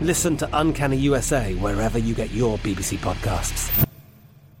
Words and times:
Listen 0.00 0.36
to 0.36 0.48
Uncanny 0.52 0.96
USA 0.98 1.54
wherever 1.54 1.98
you 1.98 2.14
get 2.14 2.30
your 2.30 2.56
BBC 2.58 2.98
podcasts, 2.98 3.84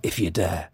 if 0.02 0.18
you 0.18 0.30
dare. 0.30 0.68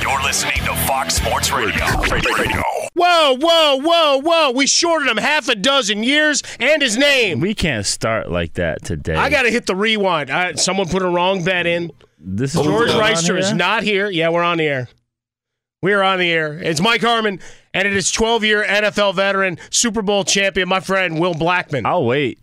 You're 0.00 0.22
listening 0.22 0.56
to 0.64 0.74
Fox 0.86 1.16
Sports 1.16 1.52
Radio. 1.52 1.84
Radio. 2.10 2.62
Whoa, 2.94 3.36
whoa, 3.36 3.80
whoa, 3.82 4.20
whoa. 4.22 4.50
We 4.52 4.66
shorted 4.66 5.08
him 5.08 5.18
half 5.18 5.50
a 5.50 5.54
dozen 5.54 6.02
years 6.02 6.42
and 6.58 6.80
his 6.80 6.96
name. 6.96 7.40
We 7.40 7.54
can't 7.54 7.84
start 7.84 8.30
like 8.30 8.54
that 8.54 8.82
today. 8.82 9.14
I 9.14 9.28
got 9.28 9.42
to 9.42 9.50
hit 9.50 9.66
the 9.66 9.76
rewind. 9.76 10.30
I, 10.30 10.54
someone 10.54 10.88
put 10.88 11.02
a 11.02 11.08
wrong 11.08 11.44
bet 11.44 11.66
in. 11.66 11.92
This 12.18 12.54
is 12.54 12.62
George 12.62 12.88
we're 12.88 13.00
Reister 13.00 13.38
is 13.38 13.52
not 13.52 13.82
here. 13.82 14.08
Yeah, 14.08 14.30
we're 14.30 14.42
on 14.42 14.56
the 14.56 14.64
air. 14.64 14.88
We're 15.80 16.02
on 16.02 16.18
the 16.18 16.30
air. 16.30 16.58
It's 16.58 16.80
Mike 16.80 17.02
Harmon, 17.02 17.38
and 17.72 17.86
it 17.86 17.94
is 17.94 18.10
12 18.10 18.44
year 18.44 18.64
NFL 18.64 19.14
veteran, 19.14 19.58
Super 19.70 20.02
Bowl 20.02 20.24
champion, 20.24 20.68
my 20.68 20.80
friend 20.80 21.20
Will 21.20 21.34
Blackman. 21.34 21.86
I'll 21.86 22.04
wait. 22.04 22.40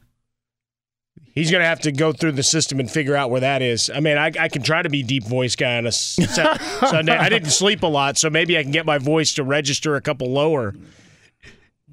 He's 1.33 1.51
going 1.51 1.61
to 1.61 1.67
have 1.67 1.81
to 1.81 1.91
go 1.91 2.13
through 2.13 2.31
the 2.31 2.43
system 2.43 2.79
and 2.79 2.89
figure 2.89 3.13
out 3.13 3.29
where 3.29 3.41
that 3.41 3.61
is. 3.61 3.89
I 3.93 3.99
mean, 3.99 4.17
I, 4.17 4.31
I 4.39 4.47
can 4.47 4.61
try 4.61 4.81
to 4.81 4.89
be 4.89 5.03
deep 5.03 5.25
voice 5.25 5.57
guy 5.57 5.77
on 5.77 5.85
a 5.85 5.91
Sunday. 5.91 7.17
I 7.17 7.27
didn't 7.27 7.49
sleep 7.49 7.83
a 7.83 7.87
lot, 7.87 8.17
so 8.17 8.29
maybe 8.29 8.57
I 8.57 8.63
can 8.63 8.71
get 8.71 8.85
my 8.85 8.99
voice 8.99 9.33
to 9.33 9.43
register 9.43 9.97
a 9.97 10.01
couple 10.01 10.31
lower. 10.31 10.73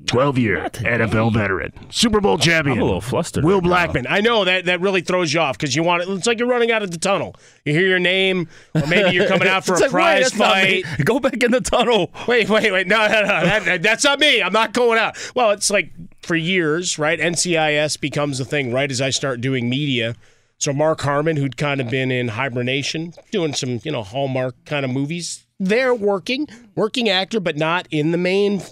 12 0.06 0.38
year 0.38 0.68
NFL 0.72 1.32
veteran, 1.32 1.72
Super 1.90 2.20
Bowl 2.20 2.38
champion. 2.38 2.78
I'm 2.78 2.82
a 2.82 2.86
little 2.86 3.00
flustered. 3.00 3.44
Will 3.44 3.56
right 3.56 3.62
now. 3.62 3.68
Blackman. 3.68 4.06
I 4.08 4.20
know 4.20 4.44
that 4.44 4.66
that 4.66 4.80
really 4.80 5.00
throws 5.00 5.32
you 5.32 5.40
off 5.40 5.58
because 5.58 5.74
you 5.74 5.82
want 5.82 6.02
it. 6.02 6.08
It's 6.08 6.26
like 6.26 6.38
you're 6.38 6.48
running 6.48 6.70
out 6.70 6.82
of 6.82 6.90
the 6.90 6.98
tunnel. 6.98 7.36
You 7.64 7.72
hear 7.72 7.86
your 7.86 7.98
name, 7.98 8.48
or 8.74 8.86
maybe 8.86 9.14
you're 9.14 9.28
coming 9.28 9.48
out 9.48 9.64
for 9.64 9.74
a 9.76 9.78
like, 9.80 9.90
prize 9.90 10.22
that's 10.24 10.36
not 10.36 10.62
me. 10.62 10.82
fight. 10.82 11.04
Go 11.04 11.20
back 11.20 11.42
in 11.42 11.50
the 11.50 11.60
tunnel. 11.60 12.12
Wait, 12.26 12.48
wait, 12.48 12.72
wait. 12.72 12.86
No, 12.86 13.06
no, 13.06 13.22
no. 13.22 13.26
That, 13.26 13.82
that's 13.82 14.04
not 14.04 14.18
me. 14.20 14.42
I'm 14.42 14.52
not 14.52 14.72
going 14.72 14.98
out. 14.98 15.16
Well, 15.34 15.50
it's 15.50 15.70
like 15.70 15.92
for 16.22 16.36
years, 16.36 16.98
right? 16.98 17.18
NCIS 17.18 18.00
becomes 18.00 18.38
the 18.38 18.44
thing 18.44 18.72
right 18.72 18.90
as 18.90 19.00
I 19.00 19.10
start 19.10 19.40
doing 19.40 19.68
media. 19.68 20.14
So 20.58 20.72
Mark 20.72 21.00
Harmon, 21.00 21.36
who'd 21.36 21.56
kind 21.56 21.80
of 21.80 21.90
been 21.90 22.12
in 22.12 22.28
hibernation, 22.28 23.14
doing 23.32 23.52
some, 23.52 23.80
you 23.82 23.90
know, 23.90 24.04
Hallmark 24.04 24.54
kind 24.64 24.84
of 24.84 24.92
movies, 24.92 25.44
they're 25.58 25.94
working, 25.94 26.46
working 26.76 27.08
actor, 27.08 27.40
but 27.40 27.56
not 27.56 27.88
in 27.90 28.12
the 28.12 28.18
main, 28.18 28.62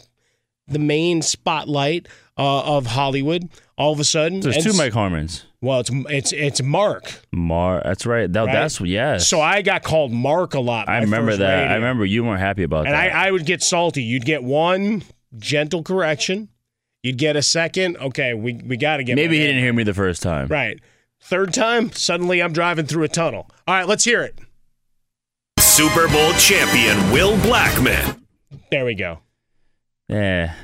the 0.71 0.79
main 0.79 1.23
spotlight 1.23 2.09
uh, 2.39 2.63
of 2.63 2.87
Hollywood. 2.87 3.49
All 3.77 3.93
of 3.93 4.01
a 4.01 4.05
sudden, 4.05 4.41
There's 4.41 4.63
two 4.63 4.73
Mike 4.75 4.93
Harmons. 4.93 5.47
Well, 5.63 5.81
it's 5.81 5.91
it's 6.09 6.33
it's 6.33 6.63
Mark. 6.63 7.13
Mar. 7.33 7.83
That's 7.85 8.07
right. 8.07 8.31
That, 8.33 8.45
Right? 8.45 8.53
That's 8.53 8.81
yes. 8.81 9.29
So 9.29 9.41
I 9.41 9.63
got 9.63 9.83
called 9.83 10.13
Mark 10.13 10.55
a 10.55 10.61
lot. 10.61 10.89
I 10.89 11.01
remember 11.01 11.37
that. 11.37 11.55
radio. 11.55 11.73
I 11.73 11.75
remember 11.75 12.05
you 12.05 12.25
weren't 12.25 12.41
happy 12.41 12.63
about 12.63 12.85
that. 12.85 12.95
And 12.95 12.97
I. 12.97 13.27
I 13.27 13.31
would 13.31 13.45
get 13.45 13.63
salty. 13.63 14.03
You'd 14.03 14.25
get 14.25 14.43
one 14.43 15.03
gentle 15.39 15.83
correction. 15.83 16.49
You'd 17.03 17.19
get 17.19 17.37
a 17.37 17.43
second. 17.43 17.97
Okay, 17.97 18.35
we, 18.35 18.55
we 18.55 18.77
got 18.77 18.99
to 18.99 19.05
get 19.05 19.17
Maybe 19.17 19.37
he 19.37 19.45
name 19.45 19.49
didn't 19.49 19.63
hear 19.63 19.73
me 19.73 19.85
the 19.85 19.95
first 19.95 20.23
time. 20.23 20.49
Right. 20.49 20.79
Third 21.23 21.53
time, 21.53 21.93
suddenly 21.93 22.43
I'm 22.43 22.53
driving 22.53 22.87
through 22.87 23.05
a 23.05 23.09
tunnel. 23.09 23.51
All 23.67 23.75
right, 23.75 23.87
let's 23.87 24.05
hear 24.05 24.23
it. 24.23 24.39
Super 25.59 26.09
Bowl 26.09 26.33
champion 26.35 27.11
Will 27.13 27.39
Blackman. 27.43 28.27
There 28.71 28.85
we 28.85 28.95
go. 28.95 29.21
Yeah. 30.11 30.55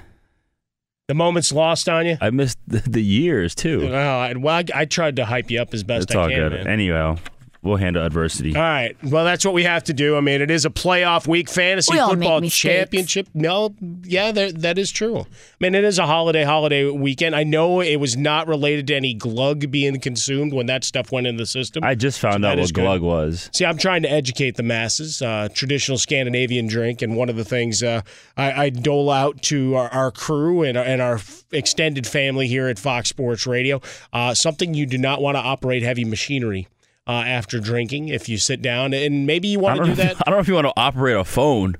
The 1.08 1.14
moment's 1.14 1.52
lost 1.52 1.88
on 1.88 2.04
you. 2.06 2.18
I 2.20 2.30
missed 2.30 2.58
the, 2.66 2.78
the 2.80 3.02
years 3.02 3.54
too. 3.54 3.88
Well, 3.88 4.18
I, 4.20 4.32
well, 4.32 4.54
I, 4.56 4.64
I 4.74 4.84
tried 4.86 5.16
to 5.16 5.24
hype 5.24 5.50
you 5.50 5.60
up 5.62 5.72
as 5.72 5.84
best 5.84 6.10
It's 6.10 6.16
I 6.16 6.20
all 6.20 6.28
can. 6.28 6.36
good. 6.36 6.52
man. 6.52 6.66
Anyhow, 6.66 7.16
we'll 7.62 7.76
handle 7.76 8.04
adversity. 8.04 8.54
All 8.54 8.62
right. 8.62 8.96
Well, 9.02 9.24
that's 9.24 9.44
what 9.44 9.54
we 9.54 9.64
have 9.64 9.84
to 9.84 9.92
do. 9.92 10.16
I 10.16 10.20
mean, 10.20 10.40
it 10.40 10.50
is 10.50 10.64
a 10.64 10.70
playoff 10.70 11.26
week 11.26 11.48
fantasy 11.48 11.94
We 11.94 11.98
football 12.00 12.40
championship. 12.42 13.28
No, 13.34 13.74
yeah, 14.04 14.32
that, 14.32 14.62
that 14.62 14.78
is 14.78 14.90
true. 14.90 15.20
I 15.20 15.24
mean, 15.60 15.74
it 15.74 15.84
is 15.84 15.98
a 15.98 16.06
holiday 16.06 16.44
holiday 16.44 16.88
weekend. 16.90 17.34
I 17.34 17.44
know 17.44 17.80
it 17.80 17.96
was 17.96 18.16
not 18.16 18.48
related 18.48 18.86
to 18.88 18.94
any 18.94 19.14
glug 19.14 19.70
being 19.70 19.98
consumed 20.00 20.52
when 20.52 20.66
that 20.66 20.84
stuff 20.84 21.12
went 21.12 21.26
in 21.26 21.36
the 21.36 21.46
system. 21.46 21.84
I 21.84 21.94
just 21.94 22.18
found 22.20 22.44
So 22.44 22.48
out 22.48 22.56
that 22.56 22.58
is 22.58 22.68
what 22.68 22.74
good. 22.74 22.82
glug 22.82 23.02
was. 23.02 23.50
See, 23.52 23.64
I'm 23.64 23.78
trying 23.78 24.02
to 24.02 24.10
educate 24.10 24.56
the 24.56 24.62
masses. 24.62 25.22
Uh, 25.22 25.48
traditional 25.54 25.98
Scandinavian 25.98 26.66
drink, 26.66 27.02
and 27.02 27.16
one 27.16 27.28
of 27.28 27.36
the 27.36 27.44
things 27.44 27.82
uh, 27.82 28.02
I, 28.36 28.64
I 28.64 28.70
dole 28.70 29.10
out 29.10 29.42
to 29.42 29.74
our, 29.74 29.88
our 29.88 30.10
crew 30.10 30.62
and, 30.62 30.76
and 30.78 31.00
our 31.00 31.20
extended 31.52 32.06
family 32.06 32.46
here 32.46 32.68
at 32.68 32.78
Fox 32.78 33.08
Sports 33.08 33.46
Radio, 33.46 33.80
uh, 34.12 34.34
something 34.34 34.74
you 34.74 34.86
do 34.86 34.98
not 34.98 35.20
want 35.20 35.36
to 35.36 35.40
operate 35.40 35.82
heavy 35.82 36.04
machinery 36.04 36.68
uh, 37.06 37.12
after 37.12 37.60
drinking. 37.60 38.08
If 38.08 38.28
you 38.28 38.38
sit 38.38 38.62
down, 38.62 38.92
and 38.92 39.26
maybe 39.26 39.48
you 39.48 39.60
want 39.60 39.80
to 39.80 39.84
do 39.86 39.94
that. 39.94 40.12
if, 40.12 40.22
I 40.26 40.30
don't 40.30 40.36
know 40.36 40.40
if 40.40 40.48
you 40.48 40.54
want 40.54 40.66
to 40.66 40.72
operate 40.76 41.16
a 41.16 41.24
phone. 41.24 41.76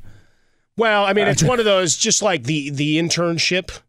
Well, 0.76 1.04
I 1.04 1.12
mean, 1.12 1.26
it's 1.26 1.42
one 1.42 1.58
of 1.58 1.64
those 1.64 1.96
just 1.96 2.22
like 2.22 2.44
the 2.44 2.70
the 2.70 2.98
internship, 2.98 3.80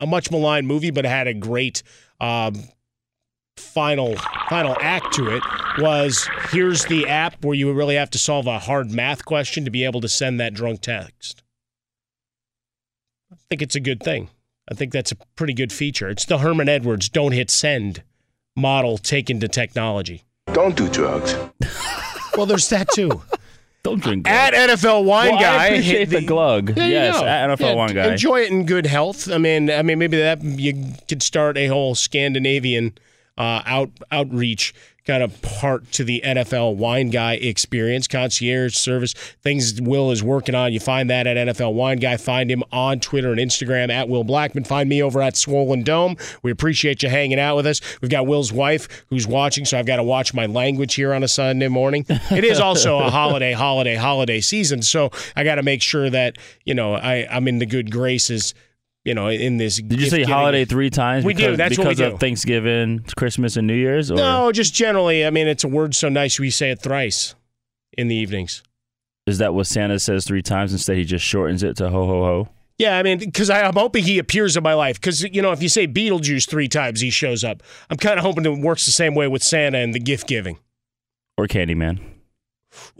a 0.00 0.06
much 0.06 0.30
maligned 0.30 0.66
movie, 0.66 0.90
but 0.90 1.04
had 1.04 1.26
a 1.26 1.34
great 1.34 1.82
um, 2.20 2.64
final 3.56 4.16
final 4.48 4.76
act 4.80 5.12
to 5.14 5.28
it. 5.28 5.42
Was 5.78 6.28
here's 6.50 6.84
the 6.86 7.06
app 7.08 7.44
where 7.44 7.54
you 7.54 7.72
really 7.72 7.96
have 7.96 8.10
to 8.10 8.18
solve 8.18 8.46
a 8.46 8.58
hard 8.58 8.90
math 8.90 9.24
question 9.24 9.64
to 9.64 9.70
be 9.70 9.84
able 9.84 10.00
to 10.00 10.08
send 10.08 10.40
that 10.40 10.54
drunk 10.54 10.80
text. 10.80 11.42
I 13.32 13.36
think 13.48 13.62
it's 13.62 13.76
a 13.76 13.80
good 13.80 14.02
thing. 14.02 14.28
I 14.70 14.74
think 14.74 14.92
that's 14.92 15.12
a 15.12 15.16
pretty 15.36 15.54
good 15.54 15.72
feature. 15.72 16.08
It's 16.08 16.24
the 16.24 16.38
Herman 16.38 16.68
Edwards 16.68 17.08
"Don't 17.08 17.32
hit 17.32 17.50
send" 17.50 18.02
model 18.56 18.98
taken 18.98 19.40
to 19.40 19.48
technology. 19.48 20.24
Don't 20.52 20.76
do 20.76 20.88
drugs. 20.88 21.36
Well, 22.36 22.46
there's 22.46 22.68
that 22.68 22.88
too. 22.90 23.22
Don't 23.82 24.00
drink. 24.00 24.28
At 24.28 24.54
NFL 24.54 25.04
Wine 25.04 25.32
Well, 25.32 25.40
Guy, 25.40 25.62
I 25.62 25.66
appreciate 25.66 26.08
hit 26.08 26.20
the, 26.20 26.26
glug. 26.26 26.74
There 26.74 26.86
you 26.86 26.92
yes, 26.92 27.20
at 27.20 27.50
NFL 27.50 27.60
Yeah, 27.60 27.74
Wine 27.74 27.94
Guy. 27.94 28.12
Enjoy 28.12 28.40
it 28.40 28.50
in 28.50 28.66
good 28.66 28.86
health. 28.86 29.28
I 29.28 29.36
mean, 29.36 29.68
I 29.68 29.82
mean, 29.82 29.98
maybe 29.98 30.16
that 30.16 30.42
you 30.42 30.92
could 31.08 31.24
start 31.24 31.58
a 31.58 31.66
whole 31.66 31.96
Scandinavian 31.96 32.96
uh, 33.36 33.62
out 33.66 33.90
outreach 34.12 34.72
kind 35.06 35.22
of 35.22 35.40
part 35.42 35.90
to 35.92 36.04
the 36.04 36.22
NFL 36.24 36.76
Wine 36.76 37.10
Guy 37.10 37.34
experience, 37.34 38.06
concierge 38.06 38.76
service, 38.76 39.14
things 39.42 39.80
Will 39.80 40.10
is 40.10 40.22
working 40.22 40.54
on. 40.54 40.72
You 40.72 40.80
find 40.80 41.10
that 41.10 41.26
at 41.26 41.36
NFL 41.36 41.74
Wine 41.74 41.98
Guy. 41.98 42.16
Find 42.16 42.50
him 42.50 42.62
on 42.72 43.00
Twitter 43.00 43.30
and 43.30 43.40
Instagram 43.40 43.90
at 43.90 44.08
Will 44.08 44.24
Blackman. 44.24 44.64
Find 44.64 44.88
me 44.88 45.02
over 45.02 45.20
at 45.20 45.36
Swollen 45.36 45.82
Dome. 45.82 46.16
We 46.42 46.50
appreciate 46.50 47.02
you 47.02 47.08
hanging 47.08 47.40
out 47.40 47.56
with 47.56 47.66
us. 47.66 47.80
We've 48.00 48.10
got 48.10 48.26
Will's 48.26 48.52
wife 48.52 49.04
who's 49.08 49.26
watching, 49.26 49.64
so 49.64 49.78
I've 49.78 49.86
got 49.86 49.96
to 49.96 50.02
watch 50.02 50.34
my 50.34 50.46
language 50.46 50.94
here 50.94 51.12
on 51.14 51.22
a 51.22 51.28
Sunday 51.28 51.68
morning. 51.68 52.06
It 52.30 52.44
is 52.44 52.60
also 52.60 52.98
a 52.98 53.10
holiday, 53.10 53.52
holiday, 53.52 53.96
holiday 53.96 54.40
season, 54.40 54.82
so 54.82 55.10
I 55.36 55.44
got 55.44 55.56
to 55.56 55.62
make 55.62 55.82
sure 55.82 56.08
that 56.10 56.36
you 56.64 56.74
know 56.74 56.94
I, 56.94 57.26
I'm 57.30 57.48
in 57.48 57.58
the 57.58 57.66
good 57.66 57.90
graces. 57.90 58.54
You 59.04 59.14
know, 59.14 59.28
in 59.28 59.56
this. 59.56 59.76
Did 59.76 60.00
you 60.00 60.10
say 60.10 60.24
holiday 60.24 60.66
three 60.66 60.90
times? 60.90 61.24
We 61.24 61.32
because, 61.32 61.52
do. 61.52 61.56
That's 61.56 61.78
what 61.78 61.86
we 61.86 61.94
because 61.94 62.10
do. 62.10 62.14
of 62.14 62.20
Thanksgiving, 62.20 63.04
Christmas, 63.16 63.56
and 63.56 63.66
New 63.66 63.74
Year's. 63.74 64.10
Or? 64.10 64.16
No, 64.16 64.52
just 64.52 64.74
generally. 64.74 65.24
I 65.24 65.30
mean, 65.30 65.48
it's 65.48 65.64
a 65.64 65.68
word 65.68 65.94
so 65.94 66.08
nice 66.08 66.38
we 66.38 66.50
say 66.50 66.70
it 66.70 66.80
thrice 66.80 67.34
in 67.96 68.08
the 68.08 68.14
evenings. 68.14 68.62
Is 69.26 69.38
that 69.38 69.54
what 69.54 69.66
Santa 69.66 69.98
says 69.98 70.26
three 70.26 70.42
times? 70.42 70.72
Instead, 70.72 70.96
he 70.96 71.04
just 71.04 71.24
shortens 71.24 71.62
it 71.62 71.76
to 71.78 71.88
ho 71.88 72.06
ho 72.06 72.24
ho. 72.24 72.48
Yeah, 72.78 72.98
I 72.98 73.02
mean, 73.02 73.18
because 73.18 73.50
I'm 73.50 73.74
hoping 73.74 74.04
he 74.04 74.18
appears 74.18 74.56
in 74.56 74.62
my 74.62 74.74
life. 74.74 74.98
Because 74.98 75.22
you 75.22 75.42
know, 75.42 75.52
if 75.52 75.62
you 75.62 75.68
say 75.68 75.86
Beetlejuice 75.86 76.48
three 76.48 76.68
times, 76.68 77.00
he 77.00 77.10
shows 77.10 77.44
up. 77.44 77.62
I'm 77.88 77.96
kind 77.96 78.18
of 78.18 78.24
hoping 78.24 78.44
it 78.44 78.58
works 78.58 78.86
the 78.86 78.92
same 78.92 79.14
way 79.14 79.28
with 79.28 79.42
Santa 79.42 79.78
and 79.78 79.94
the 79.94 80.00
gift 80.00 80.26
giving. 80.26 80.58
Or 81.38 81.46
Candyman. 81.46 82.00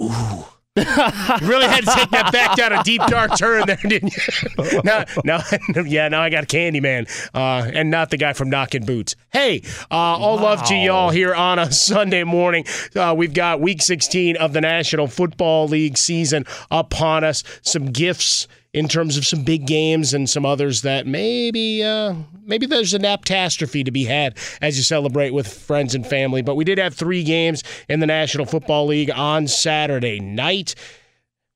Ooh. 0.01 0.45
You 0.77 0.85
really 1.43 1.67
had 1.67 1.85
to 1.85 1.91
take 1.91 2.11
that 2.11 2.31
back 2.33 2.57
down 2.57 2.73
a 2.73 2.83
deep 2.85 3.03
dark 3.09 3.37
turn 3.37 3.65
there, 3.67 3.77
didn't 3.83 4.15
you? 4.15 4.81
now, 4.85 5.05
now, 5.25 5.41
yeah, 5.85 6.09
now 6.09 6.23
I 6.23 6.31
got 6.31 6.47
Candyman, 6.47 7.09
uh, 7.35 7.69
and 7.75 7.91
not 7.91 8.11
the 8.11 8.17
guy 8.17 8.35
from 8.35 8.51
Knocking 8.51 8.85
Boots. 8.85 9.17
Hey, 9.33 9.63
uh, 9.91 9.95
all 9.95 10.37
love 10.37 10.63
to 10.67 10.77
y'all 10.77 11.11
here 11.11 11.35
on 11.35 11.59
a 11.59 11.73
Sunday 11.73 12.23
morning. 12.23 12.67
Uh, 12.95 13.15
we've 13.17 13.35
got 13.35 13.61
Week 13.61 13.83
16 13.83 14.37
of 14.37 14.53
the 14.53 14.61
National 14.61 15.09
Football 15.09 15.67
League 15.67 15.99
season 15.99 16.45
upon 16.71 17.25
us. 17.25 17.43
Some 17.63 17.87
gifts 17.87 18.47
in 18.73 18.87
terms 18.87 19.17
of 19.17 19.27
some 19.27 19.43
big 19.43 19.67
games 19.67 20.15
and 20.15 20.31
some 20.31 20.47
others 20.47 20.83
that 20.83 21.07
maybe 21.07 21.83
uh, 21.83 22.15
maybe 22.45 22.67
there's 22.67 22.95
an 22.95 23.05
aptastrophe 23.05 23.83
to 23.83 23.91
be 23.91 24.05
had 24.05 24.39
as 24.61 24.77
you 24.77 24.83
celebrate 24.83 25.31
with 25.31 25.53
friends 25.53 25.95
and 25.95 26.07
family. 26.07 26.43
But 26.43 26.55
we 26.55 26.65
did 26.65 26.79
have 26.79 26.95
three 26.95 27.25
games 27.25 27.63
in 27.89 28.01
the 28.01 28.07
National 28.07 28.47
Football 28.47 28.87
League 28.87 29.11
on 29.11 29.49
Saturday 29.49 30.21
night. 30.21 30.75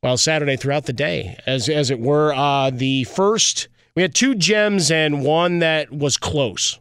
Well, 0.03 0.17
Saturday 0.17 0.57
throughout 0.57 0.87
the 0.87 0.93
day, 0.93 1.39
as 1.47 1.69
as 1.69 1.91
it 1.91 2.01
were. 2.01 2.35
Uh, 2.35 2.71
the 2.71 3.05
first 3.05 3.69
we 3.95 4.03
had 4.03 4.15
two 4.15 4.35
gems 4.35 4.91
and 4.91 5.25
one 5.25 5.61
that 5.61 5.93
was 5.93 6.17
close. 6.17 6.81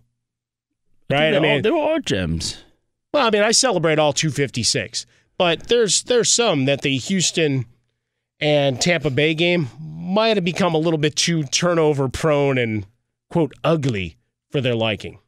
Right? 1.09 1.35
I 1.35 1.39
mean, 1.39 1.57
all, 1.57 1.61
they 1.61 1.71
were 1.71 1.99
gems. 1.99 2.63
well, 3.13 3.27
I 3.27 3.29
mean, 3.29 3.43
I 3.43 3.51
celebrate 3.51 3.99
all 3.99 4.13
256, 4.13 5.05
but 5.37 5.67
there's 5.67 6.03
there's 6.03 6.29
some 6.29 6.65
that 6.65 6.81
the 6.81 6.97
Houston 6.97 7.65
and 8.43 8.79
Tampa 8.81 9.09
Bay 9.09 9.33
game 9.33 9.69
might 9.79 10.37
have 10.37 10.43
become 10.45 10.75
a 10.75 10.77
little 10.77 10.97
bit 10.99 11.15
too 11.15 11.43
turnover 11.43 12.09
prone 12.09 12.57
and 12.57 12.85
quote 13.31 13.53
ugly 13.63 14.17
for 14.51 14.61
their 14.61 14.75
liking. 14.75 15.19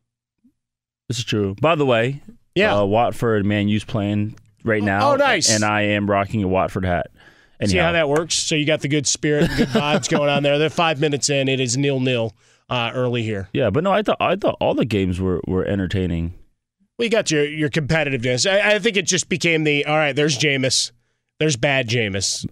This 1.08 1.20
is 1.20 1.24
true. 1.26 1.56
By 1.62 1.76
the 1.76 1.86
way, 1.86 2.22
Yeah. 2.56 2.78
uh, 2.78 2.86
Watford 2.86 3.46
Man 3.46 3.68
U's 3.70 3.84
playing 3.84 4.36
right 4.64 4.84
now. 4.84 5.12
oh, 5.12 5.16
nice. 5.16 5.50
And 5.50 5.64
I 5.64 5.82
am 5.84 6.10
rocking 6.10 6.44
a 6.44 6.48
Watford 6.48 6.86
hat. 6.86 7.08
Anyhow, 7.60 7.72
See 7.72 7.78
how 7.78 7.92
that 7.94 8.10
works? 8.10 8.36
So 8.36 8.56
you 8.56 8.66
got 8.66 8.82
the 8.82 8.88
good 8.90 9.08
spirit, 9.08 9.50
good 9.56 9.70
vibes 9.70 10.10
going 10.10 10.30
on 10.30 10.44
there. 10.44 10.60
They're 10.60 10.70
five 10.70 11.00
minutes 11.00 11.30
in. 11.30 11.48
It 11.48 11.60
is 11.62 11.78
nil 11.78 12.00
nil 12.02 12.34
uh, 12.70 12.92
early 12.94 13.24
here. 13.24 13.48
Yeah, 13.54 13.70
but 13.70 13.84
no, 13.84 13.92
I 13.94 14.02
thought 14.02 14.18
I 14.20 14.36
thought 14.36 14.58
all 14.60 14.74
the 14.74 14.84
games 14.84 15.22
were, 15.22 15.40
were 15.48 15.64
entertaining. 15.66 16.34
Well, 16.98 17.06
you 17.06 17.10
got 17.10 17.32
your 17.32 17.46
your 17.46 17.70
competitiveness. 17.70 18.50
I, 18.50 18.76
I 18.76 18.80
think 18.80 18.98
it 18.98 19.06
just 19.06 19.30
became 19.30 19.64
the 19.64 19.86
all 19.86 19.96
right. 19.96 20.14
There's 20.16 20.38
Jameis. 20.38 20.92
There's 21.40 21.56
bad 21.56 21.88
Jameis. 21.88 22.46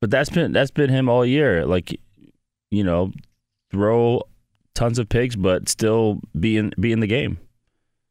But 0.00 0.10
that's 0.10 0.30
been 0.30 0.52
that's 0.52 0.70
been 0.70 0.90
him 0.90 1.08
all 1.08 1.24
year. 1.26 1.66
Like, 1.66 1.98
you 2.70 2.84
know, 2.84 3.12
throw 3.70 4.22
tons 4.74 4.98
of 4.98 5.08
picks, 5.08 5.36
but 5.36 5.68
still 5.68 6.20
be 6.38 6.56
in 6.56 6.72
be 6.80 6.92
in 6.92 7.00
the 7.00 7.06
game. 7.06 7.38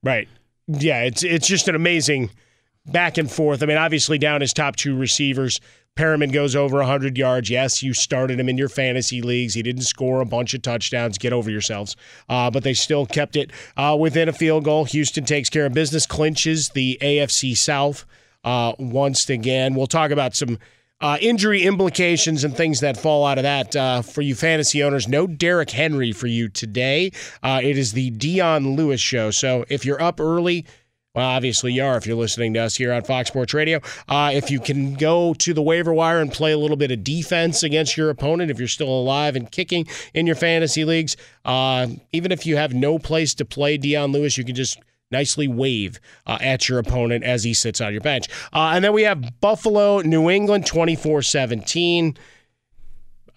Right. 0.04 0.28
Yeah, 0.68 1.04
it's 1.04 1.24
it's 1.24 1.48
just 1.48 1.68
an 1.68 1.76
amazing 1.76 2.30
back 2.86 3.18
and 3.18 3.30
forth. 3.30 3.64
I 3.64 3.66
mean, 3.66 3.78
obviously 3.78 4.18
down 4.18 4.42
his 4.42 4.54
top 4.54 4.76
two 4.76 4.96
receivers. 4.96 5.60
Perriman 5.96 6.32
goes 6.32 6.56
over 6.56 6.78
100 6.78 7.18
yards. 7.18 7.50
Yes, 7.50 7.84
you 7.84 7.94
started 7.94 8.40
him 8.40 8.48
in 8.48 8.58
your 8.58 8.70
fantasy 8.70 9.22
leagues. 9.22 9.54
He 9.54 9.62
didn't 9.62 9.82
score 9.82 10.22
a 10.22 10.26
bunch 10.26 10.54
of 10.54 10.62
touchdowns. 10.62 11.18
Get 11.18 11.34
over 11.34 11.52
yourselves. 11.52 11.96
Uh, 12.30 12.50
but 12.50 12.64
they 12.64 12.74
still 12.74 13.06
kept 13.06 13.36
it 13.36 13.52
uh, 13.76 13.98
within 14.00 14.30
a 14.30 14.34
field 14.34 14.64
goal. 14.64 14.86
Houston 14.86 15.26
takes 15.26 15.50
care 15.50 15.66
of 15.66 15.74
business, 15.74 16.06
clinches 16.06 16.70
the 16.70 16.98
AFC 17.02 17.58
South 17.58 18.06
uh, 18.46 18.74
once 18.80 19.30
again. 19.30 19.76
We'll 19.76 19.88
talk 19.88 20.12
about 20.12 20.36
some 20.36 20.58
uh, 21.02 21.18
injury 21.22 21.64
implications 21.64 22.44
and 22.44 22.56
things 22.56 22.82
that 22.82 22.98
fall 22.98 23.26
out 23.26 23.38
of 23.38 23.44
that 23.44 23.76
uh, 23.76 24.02
for 24.02 24.22
you 24.22 24.36
fantasy 24.36 24.84
owners. 24.84 25.08
No 25.08 25.28
Derrick 25.28 25.72
Henry 25.72 26.12
for 26.12 26.28
you 26.28 26.50
today. 26.50 27.12
Uh, 27.42 27.62
it 27.64 27.78
is 27.78 27.94
the 27.94 28.10
Dion 28.12 28.76
Lewis 28.76 29.02
show. 29.02 29.32
So 29.32 29.66
if 29.70 29.86
you're 29.86 30.02
up 30.02 30.20
early, 30.20 30.66
well, 31.16 31.28
obviously 31.28 31.74
you 31.74 31.84
are 31.84 31.98
if 31.98 32.06
you're 32.06 32.16
listening 32.16 32.54
to 32.54 32.60
us 32.60 32.76
here 32.76 32.94
on 32.94 33.04
Fox 33.04 33.30
Sports 33.30 33.54
Radio. 33.54 33.80
Uh, 34.08 34.32
if 34.34 34.52
you 34.52 34.60
can 34.60 34.94
go 34.94 35.34
to 35.36 35.54
the 35.54 35.62
waiver 35.62 35.94
wire 35.94 36.20
and 36.20 36.32
play 36.32 36.52
a 36.52 36.58
little 36.58 36.78
bit 36.78 36.92
of 36.92 37.04
defense 37.04 37.64
against 37.64 37.98
your 37.98 38.10
opponent, 38.10 38.52
if 38.52 38.60
you're 38.60 38.68
still 38.68 38.90
alive 38.90 39.36
and 39.36 39.52
kicking 39.52 39.88
in 40.14 40.28
your 40.28 40.36
fantasy 40.36 40.86
leagues, 40.86 41.18
uh, 41.46 41.88
even 42.12 42.32
if 42.32 42.46
you 42.46 42.58
have 42.58 42.74
no 42.74 43.00
place 43.00 43.34
to 43.36 43.46
play 43.46 43.78
Dion 43.78 44.12
Lewis, 44.12 44.38
you 44.38 44.46
can 44.46 44.56
just 44.56 44.80
nicely 45.12 45.48
wave 45.48 46.00
uh, 46.28 46.38
at 46.42 46.70
your 46.70 46.80
opponent 46.80 47.24
as 47.24 47.44
he 47.44 47.54
sits 47.54 47.82
on 47.82 47.92
your 47.92 48.02
bench. 48.02 48.28
Uh, 48.54 48.72
and 48.74 48.84
then 48.84 48.94
we 48.94 49.04
have 49.04 49.40
Buffalo, 49.42 50.02
New 50.02 50.30
England, 50.30 50.66
24 50.66 51.22
17. 51.22 52.18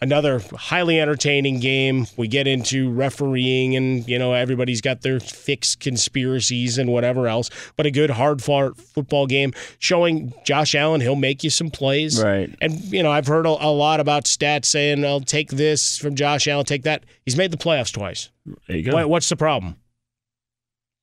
Another 0.01 0.41
highly 0.57 1.01
entertaining 1.01 1.61
game. 1.61 2.09
We 2.17 2.27
get 2.27 2.49
into 2.49 2.91
refereeing, 2.91 3.77
and 3.77 4.09
you 4.09 4.19
know 4.19 4.33
everybody's 4.33 4.81
got 4.81 5.03
their 5.03 5.21
fixed 5.21 5.79
conspiracies 5.79 6.77
and 6.77 6.91
whatever 6.91 7.29
else. 7.29 7.51
But 7.77 7.87
a 7.87 7.93
good 7.93 8.11
hard 8.11 8.43
fought 8.43 8.77
football 8.77 9.29
game 9.29 9.53
showing 9.79 10.35
Josh 10.45 10.75
Allen 10.75 11.01
he'll 11.03 11.15
make 11.15 11.45
you 11.45 11.51
some 11.51 11.71
plays. 11.71 12.21
Right. 12.21 12.53
And 12.61 12.81
you 12.93 13.01
know 13.01 13.13
I've 13.13 13.29
heard 13.29 13.47
a, 13.47 13.51
a 13.51 13.71
lot 13.71 14.01
about 14.01 14.25
stats 14.25 14.65
saying 14.65 15.05
I'll 15.05 15.21
take 15.21 15.51
this 15.51 15.99
from 15.99 16.17
Josh 16.17 16.49
Allen, 16.49 16.65
take 16.65 16.83
that. 16.83 17.05
He's 17.25 17.37
made 17.37 17.53
the 17.53 17.57
playoffs 17.57 17.93
twice. 17.93 18.29
There 18.67 18.77
you 18.77 18.83
go. 18.83 18.95
What, 18.95 19.09
what's 19.09 19.29
the 19.29 19.37
problem? 19.37 19.77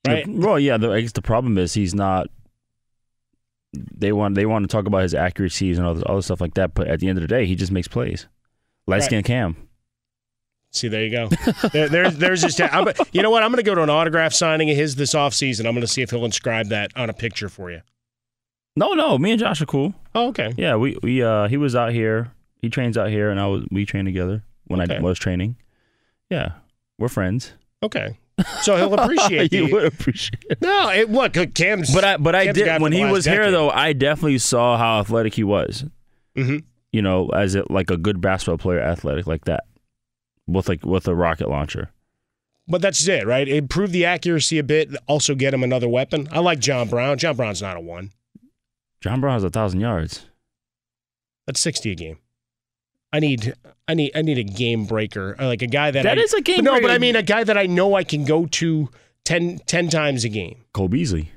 Right. 0.07 0.25
Well, 0.27 0.59
yeah. 0.59 0.77
The, 0.77 0.91
I 0.91 1.01
guess 1.01 1.11
the 1.11 1.21
problem 1.21 1.57
is 1.57 1.73
he's 1.73 1.93
not. 1.93 2.27
They 3.73 4.11
want 4.11 4.35
they 4.35 4.45
want 4.45 4.63
to 4.63 4.67
talk 4.67 4.87
about 4.87 5.03
his 5.03 5.13
accuracies 5.13 5.77
and 5.77 5.85
all 5.85 5.93
this 5.93 6.03
other 6.07 6.21
stuff 6.21 6.41
like 6.41 6.55
that, 6.55 6.73
but 6.73 6.87
at 6.87 6.99
the 6.99 7.07
end 7.07 7.17
of 7.17 7.21
the 7.21 7.27
day, 7.27 7.45
he 7.45 7.55
just 7.55 7.71
makes 7.71 7.87
plays. 7.87 8.27
Light 8.87 9.03
skin 9.03 9.21
Cam. 9.23 9.55
See, 10.71 10.87
there 10.87 11.03
you 11.03 11.11
go. 11.11 11.27
there, 11.73 11.89
there's 11.89 12.15
there's 12.17 12.41
just 12.41 12.59
I'm, 12.61 12.87
you 13.11 13.21
know 13.21 13.29
what? 13.29 13.43
I'm 13.43 13.49
going 13.51 13.57
to 13.57 13.63
go 13.63 13.75
to 13.75 13.83
an 13.83 13.89
autograph 13.89 14.33
signing 14.33 14.69
of 14.71 14.75
his 14.75 14.95
this 14.95 15.13
offseason. 15.13 15.65
I'm 15.67 15.73
going 15.73 15.81
to 15.81 15.87
see 15.87 16.01
if 16.01 16.09
he'll 16.11 16.25
inscribe 16.25 16.67
that 16.69 16.91
on 16.95 17.09
a 17.09 17.13
picture 17.13 17.49
for 17.49 17.69
you. 17.69 17.81
No, 18.75 18.93
no, 18.93 19.17
me 19.17 19.31
and 19.31 19.39
Josh 19.39 19.61
are 19.61 19.65
cool. 19.65 19.93
Oh, 20.15 20.29
okay. 20.29 20.53
Yeah, 20.57 20.75
we 20.75 20.97
we 21.03 21.21
uh 21.21 21.47
he 21.47 21.57
was 21.57 21.75
out 21.75 21.91
here. 21.91 22.31
He 22.61 22.69
trains 22.69 22.97
out 22.97 23.09
here, 23.09 23.29
and 23.29 23.39
I 23.39 23.45
was 23.47 23.65
we 23.71 23.85
train 23.85 24.05
together 24.05 24.43
when 24.65 24.81
Okay. 24.81 24.97
I 24.97 24.99
was 24.99 25.19
training. 25.19 25.57
Yeah, 26.29 26.53
we're 26.97 27.09
friends. 27.09 27.53
Okay. 27.83 28.17
So 28.61 28.75
he'll 28.77 28.93
appreciate 28.99 29.51
you 29.53 29.71
would 29.71 29.85
appreciate. 29.85 30.43
It. 30.49 30.61
No, 30.61 30.89
it, 30.89 31.09
look, 31.11 31.33
Cam's. 31.53 31.93
But 31.93 32.03
I 32.03 32.17
but 32.17 32.35
I 32.35 32.45
Cam's 32.45 32.57
did 32.57 32.81
when 32.81 32.91
he 32.91 33.05
was 33.05 33.25
here 33.25 33.51
though. 33.51 33.69
I 33.69 33.93
definitely 33.93 34.37
saw 34.37 34.77
how 34.77 34.99
athletic 34.99 35.33
he 35.35 35.43
was. 35.43 35.85
Mhm. 36.37 36.63
You 36.91 37.01
know, 37.01 37.29
as 37.29 37.55
it 37.55 37.69
like 37.69 37.89
a 37.91 37.97
good 37.97 38.21
basketball 38.21 38.57
player, 38.57 38.79
athletic 38.81 39.27
like 39.27 39.45
that, 39.45 39.65
with 40.47 40.67
like 40.69 40.85
with 40.85 41.07
a 41.07 41.15
rocket 41.15 41.49
launcher. 41.49 41.91
But 42.67 42.81
that's 42.81 43.07
it, 43.07 43.25
right? 43.25 43.47
Improve 43.47 43.91
the 43.91 44.05
accuracy 44.05 44.59
a 44.59 44.63
bit. 44.63 44.95
Also, 45.07 45.33
get 45.33 45.53
him 45.53 45.63
another 45.63 45.89
weapon. 45.89 46.27
I 46.31 46.39
like 46.39 46.59
John 46.59 46.87
Brown. 46.87 47.17
John 47.17 47.35
Brown's 47.35 47.61
not 47.63 47.77
a 47.77 47.79
one. 47.79 48.11
John 49.01 49.21
Brown 49.21 49.33
has 49.33 49.43
a 49.43 49.49
thousand 49.49 49.79
yards. 49.79 50.25
That's 51.47 51.59
sixty 51.59 51.91
a 51.91 51.95
game. 51.95 52.19
I 53.11 53.19
need, 53.19 53.53
I 53.87 53.93
need, 53.95 54.11
I 54.15 54.21
need 54.21 54.37
a 54.37 54.43
game 54.43 54.85
breaker, 54.85 55.35
uh, 55.39 55.47
like 55.47 55.61
a 55.61 55.67
guy 55.67 55.89
that 55.91 56.03
That 56.03 56.17
I, 56.19 56.21
is 56.21 56.33
a 56.33 56.41
game 56.41 56.63
No, 56.63 56.79
but. 56.79 56.91
I 56.91 56.97
mean 56.99 57.15
a 57.15 57.23
guy 57.23 57.43
that 57.43 57.57
I 57.57 57.65
know 57.65 57.95
I 57.95 58.03
can 58.03 58.23
go 58.23 58.45
to 58.45 58.89
10, 59.25 59.59
10 59.65 59.89
times 59.89 60.23
a 60.23 60.29
game. 60.29 60.63
Cole 60.73 60.87
Beasley. 60.89 61.31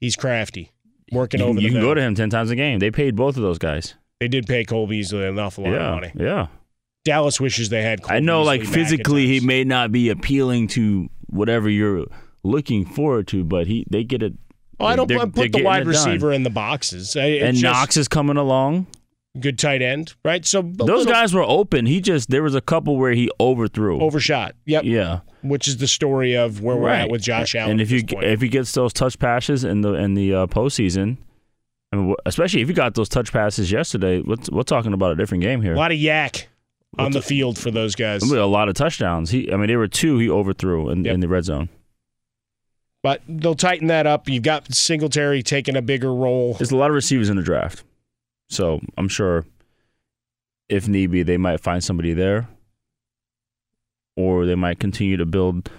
He's 0.00 0.16
crafty, 0.16 0.72
working 1.12 1.40
You, 1.40 1.46
over. 1.46 1.60
you 1.60 1.68
the 1.68 1.74
can 1.74 1.80
go 1.82 1.94
to 1.94 2.00
him 2.00 2.14
ten 2.14 2.28
times 2.30 2.50
a 2.50 2.56
game. 2.56 2.78
They 2.80 2.90
paid 2.90 3.16
both 3.16 3.36
of 3.36 3.42
those 3.42 3.58
guys. 3.58 3.94
They 4.20 4.28
did 4.28 4.46
pay 4.46 4.64
Cole 4.64 4.86
Beasley 4.86 5.24
an 5.26 5.38
awful 5.38 5.64
lot 5.64 5.72
yeah, 5.72 5.88
of 5.88 5.94
money. 5.94 6.12
yeah. 6.16 6.46
Dallas 7.04 7.40
wishes 7.40 7.68
they 7.70 7.82
had. 7.82 8.02
Cole 8.02 8.14
I 8.16 8.20
know, 8.20 8.40
Beasley 8.40 8.46
like 8.58 8.64
back 8.64 8.74
physically, 8.74 9.26
he 9.26 9.40
may 9.40 9.64
not 9.64 9.92
be 9.92 10.10
appealing 10.10 10.66
to 10.68 11.08
whatever 11.28 11.70
you're 11.70 12.04
looking 12.42 12.84
forward 12.84 13.26
to, 13.28 13.42
but 13.44 13.66
he 13.66 13.86
they 13.90 14.04
get 14.04 14.22
it. 14.22 14.34
Oh, 14.78 14.84
I 14.86 14.96
don't 14.96 15.08
put 15.08 15.52
the 15.52 15.62
wide 15.62 15.82
it 15.82 15.84
done. 15.84 15.86
receiver 15.86 16.32
in 16.32 16.42
the 16.42 16.50
boxes. 16.50 17.16
It's 17.16 17.42
And 17.42 17.56
just- 17.56 17.62
Knox 17.62 17.96
is 17.96 18.08
coming 18.08 18.36
along. 18.36 18.86
Good 19.40 19.58
tight 19.58 19.82
end, 19.82 20.14
right? 20.24 20.44
So 20.44 20.62
Those 20.62 20.88
little 20.88 21.04
guys 21.04 21.34
were 21.34 21.42
open. 21.42 21.86
He 21.86 22.00
just 22.00 22.30
there 22.30 22.42
was 22.42 22.54
a 22.54 22.60
couple 22.60 22.96
where 22.96 23.12
he 23.12 23.30
overthrew. 23.40 24.00
overshot. 24.00 24.54
Yep. 24.64 24.84
yeah. 24.84 25.20
Which 25.42 25.68
is 25.68 25.76
the 25.76 25.86
story 25.86 26.34
of 26.36 26.60
where 26.60 26.76
we're 26.76 26.88
at 26.88 27.10
with 27.10 27.22
Josh 27.22 27.54
Allen. 27.54 27.72
And 27.72 27.80
if 27.80 27.90
you 27.90 28.04
point. 28.04 28.24
if 28.24 28.40
he 28.40 28.48
gets 28.48 28.72
those 28.72 28.92
touch 28.92 29.18
passes 29.18 29.64
in 29.64 29.80
the 29.82 29.92
in 29.94 30.14
the 30.14 30.34
uh, 30.34 30.46
postseason, 30.46 31.18
I 31.92 31.96
mean, 31.96 32.14
especially 32.26 32.62
if 32.62 32.68
you 32.68 32.74
got 32.74 32.94
those 32.94 33.08
touch 33.08 33.32
passes 33.32 33.70
yesterday, 33.70 34.20
we're, 34.20 34.36
we're 34.50 34.62
talking 34.62 34.92
about 34.92 35.12
a 35.12 35.14
different 35.14 35.42
game 35.42 35.62
here. 35.62 35.74
a 35.74 35.76
lot 35.76 35.92
of 35.92 35.98
yak 35.98 36.48
on 36.98 37.12
the 37.12 37.22
field 37.22 37.58
for 37.58 37.70
those 37.70 37.94
guys. 37.94 38.22
A 38.22 38.44
lot 38.46 38.68
of 38.68 38.74
touchdowns. 38.74 39.30
He, 39.30 39.52
I 39.52 39.56
mean, 39.56 39.68
there 39.68 39.78
were 39.78 39.86
two 39.88 40.18
he 40.18 40.28
overthrew 40.30 40.90
in, 40.90 41.04
Yep. 41.04 41.14
in 41.14 41.20
the 41.20 41.28
red 41.28 41.44
zone. 41.44 41.68
But 43.02 43.22
they'll 43.28 43.54
tighten 43.54 43.86
that 43.88 44.06
up. 44.06 44.28
You've 44.28 44.42
got 44.42 44.72
Singletary 44.74 45.42
taking 45.42 45.76
a 45.76 45.82
bigger 45.82 46.12
role. 46.12 46.54
There's 46.54 46.72
a 46.72 46.76
lot 46.76 46.90
of 46.90 46.94
receivers 46.94 47.28
in 47.28 47.36
the 47.36 47.42
draft, 47.42 47.84
so 48.48 48.80
I'm 48.96 49.08
sure 49.08 49.44
if 50.68 50.88
need 50.88 51.10
be, 51.10 51.22
they 51.22 51.36
might 51.36 51.60
find 51.60 51.82
somebody 51.82 52.12
there, 52.12 52.48
or 54.16 54.46
they 54.46 54.54
might 54.54 54.78
continue 54.78 55.16
to 55.16 55.26
build, 55.26 55.70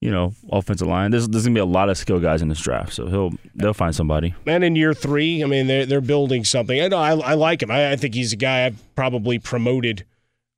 you 0.00 0.10
know, 0.10 0.32
offensive 0.50 0.88
line. 0.88 1.10
There's, 1.10 1.28
there's 1.28 1.44
gonna 1.44 1.54
be 1.54 1.60
a 1.60 1.64
lot 1.64 1.88
of 1.88 1.98
skill 1.98 2.20
guys 2.20 2.42
in 2.42 2.48
this 2.48 2.60
draft, 2.60 2.92
so 2.94 3.06
he'll 3.06 3.32
they'll 3.54 3.74
find 3.74 3.94
somebody. 3.94 4.34
And 4.46 4.64
in 4.64 4.76
year 4.76 4.94
three, 4.94 5.42
I 5.42 5.46
mean, 5.46 5.66
they're 5.66 5.86
they're 5.86 6.00
building 6.00 6.44
something. 6.44 6.80
I 6.80 6.88
know 6.88 6.98
I, 6.98 7.12
I 7.16 7.34
like 7.34 7.62
him. 7.62 7.70
I, 7.70 7.92
I 7.92 7.96
think 7.96 8.14
he's 8.14 8.32
a 8.32 8.36
guy 8.36 8.66
I've 8.66 8.82
probably 8.94 9.38
promoted 9.38 10.04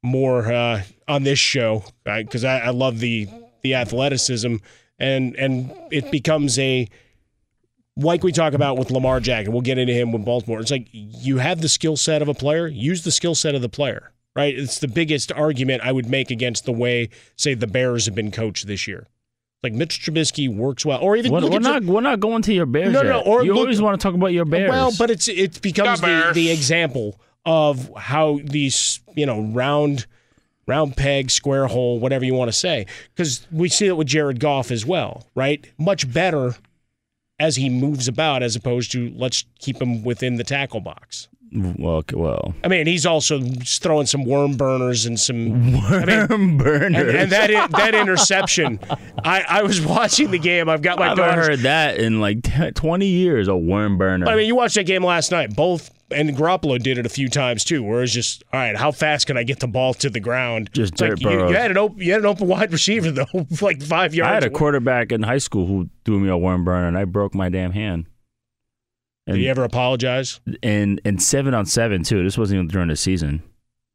more 0.02 0.52
uh, 0.52 0.82
on 1.08 1.22
this 1.22 1.38
show 1.38 1.84
because 2.04 2.44
I, 2.44 2.58
I 2.58 2.70
love 2.70 3.00
the 3.00 3.28
the 3.62 3.74
athleticism 3.74 4.56
and 4.98 5.36
and 5.36 5.72
it 5.90 6.10
becomes 6.10 6.58
a 6.58 6.88
like 7.96 8.22
we 8.24 8.32
talk 8.32 8.54
about 8.54 8.78
with 8.78 8.90
Lamar 8.90 9.20
Jackson. 9.20 9.52
We'll 9.52 9.62
get 9.62 9.78
into 9.78 9.92
him 9.92 10.12
with 10.12 10.24
Baltimore. 10.24 10.60
It's 10.60 10.70
like 10.70 10.88
you 10.92 11.38
have 11.38 11.60
the 11.60 11.68
skill 11.68 11.96
set 11.96 12.22
of 12.22 12.28
a 12.28 12.34
player, 12.34 12.66
use 12.66 13.02
the 13.04 13.10
skill 13.12 13.34
set 13.34 13.54
of 13.54 13.62
the 13.62 13.68
player. 13.68 14.12
Right? 14.34 14.58
It's 14.58 14.78
the 14.78 14.88
biggest 14.88 15.30
argument 15.30 15.82
I 15.84 15.92
would 15.92 16.08
make 16.08 16.30
against 16.30 16.64
the 16.64 16.72
way, 16.72 17.10
say, 17.36 17.52
the 17.52 17.66
Bears 17.66 18.06
have 18.06 18.14
been 18.14 18.30
coached 18.30 18.66
this 18.66 18.88
year. 18.88 19.06
Like 19.62 19.74
Mitch 19.74 20.00
Trubisky 20.00 20.48
works 20.48 20.86
well, 20.86 20.98
or 21.02 21.16
even 21.16 21.30
We're, 21.30 21.40
look 21.40 21.50
we're 21.50 21.58
at 21.58 21.62
your- 21.64 21.72
not 21.80 21.84
we're 21.84 22.00
not 22.00 22.18
going 22.18 22.40
to 22.42 22.52
your 22.54 22.64
Bears. 22.66 22.92
No, 22.94 23.02
no, 23.02 23.18
yet. 23.18 23.26
or 23.26 23.44
you 23.44 23.52
look- 23.52 23.60
always 23.60 23.82
want 23.82 24.00
to 24.00 24.02
talk 24.02 24.14
about 24.14 24.28
your 24.32 24.46
Bears. 24.46 24.70
Well, 24.70 24.90
but 24.98 25.10
it's 25.10 25.28
it 25.28 25.60
becomes 25.60 26.00
The 26.00 26.06
the, 26.28 26.32
the 26.32 26.50
example 26.50 27.20
of 27.44 27.92
how 27.96 28.40
these 28.42 29.00
you 29.14 29.26
know 29.26 29.42
round 29.52 30.06
round 30.66 30.96
peg 30.96 31.30
square 31.30 31.66
hole 31.66 31.98
whatever 32.00 32.24
you 32.24 32.32
want 32.34 32.48
to 32.48 32.56
say 32.56 32.86
because 33.14 33.46
we 33.52 33.68
see 33.68 33.86
it 33.86 33.96
with 33.96 34.06
Jared 34.06 34.38
Goff 34.40 34.70
as 34.70 34.86
well 34.86 35.26
right 35.34 35.64
much 35.76 36.10
better 36.12 36.54
as 37.42 37.56
he 37.56 37.68
moves 37.68 38.06
about 38.06 38.40
as 38.42 38.54
opposed 38.54 38.92
to 38.92 39.12
let's 39.16 39.44
keep 39.58 39.82
him 39.82 40.04
within 40.04 40.36
the 40.36 40.44
tackle 40.44 40.80
box 40.80 41.28
well, 41.54 42.02
well, 42.12 42.54
I 42.64 42.68
mean 42.68 42.86
he's 42.86 43.04
also 43.06 43.40
throwing 43.40 44.06
some 44.06 44.24
worm 44.24 44.56
burners 44.56 45.06
and 45.06 45.18
some 45.20 45.76
I 45.86 46.04
mean, 46.04 46.28
worm 46.28 46.58
burners. 46.58 46.96
and, 46.96 47.10
and 47.10 47.32
that 47.32 47.70
that 47.72 47.94
interception 47.94 48.80
I, 49.24 49.44
I 49.48 49.62
was 49.62 49.80
watching 49.80 50.30
the 50.30 50.38
game 50.38 50.68
I've 50.68 50.82
got 50.82 50.98
my. 50.98 51.02
I 51.04 51.14
my 51.14 51.22
haven't 51.22 51.24
daughter's 51.26 51.46
heard 51.48 51.58
that 51.60 51.98
in 51.98 52.20
like 52.20 52.42
t- 52.42 52.70
20 52.70 53.06
years. 53.06 53.48
A 53.48 53.56
worm 53.56 53.98
burner. 53.98 54.26
I 54.26 54.36
mean, 54.36 54.46
you 54.46 54.54
watched 54.54 54.74
that 54.76 54.84
game 54.84 55.04
last 55.04 55.30
night. 55.30 55.54
Both 55.54 55.90
and 56.10 56.30
Garoppolo 56.30 56.80
did 56.82 56.98
it 56.98 57.06
a 57.06 57.08
few 57.08 57.28
times 57.28 57.64
too, 57.64 57.82
where 57.82 58.02
it's 58.02 58.12
just 58.12 58.42
all 58.52 58.60
right. 58.60 58.76
How 58.76 58.92
fast 58.92 59.26
can 59.26 59.36
I 59.36 59.42
get 59.42 59.60
the 59.60 59.68
ball 59.68 59.94
to 59.94 60.10
the 60.10 60.20
ground? 60.20 60.70
Just 60.72 61.00
like 61.00 61.20
you, 61.20 61.48
you 61.48 61.54
had 61.54 61.70
an 61.70 61.78
open, 61.78 61.98
you 61.98 62.12
had 62.12 62.20
an 62.20 62.26
open 62.26 62.48
wide 62.48 62.72
receiver 62.72 63.10
though, 63.10 63.46
like 63.60 63.82
five 63.82 64.14
yards. 64.14 64.30
I 64.30 64.34
had 64.34 64.42
a 64.44 64.46
away. 64.46 64.54
quarterback 64.54 65.12
in 65.12 65.22
high 65.22 65.38
school 65.38 65.66
who 65.66 65.88
threw 66.04 66.20
me 66.20 66.28
a 66.28 66.36
worm 66.36 66.64
burner, 66.64 66.88
and 66.88 66.98
I 66.98 67.04
broke 67.04 67.34
my 67.34 67.48
damn 67.48 67.72
hand. 67.72 68.06
Did 69.26 69.32
And 69.34 69.40
he 69.40 69.48
ever 69.48 69.62
apologize? 69.64 70.40
and 70.62 71.00
and 71.04 71.22
seven 71.22 71.54
on 71.54 71.64
seven 71.66 72.02
too. 72.02 72.22
This 72.24 72.36
wasn't 72.38 72.56
even 72.58 72.68
during 72.68 72.88
the 72.88 72.96
season. 72.96 73.42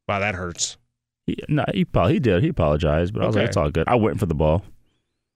Wow, 0.07 0.19
that 0.19 0.35
hurts. 0.35 0.77
He, 1.25 1.37
no, 1.49 1.65
he 1.73 1.83
probably 1.83 2.13
he 2.13 2.19
did. 2.19 2.41
He 2.43 2.49
apologized, 2.49 3.13
but 3.13 3.23
I 3.23 3.27
was 3.27 3.35
Okay. 3.35 3.41
like, 3.43 3.47
it's 3.49 3.57
all 3.57 3.69
good. 3.69 3.87
I 3.89 3.95
went 3.95 4.19
for 4.19 4.25
the 4.25 4.33
ball, 4.35 4.63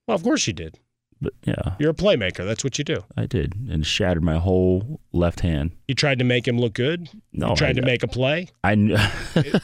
Well, 0.08 0.16
of 0.16 0.24
course 0.24 0.48
you 0.48 0.54
did. 0.54 0.80
but 1.20 1.34
yeah, 1.44 1.76
You're 1.78 1.90
a 1.92 1.94
playmaker. 1.94 2.46
That's 2.46 2.64
what 2.64 2.78
you 2.78 2.86
do. 2.86 3.04
I 3.18 3.26
did, 3.26 3.54
and 3.70 3.86
shattered 3.86 4.24
my 4.24 4.38
whole 4.38 5.02
left 5.12 5.42
hand. 5.42 5.72
You 5.90 5.96
tried 5.96 6.20
to 6.20 6.26
make 6.26 6.48
him 6.48 6.58
look 6.58 6.74
good. 6.74 7.10
No, 7.34 7.50
you 7.50 7.56
tried 7.58 7.72
I, 7.78 7.82
to 7.82 7.86
make 7.86 8.04
a 8.04 8.08
play, 8.08 8.48
I 8.64 8.76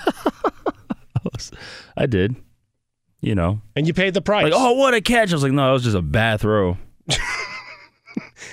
I 1.97 2.05
did. 2.05 2.35
You 3.21 3.33
know, 3.33 3.61
and 3.75 3.87
you 3.87 3.93
paid 3.93 4.13
the 4.13 4.21
price. 4.21 4.43
like 4.43 4.53
oh, 4.55 4.73
what 4.73 4.93
a 4.93 5.01
catch! 5.01 5.31
I 5.31 5.35
was 5.35 5.43
like, 5.43 5.51
no, 5.51 5.69
it 5.69 5.73
was 5.73 5.83
just 5.83 5.95
a 5.95 6.01
bad 6.03 6.39
throw. 6.39 6.77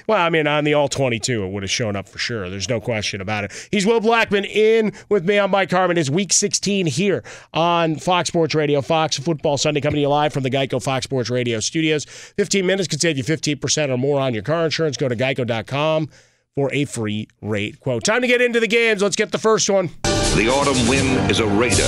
Well, 0.07 0.19
I 0.19 0.31
mean, 0.31 0.47
on 0.47 0.65
the 0.65 0.75
all 0.75 0.89
22, 0.89 1.45
it 1.45 1.49
would 1.49 1.63
have 1.63 1.71
shown 1.71 1.97
up 1.97 2.09
for 2.09 2.19
sure. 2.19 2.49
There's 2.51 2.69
no 2.69 2.81
question 2.81 3.21
about 3.21 3.45
it. 3.45 3.69
He's 3.71 3.87
Will 3.87 4.01
Blackman 4.01 4.45
in 4.45 4.93
with 5.09 5.25
me. 5.25 5.39
I'm 5.39 5.51
Mike 5.51 5.71
Harmon. 5.71 5.99
It's 5.99 6.11
week 6.11 6.33
16 6.33 6.87
here 6.87 7.23
on 7.53 7.97
Fox 7.97 8.29
Sports 8.29 8.55
Radio, 8.55 8.81
Fox 8.81 9.19
Football 9.19 9.59
Sunday, 9.59 9.81
coming 9.81 9.97
to 9.97 10.01
you 10.03 10.09
live 10.09 10.33
from 10.33 10.43
the 10.43 10.51
Geico 10.51 10.83
Fox 10.83 11.05
Sports 11.05 11.31
Radio 11.31 11.61
studios. 11.61 12.05
15 12.05 12.67
minutes 12.67 12.89
could 12.89 13.01
save 13.01 13.17
you 13.17 13.25
15% 13.25 13.91
or 13.91 13.99
more 13.99 14.21
on 14.21 14.35
your 14.35 14.43
car 14.43 14.65
insurance. 14.65 14.97
Go 14.97 15.09
to 15.09 15.17
geico.com 15.17 16.09
for 16.55 16.73
a 16.73 16.85
free 16.85 17.29
rate 17.43 17.81
quote. 17.81 18.05
Time 18.05 18.23
to 18.23 18.29
get 18.29 18.41
into 18.41 18.61
the 18.61 18.69
games. 18.69 19.03
Let's 19.03 19.17
get 19.17 19.33
the 19.33 19.39
first 19.39 19.69
one. 19.69 19.91
The 20.03 20.49
autumn 20.49 20.89
wind 20.89 21.31
is 21.31 21.41
a 21.41 21.47
raider. 21.47 21.83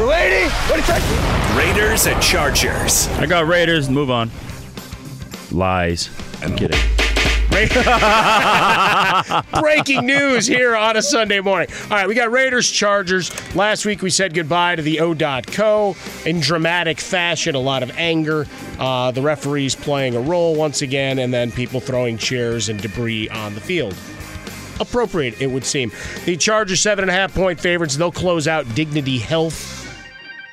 Lady, 0.00 0.50
what 0.66 0.74
do 0.74 0.80
you 0.80 0.86
take? 0.86 1.56
Raiders 1.56 2.06
and 2.06 2.20
Chargers. 2.20 3.06
I 3.18 3.26
got 3.26 3.46
Raiders. 3.46 3.88
Move 3.88 4.10
on. 4.10 4.30
Lies. 5.54 6.10
I'm 6.42 6.56
kidding. 6.56 6.80
Breaking 9.60 10.06
news 10.06 10.46
here 10.46 10.74
on 10.74 10.96
a 10.96 11.02
Sunday 11.02 11.38
morning. 11.38 11.68
All 11.84 11.90
right, 11.90 12.08
we 12.08 12.16
got 12.16 12.32
Raiders 12.32 12.68
Chargers. 12.68 13.30
Last 13.54 13.86
week 13.86 14.02
we 14.02 14.10
said 14.10 14.34
goodbye 14.34 14.74
to 14.74 14.82
the 14.82 14.98
O.co 14.98 15.94
in 16.26 16.40
dramatic 16.40 16.98
fashion, 16.98 17.54
a 17.54 17.60
lot 17.60 17.84
of 17.84 17.96
anger. 17.96 18.48
Uh, 18.80 19.12
the 19.12 19.22
referees 19.22 19.76
playing 19.76 20.16
a 20.16 20.20
role 20.20 20.56
once 20.56 20.82
again, 20.82 21.20
and 21.20 21.32
then 21.32 21.52
people 21.52 21.78
throwing 21.78 22.18
chairs 22.18 22.68
and 22.68 22.82
debris 22.82 23.28
on 23.28 23.54
the 23.54 23.60
field. 23.60 23.94
Appropriate, 24.80 25.40
it 25.40 25.46
would 25.46 25.64
seem. 25.64 25.92
The 26.24 26.36
Chargers, 26.36 26.80
seven 26.80 27.04
and 27.04 27.10
a 27.10 27.14
half 27.14 27.32
point 27.32 27.60
favorites. 27.60 27.96
They'll 27.96 28.10
close 28.10 28.48
out 28.48 28.66
Dignity 28.74 29.18
Health 29.18 29.83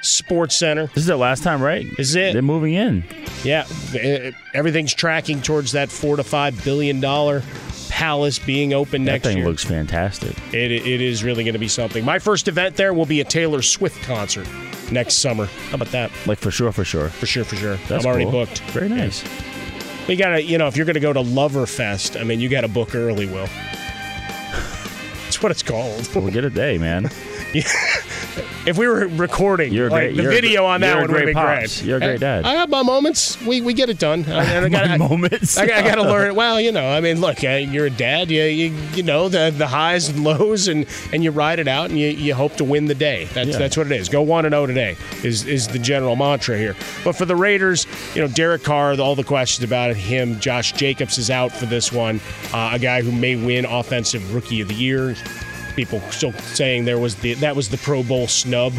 Sports 0.02 0.56
Center. 0.56 0.88
This 0.88 0.98
is 0.98 1.06
the 1.08 1.18
last 1.18 1.44
time, 1.44 1.62
right? 1.62 1.86
Is 1.98 2.16
it. 2.16 2.34
They're 2.34 2.42
moving 2.42 2.74
in. 2.74 3.04
Yeah, 3.44 3.66
eh, 3.96 4.32
everything's 4.54 4.94
tracking 4.94 5.42
towards 5.42 5.72
that 5.74 5.90
four 5.90 6.16
to 6.18 6.24
five 6.24 6.64
billion 6.64 7.00
dollar 7.00 7.44
palace 7.90 8.40
being 8.40 8.74
open 8.74 9.04
That 9.06 9.12
next 9.14 9.24
thing 9.26 9.38
year. 9.38 9.48
looks 9.48 9.64
fantastic. 9.64 10.36
It, 10.54 10.72
it 10.72 11.02
is 11.02 11.24
really 11.24 11.44
going 11.44 11.54
to 11.54 11.60
be 11.60 11.68
something. 11.68 12.04
My 12.06 12.20
first 12.20 12.48
event 12.48 12.76
there 12.76 12.94
will 12.94 13.06
be 13.06 13.22
a 13.22 13.24
Taylor 13.26 13.62
Swift 13.62 14.02
concert 14.04 14.48
next 14.92 15.16
summer. 15.16 15.46
How 15.46 15.76
about 15.76 15.90
that? 15.90 16.12
Like 16.26 16.38
for 16.40 16.52
sure, 16.52 16.72
for 16.72 16.84
sure. 16.86 17.10
For 17.10 17.26
sure, 17.26 17.44
for 17.44 17.56
sure. 17.56 17.76
That's 17.88 18.06
I'm 18.06 18.10
already 18.10 18.26
cool. 18.26 18.46
booked. 18.46 18.60
Very 18.72 18.90
nice. 18.90 19.24
You 20.08 20.16
gotta, 20.16 20.42
you 20.44 20.58
know, 20.58 20.68
if 20.68 20.76
you're 20.76 20.86
going 20.86 20.96
to 20.96 21.00
go 21.00 21.14
to 21.14 21.20
Loverfest, 21.22 22.20
I 22.20 22.24
mean, 22.24 22.40
you 22.40 22.50
got 22.50 22.62
to 22.62 22.68
book 22.68 22.96
early, 22.96 23.28
Will. 23.28 23.46
That's 25.24 25.42
what 25.42 25.52
it's 25.52 25.64
called. 25.64 26.10
We'll 26.16 26.32
get 26.32 26.44
a 26.44 26.50
day, 26.50 26.78
man. 26.78 27.10
If 28.66 28.78
we 28.78 28.88
were 28.88 29.08
recording, 29.08 29.74
You're 29.74 29.90
like 29.90 30.00
great- 30.10 30.16
the 30.18 30.24
you're 30.24 30.32
a- 30.32 30.36
video 30.36 30.66
on 30.66 30.82
that 30.82 30.88
you're 30.88 30.98
a 30.98 31.02
one 31.02 31.12
would 31.14 31.26
be 31.26 31.34
pops. 31.34 31.78
great. 31.80 31.88
You're 31.88 31.98
a 31.98 32.00
great 32.00 32.20
dad. 32.20 32.46
I 32.46 32.54
have 32.54 32.70
my 32.70 32.84
moments. 32.84 33.42
We 33.42 33.60
we 33.62 33.74
get 33.74 33.90
it 33.90 33.98
done. 34.00 34.24
I, 34.30 34.64
I 34.64 34.70
got 34.70 34.88
My 34.90 34.98
moments. 34.98 35.58
I, 35.58 35.66
got 35.66 35.96
to 35.96 36.04
learn. 36.04 36.36
Well, 36.36 36.62
you 36.62 36.72
know, 36.72 36.88
I 36.88 37.02
mean, 37.02 37.20
look, 37.20 37.44
uh, 37.44 37.50
you're 37.50 37.88
a 37.88 37.90
dad. 37.90 38.30
You, 38.30 38.44
you 38.44 38.74
you 38.94 39.04
know 39.04 39.30
the 39.30 39.52
the 39.56 39.68
highs 39.68 40.10
and 40.10 40.24
lows, 40.24 40.68
and 40.68 40.86
and 41.12 41.24
you 41.24 41.32
ride 41.32 41.60
it 41.60 41.68
out, 41.68 41.90
and 41.90 42.00
you, 42.00 42.08
you 42.10 42.34
hope 42.36 42.56
to 42.58 42.64
win 42.64 42.86
the 42.86 42.96
day. 42.96 43.26
That's 43.34 43.50
Yeah. 43.50 43.58
that's 43.58 43.76
what 43.78 43.88
it 43.88 43.94
is. 43.94 44.10
Go 44.10 44.22
one 44.22 44.46
and 44.46 44.54
zero 44.54 44.66
today 44.68 44.96
is 45.24 45.46
is 45.46 45.68
the 45.68 45.80
general 45.80 46.16
mantra 46.16 46.58
here. 46.58 46.76
But 47.04 47.16
for 47.16 47.26
the 47.26 47.36
Raiders, 47.36 47.88
you 48.16 48.22
know, 48.22 48.28
Derek 48.28 48.64
Carr, 48.64 48.94
all 49.00 49.16
the 49.16 49.24
questions 49.24 49.64
about 49.66 49.96
him, 49.96 50.40
Josh 50.40 50.72
Jacobs 50.74 51.18
is 51.18 51.30
out 51.30 51.52
for 51.52 51.66
this 51.66 51.92
one. 51.92 52.20
Uh, 52.54 52.72
a 52.74 52.80
guy 52.80 53.02
who 53.02 53.12
may 53.12 53.36
win 53.36 53.66
Offensive 53.66 54.34
Rookie 54.36 54.62
of 54.62 54.68
the 54.68 54.76
Year. 54.76 55.16
People 55.76 56.00
still 56.12 56.34
saying 56.34 56.86
there 56.86 57.00
was 57.00 57.16
the 57.16 57.34
that 57.36 57.56
was 57.56 57.70
the 57.70 57.78
Pro 57.78 58.04
Bowl 58.04 58.28
snub 58.28 58.74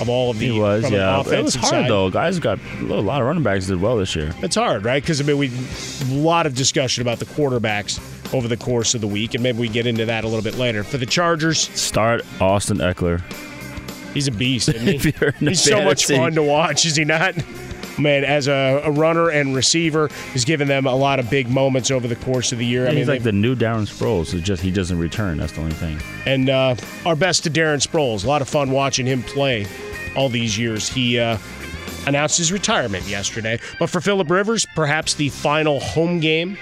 of 0.00 0.08
all 0.08 0.30
of 0.30 0.38
the 0.38 0.48
He 0.50 0.58
was, 0.58 0.84
from 0.84 0.94
yeah. 0.94 1.20
It 1.20 1.42
was 1.44 1.54
hard 1.54 1.70
side. 1.70 1.90
though. 1.90 2.08
Guys 2.10 2.38
got 2.38 2.58
a 2.80 2.84
lot 2.84 3.20
of 3.20 3.26
running 3.26 3.42
backs 3.42 3.66
did 3.66 3.80
well 3.80 3.96
this 3.96 4.16
year. 4.16 4.32
It's 4.38 4.56
hard, 4.56 4.84
right? 4.84 5.02
Because 5.02 5.20
I 5.20 5.24
mean, 5.24 5.36
we 5.38 5.50
a 6.10 6.14
lot 6.14 6.46
of 6.46 6.54
discussion 6.54 7.02
about 7.02 7.18
the 7.18 7.26
quarterbacks 7.26 8.00
over 8.34 8.48
the 8.48 8.56
course 8.56 8.94
of 8.94 9.00
the 9.00 9.08
week, 9.08 9.34
and 9.34 9.42
maybe 9.42 9.58
we 9.58 9.68
get 9.68 9.86
into 9.86 10.06
that 10.06 10.24
a 10.24 10.28
little 10.28 10.42
bit 10.42 10.54
later. 10.56 10.82
For 10.84 10.96
the 10.98 11.06
Chargers, 11.06 11.58
Start 11.78 12.22
Austin 12.40 12.78
Ekeler. 12.78 13.20
he's 14.14 14.28
a 14.28 14.32
beast. 14.32 14.68
Isn't 14.70 14.86
he? 14.86 14.94
If 15.08 15.20
you're 15.20 15.34
in 15.40 15.48
he's 15.48 15.62
so 15.62 15.82
much 15.84 16.06
fun 16.06 16.32
to 16.34 16.42
watch, 16.42 16.86
is 16.86 16.96
he 16.96 17.04
not? 17.04 17.34
Man, 17.98 18.24
as 18.24 18.48
a, 18.48 18.80
a 18.84 18.90
runner 18.90 19.28
and 19.30 19.54
receiver, 19.54 20.08
he's 20.32 20.44
given 20.44 20.68
them 20.68 20.86
a 20.86 20.94
lot 20.94 21.18
of 21.18 21.28
big 21.28 21.48
moments 21.50 21.90
over 21.90 22.08
the 22.08 22.16
course 22.16 22.52
of 22.52 22.58
the 22.58 22.66
year. 22.66 22.84
I 22.84 22.88
mean, 22.90 22.98
he's 22.98 23.08
like 23.08 23.22
the 23.22 23.32
new 23.32 23.54
Darren 23.54 23.86
Sproles. 23.86 24.32
It's 24.32 24.42
just 24.46 24.62
he 24.62 24.70
doesn't 24.70 24.98
return. 24.98 25.38
That's 25.38 25.52
the 25.52 25.60
only 25.60 25.74
thing. 25.74 25.98
and 26.26 26.48
uh, 26.48 26.76
our 27.04 27.16
best 27.16 27.44
to 27.44 27.50
Darren 27.50 27.86
Sproles. 27.86 28.24
A 28.24 28.28
lot 28.28 28.42
of 28.42 28.48
fun 28.48 28.70
watching 28.70 29.06
him 29.06 29.22
play 29.22 29.66
all 30.16 30.28
these 30.28 30.58
years. 30.58 30.88
He 30.88 31.18
uh, 31.18 31.36
announced 32.06 32.38
his 32.38 32.52
retirement 32.52 33.06
yesterday. 33.06 33.58
But 33.78 33.90
for 33.90 34.00
Philip 34.00 34.30
Rivers, 34.30 34.66
perhaps 34.74 35.14
the 35.14 35.28
final 35.28 35.80
home 35.80 36.20
game, 36.20 36.56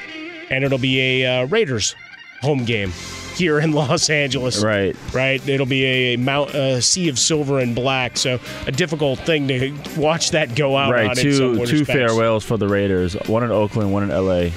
and 0.50 0.64
it'll 0.64 0.78
be 0.78 1.00
a 1.24 1.42
uh, 1.42 1.46
Raiders 1.46 1.94
home 2.42 2.64
game. 2.64 2.92
Here 3.38 3.58
in 3.60 3.72
Los 3.72 4.10
Angeles. 4.10 4.62
Right. 4.62 4.96
Right. 5.14 5.46
It'll 5.48 5.66
be 5.66 5.84
a, 5.84 6.16
mount, 6.16 6.54
a 6.54 6.82
sea 6.82 7.08
of 7.08 7.18
silver 7.18 7.58
and 7.58 7.74
black. 7.74 8.16
So 8.16 8.38
a 8.66 8.72
difficult 8.72 9.20
thing 9.20 9.48
to 9.48 9.72
watch 9.96 10.32
that 10.32 10.54
go 10.54 10.76
out 10.76 10.92
right. 10.92 11.08
on. 11.10 11.16
Two 11.16 11.64
two 11.66 11.84
farewells 11.84 12.44
for 12.44 12.56
the 12.56 12.68
Raiders. 12.68 13.14
One 13.26 13.42
in 13.42 13.50
Oakland, 13.50 13.92
one 13.92 14.02
in 14.02 14.10
L.A. 14.10 14.52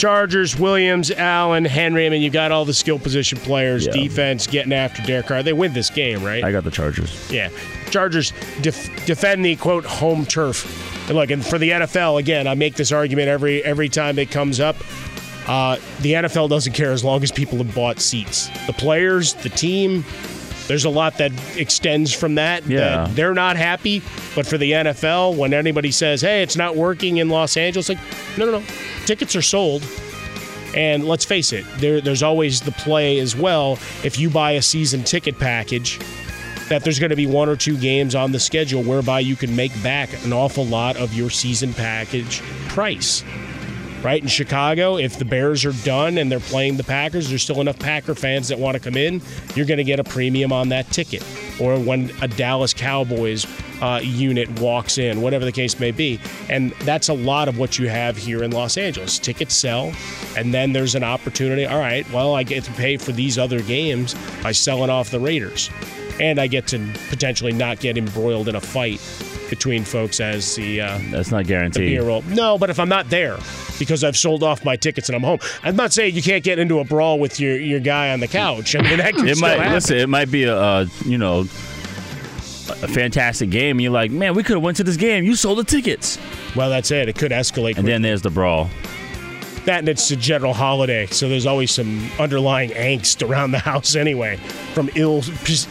Chargers, 0.00 0.58
Williams, 0.58 1.10
Allen, 1.10 1.66
Henry. 1.66 2.06
I 2.06 2.08
mean, 2.08 2.22
you 2.22 2.30
got 2.30 2.52
all 2.52 2.64
the 2.64 2.72
skill 2.72 2.98
position 2.98 3.38
players, 3.38 3.84
Yeah. 3.84 3.92
defense 3.92 4.46
getting 4.46 4.72
after 4.72 5.02
Derek 5.02 5.26
Carr. 5.26 5.42
They 5.42 5.52
win 5.52 5.74
this 5.74 5.90
game, 5.90 6.24
right? 6.24 6.42
I 6.42 6.52
got 6.52 6.64
the 6.64 6.70
Chargers. 6.70 7.30
Yeah. 7.30 7.50
Chargers 7.90 8.32
def- 8.62 9.04
defend 9.04 9.44
the 9.44 9.56
quote 9.56 9.84
home 9.84 10.24
turf. 10.24 10.64
And 11.10 11.18
look, 11.18 11.30
and 11.30 11.44
for 11.44 11.58
the 11.58 11.70
NFL, 11.70 12.18
again, 12.18 12.46
I 12.46 12.54
make 12.54 12.76
this 12.76 12.92
argument 12.92 13.28
every 13.28 13.62
every 13.62 13.90
time 13.90 14.18
it 14.18 14.30
comes 14.30 14.58
up. 14.58 14.76
Uh, 15.50 15.78
the 15.98 16.12
NFL 16.12 16.48
doesn't 16.48 16.74
care 16.74 16.92
as 16.92 17.02
long 17.02 17.24
as 17.24 17.32
people 17.32 17.58
have 17.58 17.74
bought 17.74 17.98
seats. 17.98 18.48
The 18.68 18.72
players, 18.72 19.34
the 19.34 19.48
team, 19.48 20.04
there's 20.68 20.84
a 20.84 20.88
lot 20.88 21.18
that 21.18 21.32
extends 21.56 22.12
from 22.12 22.36
that. 22.36 22.64
Yeah. 22.66 22.78
that 22.78 23.16
they're 23.16 23.34
not 23.34 23.56
happy. 23.56 24.00
But 24.36 24.46
for 24.46 24.58
the 24.58 24.70
NFL, 24.70 25.36
when 25.36 25.52
anybody 25.52 25.90
says, 25.90 26.20
hey, 26.20 26.44
it's 26.44 26.54
not 26.54 26.76
working 26.76 27.16
in 27.16 27.30
Los 27.30 27.56
Angeles, 27.56 27.88
like, 27.88 27.98
no, 28.38 28.46
no, 28.46 28.60
no. 28.60 28.64
Tickets 29.06 29.34
are 29.34 29.42
sold. 29.42 29.82
And 30.76 31.04
let's 31.08 31.24
face 31.24 31.52
it, 31.52 31.64
there, 31.78 32.00
there's 32.00 32.22
always 32.22 32.60
the 32.60 32.70
play 32.70 33.18
as 33.18 33.34
well. 33.34 33.72
If 34.04 34.20
you 34.20 34.30
buy 34.30 34.52
a 34.52 34.62
season 34.62 35.02
ticket 35.02 35.36
package, 35.36 35.98
that 36.68 36.84
there's 36.84 37.00
going 37.00 37.10
to 37.10 37.16
be 37.16 37.26
one 37.26 37.48
or 37.48 37.56
two 37.56 37.76
games 37.76 38.14
on 38.14 38.30
the 38.30 38.38
schedule 38.38 38.84
whereby 38.84 39.18
you 39.18 39.34
can 39.34 39.56
make 39.56 39.72
back 39.82 40.10
an 40.24 40.32
awful 40.32 40.64
lot 40.64 40.96
of 40.96 41.12
your 41.12 41.28
season 41.28 41.74
package 41.74 42.40
price. 42.68 43.24
Right 44.02 44.22
in 44.22 44.28
Chicago, 44.28 44.96
if 44.96 45.18
the 45.18 45.26
Bears 45.26 45.66
are 45.66 45.74
done 45.84 46.16
and 46.16 46.32
they're 46.32 46.40
playing 46.40 46.78
the 46.78 46.84
Packers, 46.84 47.28
there's 47.28 47.42
still 47.42 47.60
enough 47.60 47.78
Packer 47.78 48.14
fans 48.14 48.48
that 48.48 48.58
want 48.58 48.74
to 48.74 48.80
come 48.80 48.96
in. 48.96 49.20
You're 49.54 49.66
going 49.66 49.78
to 49.78 49.84
get 49.84 50.00
a 50.00 50.04
premium 50.04 50.52
on 50.52 50.70
that 50.70 50.90
ticket. 50.90 51.22
Or 51.60 51.78
when 51.78 52.10
a 52.22 52.28
Dallas 52.28 52.72
Cowboys 52.72 53.46
uh, 53.82 54.00
unit 54.02 54.48
walks 54.58 54.96
in, 54.96 55.20
whatever 55.20 55.44
the 55.44 55.52
case 55.52 55.78
may 55.78 55.90
be. 55.90 56.18
And 56.48 56.72
that's 56.80 57.08
a 57.10 57.14
lot 57.14 57.46
of 57.46 57.58
what 57.58 57.78
you 57.78 57.90
have 57.90 58.16
here 58.16 58.42
in 58.42 58.52
Los 58.52 58.78
Angeles. 58.78 59.18
Tickets 59.18 59.54
sell, 59.54 59.92
and 60.34 60.54
then 60.54 60.72
there's 60.72 60.94
an 60.94 61.04
opportunity. 61.04 61.66
All 61.66 61.78
right, 61.78 62.10
well, 62.10 62.34
I 62.34 62.42
get 62.42 62.64
to 62.64 62.72
pay 62.72 62.96
for 62.96 63.12
these 63.12 63.36
other 63.36 63.60
games 63.60 64.14
by 64.42 64.52
selling 64.52 64.88
off 64.88 65.10
the 65.10 65.20
Raiders. 65.20 65.68
And 66.18 66.38
I 66.38 66.46
get 66.46 66.66
to 66.68 66.78
potentially 67.08 67.52
not 67.52 67.80
get 67.80 67.98
embroiled 67.98 68.48
in 68.48 68.54
a 68.54 68.60
fight 68.60 69.00
between 69.50 69.84
folks 69.84 70.20
as 70.20 70.54
the 70.54 70.80
uh, 70.80 70.98
That's 71.10 71.30
not 71.30 71.46
guaranteed. 71.46 72.00
No, 72.28 72.56
but 72.56 72.70
if 72.70 72.78
I'm 72.80 72.88
not 72.88 73.10
there 73.10 73.36
because 73.78 74.02
I've 74.04 74.16
sold 74.16 74.42
off 74.42 74.64
my 74.64 74.76
tickets 74.76 75.08
and 75.08 75.16
I'm 75.16 75.22
home, 75.22 75.40
I'm 75.62 75.76
not 75.76 75.92
saying 75.92 76.14
you 76.14 76.22
can't 76.22 76.42
get 76.44 76.58
into 76.58 76.78
a 76.78 76.84
brawl 76.84 77.18
with 77.18 77.38
your, 77.40 77.58
your 77.58 77.80
guy 77.80 78.12
on 78.12 78.20
the 78.20 78.28
couch. 78.28 78.74
I 78.76 78.82
mean, 78.82 78.98
that 78.98 79.14
can 79.14 79.28
It 79.28 79.36
still 79.36 79.48
might 79.48 79.58
happen. 79.58 79.72
listen. 79.74 79.96
It 79.98 80.08
might 80.08 80.30
be 80.30 80.44
a, 80.44 80.56
uh 80.56 80.86
you 81.04 81.18
know 81.18 81.40
a 82.70 82.86
fantastic 82.88 83.50
game, 83.50 83.76
and 83.78 83.82
you're 83.82 83.92
like, 83.92 84.12
man, 84.12 84.34
we 84.34 84.42
could 84.44 84.54
have 84.54 84.62
went 84.62 84.76
to 84.76 84.84
this 84.84 84.96
game. 84.96 85.24
You 85.24 85.34
sold 85.34 85.58
the 85.58 85.64
tickets, 85.64 86.18
Well, 86.54 86.70
that's 86.70 86.90
it. 86.92 87.08
It 87.08 87.16
could 87.18 87.32
escalate. 87.32 87.76
and 87.76 87.86
then 87.86 88.00
there's 88.00 88.22
the 88.22 88.30
brawl. 88.30 88.70
That 89.66 89.80
and 89.80 89.88
it's 89.88 90.10
a 90.10 90.16
general 90.16 90.52
holiday, 90.54 91.06
so 91.06 91.28
there's 91.28 91.46
always 91.46 91.70
some 91.70 92.08
underlying 92.18 92.70
angst 92.70 93.26
around 93.26 93.50
the 93.52 93.58
house 93.58 93.94
anyway, 93.94 94.36
from 94.74 94.88
ills, 94.94 95.30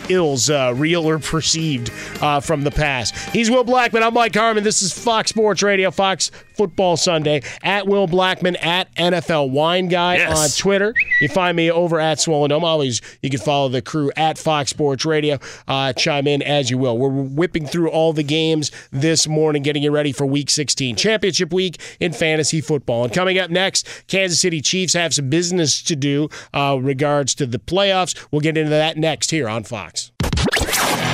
ills 0.10 0.50
uh, 0.50 0.74
real 0.76 1.08
or 1.08 1.20
perceived 1.20 1.92
uh, 2.22 2.40
from 2.40 2.64
the 2.64 2.72
past. 2.72 3.16
He's 3.34 3.50
Will 3.50 3.64
Blackman. 3.64 4.04
I'm 4.04 4.14
Mike 4.14 4.36
Harmon. 4.36 4.64
This 4.64 4.82
is 4.82 4.92
Fox 4.94 5.30
Sports 5.30 5.64
Radio, 5.64 5.92
Fox 5.92 6.32
Football 6.56 6.98
Sunday. 6.98 7.42
At 7.64 7.88
Will 7.88 8.06
Blackman, 8.08 8.56
at 8.58 8.94
NFL 8.96 9.50
Wine 9.52 9.88
Guy 9.88 10.18
Yes. 10.18 10.38
on 10.38 10.50
Twitter. 10.62 10.94
You 11.22 11.30
find 11.30 11.56
me 11.56 11.72
over 11.72 12.00
at 12.00 12.20
Swollen 12.20 12.50
Dome. 12.50 12.64
Always, 12.64 13.02
you 13.22 13.30
can 13.30 13.40
follow 13.40 13.70
the 13.70 13.82
crew 13.82 14.12
at 14.18 14.38
Fox 14.38 14.70
Sports 14.72 15.06
Radio. 15.06 15.40
Uh, 15.68 15.94
chime 15.94 16.28
in 16.28 16.42
as 16.42 16.70
you 16.70 16.78
will. 16.78 16.98
We're 16.98 17.10
whipping 17.10 17.66
through 17.66 17.90
all 17.90 18.12
the 18.14 18.24
games 18.24 18.72
this 18.92 19.28
morning, 19.28 19.64
getting 19.64 19.84
you 19.84 19.92
ready 19.92 20.12
for 20.12 20.26
Week 20.26 20.50
16, 20.50 20.96
Championship 20.98 21.54
Week 21.54 21.80
in 22.00 22.12
fantasy 22.14 22.60
football. 22.62 23.06
And 23.06 23.14
coming 23.14 23.40
up 23.40 23.50
next, 23.50 23.79
Kansas 24.08 24.40
City 24.40 24.62
Chiefs 24.62 24.94
have 24.94 25.14
some 25.14 25.30
business 25.30 25.82
to 25.84 25.96
do 25.96 26.30
uh, 26.54 26.78
regards 26.82 27.36
to 27.36 27.46
the 27.46 27.60
playoffs. 27.60 28.28
We'll 28.32 28.42
get 28.42 28.58
into 28.58 28.70
that 28.72 28.98
next 28.98 29.32
here 29.32 29.50
on 29.50 29.64
Fox. 29.64 30.12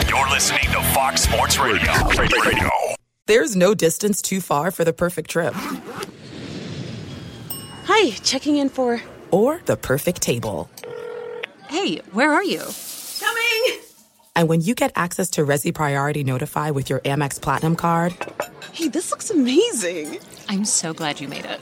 You're 0.07 0.29
listening 0.29 0.63
to 0.71 0.81
Fox 0.93 1.21
Sports 1.21 1.57
Radio. 1.59 1.91
Radio. 2.17 2.69
There's 3.27 3.55
no 3.55 3.73
distance 3.73 4.21
too 4.21 4.41
far 4.41 4.71
for 4.71 4.83
the 4.83 4.93
perfect 4.93 5.29
trip. 5.29 5.53
Hi, 7.85 8.11
checking 8.11 8.57
in 8.57 8.69
for. 8.69 9.01
Or 9.31 9.61
the 9.65 9.77
perfect 9.77 10.21
table. 10.21 10.69
Hey, 11.67 11.97
where 12.11 12.31
are 12.31 12.43
you? 12.43 12.61
Coming! 13.19 13.81
And 14.35 14.47
when 14.47 14.61
you 14.61 14.75
get 14.75 14.91
access 14.95 15.29
to 15.31 15.41
Resy 15.41 15.73
Priority 15.73 16.23
Notify 16.23 16.69
with 16.69 16.89
your 16.89 16.99
Amex 17.01 17.41
Platinum 17.41 17.75
card 17.75 18.15
Hey, 18.75 18.89
this 18.89 19.09
looks 19.09 19.29
amazing. 19.29 20.19
I'm 20.49 20.65
so 20.65 20.93
glad 20.93 21.21
you 21.21 21.29
made 21.29 21.45
it. 21.45 21.61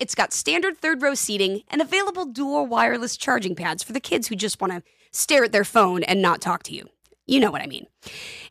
it's 0.00 0.14
got 0.14 0.32
standard 0.32 0.78
third 0.78 1.02
row 1.02 1.14
seating 1.14 1.62
and 1.68 1.82
available 1.82 2.24
dual 2.24 2.66
wireless 2.66 3.16
charging 3.16 3.54
pads 3.54 3.82
for 3.82 3.92
the 3.92 4.00
kids 4.00 4.28
who 4.28 4.34
just 4.34 4.60
want 4.60 4.72
to 4.72 4.82
stare 5.12 5.44
at 5.44 5.52
their 5.52 5.64
phone 5.64 6.02
and 6.02 6.22
not 6.22 6.40
talk 6.40 6.62
to 6.64 6.74
you. 6.74 6.88
You 7.26 7.38
know 7.38 7.50
what 7.50 7.60
I 7.62 7.66
mean. 7.66 7.86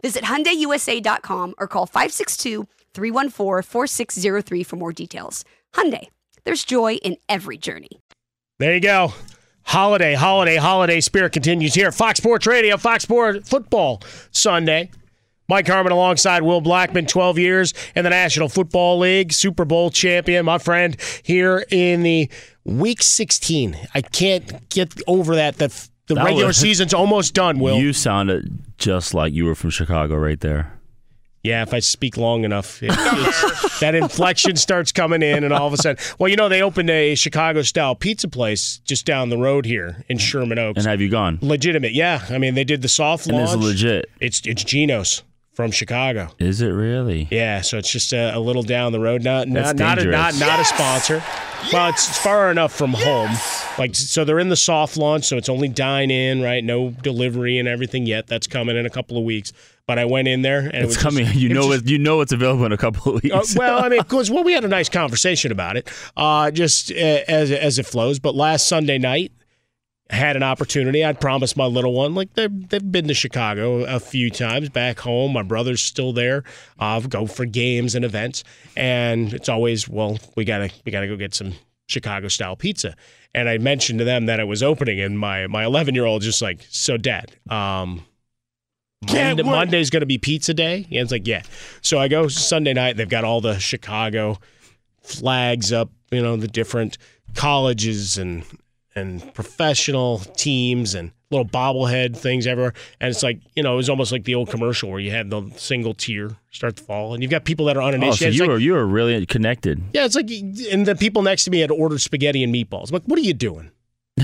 Visit 0.02 0.24
HyundaiUSA.com 0.24 1.56
or 1.58 1.68
call 1.68 1.88
562-314-4603 1.88 4.66
for 4.66 4.76
more 4.78 4.94
details. 4.94 5.44
Hyundai, 5.74 6.08
there's 6.46 6.64
joy 6.64 6.94
in 6.96 7.18
every 7.28 7.58
journey. 7.58 7.90
There 8.60 8.74
you 8.74 8.80
go. 8.80 9.14
Holiday, 9.64 10.14
holiday, 10.14 10.56
holiday 10.56 11.02
spirit 11.02 11.34
continues 11.34 11.74
here. 11.74 11.92
Fox 11.92 12.20
Sports 12.20 12.48
Radio, 12.48 12.78
Fox 12.78 13.04
Sports 13.04 13.50
Football 13.50 14.02
Sunday. 14.32 14.92
Mike 15.50 15.68
Harmon 15.68 15.92
alongside 15.92 16.44
Will 16.44 16.62
Blackman, 16.62 17.08
12 17.08 17.40
years 17.40 17.74
in 17.96 18.04
the 18.04 18.10
National 18.12 18.48
Football 18.48 19.00
League, 19.00 19.34
Super 19.34 19.66
Bowl 19.66 19.90
champion, 19.90 20.46
my 20.46 20.60
friend, 20.60 20.96
here 21.24 21.66
in 21.72 22.04
the 22.04 22.30
Week 22.64 23.02
16. 23.02 23.76
I 23.96 24.02
can't 24.02 24.70
get 24.70 24.94
over 25.08 25.36
that. 25.36 25.58
The, 25.58 25.68
the 26.08 26.14
That 26.16 26.26
regular 26.26 26.48
was- 26.48 26.58
season's 26.58 26.94
almost 26.94 27.34
done, 27.34 27.60
Will. 27.60 27.78
You 27.80 27.94
sounded 27.94 28.60
just 28.78 29.14
like 29.16 29.34
you 29.34 29.46
were 29.46 29.56
from 29.56 29.72
Chicago 29.72 30.16
right 30.18 30.40
there. 30.40 30.74
Yeah, 31.42 31.62
if 31.64 31.74
I 31.74 31.80
speak 31.80 32.18
long 32.18 32.44
enough, 32.44 32.84
it, 32.84 32.90
that 33.80 33.96
inflection 33.96 34.58
starts 34.58 34.92
coming 34.92 35.22
in, 35.24 35.46
and 35.46 35.54
all 35.54 35.68
of 35.68 35.74
a 35.74 35.78
sudden, 35.78 35.98
well, 36.20 36.28
you 36.30 36.36
know, 36.36 36.50
they 36.50 36.62
opened 36.62 36.90
a 36.90 37.16
Chicago 37.16 37.62
style 37.62 37.96
pizza 37.96 38.28
place 38.28 38.80
just 38.84 39.06
down 39.06 39.30
the 39.30 39.38
road 39.38 39.66
here 39.66 40.04
in 40.10 40.18
Sherman 40.18 40.60
Oaks. 40.60 40.80
And 40.80 40.86
have 40.88 41.00
you 41.00 41.10
gone? 41.10 41.40
Legitimate, 41.42 41.94
yeah. 41.94 42.26
I 42.30 42.40
mean, 42.40 42.56
they 42.56 42.66
did 42.66 42.82
the 42.82 42.90
soft 42.90 43.26
And 43.28 43.38
launch. 43.38 43.52
it's 43.54 43.64
legit. 43.64 44.10
It's 44.20 44.42
it's 44.46 44.66
Gino's 44.66 45.24
from 45.60 45.72
Chicago. 45.72 46.30
Is 46.40 46.62
it 46.62 46.70
really? 46.70 47.28
Yeah, 47.30 47.60
so 47.60 47.78
it's 47.78 47.92
just 47.92 48.14
a, 48.14 48.34
a 48.34 48.40
little 48.40 48.64
down 48.64 48.94
the 48.94 49.00
road. 49.02 49.22
Not 49.26 49.50
not 49.50 49.76
That's 49.76 49.80
not 49.80 50.00
a, 50.00 50.06
not, 50.06 50.32
dangerous. 50.32 50.40
not 50.40 50.60
a 50.62 50.64
sponsor. 50.64 51.24
Well, 51.74 51.90
it's 51.90 52.18
far 52.18 52.50
enough 52.50 52.72
from 52.74 52.94
home. 52.94 53.32
Like 53.78 53.94
so, 53.94 54.24
they're 54.24 54.40
in 54.40 54.48
the 54.48 54.56
soft 54.56 54.96
launch, 54.96 55.26
so 55.26 55.36
it's 55.36 55.50
only 55.50 55.68
dine 55.68 56.12
in, 56.12 56.42
right? 56.42 56.64
No 56.64 56.92
delivery 56.92 57.58
and 57.58 57.68
everything 57.68 58.06
yet. 58.06 58.28
That's 58.28 58.48
coming 58.48 58.78
in 58.78 58.86
a 58.86 58.90
couple 58.90 59.18
of 59.18 59.26
weeks. 59.26 59.52
But 59.86 60.00
I 60.00 60.06
went 60.06 60.30
in 60.30 60.44
there 60.44 60.60
and 60.60 60.76
it 60.76 60.84
It's 60.84 60.96
was 60.96 60.98
coming. 60.98 61.26
Just, 61.26 61.36
you 61.40 61.50
it 61.50 61.54
know 61.56 61.74
just- 61.74 61.84
it. 61.84 61.90
You 61.92 61.98
know 61.98 62.22
it's 62.22 62.32
available 62.32 62.64
in 62.66 62.72
a 62.72 62.78
couple 62.78 63.18
of 63.18 63.22
weeks. 63.22 63.36
uh, 63.36 63.60
well, 63.60 63.84
I 63.84 63.90
mean, 63.90 64.00
because 64.04 64.32
well, 64.32 64.46
we 64.46 64.54
had 64.54 64.64
a 64.64 64.70
nice 64.70 64.88
conversation 64.88 65.52
about 65.52 65.76
it, 65.76 65.92
uh, 66.16 66.52
just 66.52 66.90
uh, 66.90 66.96
as 67.28 67.52
as 67.52 67.80
it 67.80 67.86
flows. 67.86 68.18
But 68.20 68.34
last 68.34 68.66
Sunday 68.66 68.98
night, 68.98 69.34
I 69.34 69.39
had 70.10 70.36
an 70.36 70.44
opportunity. 70.44 71.04
I'd 71.04 71.22
promised 71.22 71.56
my 71.56 71.66
little 71.66 71.94
one, 71.94 72.16
like 72.16 72.34
they've 72.34 72.70
they've 72.70 72.92
been 72.92 73.08
to 73.08 73.14
Chicago 73.14 73.84
a 73.84 74.00
few 74.00 74.30
times 74.30 74.70
back 74.70 75.00
home. 75.00 75.34
My 75.34 75.44
brother's 75.44 75.82
still 75.82 76.14
there. 76.14 76.44
Uh, 76.80 77.00
go 77.02 77.28
for 77.28 77.46
games 77.46 77.96
and 77.96 78.04
events, 78.04 78.44
and 78.76 79.34
it's 79.34 79.50
always 79.50 79.88
well, 79.88 80.18
we 80.36 80.46
gotta 80.46 80.72
we 80.86 80.92
gotta 80.92 81.08
go 81.08 81.16
get 81.16 81.34
some 81.34 81.54
Chicago 81.88 82.28
style 82.28 82.56
pizza. 82.56 82.96
And 83.36 83.48
I 83.48 83.60
mentioned 83.60 84.00
to 84.00 84.06
them 84.06 84.26
that 84.26 84.40
it 84.40 84.46
was 84.46 84.64
opening, 84.64 85.00
and 85.00 85.20
my 85.20 85.48
my 85.48 85.66
11 85.66 85.94
year 85.94 86.06
old 86.06 86.22
just 86.22 86.42
like, 86.42 86.66
so 86.70 86.98
dad, 86.98 87.32
um, 87.50 88.04
Monday, 89.08 89.44
Monday's 89.44 89.90
going 89.90 90.02
to 90.02 90.08
be 90.08 90.18
pizza 90.18 90.54
day. 90.54 90.86
Yeah, 90.90 91.02
it's 91.02 91.12
like, 91.12 91.28
yeah. 91.28 91.44
So 91.82 92.00
I 92.00 92.08
go 92.08 92.28
Sunday 92.28 92.74
night. 92.74 92.98
They've 92.98 93.08
got 93.08 93.24
all 93.24 93.40
the 93.40 93.58
Chicago 93.60 94.40
flags 95.02 95.72
up, 95.72 95.90
you 96.12 96.22
know, 96.22 96.36
the 96.36 96.48
different 96.48 96.98
colleges 97.34 98.18
and 98.18 98.44
and 98.96 99.34
professional 99.34 100.20
teams 100.20 100.96
and 100.96 101.12
little 101.32 101.46
bobblehead 101.46 102.18
things 102.18 102.48
everywhere. 102.48 102.74
And 103.00 103.10
it's 103.12 103.22
like, 103.22 103.40
you 103.56 103.62
know, 103.62 103.74
it 103.74 103.78
was 103.78 103.90
almost 103.90 104.12
like 104.12 104.24
the 104.24 104.34
old 104.36 104.50
commercial 104.50 104.90
where 104.90 105.00
you 105.00 105.12
had 105.12 105.30
the 105.30 105.48
single 105.58 105.94
tier 105.94 106.38
start 106.50 106.76
to 106.78 106.84
fall, 106.84 107.14
and 107.14 107.22
you've 107.22 107.30
got 107.32 107.46
people 107.46 107.68
that 107.68 107.78
are 107.78 107.84
uninitiated. 107.84 108.14
oh, 108.14 108.16
so. 108.16 108.26
It's 108.28 108.36
you 108.38 108.42
like- 108.44 108.50
were 108.50 108.58
you 108.60 108.74
were 108.74 108.88
really 108.88 109.26
connected. 109.26 109.82
yeah, 109.94 110.06
it's 110.06 110.16
like, 110.16 110.30
and 110.72 110.86
the 110.86 110.96
people 110.96 111.22
next 111.22 111.44
to 111.44 111.52
me 111.52 111.60
had 111.60 111.70
ordered 111.72 112.02
spaghetti 112.02 112.44
and 112.44 112.54
meatballs. 112.54 112.90
I'm 112.90 112.94
like, 112.94 113.04
what 113.04 113.20
are 113.20 113.24
you 113.24 113.34
doing? 113.34 113.72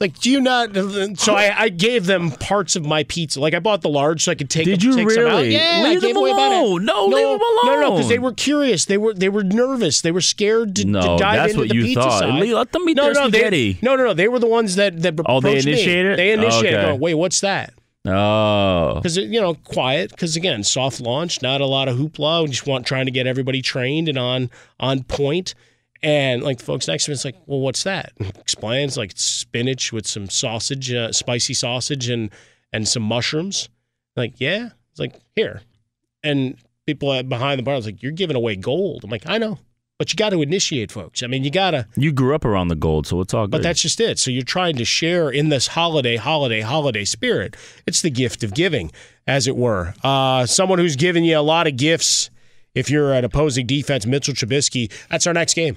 like, 0.00 0.18
do 0.18 0.30
you 0.30 0.40
not? 0.40 0.74
So 1.18 1.34
I, 1.34 1.54
I 1.64 1.68
gave 1.68 2.06
them 2.06 2.30
parts 2.30 2.74
of 2.74 2.84
my 2.86 3.04
pizza. 3.04 3.38
Like, 3.38 3.52
I 3.54 3.58
bought 3.58 3.82
the 3.82 3.88
large 3.90 4.24
so 4.24 4.32
I 4.32 4.34
could 4.34 4.48
take. 4.48 4.64
Did 4.64 4.82
you 4.82 4.94
take 4.96 5.10
some 5.10 5.24
out. 5.24 5.28
really? 5.28 5.52
Yeah, 5.52 5.82
I 5.84 5.90
Leave 5.90 6.00
gave 6.00 6.14
them 6.14 6.16
away 6.22 6.30
about 6.30 6.52
it. 6.52 6.58
alone. 6.58 6.84
No, 6.86 7.06
no, 7.06 7.16
leave 7.16 7.26
them 7.38 7.40
alone. 7.40 7.66
No, 7.66 7.80
no, 7.80 7.90
because 7.92 8.08
they 8.08 8.18
were 8.18 8.32
curious. 8.32 8.86
They 8.86 8.96
were 8.98 9.12
they 9.14 9.28
were 9.28 9.44
nervous. 9.44 10.00
They 10.00 10.10
were 10.12 10.20
scared 10.22 10.74
to, 10.76 10.82
to 10.84 10.88
No, 10.88 11.18
dive 11.18 11.36
that's 11.36 11.52
into 11.52 11.60
what 11.60 11.68
the 11.68 11.74
you 11.76 11.82
pizza 11.82 12.00
thought. 12.02 12.18
side. 12.20 12.48
Let 12.48 12.72
them 12.72 12.88
eat 12.88 12.96
no, 12.96 13.04
their 13.04 13.12
no, 13.14 13.28
spaghetti. 13.28 13.72
They, 13.74 13.78
no, 13.82 13.94
no, 13.96 14.04
no. 14.06 14.14
They 14.14 14.28
were 14.28 14.38
the 14.38 14.46
ones 14.48 14.76
that 14.76 15.02
that 15.02 15.20
Oh, 15.26 15.40
they 15.40 15.50
approached 15.50 15.66
me. 15.66 15.72
initiated? 15.72 16.18
They 16.18 16.32
initiated. 16.32 16.74
Okay. 16.78 16.86
Going, 16.88 17.00
Wait, 17.00 17.14
what's 17.14 17.40
that? 17.42 17.74
Oh, 18.06 18.94
because 18.94 19.18
you 19.18 19.40
know 19.40 19.52
quiet 19.54 20.08
because 20.10 20.34
again 20.34 20.64
soft 20.64 21.02
launch 21.02 21.42
not 21.42 21.60
a 21.60 21.66
lot 21.66 21.86
of 21.86 21.98
hoopla 21.98 22.42
we 22.44 22.48
just 22.48 22.66
want 22.66 22.86
trying 22.86 23.04
to 23.04 23.10
get 23.10 23.26
everybody 23.26 23.60
trained 23.60 24.08
and 24.08 24.16
on 24.18 24.48
on 24.80 25.02
point 25.02 25.54
and 26.02 26.42
like 26.42 26.58
the 26.58 26.64
folks 26.64 26.88
next 26.88 27.04
to 27.04 27.10
me 27.10 27.14
it's 27.14 27.24
like 27.24 27.36
well 27.46 27.60
what's 27.60 27.82
that 27.84 28.12
explains 28.38 28.96
like 28.96 29.12
spinach 29.14 29.92
with 29.92 30.06
some 30.06 30.28
sausage 30.28 30.92
uh, 30.92 31.12
spicy 31.12 31.54
sausage 31.54 32.08
and 32.08 32.30
and 32.72 32.88
some 32.88 33.02
mushrooms 33.02 33.68
like 34.16 34.34
yeah 34.40 34.70
it's 34.90 35.00
like 35.00 35.14
here 35.36 35.60
and 36.22 36.56
people 36.86 37.22
behind 37.24 37.58
the 37.58 37.62
bar 37.62 37.74
was 37.74 37.86
like 37.86 38.02
you're 38.02 38.12
giving 38.12 38.36
away 38.36 38.56
gold 38.56 39.04
i'm 39.04 39.10
like 39.10 39.26
i 39.28 39.38
know 39.38 39.58
but 39.98 40.10
you 40.10 40.16
got 40.16 40.30
to 40.30 40.40
initiate 40.40 40.90
folks 40.90 41.22
i 41.22 41.26
mean 41.26 41.44
you 41.44 41.50
got 41.50 41.72
to 41.72 41.86
you 41.96 42.10
grew 42.12 42.34
up 42.34 42.46
around 42.46 42.68
the 42.68 42.74
gold, 42.74 43.06
so 43.06 43.20
it's 43.20 43.34
all 43.34 43.46
good. 43.46 43.50
but 43.50 43.62
that's 43.62 43.82
just 43.82 44.00
it. 44.00 44.18
So 44.18 44.30
you're 44.30 44.42
trying 44.42 44.76
to 44.76 44.84
share 44.86 45.28
in 45.28 45.50
this 45.50 45.66
holiday, 45.66 46.16
holiday, 46.16 46.62
holiday 46.62 47.04
spirit. 47.04 47.54
It's 47.86 48.00
the 48.00 48.08
gift 48.08 48.42
of 48.42 48.54
giving, 48.54 48.90
as 49.26 49.46
it 49.46 49.56
were. 49.56 49.92
Uh, 50.02 50.46
someone 50.46 50.78
who's 50.78 50.96
given 50.96 51.22
you 51.22 51.38
a 51.38 51.40
lot 51.42 51.66
of 51.66 51.76
gifts. 51.76 52.29
If 52.72 52.88
you're 52.88 53.12
an 53.12 53.24
opposing 53.24 53.66
defense, 53.66 54.06
Mitchell 54.06 54.32
Trubisky. 54.32 54.92
That's 55.08 55.26
our 55.26 55.34
next 55.34 55.54
game. 55.54 55.76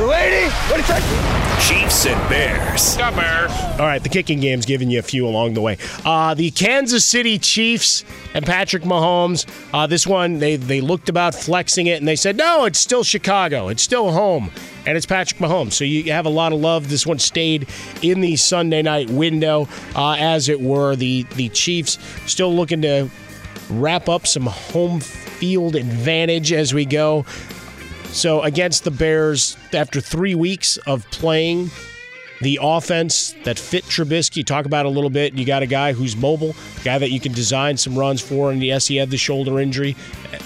Lady, 0.00 0.50
what 0.68 0.80
is 0.80 0.88
that? 0.88 1.60
Chiefs 1.68 2.06
and 2.06 2.28
Bears. 2.28 2.96
Got 2.96 3.14
Bears. 3.14 3.52
All 3.78 3.86
right, 3.86 4.02
the 4.02 4.08
kicking 4.08 4.40
game's 4.40 4.64
giving 4.64 4.90
you 4.90 4.98
a 4.98 5.02
few 5.02 5.26
along 5.26 5.54
the 5.54 5.60
way. 5.60 5.76
Uh, 6.04 6.32
the 6.32 6.50
Kansas 6.52 7.04
City 7.04 7.38
Chiefs 7.38 8.02
and 8.32 8.46
Patrick 8.46 8.82
Mahomes. 8.82 9.46
Uh, 9.74 9.86
this 9.86 10.06
one, 10.06 10.38
they 10.38 10.56
they 10.56 10.80
looked 10.80 11.10
about 11.10 11.34
flexing 11.34 11.86
it, 11.86 11.98
and 11.98 12.08
they 12.08 12.16
said, 12.16 12.36
no, 12.36 12.64
it's 12.64 12.78
still 12.78 13.04
Chicago. 13.04 13.68
It's 13.68 13.82
still 13.82 14.10
home, 14.10 14.50
and 14.86 14.96
it's 14.96 15.06
Patrick 15.06 15.38
Mahomes. 15.40 15.74
So 15.74 15.84
you 15.84 16.12
have 16.12 16.26
a 16.26 16.30
lot 16.30 16.54
of 16.54 16.60
love. 16.60 16.88
This 16.88 17.06
one 17.06 17.18
stayed 17.18 17.68
in 18.00 18.22
the 18.22 18.36
Sunday 18.36 18.80
night 18.80 19.10
window, 19.10 19.68
uh, 19.94 20.16
as 20.18 20.48
it 20.48 20.62
were. 20.62 20.96
The 20.96 21.24
the 21.34 21.50
Chiefs 21.50 21.98
still 22.26 22.54
looking 22.54 22.80
to 22.82 23.10
wrap 23.70 24.08
up 24.08 24.26
some 24.26 24.46
home 24.46 25.00
field 25.00 25.76
advantage 25.76 26.52
as 26.52 26.74
we 26.74 26.84
go. 26.84 27.24
So 28.06 28.42
against 28.42 28.84
the 28.84 28.90
Bears, 28.90 29.56
after 29.72 30.00
three 30.00 30.34
weeks 30.34 30.76
of 30.86 31.08
playing 31.10 31.70
the 32.40 32.58
offense 32.60 33.34
that 33.44 33.58
fit 33.58 33.84
Trubisky, 33.84 34.44
talk 34.44 34.66
about 34.66 34.86
a 34.86 34.88
little 34.88 35.08
bit. 35.08 35.34
You 35.34 35.44
got 35.44 35.62
a 35.62 35.66
guy 35.66 35.92
who's 35.92 36.16
mobile, 36.16 36.54
a 36.80 36.84
guy 36.84 36.98
that 36.98 37.10
you 37.10 37.20
can 37.20 37.32
design 37.32 37.76
some 37.76 37.96
runs 37.96 38.20
for, 38.20 38.50
and 38.50 38.62
yes, 38.62 38.86
he 38.86 38.96
had 38.96 39.10
the 39.10 39.16
shoulder 39.16 39.58
injury 39.60 39.96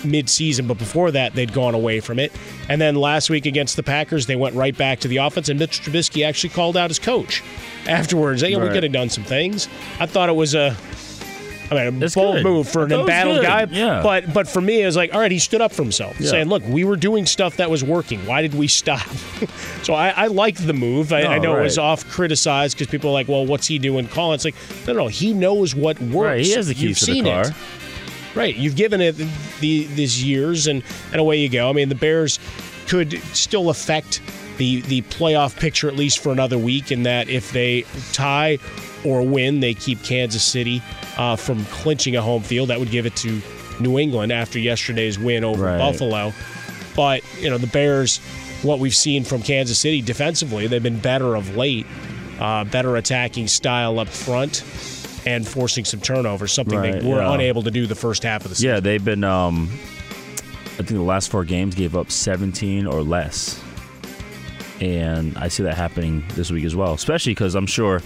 mid-season, 0.04 0.66
but 0.66 0.78
before 0.78 1.11
that, 1.11 1.35
they'd 1.35 1.52
gone 1.52 1.74
away 1.74 2.00
from 2.00 2.18
it. 2.18 2.31
And 2.68 2.81
then 2.81 2.94
last 2.94 3.31
week 3.31 3.46
against 3.46 3.76
the 3.76 3.83
Packers, 3.83 4.26
they 4.26 4.37
went 4.37 4.54
right 4.54 4.76
back 4.76 5.00
to 5.00 5.09
the 5.09 5.16
offense, 5.16 5.48
and 5.48 5.59
Mitch 5.59 5.81
Trubisky 5.81 6.24
actually 6.26 6.50
called 6.50 6.76
out 6.76 6.88
his 6.88 6.98
coach 6.98 7.42
afterwards. 7.88 8.42
Hey, 8.42 8.54
we 8.54 8.68
could 8.68 8.83
have 8.83 8.92
done 8.92 9.09
some 9.09 9.24
things. 9.24 9.68
I 9.98 10.07
thought 10.07 10.28
it 10.28 10.37
was 10.37 10.54
a. 10.54 10.76
I 11.70 11.74
mean, 11.74 11.87
a 11.87 11.90
That's 11.92 12.14
bold 12.14 12.37
good. 12.37 12.44
move 12.44 12.68
for 12.68 12.85
an 12.85 12.88
That 12.88 12.96
was 12.98 13.00
embattled 13.09 13.37
good. 13.40 13.46
guy, 13.46 13.66
Yeah. 13.70 14.00
but 14.02 14.33
but 14.33 14.48
for 14.48 14.61
me, 14.61 14.83
it 14.83 14.87
was 14.87 14.96
like, 14.96 15.12
all 15.14 15.20
right, 15.20 15.31
he 15.31 15.38
stood 15.38 15.61
up 15.61 15.72
for 15.72 15.83
himself, 15.83 16.16
Yeah. 16.18 16.31
saying, 16.31 16.48
"Look, 16.48 16.62
we 16.66 16.85
were 16.85 16.96
doing 16.96 17.26
stuff 17.26 17.57
that 17.59 17.70
was 17.70 17.85
working. 17.85 18.24
Why 18.26 18.40
did 18.42 18.54
we 18.54 18.68
stop?" 18.68 19.07
so 19.83 19.92
I, 19.94 20.09
I 20.11 20.26
like 20.28 20.57
the 20.66 20.72
move. 20.72 21.12
I, 21.12 21.22
No, 21.22 21.28
I 21.28 21.38
know 21.38 21.57
it 21.59 21.62
was 21.62 21.76
right. 21.78 21.85
off 21.85 22.09
criticized 22.09 22.76
because 22.78 22.90
people 22.90 23.11
are 23.11 23.12
like, 23.14 23.28
"Well, 23.28 23.44
what's 23.44 23.66
he 23.66 23.78
doing?" 23.78 24.07
Calling 24.09 24.35
it's 24.35 24.44
like, 24.44 24.54
no, 24.87 24.94
no, 24.94 25.07
he 25.09 25.33
knows 25.35 25.74
what 25.74 26.00
works. 26.00 26.14
Right, 26.14 26.44
he 26.44 26.52
has 26.52 26.68
the 26.68 26.74
keys 26.74 26.83
You've 26.83 26.98
to 27.00 27.07
the 27.07 27.12
seen 27.12 27.24
car. 27.24 27.42
It. 27.48 27.52
Right, 28.35 28.54
you've 28.57 28.76
given 28.76 29.00
it 29.00 29.16
the 29.61 29.85
these 29.94 30.22
years, 30.22 30.66
and 30.68 30.83
and 31.12 31.20
away 31.20 31.38
you 31.40 31.48
go. 31.48 31.68
I 31.68 31.72
mean, 31.72 31.88
the 31.88 31.94
Bears 31.94 32.38
could 32.87 33.20
still 33.35 33.68
affect 33.68 34.20
the 34.59 34.83
the 34.83 35.03
playoff 35.03 35.59
picture 35.59 35.88
at 35.88 35.97
least 35.97 36.18
for 36.18 36.31
another 36.31 36.59
week. 36.59 36.92
In 36.92 37.05
that, 37.05 37.29
if 37.29 37.53
they 37.53 37.83
tie 38.12 38.59
or 39.05 39.23
win, 39.27 39.61
they 39.61 39.75
keep 39.75 40.03
Kansas 40.03 40.42
City 40.44 40.83
uh, 41.16 41.37
from 41.37 41.64
clinching 41.66 42.16
a 42.16 42.23
home 42.23 42.42
field. 42.42 42.68
That 42.68 42.79
would 42.79 42.90
give 42.90 43.07
it 43.07 43.16
to 43.16 43.40
New 43.81 43.99
England 43.99 44.33
after 44.33 44.59
yesterday's 44.59 45.18
win 45.18 45.44
over 45.44 45.64
Right. 45.64 45.79
Buffalo. 45.79 46.33
But 46.97 47.23
you 47.40 47.49
know, 47.49 47.59
the 47.59 47.66
Bears, 47.68 48.18
what 48.62 48.79
we've 48.81 48.94
seen 48.94 49.25
from 49.25 49.40
Kansas 49.42 49.79
City 49.79 50.03
defensively, 50.03 50.66
they've 50.66 50.83
been 50.83 50.99
better 50.99 51.37
of 51.37 51.57
late, 51.57 51.87
uh, 52.40 52.64
better 52.64 52.97
attacking 52.97 53.47
style 53.49 53.99
up 54.01 54.09
front. 54.09 54.64
And 55.27 55.47
forcing 55.47 55.85
some 55.85 56.01
turnovers, 56.01 56.53
something 56.53 56.79
Right, 56.79 57.03
they 57.03 57.07
were 57.07 57.18
yeah. 57.21 57.35
unable 57.35 57.62
to 57.64 57.71
do 57.71 57.87
the 57.87 57.94
first 57.97 58.23
half 58.23 58.44
of 58.44 58.51
the 58.51 58.55
season. 58.55 58.71
yeah, 58.71 58.81
they've 58.81 59.05
been. 59.05 59.25
Um, 59.25 59.68
I 59.71 60.77
think 60.83 60.90
the 60.90 61.03
last 61.03 61.31
four 61.31 61.44
games 61.44 61.75
gave 61.75 61.94
up 61.94 62.11
17 62.11 62.87
or 62.87 63.03
less, 63.03 63.61
and 64.80 65.36
I 65.36 65.48
see 65.48 65.62
that 65.64 65.76
happening 65.76 66.24
this 66.34 66.50
week 66.50 66.64
as 66.64 66.74
well. 66.76 66.94
Especially 66.94 67.32
because 67.32 67.54
I'm 67.54 67.66
sure 67.66 68.02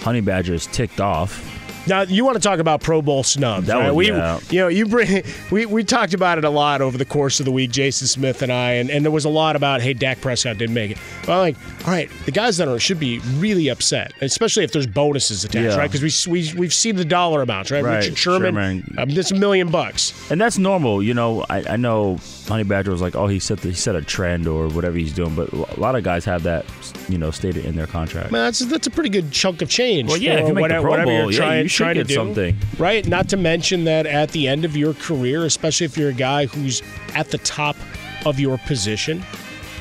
Honey 0.00 0.20
Badger 0.20 0.54
is 0.54 0.66
ticked 0.66 1.00
off. 1.00 1.61
Now 1.86 2.02
you 2.02 2.24
want 2.24 2.36
to 2.36 2.40
talk 2.40 2.58
about 2.58 2.80
Pro 2.80 3.02
Bowl 3.02 3.22
snubs? 3.22 3.66
That 3.66 3.76
right? 3.76 3.94
we, 3.94 4.08
yeah. 4.08 4.40
you 4.50 4.60
know, 4.60 4.68
you 4.68 4.86
bring 4.86 5.22
we, 5.50 5.66
we 5.66 5.84
talked 5.84 6.14
about 6.14 6.38
it 6.38 6.44
a 6.44 6.50
lot 6.50 6.80
over 6.80 6.96
the 6.96 7.04
course 7.04 7.40
of 7.40 7.46
the 7.46 7.52
week, 7.52 7.70
Jason 7.70 8.06
Smith 8.06 8.42
and 8.42 8.52
I, 8.52 8.72
and, 8.72 8.90
and 8.90 9.04
there 9.04 9.12
was 9.12 9.24
a 9.24 9.28
lot 9.30 9.56
about 9.56 9.82
hey, 9.82 9.92
Dak 9.92 10.20
Prescott 10.20 10.58
didn't 10.58 10.74
make 10.74 10.92
it. 10.92 10.98
Well, 11.26 11.38
like, 11.38 11.56
all 11.86 11.92
right, 11.92 12.10
the 12.24 12.30
guys 12.30 12.56
that 12.58 12.68
are 12.68 12.78
should 12.78 13.00
be 13.00 13.18
really 13.36 13.68
upset, 13.68 14.12
especially 14.20 14.64
if 14.64 14.72
there's 14.72 14.86
bonuses 14.86 15.44
attached, 15.44 15.64
Yeah. 15.64 15.76
right? 15.76 15.90
Because 15.90 16.26
we, 16.26 16.32
we 16.32 16.52
we've 16.58 16.74
seen 16.74 16.96
the 16.96 17.04
dollar 17.04 17.42
amounts, 17.42 17.70
right? 17.70 17.82
Right, 17.82 17.96
Richard 17.96 18.18
Sherman, 18.18 18.54
Sherman. 18.54 18.94
Um, 18.98 19.08
this 19.10 19.30
a 19.30 19.34
million 19.34 19.70
bucks. 19.70 20.12
And 20.30 20.40
that's 20.40 20.58
normal, 20.58 21.02
you 21.02 21.14
know. 21.14 21.44
I, 21.50 21.64
I 21.72 21.76
know 21.76 22.18
Honey 22.46 22.64
Badger 22.64 22.90
was 22.90 23.02
like, 23.02 23.16
oh, 23.16 23.26
he 23.26 23.38
set 23.38 23.60
the, 23.60 23.68
he 23.68 23.74
set 23.74 23.96
a 23.96 24.02
trend 24.02 24.46
or 24.46 24.68
whatever 24.68 24.96
he's 24.96 25.12
doing, 25.12 25.34
but 25.34 25.52
a 25.52 25.80
lot 25.80 25.94
of 25.96 26.04
guys 26.04 26.24
have 26.24 26.42
that, 26.44 26.64
you 27.08 27.18
know, 27.18 27.30
stated 27.30 27.64
in 27.64 27.76
their 27.76 27.86
contract. 27.86 28.30
Man, 28.30 28.44
that's 28.44 28.60
that's 28.60 28.86
a 28.86 28.90
pretty 28.90 29.10
good 29.10 29.30
chunk 29.32 29.62
of 29.62 29.68
change. 29.68 30.08
Well, 30.08 30.18
yeah, 30.18 30.34
if 30.34 30.48
you 30.48 30.54
make 30.54 30.68
the 30.68 30.80
Pro 30.80 31.04
Bowl, 31.04 31.12
you're 31.12 31.30
yeah, 31.32 31.38
trying, 31.38 31.62
you 31.64 31.68
trying 31.72 31.94
to 31.96 32.04
do, 32.04 32.14
something. 32.14 32.56
right? 32.78 33.06
Not 33.06 33.28
to 33.30 33.36
mention 33.36 33.84
that 33.84 34.06
at 34.06 34.30
the 34.30 34.48
end 34.48 34.64
of 34.64 34.76
your 34.76 34.94
career, 34.94 35.44
especially 35.44 35.86
if 35.86 35.96
you're 35.96 36.10
a 36.10 36.14
guy 36.14 36.46
who's 36.46 36.82
at 37.14 37.30
the 37.30 37.38
top 37.38 37.76
of 38.24 38.38
your 38.38 38.58
position, 38.58 39.24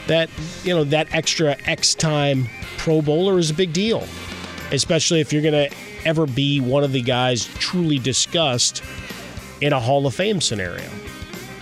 that 0.07 0.29
you 0.63 0.73
know 0.73 0.83
that 0.85 1.13
extra 1.13 1.55
X 1.65 1.95
time 1.95 2.47
Pro 2.77 3.01
Bowler 3.01 3.39
is 3.39 3.49
a 3.49 3.53
big 3.53 3.73
deal, 3.73 4.03
especially 4.71 5.19
if 5.19 5.31
you're 5.31 5.41
going 5.41 5.69
to 5.69 5.75
ever 6.05 6.25
be 6.25 6.59
one 6.59 6.83
of 6.83 6.91
the 6.91 7.01
guys 7.01 7.45
truly 7.59 7.99
discussed 7.99 8.83
in 9.61 9.73
a 9.73 9.79
Hall 9.79 10.07
of 10.07 10.15
Fame 10.15 10.41
scenario. 10.41 10.89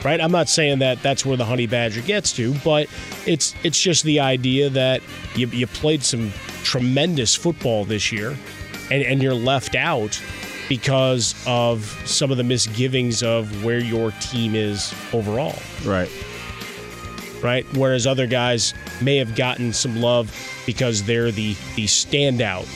Right? 0.06 0.22
I'm 0.22 0.32
not 0.32 0.48
saying 0.48 0.80
that 0.80 1.04
that's 1.04 1.26
where 1.26 1.36
the 1.36 1.44
Honey 1.44 1.68
Badger 1.68 2.02
gets 2.02 2.32
to, 2.38 2.54
but 2.64 2.88
it's 3.26 3.54
it's 3.64 3.80
just 3.80 4.04
the 4.06 4.22
idea 4.22 4.70
that 4.70 5.02
you, 5.36 5.48
you 5.48 5.68
played 5.68 6.04
some 6.04 6.32
tremendous 6.64 7.36
football 7.36 7.84
this 7.84 8.12
year 8.12 8.38
and, 8.92 9.04
and 9.04 9.22
you're 9.22 9.34
left 9.34 9.76
out 9.76 10.22
because 10.68 11.34
of 11.48 11.84
some 12.06 12.32
of 12.32 12.38
the 12.38 12.44
misgivings 12.44 13.24
of 13.24 13.66
where 13.66 13.80
your 13.80 14.12
team 14.22 14.56
is 14.56 14.94
overall. 15.14 15.58
Right. 15.84 16.12
Right? 17.42 17.66
Whereas 17.74 18.06
other 18.06 18.28
guys 18.28 18.74
may 19.02 19.18
have 19.18 19.36
gotten 19.36 19.74
some 19.74 20.02
love 20.02 20.36
because 20.66 21.04
they're 21.04 21.32
the 21.32 21.54
the 21.76 21.86
standout 21.86 22.68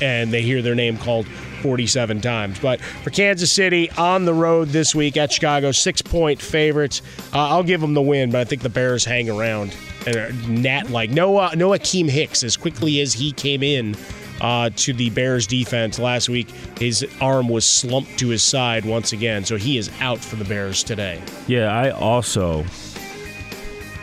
and 0.00 0.32
they 0.32 0.42
hear 0.42 0.62
their 0.62 0.74
name 0.74 0.96
called 0.96 1.26
47 1.62 2.20
times. 2.20 2.58
But 2.58 2.80
for 2.80 3.10
Kansas 3.10 3.52
City 3.52 3.90
on 3.92 4.24
the 4.24 4.32
road 4.32 4.68
this 4.68 4.94
week 4.94 5.16
at 5.16 5.32
Chicago, 5.32 5.72
six 5.72 6.00
point 6.02 6.40
favorites. 6.40 7.02
Uh, 7.32 7.48
I'll 7.48 7.62
give 7.62 7.80
them 7.80 7.94
the 7.94 8.02
win, 8.02 8.30
but 8.30 8.40
I 8.40 8.44
think 8.44 8.62
the 8.62 8.70
Bears 8.70 9.04
hang 9.04 9.28
around 9.28 9.76
and 10.06 10.16
are 10.16 10.32
Nat 10.48 10.90
like 10.90 11.10
Noah 11.10 11.54
Noah 11.56 11.78
Keem 11.78 12.08
Hicks 12.08 12.42
as 12.42 12.56
quickly 12.56 13.00
as 13.00 13.12
he 13.12 13.32
came 13.32 13.62
in. 13.62 13.94
Uh, 14.40 14.70
to 14.76 14.92
the 14.92 15.10
Bears 15.10 15.46
defense 15.46 15.98
last 15.98 16.28
week, 16.28 16.50
his 16.78 17.06
arm 17.20 17.48
was 17.48 17.64
slumped 17.64 18.18
to 18.18 18.28
his 18.28 18.42
side 18.42 18.84
once 18.84 19.12
again, 19.12 19.44
so 19.44 19.56
he 19.56 19.76
is 19.76 19.90
out 20.00 20.18
for 20.18 20.36
the 20.36 20.44
Bears 20.44 20.82
today. 20.82 21.20
Yeah, 21.46 21.66
I 21.72 21.90
also 21.90 22.64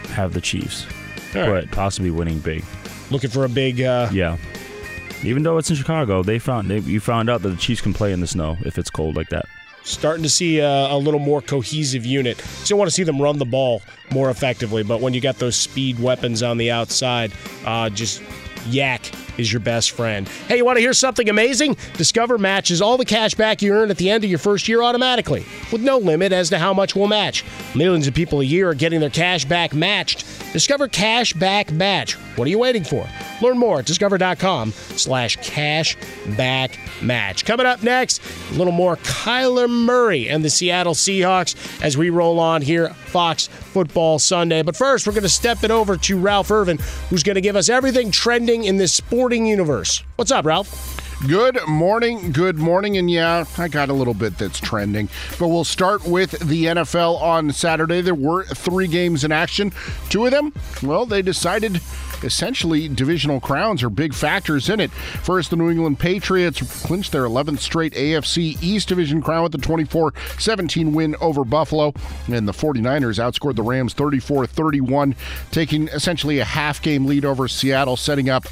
have 0.09 0.33
the 0.33 0.41
Chiefs, 0.41 0.85
but 1.33 1.69
possibly 1.71 2.11
winning 2.11 2.39
big. 2.39 2.63
Looking 3.11 3.29
for 3.29 3.45
a 3.45 3.49
big. 3.49 3.81
Uh, 3.81 4.09
Yeah. 4.11 4.37
Even 5.23 5.41
though 5.41 5.57
it's 5.57 5.69
in 5.71 5.75
Chicago, 5.75 6.21
they 6.21 6.37
found 6.37 6.69
they, 6.69 6.77
you 6.79 6.99
found 6.99 7.27
out 7.29 7.41
that 7.41 7.49
the 7.49 7.55
Chiefs 7.57 7.81
can 7.81 7.91
play 7.93 8.13
in 8.13 8.19
the 8.21 8.27
snow 8.27 8.55
if 8.61 8.77
it's 8.77 8.91
cold 8.91 9.15
like 9.15 9.29
that. 9.29 9.45
starting 9.83 10.21
to 10.21 10.29
see 10.29 10.59
a, 10.59 10.67
a 10.91 10.97
little 10.97 11.19
more 11.19 11.41
cohesive 11.41 12.05
unit. 12.05 12.37
Still 12.39 12.77
want 12.77 12.87
to 12.87 12.93
see 12.93 13.01
them 13.03 13.19
run 13.19 13.39
the 13.39 13.45
ball 13.45 13.81
more 14.11 14.29
effectively, 14.29 14.83
but 14.83 15.01
when 15.01 15.15
you 15.15 15.21
got 15.21 15.39
those 15.39 15.55
speed 15.55 15.97
weapons 15.99 16.43
on 16.43 16.57
the 16.57 16.69
outside, 16.69 17.31
uh, 17.65 17.89
just 17.89 18.21
yak 18.67 19.11
is 19.37 19.51
your 19.51 19.59
best 19.59 19.91
friend. 19.91 20.27
Hey, 20.27 20.57
you 20.57 20.65
want 20.65 20.77
to 20.77 20.81
hear 20.81 20.93
something 20.93 21.29
amazing? 21.29 21.77
Discover 21.93 22.37
matches 22.37 22.81
all 22.81 22.97
the 22.97 23.05
cash 23.05 23.35
back 23.35 23.61
you 23.61 23.73
earn 23.73 23.91
at 23.91 23.97
the 23.97 24.09
end 24.09 24.23
of 24.23 24.29
your 24.29 24.39
first 24.39 24.67
year 24.67 24.81
automatically, 24.81 25.45
with 25.71 25.81
no 25.81 25.97
limit 25.97 26.31
as 26.31 26.49
to 26.49 26.59
how 26.59 26.73
much 26.73 26.95
will 26.95 27.07
match. 27.07 27.43
Millions 27.75 28.07
of 28.07 28.13
people 28.13 28.41
a 28.41 28.45
year 28.45 28.69
are 28.69 28.75
getting 28.75 28.99
their 28.99 29.09
cash 29.09 29.45
back 29.45 29.73
matched. 29.73 30.25
Discover 30.53 30.87
Cash 30.87 31.33
Back 31.33 31.71
Match. 31.71 32.13
What 32.37 32.47
are 32.47 32.51
you 32.51 32.59
waiting 32.59 32.83
for? 32.83 33.07
Learn 33.41 33.57
more 33.57 33.79
at 33.79 33.85
discover.com 33.85 34.71
slash 34.71 35.35
cash 35.37 35.97
back 36.37 36.79
match. 37.01 37.45
Coming 37.45 37.65
up 37.65 37.83
next, 37.83 38.21
a 38.51 38.53
little 38.53 38.73
more 38.73 38.95
Kyler 38.97 39.69
Murray 39.69 40.29
and 40.29 40.43
the 40.43 40.49
Seattle 40.49 40.93
Seahawks 40.93 41.55
as 41.83 41.97
we 41.97 42.09
roll 42.09 42.39
on 42.39 42.61
here, 42.61 42.89
Fox 42.89 43.49
Football 43.67 44.19
Sunday. 44.19 44.61
But 44.61 44.75
first, 44.75 45.05
we're 45.05 45.13
going 45.13 45.23
to 45.23 45.29
step 45.29 45.63
it 45.63 45.71
over 45.71 45.97
to 45.97 46.19
Ralph 46.19 46.51
Irvin, 46.51 46.79
who's 47.09 47.23
going 47.23 47.35
to 47.35 47.41
give 47.41 47.55
us 47.55 47.69
everything 47.69 48.11
trending 48.11 48.63
in 48.63 48.77
this 48.77 48.93
sporting 48.93 49.45
universe. 49.45 50.03
What's 50.15 50.31
up, 50.31 50.45
Ralph? 50.45 51.03
Good 51.27 51.57
morning, 51.67 52.31
good 52.31 52.57
morning, 52.57 52.95
and 52.97 53.09
yeah, 53.09 53.43
I 53.57 53.67
got 53.69 53.89
a 53.89 53.93
little 53.93 54.13
bit 54.13 54.37
that's 54.37 54.59
trending. 54.59 55.09
But 55.39 55.47
we'll 55.47 55.63
start 55.63 56.05
with 56.05 56.31
the 56.47 56.65
NFL 56.65 57.19
on 57.19 57.51
Saturday. 57.51 58.01
There 58.01 58.13
were 58.13 58.43
three 58.45 58.85
games 58.87 59.23
in 59.23 59.31
action. 59.31 59.73
Two 60.09 60.25
of 60.27 60.31
them, 60.31 60.53
well, 60.83 61.07
they 61.07 61.23
decided 61.23 61.81
essentially 62.23 62.87
divisional 62.87 63.39
crowns 63.39 63.83
are 63.83 63.89
big 63.89 64.13
factors 64.13 64.69
in 64.69 64.79
it. 64.79 64.91
First, 64.91 65.49
the 65.49 65.55
New 65.55 65.69
England 65.69 65.99
Patriots 65.99 66.61
clinched 66.85 67.11
their 67.11 67.23
11th 67.23 67.59
straight 67.59 67.93
AFC 67.93 68.61
East 68.61 68.87
Division 68.87 69.21
crown 69.21 69.43
with 69.43 69.51
the 69.51 69.57
24 69.57 70.13
17 70.39 70.93
win 70.93 71.15
over 71.21 71.43
Buffalo. 71.43 71.93
And 72.27 72.47
the 72.47 72.53
49ers 72.53 73.19
outscored 73.19 73.55
the 73.55 73.63
Rams 73.63 73.93
34 73.93 74.47
31, 74.47 75.15
taking 75.51 75.87
essentially 75.89 76.39
a 76.39 76.45
half 76.45 76.81
game 76.81 77.05
lead 77.05 77.25
over 77.25 77.47
Seattle, 77.47 77.97
setting 77.97 78.29
up 78.29 78.47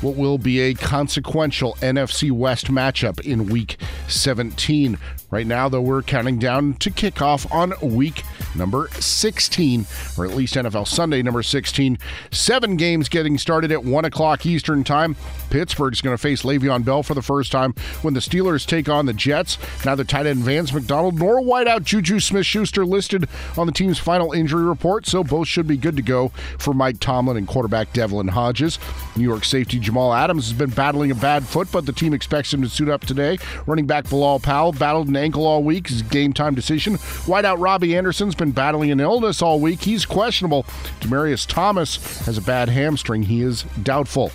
what 0.00 0.16
will 0.16 0.38
be 0.38 0.60
a 0.60 0.74
consequential 0.74 1.74
NFC 1.80 2.30
West 2.30 2.66
matchup 2.66 3.20
in 3.20 3.46
week 3.46 3.76
17. 4.08 4.98
Right 5.34 5.48
now, 5.48 5.68
though, 5.68 5.80
we're 5.80 6.02
counting 6.02 6.38
down 6.38 6.74
to 6.74 6.92
kickoff 6.92 7.52
on 7.52 7.74
week 7.82 8.22
number 8.54 8.88
16, 9.00 9.84
or 10.16 10.24
at 10.24 10.30
least 10.36 10.54
NFL 10.54 10.86
Sunday 10.86 11.22
number 11.22 11.42
16. 11.42 11.98
Seven 12.30 12.76
games 12.76 13.08
getting 13.08 13.36
started 13.36 13.72
at 13.72 13.82
1 13.82 14.04
o'clock 14.04 14.46
Eastern 14.46 14.84
Time. 14.84 15.16
Pittsburgh's 15.54 16.00
going 16.00 16.16
to 16.16 16.20
face 16.20 16.42
Le'Veon 16.42 16.84
Bell 16.84 17.04
for 17.04 17.14
the 17.14 17.22
first 17.22 17.52
time 17.52 17.74
when 18.02 18.12
the 18.12 18.18
Steelers 18.18 18.66
take 18.66 18.88
on 18.88 19.06
the 19.06 19.12
Jets. 19.12 19.56
Neither 19.84 20.02
tight 20.02 20.26
end 20.26 20.40
Vance 20.40 20.72
McDonald 20.72 21.16
nor 21.16 21.40
wideout 21.40 21.84
Juju 21.84 22.18
Smith 22.18 22.44
Schuster 22.44 22.84
listed 22.84 23.28
on 23.56 23.68
the 23.68 23.72
team's 23.72 24.00
final 24.00 24.32
injury 24.32 24.64
report, 24.64 25.06
so 25.06 25.22
both 25.22 25.46
should 25.46 25.68
be 25.68 25.76
good 25.76 25.94
to 25.94 26.02
go 26.02 26.30
for 26.58 26.74
Mike 26.74 26.98
Tomlin 26.98 27.36
and 27.36 27.46
quarterback 27.46 27.92
Devlin 27.92 28.26
Hodges. 28.26 28.80
New 29.14 29.22
York 29.22 29.44
safety 29.44 29.78
Jamal 29.78 30.12
Adams 30.12 30.48
has 30.48 30.58
been 30.58 30.70
battling 30.70 31.12
a 31.12 31.14
bad 31.14 31.44
foot, 31.44 31.68
but 31.70 31.86
the 31.86 31.92
team 31.92 32.14
expects 32.14 32.52
him 32.52 32.60
to 32.62 32.68
suit 32.68 32.88
up 32.88 33.02
today. 33.02 33.38
Running 33.64 33.86
back 33.86 34.08
Bilal 34.08 34.40
Powell 34.40 34.72
battled 34.72 35.06
an 35.06 35.14
ankle 35.14 35.46
all 35.46 35.62
week. 35.62 35.86
His 35.86 36.02
game 36.02 36.32
time 36.32 36.56
decision. 36.56 36.94
Wideout 37.28 37.60
Robbie 37.60 37.96
Anderson's 37.96 38.34
been 38.34 38.50
battling 38.50 38.90
an 38.90 38.98
illness 38.98 39.40
all 39.40 39.60
week. 39.60 39.82
He's 39.82 40.04
questionable. 40.04 40.64
Demaryius 40.98 41.46
Thomas 41.46 42.24
has 42.26 42.38
a 42.38 42.42
bad 42.42 42.70
hamstring. 42.70 43.22
He 43.22 43.40
is 43.40 43.62
doubtful. 43.84 44.32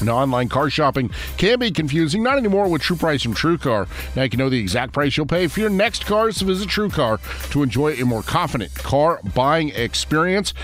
And 0.00 0.08
online 0.08 0.48
car 0.48 0.70
shopping 0.70 1.10
can 1.36 1.58
be 1.58 1.70
confusing, 1.70 2.22
not 2.22 2.38
anymore 2.38 2.68
with 2.68 2.82
True 2.82 2.96
Price 2.96 3.22
from 3.22 3.34
TrueCar. 3.34 3.88
Now 4.16 4.22
you 4.22 4.30
can 4.30 4.38
know 4.38 4.48
the 4.48 4.58
exact 4.58 4.92
price 4.92 5.16
you'll 5.16 5.26
pay 5.26 5.46
for 5.46 5.60
your 5.60 5.70
next 5.70 6.06
car, 6.06 6.32
so 6.32 6.46
visit 6.46 6.68
TrueCar 6.68 7.50
to 7.50 7.62
enjoy 7.62 7.94
a 7.94 8.04
more 8.04 8.22
confident 8.22 8.74
car 8.74 9.20
buying 9.34 9.70
experience. 9.70 10.54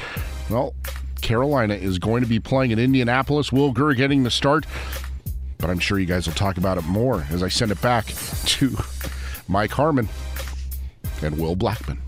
Well, 0.50 0.74
Carolina 1.20 1.74
is 1.74 1.98
going 1.98 2.22
to 2.22 2.28
be 2.28 2.40
playing 2.40 2.70
in 2.70 2.78
Indianapolis. 2.78 3.52
Will 3.52 3.72
Grier 3.72 3.94
getting 3.94 4.22
the 4.22 4.30
start, 4.30 4.66
but 5.58 5.70
I'm 5.70 5.78
sure 5.78 5.98
you 5.98 6.06
guys 6.06 6.26
will 6.26 6.34
talk 6.34 6.56
about 6.56 6.78
it 6.78 6.84
more 6.84 7.26
as 7.30 7.42
I 7.42 7.48
send 7.48 7.70
it 7.70 7.80
back 7.80 8.06
to 8.46 8.76
Mike 9.48 9.72
Harmon 9.72 10.08
and 11.22 11.38
Will 11.38 11.56
Blackman. 11.56 12.00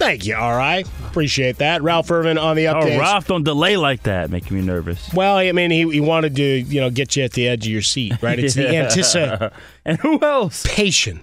Thank 0.00 0.24
you, 0.24 0.34
all 0.34 0.56
right. 0.56 0.86
Appreciate 1.06 1.58
that. 1.58 1.82
Ralph 1.82 2.10
Irvin 2.10 2.38
on 2.38 2.56
the 2.56 2.64
updates. 2.64 2.96
Oh. 2.96 3.00
Ralph, 3.00 3.26
don't 3.26 3.44
delay 3.44 3.76
like 3.76 4.04
that, 4.04 4.30
making 4.30 4.56
me 4.56 4.62
nervous. 4.64 5.12
Well, 5.12 5.36
I 5.36 5.52
mean, 5.52 5.70
he, 5.70 5.88
he 5.90 6.00
wanted 6.00 6.34
to, 6.36 6.42
you 6.42 6.80
know, 6.80 6.88
get 6.88 7.16
you 7.16 7.24
at 7.24 7.32
the 7.32 7.46
edge 7.46 7.66
of 7.66 7.72
your 7.72 7.82
seat, 7.82 8.14
right? 8.22 8.38
It's 8.38 8.54
the 8.54 8.66
anticipation. 8.76 9.50
And 9.84 9.98
who 9.98 10.18
else? 10.22 10.64
Patient. 10.66 11.20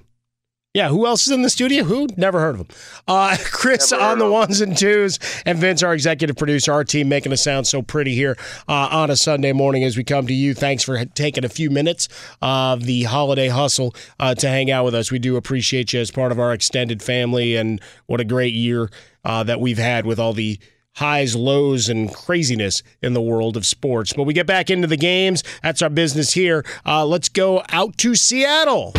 Yeah, 0.77 0.89
who 0.89 1.07
else 1.07 1.25
is 1.25 1.33
in 1.33 1.41
the 1.41 1.49
studio? 1.49 1.83
Who? 1.83 2.05
Never 2.17 2.39
heard 2.39 2.53
of 2.53 2.61
him. 2.61 2.67
Uh, 3.07 3.35
Chris 3.45 3.91
on 3.91 4.19
the 4.19 4.29
ones 4.29 4.61
and 4.61 4.77
twos, 4.77 5.17
and 5.43 5.57
Vince, 5.57 5.81
our 5.81 5.91
executive 5.91 6.37
producer, 6.37 6.71
our 6.71 6.83
team 6.83 7.09
making 7.09 7.33
us 7.33 7.41
sound 7.41 7.65
so 7.65 7.81
pretty 7.81 8.13
here 8.13 8.37
uh, 8.69 8.87
on 8.91 9.09
a 9.09 9.15
Sunday 9.15 9.53
morning 9.53 9.83
as 9.83 9.97
we 9.97 10.03
come 10.03 10.27
to 10.27 10.35
you. 10.35 10.53
Thanks 10.53 10.83
for 10.83 11.03
taking 11.03 11.43
a 11.43 11.49
few 11.49 11.71
minutes 11.71 12.09
of 12.43 12.83
the 12.83 13.05
holiday 13.05 13.47
hustle 13.47 13.95
uh, 14.19 14.35
to 14.35 14.47
hang 14.47 14.69
out 14.69 14.85
with 14.85 14.93
us. 14.93 15.11
We 15.11 15.17
do 15.17 15.35
appreciate 15.35 15.93
you 15.93 15.99
as 15.99 16.11
part 16.11 16.31
of 16.31 16.39
our 16.39 16.53
extended 16.53 17.01
family, 17.01 17.55
and 17.55 17.81
what 18.05 18.21
a 18.21 18.23
great 18.23 18.53
year 18.53 18.91
uh, 19.25 19.41
that 19.45 19.59
we've 19.59 19.79
had 19.79 20.05
with 20.05 20.19
all 20.19 20.33
the 20.33 20.59
highs, 20.97 21.36
lows, 21.36 21.89
and 21.89 22.13
craziness 22.13 22.81
in 23.01 23.13
the 23.13 23.21
world 23.21 23.55
of 23.55 23.65
sports. 23.65 24.13
But 24.13 24.23
we 24.23 24.33
get 24.33 24.47
back 24.47 24.69
into 24.69 24.88
the 24.88 24.97
games. 24.97 25.43
That's 25.62 25.81
our 25.81 25.89
business 25.89 26.33
here. 26.33 26.65
Uh, 26.86 27.05
let's 27.05 27.29
go 27.29 27.63
out 27.69 27.97
to 27.99 28.15
Seattle. 28.15 28.93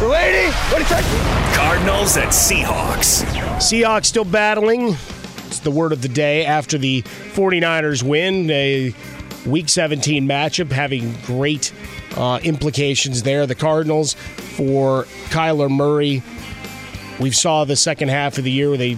Lady, 0.00 0.46
what 0.70 0.78
what 0.78 0.82
is 0.82 0.88
that? 0.90 1.54
Cardinals 1.56 2.16
and 2.16 2.30
Seahawks. 2.30 3.24
Seahawks 3.56 4.04
still 4.06 4.24
battling. 4.24 4.96
It's 5.48 5.58
the 5.58 5.72
word 5.72 5.92
of 5.92 6.02
the 6.02 6.08
day 6.08 6.44
after 6.44 6.78
the 6.78 7.02
49ers 7.02 8.04
win. 8.04 8.48
A 8.50 8.94
week 9.44 9.68
17 9.68 10.28
matchup 10.28 10.70
having 10.70 11.14
great 11.22 11.72
uh, 12.16 12.38
implications 12.44 13.24
there. 13.24 13.44
The 13.44 13.56
Cardinals 13.56 14.14
for 14.14 15.04
Kyler 15.30 15.68
Murray. 15.68 16.22
We 17.18 17.32
saw 17.32 17.64
the 17.64 17.74
second 17.74 18.10
half 18.10 18.38
of 18.38 18.44
the 18.44 18.52
year 18.52 18.68
where 18.68 18.78
they 18.78 18.96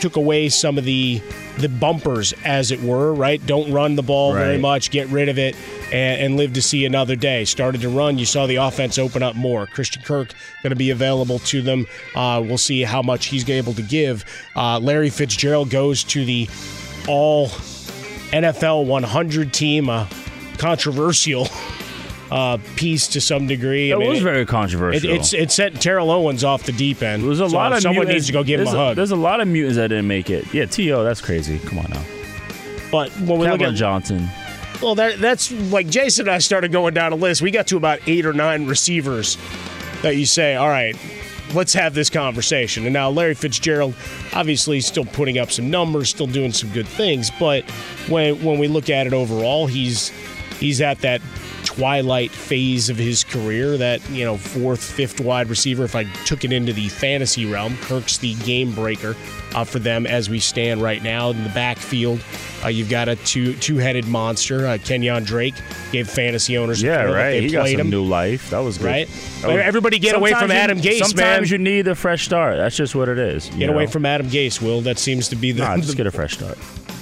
took 0.00 0.16
away 0.16 0.50
some 0.50 0.76
of 0.76 0.84
the 0.84 1.22
the 1.58 1.68
bumpers, 1.68 2.32
as 2.44 2.70
it 2.70 2.82
were, 2.82 3.14
right? 3.14 3.44
Don't 3.46 3.72
run 3.72 3.94
the 3.94 4.02
ball 4.02 4.32
very 4.32 4.58
much, 4.58 4.90
get 4.90 5.06
rid 5.08 5.28
of 5.28 5.38
it, 5.38 5.54
and, 5.92 6.20
and 6.20 6.36
live 6.36 6.52
to 6.54 6.62
see 6.62 6.84
another 6.84 7.14
day. 7.14 7.44
Started 7.44 7.80
to 7.82 7.88
run, 7.88 8.18
you 8.18 8.26
saw 8.26 8.46
the 8.46 8.56
offense 8.56 8.98
open 8.98 9.22
up 9.22 9.36
more. 9.36 9.66
Christian 9.66 10.02
Kirk 10.02 10.34
going 10.62 10.70
to 10.70 10.76
be 10.76 10.90
available 10.90 11.38
to 11.40 11.62
them. 11.62 11.86
Uh, 12.14 12.42
we'll 12.44 12.58
see 12.58 12.82
how 12.82 13.02
much 13.02 13.26
he's 13.26 13.48
able 13.48 13.72
to 13.74 13.82
give. 13.82 14.24
Uh, 14.56 14.78
Larry 14.80 15.10
Fitzgerald 15.10 15.70
goes 15.70 16.02
to 16.04 16.24
the 16.24 16.48
all 17.06 17.48
NFL 18.32 18.86
100 18.86 19.52
team, 19.52 19.88
a 19.88 20.08
controversial 20.58 21.44
uh, 22.30 22.58
piece 22.76 23.06
to 23.08 23.20
some 23.20 23.46
degree. 23.46 23.90
It 23.90 23.98
was 23.98 24.20
very 24.20 24.46
controversial. 24.46 25.10
It, 25.10 25.16
it's 25.16 25.32
it 25.34 25.50
sent 25.52 25.80
Terrell 25.80 26.10
Owens 26.10 26.42
off 26.44 26.64
the 26.64 26.72
deep 26.72 27.02
end. 27.02 27.22
There's 27.24 27.40
a 27.40 27.48
So 27.48 27.56
lot 27.56 27.72
of 27.72 27.80
someone 27.82 28.06
mutants- 28.06 28.14
needs 28.14 28.26
to 28.28 28.32
go 28.32 28.42
give 28.44 28.60
him 28.60 28.66
a 28.66 28.70
there's 28.70 28.76
hug. 28.76 28.96
There's 28.96 29.10
a 29.10 29.16
lot 29.16 29.40
of 29.40 29.48
mutants 29.48 29.76
that 29.76 29.88
didn't 29.88 30.08
make 30.08 30.30
it. 30.30 30.52
Yeah, 30.52 30.66
T.O., 30.66 31.04
that's 31.04 31.20
crazy. 31.20 31.58
Come 31.60 31.78
on 31.78 31.86
now. 31.90 32.02
But 32.90 33.10
when 33.12 33.38
we 33.38 33.46
look 33.48 33.58
Kevin 33.60 33.74
at 33.74 33.78
Johnson. 33.78 34.28
Well, 34.82 34.94
that, 34.96 35.18
that's 35.18 35.50
like 35.72 35.88
Jason 35.88 36.26
and 36.26 36.34
I 36.34 36.38
started 36.38 36.72
going 36.72 36.94
down 36.94 37.12
a 37.12 37.16
list. 37.16 37.42
We 37.42 37.50
got 37.50 37.66
to 37.68 37.76
about 37.76 38.00
eight 38.06 38.26
or 38.26 38.32
nine 38.32 38.66
receivers 38.66 39.38
that 40.02 40.16
you 40.16 40.26
say, 40.26 40.56
all 40.56 40.68
right, 40.68 40.96
let's 41.54 41.72
have 41.72 41.94
this 41.94 42.10
conversation. 42.10 42.84
And 42.84 42.92
now 42.92 43.08
Larry 43.10 43.34
Fitzgerald, 43.34 43.94
obviously, 44.34 44.80
still 44.80 45.04
putting 45.06 45.38
up 45.38 45.50
some 45.52 45.70
numbers, 45.70 46.08
still 46.10 46.26
doing 46.26 46.52
some 46.52 46.70
good 46.70 46.88
things. 46.88 47.30
But 47.38 47.68
when 48.08 48.42
when 48.44 48.58
we 48.58 48.68
look 48.68 48.90
at 48.90 49.06
it 49.06 49.12
overall, 49.12 49.66
he's 49.66 50.08
he's 50.58 50.80
at 50.80 50.98
that 51.00 51.20
twilight 51.76 52.30
phase 52.30 52.88
of 52.88 52.96
his 52.96 53.24
career, 53.24 53.76
that, 53.76 54.08
you 54.10 54.24
know, 54.24 54.36
fourth, 54.36 54.82
fifth 54.82 55.20
wide 55.20 55.48
receiver. 55.48 55.84
If 55.84 55.96
I 55.96 56.04
took 56.24 56.44
it 56.44 56.52
into 56.52 56.72
the 56.72 56.88
fantasy 56.88 57.46
realm, 57.46 57.76
Kirk's 57.78 58.18
the 58.18 58.34
game 58.36 58.72
breaker 58.72 59.16
uh, 59.54 59.64
for 59.64 59.78
them 59.80 60.06
as 60.06 60.30
we 60.30 60.38
stand 60.38 60.82
right 60.82 61.02
now 61.02 61.30
in 61.30 61.42
the 61.42 61.48
backfield. 61.50 62.20
Uh, 62.64 62.68
you've 62.68 62.88
got 62.88 63.08
a 63.08 63.16
two 63.16 63.54
two 63.54 63.76
headed 63.76 64.06
monster. 64.06 64.66
Uh, 64.66 64.78
Kenyon 64.82 65.24
Drake 65.24 65.54
gave 65.92 66.08
fantasy 66.08 66.56
owners 66.56 66.82
a 66.82 66.86
Yeah, 66.86 67.02
thrill 67.02 67.14
right. 67.14 67.30
They 67.32 67.40
He 67.42 67.48
got 67.50 67.62
played 67.62 67.72
some 67.78 67.86
him. 67.86 67.90
new 67.90 68.04
life. 68.04 68.50
That 68.50 68.60
was 68.60 68.78
good. 68.78 68.86
Right? 68.86 69.08
That 69.42 69.48
was- 69.48 69.62
Everybody 69.64 69.98
get 69.98 70.14
away 70.14 70.32
from 70.32 70.50
you- 70.50 70.56
Adam 70.56 70.78
Gase, 70.78 71.00
man. 71.00 71.08
Sometimes 71.08 71.50
you 71.50 71.58
need 71.58 71.88
a 71.88 71.94
fresh 71.94 72.24
start. 72.24 72.56
That's 72.56 72.76
just 72.76 72.94
what 72.94 73.08
it 73.08 73.18
is. 73.18 73.48
you 73.50 73.58
Get 73.58 73.68
away 73.70 73.86
from 73.86 74.06
Adam 74.06 74.28
Gase, 74.28 74.62
Will. 74.62 74.80
That 74.80 74.98
seems 74.98 75.28
to 75.30 75.36
be 75.36 75.52
the, 75.52 75.62
Nah, 75.62 75.76
just 75.76 75.88
the 75.90 75.94
get 75.96 76.06
a 76.06 76.10
fresh 76.10 76.34
start. 76.34 76.56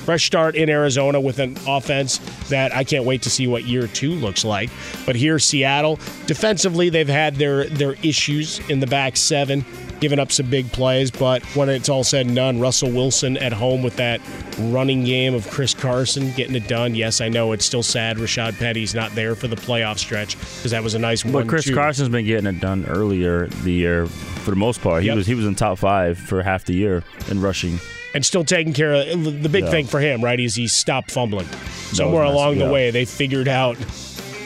Fresh 0.04 0.26
start 0.26 0.56
in 0.56 0.68
Arizona 0.68 1.20
with 1.20 1.38
an 1.38 1.56
offense 1.66 2.18
that 2.48 2.74
I 2.74 2.82
can't 2.84 3.04
wait 3.04 3.22
to 3.22 3.30
see 3.30 3.46
what 3.46 3.64
year 3.64 3.86
two 3.86 4.10
looks 4.12 4.44
like. 4.44 4.68
But 5.06 5.14
here, 5.16 5.38
Seattle, 5.38 5.96
defensively, 6.26 6.88
they've 6.90 7.08
had 7.08 7.36
their 7.36 7.66
their 7.66 7.92
issues 8.02 8.58
in 8.68 8.80
the 8.80 8.86
back 8.88 9.16
seven, 9.16 9.64
giving 10.00 10.18
up 10.18 10.32
some 10.32 10.50
big 10.50 10.70
plays. 10.72 11.10
But 11.12 11.42
when 11.54 11.68
it's 11.68 11.88
all 11.88 12.02
said 12.02 12.26
and 12.26 12.34
done, 12.34 12.58
Russell 12.58 12.90
Wilson 12.90 13.36
at 13.36 13.52
home 13.52 13.82
with 13.82 13.94
that 13.96 14.20
running 14.58 15.04
game 15.04 15.34
of 15.34 15.48
Chris 15.50 15.72
Carson 15.72 16.32
getting 16.32 16.56
it 16.56 16.66
done. 16.66 16.94
Yes, 16.96 17.20
I 17.20 17.28
know 17.28 17.52
it's 17.52 17.64
still 17.64 17.82
sad 17.84 18.16
Rashaad 18.16 18.58
Penny's 18.58 18.94
not 18.94 19.12
there 19.12 19.34
for 19.36 19.46
the 19.46 19.56
playoff 19.56 19.98
stretch 19.98 20.36
because 20.56 20.72
that 20.72 20.82
was 20.82 20.94
a 20.94 20.98
nice 20.98 21.24
one. 21.24 21.32
But 21.32 21.46
Chris 21.48 21.70
Carson's 21.70 22.08
been 22.08 22.24
getting 22.26 22.46
it 22.46 22.60
done 22.60 22.84
earlier 22.86 23.46
the 23.62 23.72
year 23.72 24.06
for 24.06 24.50
the 24.50 24.56
most 24.56 24.80
part. 24.80 25.02
He 25.02 25.06
Yep. 25.08 25.16
was 25.16 25.26
he 25.28 25.34
was 25.36 25.46
in 25.46 25.54
top 25.54 25.78
five 25.78 26.18
for 26.18 26.42
half 26.42 26.64
the 26.64 26.74
year 26.74 27.04
in 27.30 27.40
rushing. 27.40 27.78
And 28.14 28.24
still 28.24 28.44
taking 28.44 28.72
care 28.72 28.92
of 28.92 29.42
the 29.42 29.48
big 29.48 29.64
Yeah. 29.64 29.70
thing 29.70 29.86
for 29.86 30.00
him, 30.00 30.22
right? 30.22 30.38
Is 30.38 30.54
he 30.54 30.68
stopped 30.68 31.10
fumbling. 31.10 31.48
Somewhere 31.92 32.24
along 32.24 32.58
the 32.58 32.64
yeah. 32.64 32.70
way, 32.70 32.90
they 32.90 33.04
figured 33.04 33.48
out 33.48 33.76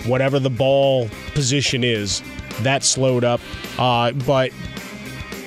whatever 0.06 0.38
the 0.38 0.50
ball 0.50 1.08
position 1.34 1.82
is, 1.84 2.22
that 2.62 2.84
slowed 2.84 3.24
up. 3.24 3.40
Uh, 3.78 4.12
but 4.12 4.50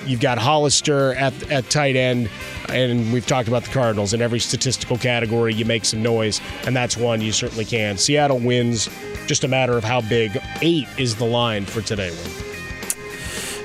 you've 0.06 0.20
got 0.22 0.38
Hollister 0.38 1.14
at 1.16 1.34
at 1.52 1.70
tight 1.70 1.96
end, 1.96 2.30
and 2.70 3.12
we've 3.14 3.26
talked 3.26 3.48
about 3.48 3.64
the 3.64 3.72
Cardinals. 3.72 4.14
In 4.14 4.22
every 4.22 4.40
statistical 4.40 4.98
category, 4.98 5.54
you 5.54 5.66
make 5.66 5.86
some 5.86 6.02
noise, 6.04 6.42
and 6.66 6.76
that's 6.76 6.98
one 6.98 7.22
you 7.22 7.32
certainly 7.32 7.66
can. 7.66 7.98
Seattle 7.98 8.40
wins. 8.40 8.90
Just 9.28 9.44
a 9.44 9.48
matter 9.48 9.78
of 9.78 9.84
how 9.84 10.02
big. 10.02 10.38
Eight 10.62 10.88
is 10.98 11.16
the 11.16 11.26
line 11.26 11.64
for 11.66 11.82
today. 11.82 12.12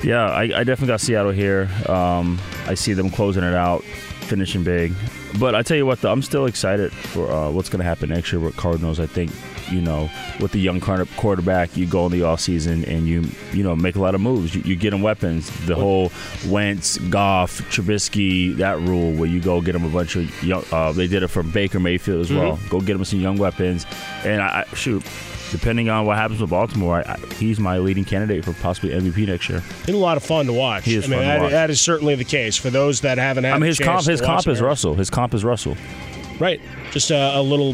Yeah, 0.03 0.27
I, 0.27 0.43
I 0.43 0.65
definitely 0.65 0.89
got 0.89 1.01
Seattle 1.01 1.33
here. 1.33 1.71
Um, 1.89 2.39
I 2.67 2.75
see 2.75 2.93
them 2.93 3.09
closing 3.09 3.43
it 3.43 3.55
out, 3.55 3.83
finishing 4.25 4.65
big. 4.65 4.93
But 5.39 5.55
I 5.55 5.63
tell 5.63 5.77
you 5.77 5.87
what, 5.87 6.01
though, 6.01 6.13
I'm 6.13 6.23
still 6.23 6.47
excited 6.47 6.93
for 6.93 7.31
uh, 7.31 7.51
what's 7.51 7.69
going 7.69 7.81
to 7.81 7.85
happen 7.85 8.11
next 8.11 8.33
year 8.33 8.41
with 8.41 8.57
Cardinals. 8.57 9.01
I 9.01 9.07
think 9.07 9.31
you 9.71 9.81
know, 9.81 10.11
with 10.41 10.53
the 10.53 10.61
young 10.61 10.81
quarter- 10.81 11.07
quarterback, 11.17 11.77
you 11.77 11.87
go 11.87 12.07
in 12.07 12.13
the 12.13 12.21
offseason 12.21 12.87
and 12.87 13.07
you 13.07 13.25
you 13.53 13.63
know 13.63 13.75
make 13.75 13.97
a 13.97 14.01
lot 14.01 14.15
of 14.15 14.21
moves. 14.21 14.55
You, 14.55 14.63
you 14.63 14.77
get 14.77 14.91
them 14.91 15.03
weapons. 15.03 15.51
The 15.67 15.75
whole 15.75 16.13
Wentz, 16.47 16.99
Goff, 16.99 17.61
Trubisky, 17.71 18.55
that 18.57 18.79
rule 18.81 19.13
where 19.13 19.29
you 19.29 19.41
go 19.41 19.61
get 19.61 19.73
them 19.73 19.85
a 19.85 19.89
bunch 19.89 20.17
of 20.17 20.43
young. 20.43 20.65
Uh, 20.71 20.93
they 20.93 21.07
did 21.07 21.23
it 21.23 21.29
for 21.29 21.43
Baker 21.43 21.81
Mayfield 21.81 22.21
as 22.21 22.33
well. 22.33 22.59
Go 22.69 22.81
get 22.81 22.95
them 22.95 23.05
some 23.05 23.21
young 23.21 23.37
weapons. 23.37 23.87
And 24.25 24.43
I 24.43 24.65
shoot. 24.75 25.03
Depending 25.55 25.89
on 25.89 26.05
what 26.05 26.17
happens 26.17 26.41
with 26.41 26.51
Baltimore, 26.51 27.05
I, 27.07 27.13
I, 27.13 27.35
he's 27.35 27.61
my 27.61 27.79
leading 27.79 28.05
candidate 28.05 28.45
for 28.45 28.53
possibly 28.55 28.91
MVP 28.91 29.29
next 29.29 29.49
year. 29.49 29.63
Been 29.87 29.95
a 29.95 29.99
lot 29.99 30.17
of 30.17 30.25
fun 30.25 30.47
to 30.47 30.53
watch. 30.53 30.85
He 30.85 30.97
is 30.97 31.05
I 31.05 31.09
mean, 31.09 31.21
fun 31.21 31.37
to 31.37 31.43
watch. 31.45 31.51
that 31.53 31.71
is 31.71 31.81
certainly 31.81 32.17
the 32.17 32.25
case 32.25 32.57
for 32.57 32.71
those 32.71 33.03
that 33.03 33.19
haven't 33.19 33.45
had. 33.45 33.53
I 33.55 33.59
mean, 33.59 33.69
his 33.69 33.79
comp, 33.79 34.05
his 34.05 34.21
comp 34.21 34.49
is. 34.49 34.61
Russell. 34.61 34.95
His 34.95 35.11
comp 35.11 35.33
is 35.33 35.45
Russell. 35.45 35.77
Right. 36.41 36.61
Just 36.91 37.13
a, 37.13 37.39
a 37.39 37.41
little 37.43 37.73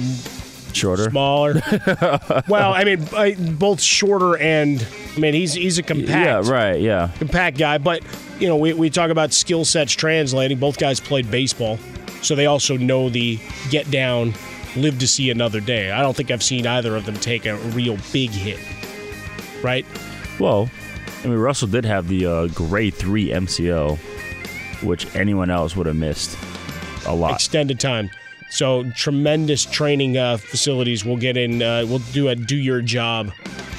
Shorter. 0.74 1.08
smaller. 1.10 1.54
well, 2.48 2.74
I 2.74 2.84
mean, 2.84 3.02
I- 3.16 3.34
both 3.34 3.80
shorter 3.80 4.36
and 4.36 4.86
I 5.16 5.18
mean, 5.18 5.32
he's 5.32 5.54
he's 5.54 5.78
a 5.78 5.82
compact, 5.82 6.10
Yeah, 6.10 6.52
right. 6.52 6.78
Yeah. 6.80 7.08
compact 7.18 7.56
guy. 7.56 7.78
But 7.78 8.02
you 8.38 8.46
know, 8.48 8.56
we 8.56 8.74
we 8.74 8.90
talk 8.90 9.10
about 9.10 9.32
skill 9.32 9.64
sets 9.64 9.92
translating. 9.92 10.58
Both 10.58 10.78
guys 10.78 11.00
played 11.00 11.30
baseball, 11.30 11.78
so 12.22 12.34
they 12.34 12.44
also 12.46 12.76
know 12.76 13.08
the 13.08 13.38
get 13.70 13.90
down, 13.90 14.34
live 14.76 14.98
to 14.98 15.06
see 15.08 15.30
another 15.30 15.60
day. 15.60 15.90
I 15.90 16.02
don't 16.02 16.16
think 16.16 16.30
I've 16.30 16.42
seen 16.42 16.66
either 16.66 16.96
of 16.96 17.06
them 17.06 17.16
take 17.16 17.46
a 17.46 17.56
real 17.56 17.98
big 18.12 18.30
hit. 18.30 18.58
Right. 19.62 19.86
Well, 20.38 20.70
I 21.22 21.26
mean, 21.28 21.38
Russell 21.38 21.68
did 21.68 21.84
have 21.84 22.08
the 22.08 22.26
uh, 22.26 22.46
grade 22.48 22.94
three 22.94 23.28
MCL, 23.28 23.98
which 24.82 25.14
anyone 25.14 25.50
else 25.50 25.76
would 25.76 25.86
have 25.86 25.96
missed 25.96 26.38
a 27.06 27.14
lot. 27.14 27.34
extended 27.34 27.78
time. 27.80 28.10
So 28.48 28.90
tremendous 28.92 29.64
training 29.64 30.16
uh, 30.16 30.36
facilities. 30.38 31.04
We'll 31.04 31.18
get 31.18 31.36
in. 31.36 31.62
Uh, 31.62 31.84
we'll 31.86 32.00
do 32.12 32.28
a 32.28 32.34
do 32.34 32.56
your 32.56 32.80
job 32.82 33.32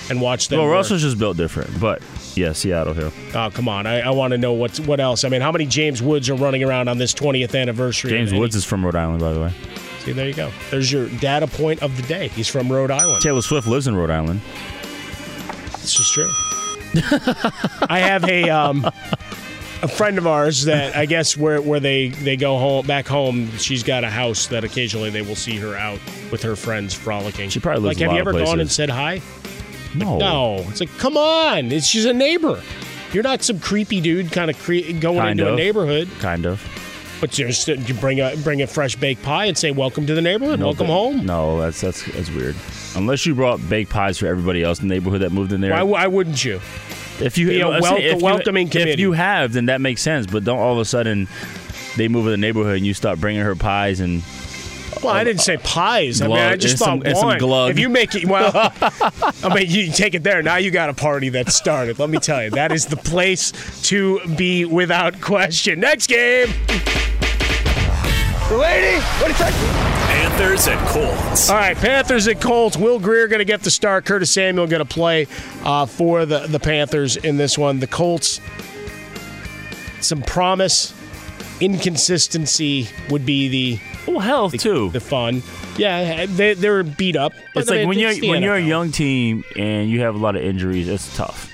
and 0.10 0.21
watch 0.21 0.47
them. 0.47 0.60
well, 0.60 0.67
work. 0.67 0.75
Russell's 0.75 1.01
just 1.01 1.17
built 1.17 1.36
different, 1.36 1.77
but 1.80 2.01
yeah, 2.36 2.54
Seattle 2.54 2.93
here. 2.93 3.12
Oh 3.36 3.49
come 3.51 3.67
on! 3.67 3.86
I, 3.86 4.01
I 4.01 4.10
want 4.12 4.32
to 4.32 4.38
know 4.38 4.54
what's 4.54 4.80
what 4.80 4.99
else. 4.99 5.23
I 5.25 5.30
mean, 5.30 5.41
how 5.41 5.51
many 5.51 5.65
James 5.65 6.01
Woods 6.01 6.30
are 6.30 6.36
running 6.36 6.63
around 6.63 6.88
on 6.88 6.97
this 6.99 7.13
20th 7.13 7.60
anniversary? 7.60 8.12
James 8.12 8.34
Woods 8.34 8.56
is 8.56 8.63
from 8.63 8.86
Rhode 8.86 8.95
Island, 8.95 9.19
by 9.19 9.34
the 9.34 9.41
way. 9.41 9.54
See, 10.03 10.13
there 10.13 10.27
you 10.27 10.33
go. 10.33 10.51
There's 10.71 10.91
your 10.91 11.07
data 11.09 11.45
point 11.47 11.81
of 11.83 11.95
the 11.95 12.03
day. 12.03 12.29
He's 12.29 12.47
from 12.47 12.71
Rhode 12.71 12.89
Island. 12.91 13.21
Taylor 13.21 13.41
Swift 13.41 13.67
lives 13.67 13.87
in 13.87 13.95
Rhode 13.95 14.09
Island. 14.09 14.41
This 15.73 15.99
is 15.99 16.09
true. 16.09 16.29
I 17.89 17.99
have 17.99 18.23
a 18.27 18.49
um, 18.49 18.83
a 19.83 19.87
friend 19.87 20.17
of 20.17 20.27
ours 20.27 20.65
that 20.65 20.95
I 20.95 21.05
guess 21.05 21.37
where 21.37 21.61
where 21.61 21.79
they 21.79 22.09
they 22.09 22.35
go 22.35 22.57
home 22.57 22.85
back 22.85 23.07
home. 23.07 23.49
She's 23.57 23.83
got 23.83 24.03
a 24.03 24.09
house 24.09 24.47
that 24.47 24.63
occasionally 24.63 25.09
they 25.09 25.21
will 25.21 25.35
see 25.35 25.57
her 25.57 25.75
out 25.75 25.99
with 26.31 26.41
her 26.43 26.55
friends 26.55 26.93
frolicking. 26.93 27.49
She 27.49 27.59
probably 27.59 27.83
lives 27.83 27.99
like. 27.99 28.07
a 28.07 28.09
Have 28.09 28.15
you 28.15 28.19
ever 28.29 28.33
gone 28.43 28.59
and 28.59 28.69
said 28.71 28.89
hi? 28.89 29.21
No. 29.95 30.17
No. 30.17 30.55
It's 30.69 30.79
like, 30.79 30.95
come 30.97 31.15
on. 31.17 31.71
It's 31.71 31.85
she's 31.85 32.05
a 32.05 32.13
neighbor. 32.13 32.61
You're 33.13 33.23
not 33.23 33.41
some 33.43 33.59
creepy 33.59 33.99
dude 34.01 34.31
kind 34.31 34.49
of 34.49 34.57
cre- 34.59 34.93
going 34.99 35.17
Kind 35.19 35.39
into 35.39 35.53
a 35.53 35.55
neighborhood. 35.55 36.09
Kind 36.19 36.45
of. 36.45 36.61
But 37.21 37.38
you 37.38 37.45
just 37.47 37.67
you 37.67 37.93
bring 37.93 38.19
a 38.19 38.36
bring 38.38 38.62
a 38.63 38.67
fresh 38.67 38.95
baked 38.95 39.21
pie 39.21 39.45
and 39.45 39.55
say 39.57 39.69
welcome 39.71 40.07
to 40.07 40.15
the 40.15 40.21
neighborhood, 40.21 40.60
No, 40.60 40.65
welcome 40.65 40.88
but- 40.88 40.93
home. 40.93 41.25
No, 41.25 41.62
that's 41.62 41.79
that's 41.79 42.03
that's 42.12 42.31
weird. 42.31 42.55
Unless 42.95 43.25
you 43.27 43.36
brought 43.36 43.60
baked 43.69 43.91
pies 43.91 44.17
for 44.17 44.25
everybody 44.25 44.63
else 44.63 44.81
in 44.81 44.88
the 44.88 44.93
neighborhood 44.95 45.21
that 45.21 45.31
moved 45.31 45.53
in 45.53 45.62
there. 45.62 45.71
Why, 45.71 45.84
why 45.84 46.07
wouldn't 46.07 46.43
you? 46.43 46.60
If 47.21 47.38
you 47.38 47.51
a 47.51 47.69
I'm 47.69 47.81
wel- 47.81 47.91
saying, 47.95 48.03
if 48.05 48.17
you- 48.17 48.25
welcoming 48.25 48.67
if 48.73 48.99
you 48.99 49.12
have, 49.12 49.53
then 49.53 49.67
that 49.67 49.79
makes 49.81 50.01
sense. 50.01 50.25
But 50.25 50.43
don't 50.43 50.57
all 50.57 50.73
of 50.73 50.79
a 50.79 50.86
sudden 50.86 51.27
they 51.95 52.07
move 52.07 52.25
in 52.25 52.31
the 52.31 52.38
neighborhood 52.38 52.77
and 52.77 52.86
you 52.88 52.95
start 52.95 53.19
bringing 53.21 53.43
her 53.43 53.55
pies 53.55 53.99
and 53.99 54.23
Well, 55.03 55.13
I 55.13 55.23
didn't 55.23 55.41
say 55.41 55.57
pies. 55.57 56.21
I 56.21 56.27
mean, 56.27 56.37
I 56.37 56.55
just 56.55 56.73
and 56.73 56.79
thought 56.79 56.85
some- 56.85 57.01
and 57.05 57.17
some 57.17 57.27
one. 57.27 57.37
glug. 57.39 57.71
If 57.71 57.79
you 57.79 57.89
make 57.89 58.13
it, 58.15 58.25
well, 58.25 58.51
I 59.43 59.53
mean, 59.53 59.65
you 59.69 59.91
take 59.91 60.13
it 60.13 60.23
there. 60.23 60.41
Now 60.43 60.57
you 60.57 60.69
got 60.71 60.89
a 60.89 60.93
party 60.93 61.29
that 61.29 61.49
started. 61.51 61.97
Let 61.99 62.09
me 62.09 62.19
tell 62.19 62.43
you, 62.43 62.49
that 62.51 62.71
is 62.71 62.85
the 62.85 62.97
place 62.97 63.51
to 63.89 64.19
be 64.35 64.65
without 64.65 65.19
question. 65.21 65.79
Next 65.79 66.07
game. 66.07 66.49
Lady, 68.51 68.97
what 68.99 69.21
do 69.21 69.27
you 69.27 69.33
think? 69.33 69.55
Panthers 70.11 70.67
and 70.67 70.79
Colts. 70.87 71.49
All 71.49 71.55
right, 71.55 71.77
Panthers 71.77 72.27
and 72.27 72.39
Colts. 72.41 72.75
Will 72.75 72.99
Grier 72.99 73.27
going 73.29 73.39
to 73.39 73.45
get 73.45 73.61
the 73.61 73.71
start. 73.71 74.03
Curtis 74.03 74.29
Samuel 74.31 74.67
going 74.67 74.85
to 74.85 74.93
play 74.93 75.27
uh, 75.63 75.85
for 75.85 76.25
the, 76.25 76.47
the 76.47 76.59
Panthers 76.59 77.15
in 77.15 77.37
this 77.37 77.57
one. 77.57 77.79
The 77.79 77.87
Colts, 77.87 78.41
some 80.01 80.21
promise, 80.21 80.93
inconsistency 81.62 82.88
would 83.10 83.26
be 83.26 83.47
the 83.47 83.80
well 84.12 84.19
health 84.19 84.58
too. 84.58 84.89
The 84.89 85.00
fun, 85.00 85.43
yeah. 85.78 86.26
They 86.26 86.54
they 86.54 86.69
were 86.69 86.84
beat 86.84 87.15
up. 87.15 87.34
but 87.54 87.62
it's 87.62 87.69
like 87.69 87.88
when 87.88 88.00
you're 88.00 88.13
the 88.13 88.30
when 88.30 88.41
you're 88.43 88.56
a 88.56 88.62
young 88.62 88.91
team 88.91 89.43
and 89.56 89.89
you 89.89 90.02
have 90.02 90.15
a 90.15 90.17
lot 90.17 90.36
of 90.36 90.41
injuries, 90.43 90.88
it's 90.88 91.15
tough. 91.15 91.50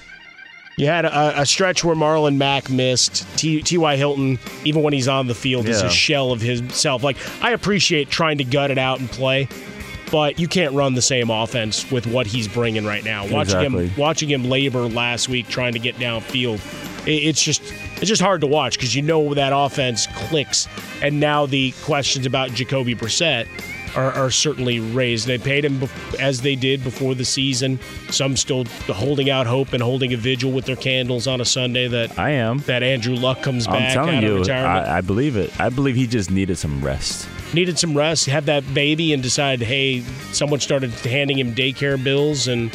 You 0.77 0.85
had 0.85 1.05
a, 1.05 1.41
a 1.41 1.45
stretch 1.47 1.83
where 1.83 1.95
Marlon 1.95 2.37
Mack 2.37 2.69
missed. 2.69 3.25
T- 3.35 3.63
T.Y. 3.63 3.95
Hilton, 3.95 4.37
even 4.63 4.83
when 4.83 4.93
he's 4.93 5.07
on 5.07 5.25
the 5.25 5.33
field, 5.33 5.67
is 5.67 5.81
a 5.81 5.89
shell 5.89 6.31
of 6.31 6.39
himself. 6.39 7.01
Like, 7.01 7.17
I 7.43 7.51
appreciate 7.53 8.11
trying 8.11 8.37
to 8.37 8.43
gut 8.43 8.69
it 8.69 8.77
out 8.77 8.99
and 8.99 9.09
play, 9.09 9.47
but 10.11 10.37
you 10.39 10.47
can't 10.47 10.75
run 10.75 10.93
the 10.93 11.01
same 11.01 11.31
offense 11.31 11.89
with 11.91 12.05
what 12.05 12.27
he's 12.27 12.47
bringing 12.47 12.85
right 12.85 13.03
now. 13.03 13.23
Watching 13.23 13.39
Exactly. 13.57 13.87
him, 13.87 13.97
watching 13.97 14.29
him 14.29 14.43
labor 14.51 14.81
last 14.81 15.29
week 15.29 15.47
trying 15.47 15.73
to 15.73 15.79
get 15.79 15.95
downfield, 15.95 16.57
it, 17.07 17.11
it's 17.23 17.41
just 17.41 17.63
it's 17.97 18.07
just 18.07 18.21
hard 18.21 18.41
to 18.41 18.47
watch 18.47 18.77
because 18.77 18.95
you 18.95 19.01
know 19.01 19.33
that 19.33 19.53
offense 19.55 20.07
clicks. 20.07 20.67
And 21.01 21.19
now 21.19 21.45
the 21.45 21.73
questions 21.83 22.25
about 22.25 22.51
Jacoby 22.51 22.95
Brissett 22.95 23.47
are, 23.95 24.11
are 24.13 24.31
certainly 24.31 24.79
raised. 24.79 25.27
They 25.27 25.37
paid 25.37 25.65
him 25.65 25.89
as 26.19 26.41
they 26.41 26.55
did 26.55 26.83
before 26.83 27.15
the 27.15 27.25
season. 27.25 27.79
Some 28.09 28.37
still 28.37 28.65
holding 28.87 29.29
out 29.29 29.47
hope 29.47 29.73
and 29.73 29.81
holding 29.81 30.13
a 30.13 30.17
vigil 30.17 30.51
with 30.51 30.65
their 30.65 30.75
candles 30.75 31.27
on 31.27 31.41
a 31.41 31.45
Sunday 31.45 31.87
that 31.87 32.17
I 32.17 32.31
am 32.31 32.59
that 32.59 32.83
Andrew 32.83 33.15
Luck 33.15 33.41
comes 33.41 33.67
I'm 33.67 33.73
back 33.73 33.93
telling 33.93 34.17
out 34.17 34.23
of 34.23 34.29
you, 34.29 34.39
retirement. 34.39 34.87
I, 34.87 34.97
I 34.99 35.01
believe 35.01 35.35
it. 35.35 35.59
I 35.59 35.69
believe 35.69 35.95
he 35.95 36.07
just 36.07 36.29
needed 36.29 36.57
some 36.57 36.83
rest. 36.83 37.27
Needed 37.53 37.79
some 37.79 37.97
rest, 37.97 38.25
had 38.25 38.45
that 38.45 38.73
baby, 38.73 39.13
and 39.13 39.23
decided, 39.23 39.65
hey, 39.65 40.01
someone 40.31 40.59
started 40.59 40.91
handing 40.91 41.39
him 41.39 41.55
daycare 41.55 42.01
bills 42.01 42.47
and 42.47 42.71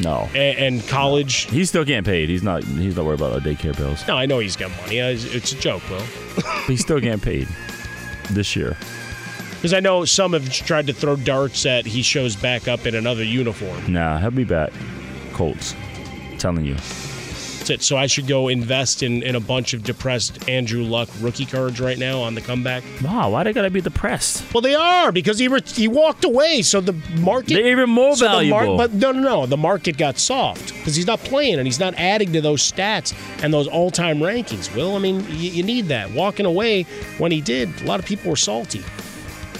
No, 0.00 0.28
and, 0.34 0.76
and 0.80 0.88
college. 0.88 1.50
he's 1.50 1.68
still 1.68 1.84
getting 1.84 2.04
paid. 2.04 2.28
He's 2.28 2.42
not. 2.42 2.62
He's 2.64 2.96
not 2.96 3.04
worried 3.04 3.20
about 3.20 3.42
the 3.42 3.54
daycare 3.54 3.76
bills. 3.76 4.06
No, 4.06 4.16
I 4.16 4.26
know 4.26 4.38
he's 4.38 4.56
got 4.56 4.70
money. 4.82 4.98
It's 4.98 5.52
a 5.52 5.56
joke, 5.56 5.88
Will. 5.90 6.00
He's 6.66 6.80
still 6.80 7.00
getting 7.00 7.18
paid 7.18 7.48
this 8.30 8.54
year. 8.54 8.76
Because 9.54 9.72
I 9.74 9.80
know 9.80 10.04
some 10.04 10.34
have 10.34 10.48
tried 10.52 10.86
to 10.86 10.92
throw 10.92 11.16
darts 11.16 11.66
at 11.66 11.84
he 11.84 12.02
shows 12.02 12.36
back 12.36 12.68
up 12.68 12.86
in 12.86 12.94
another 12.94 13.24
uniform. 13.24 13.92
Nah, 13.92 14.18
he'll 14.18 14.30
be 14.30 14.44
back. 14.44 14.70
Colts, 15.32 15.74
telling 16.38 16.64
you. 16.64 16.76
It. 17.70 17.82
So 17.82 17.96
I 17.96 18.06
should 18.06 18.26
go 18.26 18.48
invest 18.48 19.02
in, 19.02 19.22
in 19.22 19.34
a 19.34 19.40
bunch 19.40 19.74
of 19.74 19.82
depressed 19.84 20.48
Andrew 20.48 20.82
Luck 20.82 21.08
rookie 21.20 21.44
cards 21.46 21.80
right 21.80 21.98
now 21.98 22.20
on 22.20 22.34
the 22.34 22.40
comeback. 22.40 22.82
Wow, 23.02 23.30
why 23.30 23.44
they 23.44 23.52
gotta 23.52 23.70
be 23.70 23.80
depressed? 23.80 24.42
Well, 24.54 24.60
they 24.60 24.74
are 24.74 25.12
because 25.12 25.38
he 25.38 25.48
re- 25.48 25.60
he 25.66 25.88
walked 25.88 26.24
away, 26.24 26.62
so 26.62 26.80
the 26.80 26.94
market 27.20 27.54
They're 27.54 27.68
even 27.68 27.90
more 27.90 28.16
so 28.16 28.24
the 28.24 28.48
mar- 28.48 28.60
valuable. 28.60 28.76
but 28.76 28.92
no, 28.94 29.12
no, 29.12 29.20
no, 29.20 29.46
the 29.46 29.56
market 29.56 29.96
got 29.96 30.18
soft 30.18 30.74
because 30.74 30.96
he's 30.96 31.06
not 31.06 31.20
playing 31.20 31.54
and 31.58 31.66
he's 31.66 31.80
not 31.80 31.94
adding 31.94 32.32
to 32.32 32.40
those 32.40 32.62
stats 32.62 33.14
and 33.42 33.52
those 33.52 33.66
all 33.68 33.90
time 33.90 34.18
rankings. 34.18 34.74
Will 34.74 34.96
I 34.96 34.98
mean 34.98 35.20
you, 35.30 35.50
you 35.50 35.62
need 35.62 35.86
that 35.86 36.10
walking 36.12 36.46
away 36.46 36.84
when 37.18 37.32
he 37.32 37.40
did? 37.40 37.68
A 37.82 37.84
lot 37.84 38.00
of 38.00 38.06
people 38.06 38.30
were 38.30 38.36
salty. 38.36 38.82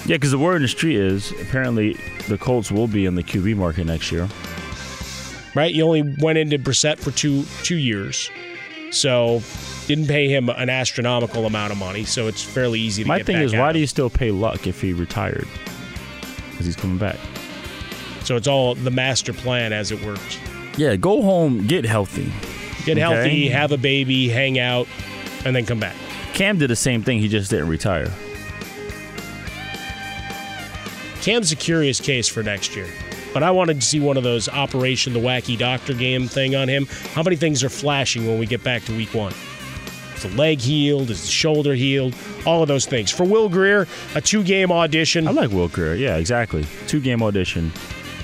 Yeah, 0.06 0.16
because 0.16 0.30
the 0.30 0.38
word 0.38 0.56
in 0.56 0.62
the 0.62 0.68
street 0.68 0.96
is 0.96 1.32
apparently 1.32 1.94
the 2.28 2.38
Colts 2.38 2.70
will 2.72 2.86
be 2.88 3.04
in 3.04 3.14
the 3.14 3.22
QB 3.22 3.56
market 3.56 3.84
next 3.84 4.10
year. 4.10 4.26
Right? 5.54 5.72
You 5.72 5.84
only 5.84 6.14
went 6.20 6.38
into 6.38 6.58
Brissett 6.58 6.98
for 6.98 7.10
two 7.10 7.44
two 7.62 7.76
years, 7.76 8.30
so 8.90 9.42
didn't 9.86 10.06
pay 10.06 10.28
him 10.28 10.48
an 10.50 10.68
astronomical 10.68 11.46
amount 11.46 11.72
of 11.72 11.78
money. 11.78 12.04
So 12.04 12.26
it's 12.26 12.42
fairly 12.42 12.80
easy 12.80 13.02
to 13.04 13.08
My 13.08 13.22
thing 13.22 13.36
is, 13.38 13.54
why 13.54 13.72
do 13.72 13.78
you 13.78 13.86
still 13.86 14.10
pay 14.10 14.30
Luck 14.30 14.66
if 14.66 14.80
he 14.80 14.92
retired? 14.92 15.46
Because 16.50 16.66
he's 16.66 16.76
coming 16.76 16.98
back. 16.98 17.16
So 18.24 18.36
it's 18.36 18.46
all 18.48 18.74
the 18.74 18.90
master 18.90 19.32
plan 19.32 19.72
as 19.72 19.90
it 19.90 20.04
works. 20.04 20.38
Yeah, 20.76 20.96
go 20.96 21.22
home, 21.22 21.66
get 21.66 21.84
healthy. 21.86 22.30
Get 22.84 22.98
Okay. 22.98 23.00
healthy, 23.00 23.48
have 23.48 23.72
a 23.72 23.78
baby, 23.78 24.28
hang 24.28 24.58
out, 24.58 24.86
and 25.44 25.56
then 25.56 25.64
come 25.66 25.80
back. 25.80 25.96
Cam 26.34 26.58
did 26.58 26.68
the 26.70 26.76
same 26.76 27.02
thing. 27.02 27.18
He 27.18 27.28
just 27.28 27.50
didn't 27.50 27.68
retire. 27.68 28.12
Cam's 31.22 31.50
a 31.52 31.56
curious 31.56 32.00
case 32.00 32.28
for 32.28 32.42
next 32.42 32.76
year. 32.76 32.86
But 33.38 33.44
I 33.44 33.52
wanted 33.52 33.80
to 33.80 33.86
see 33.86 34.00
one 34.00 34.16
of 34.16 34.24
those 34.24 34.48
Operation 34.48 35.12
the 35.12 35.20
Wacky 35.20 35.56
Doctor 35.56 35.94
game 35.94 36.26
thing 36.26 36.56
on 36.56 36.66
him. 36.66 36.86
How 37.12 37.22
many 37.22 37.36
things 37.36 37.62
are 37.62 37.68
flashing 37.68 38.26
when 38.26 38.36
we 38.40 38.46
get 38.46 38.64
back 38.64 38.82
to 38.86 38.96
week 38.96 39.14
one? 39.14 39.32
Is 40.16 40.24
the 40.24 40.30
leg 40.30 40.58
healed? 40.58 41.08
Is 41.08 41.20
the 41.20 41.28
shoulder 41.28 41.72
healed? 41.74 42.16
All 42.44 42.62
of 42.62 42.68
those 42.68 42.84
things. 42.84 43.12
For 43.12 43.22
Will 43.22 43.48
Grier, 43.48 43.86
a 44.16 44.20
two 44.20 44.42
game 44.42 44.72
audition. 44.72 45.28
I 45.28 45.30
like 45.30 45.50
Will 45.50 45.68
Grier. 45.68 45.94
Yeah, 45.94 46.16
exactly. 46.16 46.66
Two 46.88 46.98
game 46.98 47.22
audition. 47.22 47.70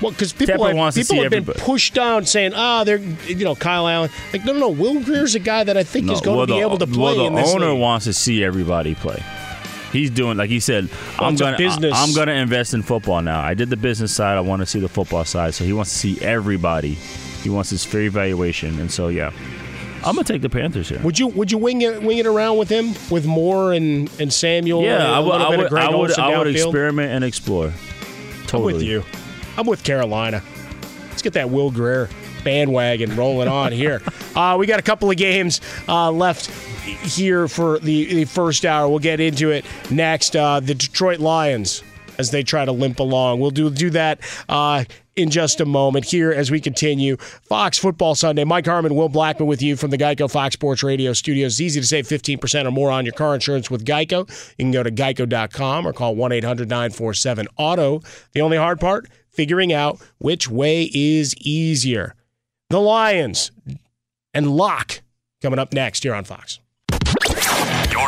Well, 0.01 0.11
because 0.11 0.33
people, 0.33 0.65
have, 0.65 0.75
wants 0.75 0.95
to 0.95 1.03
people 1.03 1.15
see 1.15 1.21
have 1.21 1.31
been 1.31 1.45
pushed 1.45 1.93
down 1.93 2.25
saying, 2.25 2.51
ah, 2.53 2.83
they're, 2.83 2.97
you 2.97 3.45
know, 3.45 3.55
Kyle 3.55 3.87
Allen. 3.87 4.09
Like, 4.33 4.43
no, 4.43 4.51
no, 4.51 4.59
no. 4.59 4.69
Will 4.69 4.99
Grier's 5.01 5.33
a 5.33 5.39
guy 5.39 5.63
that 5.63 5.77
I 5.77 5.83
think 5.85 6.11
is 6.11 6.19
going 6.19 6.35
well, 6.35 6.45
to 6.45 6.51
be 6.51 6.59
the- 6.59 6.65
able 6.67 6.77
to 6.79 6.87
play 6.87 7.15
Well, 7.15 7.27
in 7.27 7.35
the 7.35 7.41
this 7.41 7.53
owner 7.53 7.69
league. 7.71 7.79
wants 7.79 8.03
to 8.03 8.11
see 8.11 8.43
everybody 8.43 8.95
play. 8.95 9.23
He's 9.95 10.09
doing 10.09 10.37
like 10.37 10.49
he 10.49 10.59
said. 10.59 10.89
I'm 11.17 11.35
gonna 11.35 11.57
business. 11.57 11.93
I'm 11.95 12.13
gonna 12.13 12.33
invest 12.33 12.73
in 12.73 12.81
football 12.81 13.21
now. 13.21 13.39
I 13.39 13.53
did 13.53 13.69
the 13.69 13.77
business 13.77 14.13
side. 14.13 14.37
I 14.37 14.41
want 14.41 14.61
to 14.61 14.65
see 14.65 14.79
the 14.81 14.89
football 14.89 15.23
side. 15.23 15.53
So 15.53 15.63
he 15.63 15.71
wants 15.71 15.91
to 15.93 15.97
see 15.97 16.19
everybody. 16.21 16.95
He 17.43 17.49
wants 17.49 17.69
his 17.69 17.85
fair 17.85 18.01
evaluation. 18.01 18.77
And 18.79 18.91
so 18.91 19.07
yeah, 19.07 19.31
I'm 20.03 20.15
gonna 20.15 20.25
take 20.25 20.41
the 20.41 20.49
Panthers 20.49 20.89
here. 20.89 20.99
Would 20.99 21.17
you 21.17 21.27
would 21.27 21.49
you 21.49 21.57
wing 21.57 21.81
it 21.81 22.03
wing 22.03 22.17
it 22.17 22.25
around 22.25 22.57
with 22.57 22.67
him 22.67 22.93
with 23.09 23.25
Moore 23.25 23.71
and, 23.71 24.11
and 24.19 24.33
Samuel? 24.33 24.83
Yeah, 24.83 25.09
I 25.09 25.19
would. 25.19 25.31
I 25.31 25.49
would. 25.49 25.73
I 25.73 25.95
would, 25.95 26.19
I 26.19 26.37
would 26.37 26.47
experiment 26.47 27.13
and 27.13 27.23
explore. 27.23 27.71
Totally. 28.47 28.73
I'm 28.73 28.77
with 28.77 28.83
you. 28.83 29.03
I'm 29.57 29.65
with 29.65 29.83
Carolina. 29.83 30.43
Let's 31.09 31.21
get 31.21 31.33
that 31.33 31.49
Will 31.49 31.71
Grier 31.71 32.09
bandwagon 32.43 33.15
rolling 33.15 33.47
on 33.47 33.71
here. 33.71 34.01
Uh, 34.35 34.57
we 34.57 34.67
got 34.67 34.79
a 34.79 34.83
couple 34.83 35.09
of 35.09 35.15
games 35.15 35.61
uh, 35.87 36.11
left 36.11 36.49
here 36.85 37.47
for 37.47 37.79
the, 37.79 38.05
the 38.13 38.25
first 38.25 38.65
hour. 38.65 38.87
We'll 38.87 38.99
get 38.99 39.19
into 39.19 39.51
it 39.51 39.65
next. 39.89 40.35
Uh, 40.35 40.59
the 40.59 40.75
Detroit 40.75 41.19
Lions 41.19 41.83
as 42.17 42.31
they 42.31 42.43
try 42.43 42.65
to 42.65 42.71
limp 42.71 42.99
along. 42.99 43.39
We'll 43.39 43.51
do 43.51 43.69
do 43.69 43.89
that. 43.91 44.19
Uh, 44.47 44.85
in 45.15 45.29
just 45.29 45.61
a 45.61 45.65
moment 45.65 46.05
here 46.05 46.31
as 46.31 46.51
we 46.51 46.59
continue. 46.59 47.17
Fox 47.17 47.77
Football 47.77 48.15
Sunday. 48.15 48.43
Mike 48.43 48.65
Harmon, 48.65 48.95
Will 48.95 49.09
Blackmon 49.09 49.45
with 49.45 49.61
you 49.61 49.75
from 49.75 49.91
the 49.91 49.97
Geico 49.97 50.29
Fox 50.29 50.53
Sports 50.53 50.83
Radio 50.83 51.13
studios. 51.13 51.53
It's 51.53 51.61
easy 51.61 51.79
to 51.79 51.87
save 51.87 52.07
15% 52.07 52.65
or 52.65 52.71
more 52.71 52.91
on 52.91 53.05
your 53.05 53.13
car 53.13 53.33
insurance 53.33 53.71
with 53.71 53.85
Geico. 53.85 54.27
You 54.57 54.65
can 54.65 54.71
go 54.71 54.83
to 54.83 54.91
geico.com 54.91 55.87
or 55.87 55.93
call 55.93 56.15
1 56.15 56.31
800 56.31 56.69
947 56.69 57.47
Auto. 57.57 58.01
The 58.33 58.41
only 58.41 58.57
hard 58.57 58.79
part, 58.79 59.07
figuring 59.31 59.71
out 59.71 59.99
which 60.17 60.49
way 60.49 60.89
is 60.93 61.35
easier. 61.37 62.15
The 62.69 62.81
Lions 62.81 63.51
and 64.33 64.55
Lock 64.55 65.01
coming 65.41 65.59
up 65.59 65.71
next 65.71 66.03
here 66.03 66.13
on 66.13 66.23
Fox. 66.23 66.59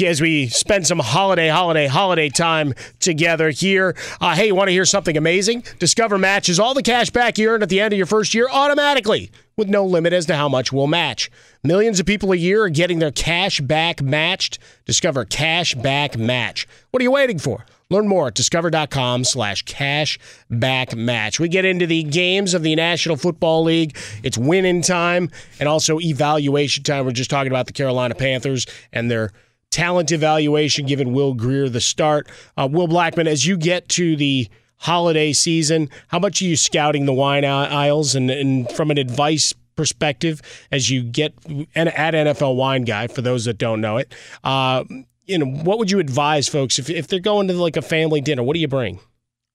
as 0.00 0.20
we 0.20 0.46
spend 0.48 0.86
some 0.86 0.98
holiday, 0.98 1.48
holiday, 1.48 1.86
holiday 1.86 2.28
time 2.28 2.72
together 2.98 3.50
here. 3.50 3.94
Uh, 4.20 4.34
hey, 4.34 4.46
you 4.46 4.54
want 4.54 4.68
to 4.68 4.72
hear 4.72 4.86
something 4.86 5.16
amazing? 5.16 5.64
Discover 5.78 6.18
matches 6.18 6.58
all 6.58 6.72
the 6.72 6.82
cash 6.82 7.10
back 7.10 7.36
you 7.36 7.50
earn 7.50 7.62
at 7.62 7.68
the 7.68 7.80
end 7.80 7.92
of 7.92 7.98
your 7.98 8.06
first 8.06 8.34
year 8.34 8.48
automatically 8.50 9.30
with 9.56 9.68
no 9.68 9.84
limit 9.84 10.12
as 10.12 10.26
to 10.26 10.34
how 10.34 10.48
much 10.48 10.72
we'll 10.72 10.86
match. 10.86 11.30
Millions 11.62 12.00
of 12.00 12.06
people 12.06 12.32
a 12.32 12.36
year 12.36 12.64
are 12.64 12.70
getting 12.70 12.98
their 13.00 13.12
cash 13.12 13.60
back 13.60 14.00
matched. 14.00 14.58
Discover 14.86 15.26
Cash 15.26 15.74
Back 15.74 16.16
Match. 16.16 16.66
What 16.90 17.00
are 17.00 17.04
you 17.04 17.10
waiting 17.10 17.38
for? 17.38 17.66
Learn 17.90 18.08
more 18.08 18.28
at 18.28 18.34
discover.com 18.34 19.24
slash 19.24 19.62
cash 19.62 20.18
back 20.48 20.96
match. 20.96 21.38
We 21.38 21.48
get 21.48 21.66
into 21.66 21.86
the 21.86 22.02
games 22.04 22.54
of 22.54 22.62
the 22.62 22.74
National 22.74 23.16
Football 23.16 23.64
League. 23.64 23.94
It's 24.22 24.38
winning 24.38 24.80
time 24.80 25.30
and 25.60 25.68
also 25.68 26.00
evaluation 26.00 26.84
time. 26.84 27.04
We're 27.04 27.12
just 27.12 27.28
talking 27.28 27.52
about 27.52 27.66
the 27.66 27.74
Carolina 27.74 28.14
Panthers 28.14 28.66
and 28.94 29.10
their 29.10 29.32
talent 29.72 30.12
evaluation 30.12 30.86
given 30.86 31.12
Will 31.12 31.34
Grier 31.34 31.68
the 31.68 31.80
start. 31.80 32.28
Uh, 32.56 32.68
Will 32.70 32.86
Blackmon, 32.86 33.26
as 33.26 33.44
you 33.46 33.56
get 33.56 33.88
to 33.90 34.14
the 34.14 34.48
holiday 34.76 35.32
season, 35.32 35.88
how 36.08 36.18
much 36.18 36.40
are 36.42 36.44
you 36.44 36.56
scouting 36.56 37.06
the 37.06 37.12
wine 37.12 37.44
aisles 37.44 38.14
and, 38.14 38.30
and 38.30 38.70
from 38.72 38.90
an 38.90 38.98
advice 38.98 39.52
perspective 39.74 40.42
as 40.70 40.90
you 40.90 41.02
get 41.02 41.34
and 41.74 41.88
at 41.88 42.14
NFL 42.14 42.56
Wine 42.56 42.82
Guy 42.82 43.06
for 43.06 43.22
those 43.22 43.46
that 43.46 43.58
don't 43.58 43.80
know 43.80 43.96
it? 43.96 44.14
Uh, 44.44 44.84
you 45.24 45.38
know, 45.38 45.46
what 45.46 45.78
would 45.78 45.90
you 45.90 45.98
advise 45.98 46.48
folks 46.48 46.78
if, 46.78 46.90
if 46.90 47.08
they're 47.08 47.20
going 47.20 47.48
to 47.48 47.54
like 47.54 47.76
a 47.76 47.82
family 47.82 48.20
dinner? 48.20 48.42
What 48.42 48.54
do 48.54 48.60
you 48.60 48.68
bring? 48.68 49.00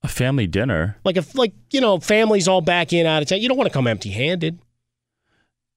A 0.02 0.08
family 0.08 0.46
dinner, 0.46 0.96
like 1.04 1.16
if 1.16 1.34
like 1.34 1.52
you 1.72 1.80
know, 1.80 1.98
families 1.98 2.46
all 2.46 2.60
back 2.60 2.92
in 2.92 3.04
out 3.04 3.20
of 3.20 3.28
town. 3.28 3.40
You 3.40 3.48
don't 3.48 3.56
want 3.56 3.68
to 3.68 3.74
come 3.74 3.88
empty 3.88 4.10
handed. 4.10 4.60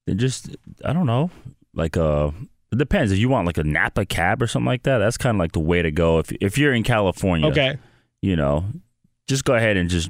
Then 0.05 0.19
just 0.19 0.55
I 0.85 0.93
don't 0.93 1.07
know, 1.07 1.31
like 1.73 1.95
a 1.95 2.31
it 2.71 2.77
depends. 2.77 3.11
If 3.11 3.19
you 3.19 3.29
want 3.29 3.45
like 3.45 3.57
a 3.57 3.63
Napa 3.63 4.05
cab 4.05 4.41
or 4.41 4.47
something 4.47 4.65
like 4.65 4.83
that, 4.83 4.99
that's 4.99 5.17
kind 5.17 5.35
of 5.35 5.39
like 5.39 5.51
the 5.51 5.59
way 5.59 5.81
to 5.81 5.91
go. 5.91 6.19
If 6.19 6.31
if 6.39 6.57
you're 6.57 6.73
in 6.73 6.83
California, 6.83 7.47
okay, 7.49 7.77
you 8.21 8.35
know, 8.35 8.65
just 9.27 9.45
go 9.45 9.55
ahead 9.55 9.77
and 9.77 9.89
just 9.89 10.09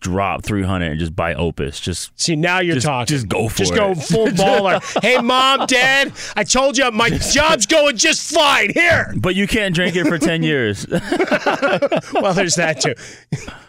drop 0.00 0.42
300 0.42 0.90
and 0.90 1.00
just 1.00 1.14
buy 1.14 1.34
Opus. 1.34 1.80
Just 1.80 2.18
see 2.20 2.36
now 2.36 2.60
you're 2.60 2.74
just, 2.74 2.86
talking. 2.86 3.06
Just 3.06 3.28
go 3.28 3.48
for 3.48 3.58
just 3.58 3.72
it. 3.72 3.76
Just 3.76 4.12
go 4.12 4.16
full 4.16 4.26
baller. 4.28 5.02
hey, 5.02 5.18
mom, 5.18 5.66
dad, 5.66 6.12
I 6.36 6.44
told 6.44 6.76
you 6.76 6.90
my 6.90 7.10
job's 7.32 7.66
going 7.66 7.96
just 7.96 8.34
fine 8.34 8.70
here. 8.72 9.14
But 9.16 9.34
you 9.34 9.46
can't 9.46 9.74
drink 9.74 9.96
it 9.96 10.06
for 10.06 10.18
10 10.18 10.42
years. 10.42 10.86
well, 10.88 12.34
there's 12.34 12.56
that 12.56 12.80
too. 12.80 12.94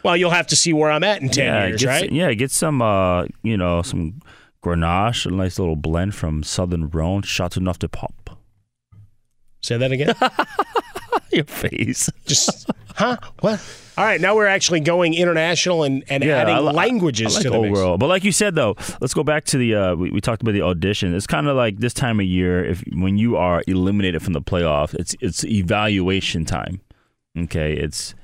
Well, 0.03 0.17
you'll 0.17 0.31
have 0.31 0.47
to 0.47 0.55
see 0.55 0.73
where 0.73 0.91
I'm 0.91 1.03
at 1.03 1.21
in 1.21 1.29
10 1.29 1.45
yeah, 1.45 1.67
years, 1.67 1.85
right? 1.85 2.11
Yeah, 2.11 2.33
get 2.33 2.51
some, 2.51 2.81
uh, 2.81 3.25
you 3.43 3.57
know, 3.57 3.81
some 3.83 4.21
Grenache, 4.63 5.25
a 5.25 5.29
nice 5.31 5.59
little 5.59 5.75
blend 5.75 6.15
from 6.15 6.41
Southern 6.43 6.89
Rhone, 6.89 7.21
Chateauneuf 7.21 7.79
de 7.79 7.89
Pop. 7.89 8.37
Say 9.61 9.77
that 9.77 9.91
again. 9.91 10.15
Your 11.31 11.45
face. 11.45 12.09
Just, 12.25 12.69
huh? 12.95 13.17
What? 13.39 13.59
All 13.97 14.05
right, 14.05 14.19
now 14.21 14.35
we're 14.35 14.47
actually 14.47 14.79
going 14.79 15.13
international 15.13 15.83
and, 15.83 16.03
and 16.09 16.23
Yeah, 16.23 16.37
adding 16.37 16.55
I 16.55 16.59
languages 16.59 17.33
I 17.33 17.37
like 17.37 17.43
to 17.43 17.49
the 17.51 17.61
mix. 17.61 17.77
overall. 17.77 17.97
But 17.97 18.07
like 18.07 18.23
you 18.23 18.31
said 18.31 18.55
though, 18.55 18.75
let's 19.01 19.13
go 19.13 19.23
back 19.23 19.45
to 19.45 19.57
the 19.57 19.75
uh, 19.75 19.95
we, 19.95 20.11
we 20.11 20.21
talked 20.21 20.41
about 20.41 20.53
the 20.53 20.61
audition. 20.63 21.13
It's 21.15 21.27
kind 21.27 21.47
of 21.47 21.55
like 21.55 21.77
this 21.79 21.93
time 21.93 22.19
of 22.19 22.25
year 22.25 22.63
if 22.63 22.83
when 22.93 23.17
you 23.17 23.35
are 23.37 23.63
eliminated 23.67 24.21
from 24.23 24.33
the 24.33 24.41
playoff, 24.41 24.93
it's 24.95 25.15
it's 25.21 25.43
evaluation 25.45 26.45
time. 26.45 26.81
Okay, 27.37 27.73
it's 27.73 28.15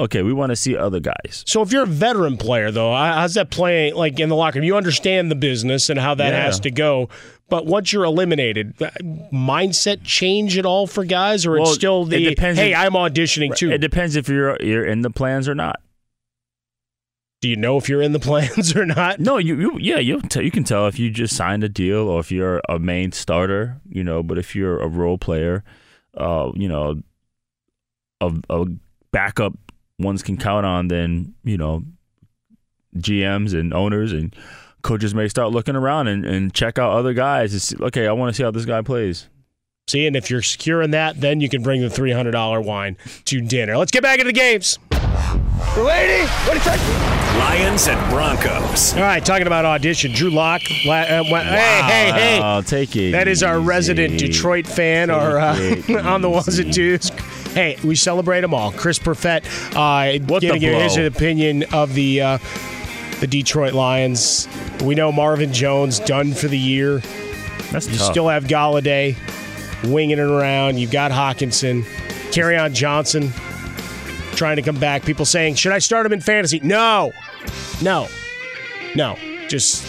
okay. 0.00 0.22
We 0.22 0.32
want 0.32 0.50
to 0.50 0.56
see 0.56 0.76
other 0.76 1.00
guys. 1.00 1.44
So 1.46 1.62
if 1.62 1.72
you're 1.72 1.84
a 1.84 1.86
veteran 1.86 2.36
player, 2.36 2.70
though, 2.70 2.94
how's 2.94 3.34
that 3.34 3.50
playing 3.50 3.94
like 3.94 4.18
in 4.18 4.28
the 4.28 4.36
locker 4.36 4.58
room? 4.58 4.64
You 4.64 4.76
understand 4.76 5.30
the 5.30 5.34
business 5.36 5.88
and 5.90 5.98
how 6.00 6.14
that 6.16 6.32
Yeah. 6.32 6.44
has 6.44 6.58
to 6.60 6.70
go. 6.70 7.08
But 7.48 7.66
once 7.66 7.92
you're 7.92 8.04
eliminated, 8.04 8.74
uh, 8.80 8.90
mindset 9.32 10.04
change 10.04 10.56
at 10.56 10.64
all 10.66 10.86
for 10.86 11.04
guys, 11.04 11.44
or 11.46 11.52
Well, 11.52 11.62
it's 11.64 11.74
still 11.74 12.04
the 12.04 12.24
it 12.26 12.30
depends 12.30 12.58
hey, 12.60 12.72
if- 12.72 12.78
I'm 12.78 12.92
auditioning 12.92 13.54
too. 13.56 13.70
It 13.70 13.78
depends 13.78 14.16
if 14.16 14.28
you're 14.28 14.56
you're 14.62 14.84
in 14.84 15.02
the 15.02 15.10
plans 15.10 15.48
or 15.48 15.54
not. 15.54 15.80
Do 17.42 17.48
you 17.48 17.56
know 17.56 17.76
if 17.78 17.88
you're 17.88 18.02
in 18.02 18.12
the 18.12 18.18
plans 18.30 18.76
or 18.76 18.84
not? 18.86 19.18
No, 19.18 19.38
you, 19.38 19.58
you 19.58 19.78
yeah, 19.80 19.98
you 19.98 20.20
t- 20.20 20.42
you 20.42 20.50
can 20.50 20.62
tell 20.62 20.86
if 20.86 20.98
you 20.98 21.10
just 21.10 21.34
signed 21.34 21.64
a 21.64 21.68
deal 21.68 22.08
or 22.08 22.20
if 22.20 22.30
you're 22.30 22.60
a 22.68 22.78
main 22.78 23.12
starter, 23.12 23.80
you 23.88 24.04
know. 24.04 24.22
But 24.22 24.38
if 24.38 24.54
you're 24.54 24.78
a 24.78 24.86
role 24.86 25.18
player, 25.18 25.64
uh, 26.16 26.52
you 26.54 26.68
know, 26.68 27.00
a, 28.20 28.32
a 28.50 28.66
backup 29.10 29.54
ones 30.00 30.22
can 30.22 30.36
count 30.36 30.66
on, 30.66 30.88
then 30.88 31.34
you 31.44 31.56
know, 31.56 31.84
GMs 32.96 33.58
and 33.58 33.72
owners 33.72 34.12
and 34.12 34.34
coaches 34.82 35.14
may 35.14 35.28
start 35.28 35.52
looking 35.52 35.76
around 35.76 36.08
and, 36.08 36.24
and 36.24 36.54
check 36.54 36.78
out 36.78 36.92
other 36.92 37.12
guys. 37.12 37.62
See, 37.62 37.76
okay, 37.80 38.06
I 38.06 38.12
want 38.12 38.30
to 38.30 38.36
see 38.36 38.42
how 38.42 38.50
this 38.50 38.64
guy 38.64 38.82
plays. 38.82 39.28
See, 39.88 40.06
and 40.06 40.16
if 40.16 40.30
you're 40.30 40.42
secure 40.42 40.82
in 40.82 40.92
that, 40.92 41.20
then 41.20 41.40
you 41.40 41.48
can 41.48 41.62
bring 41.62 41.80
the 41.80 41.90
three 41.90 42.12
hundred 42.12 42.32
dollar 42.32 42.60
wine 42.60 42.96
to 43.26 43.40
dinner. 43.40 43.76
Let's 43.76 43.90
get 43.90 44.02
back 44.02 44.18
into 44.18 44.28
the 44.28 44.38
games. 44.38 44.78
Lady, 45.76 46.26
what 46.46 46.56
is 46.56 46.64
that? 46.64 47.36
Lions 47.38 47.86
and 47.88 48.10
Broncos. 48.10 48.94
All 48.94 49.02
right, 49.02 49.24
talking 49.24 49.46
about 49.46 49.64
audition, 49.64 50.12
Drew 50.12 50.30
Lock. 50.30 50.60
La- 50.84 50.94
uh, 51.02 51.22
wa- 51.28 51.40
Hey, 51.42 51.80
hey, 51.84 52.10
hey! 52.12 52.40
Wow, 52.40 52.60
take 52.60 52.94
it. 52.96 53.12
That 53.12 53.28
is 53.28 53.42
our 53.42 53.58
easy. 53.58 53.66
resident 53.66 54.18
Detroit 54.18 54.66
fan, 54.66 55.08
Take 55.08 55.16
or 55.16 55.38
uh, 55.38 56.02
on 56.04 56.22
the 56.22 56.28
ones 56.30 56.58
and 56.58 56.72
twos. 56.72 57.08
Hey, 57.54 57.76
we 57.84 57.94
celebrate 57.96 58.40
them 58.42 58.52
all. 58.52 58.72
Chris 58.72 58.98
Perfett 58.98 59.44
uh, 59.76 60.22
What 60.26 60.40
giving 60.42 60.62
you 60.62 60.72
his 60.74 60.96
opinion 60.96 61.64
of 61.72 61.94
the 61.94 62.20
uh, 62.20 62.38
the 63.20 63.26
Detroit 63.26 63.72
Lions. 63.72 64.48
We 64.82 64.94
know 64.94 65.12
Marvin 65.12 65.52
Jones 65.52 66.00
done 66.00 66.32
for 66.34 66.48
the 66.48 66.58
year. 66.58 66.98
That's 67.70 67.88
you 67.88 67.96
tough. 67.98 68.10
still 68.10 68.28
have 68.28 68.44
Golladay 68.44 69.16
winging 69.90 70.18
it 70.18 70.22
around. 70.22 70.78
You've 70.78 70.90
got 70.90 71.10
Hockenson, 71.12 71.84
Carry 72.32 72.56
on 72.56 72.74
Johnson 72.74 73.32
trying 74.40 74.56
to 74.56 74.62
come 74.62 74.80
back. 74.80 75.04
People 75.04 75.26
saying, 75.26 75.54
should 75.56 75.70
I 75.72 75.78
start 75.80 76.06
him 76.06 76.14
in 76.14 76.20
fantasy? 76.22 76.60
No, 76.60 77.12
no, 77.82 78.08
no. 78.96 79.18
Just 79.48 79.84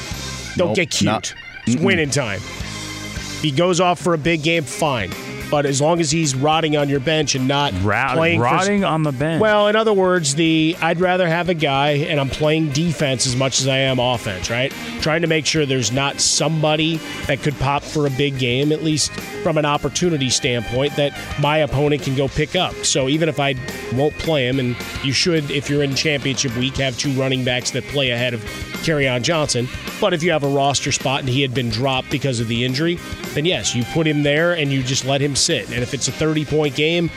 don't 0.57 0.67
Nope, 0.67 0.75
get 0.75 0.91
cute. 0.91 1.05
not- 1.09 1.33
It's 1.65 1.81
winning 1.81 2.09
time. 2.09 2.39
If 2.39 3.39
he 3.43 3.51
goes 3.51 3.79
off 3.79 3.97
for 3.97 4.13
a 4.13 4.17
big 4.17 4.43
game, 4.43 4.63
fine. 4.63 5.09
But 5.51 5.65
as 5.65 5.81
long 5.81 5.99
as 5.99 6.09
he's 6.09 6.33
rotting 6.33 6.77
on 6.77 6.87
your 6.89 7.01
bench 7.01 7.35
and 7.35 7.47
not 7.47 7.73
Rot- 7.83 8.15
playing 8.15 8.39
for- 8.39 8.45
rotting 8.45 8.83
on 8.85 9.03
the 9.03 9.11
bench. 9.11 9.41
well, 9.41 9.67
in 9.67 9.75
other 9.75 9.93
words, 9.93 10.33
the 10.35 10.75
I'd 10.81 10.99
rather 11.01 11.27
have 11.27 11.49
a 11.49 11.53
guy 11.53 11.89
and 11.91 12.19
I'm 12.19 12.29
playing 12.29 12.69
defense 12.69 13.27
as 13.27 13.35
much 13.35 13.59
as 13.59 13.67
I 13.67 13.77
am 13.79 13.99
offense, 13.99 14.49
right? 14.49 14.73
Trying 15.01 15.21
to 15.21 15.27
make 15.27 15.45
sure 15.45 15.65
there's 15.65 15.91
not 15.91 16.21
somebody 16.21 16.97
that 17.27 17.41
could 17.43 17.57
pop 17.59 17.83
for 17.83 18.07
a 18.07 18.09
big 18.11 18.39
game, 18.39 18.71
at 18.71 18.81
least 18.83 19.11
from 19.43 19.57
an 19.57 19.65
opportunity 19.65 20.29
standpoint, 20.29 20.95
that 20.95 21.11
my 21.41 21.57
opponent 21.57 22.01
can 22.03 22.15
go 22.15 22.27
pick 22.29 22.55
up. 22.55 22.73
So 22.85 23.09
even 23.09 23.27
if 23.27 23.39
I 23.39 23.55
won't 23.93 24.17
play 24.19 24.47
him, 24.47 24.57
and 24.59 24.75
you 25.03 25.11
should, 25.11 25.51
if 25.51 25.69
you're 25.69 25.83
in 25.83 25.95
championship 25.95 26.55
week, 26.55 26.77
have 26.77 26.97
two 26.97 27.11
running 27.11 27.43
backs 27.43 27.71
that 27.71 27.83
play 27.85 28.11
ahead 28.11 28.33
of 28.33 28.41
on 28.89 29.21
Johnson. 29.21 29.67
But 29.99 30.11
if 30.11 30.23
you 30.23 30.31
have 30.31 30.43
a 30.43 30.47
roster 30.47 30.91
spot 30.91 31.19
and 31.19 31.29
he 31.29 31.43
had 31.43 31.53
been 31.53 31.69
dropped 31.69 32.09
because 32.09 32.39
of 32.39 32.47
the 32.47 32.65
injury, 32.65 32.95
then 33.35 33.45
yes, 33.45 33.75
you 33.75 33.83
put 33.93 34.07
him 34.07 34.23
there 34.23 34.53
and 34.53 34.71
you 34.71 34.81
just 34.81 35.05
let 35.05 35.21
him 35.21 35.35
sit. 35.41 35.69
And 35.71 35.81
if 35.83 35.93
it's 35.93 36.07
a 36.07 36.11
30 36.11 36.45
point 36.45 36.75
game, 36.75 37.09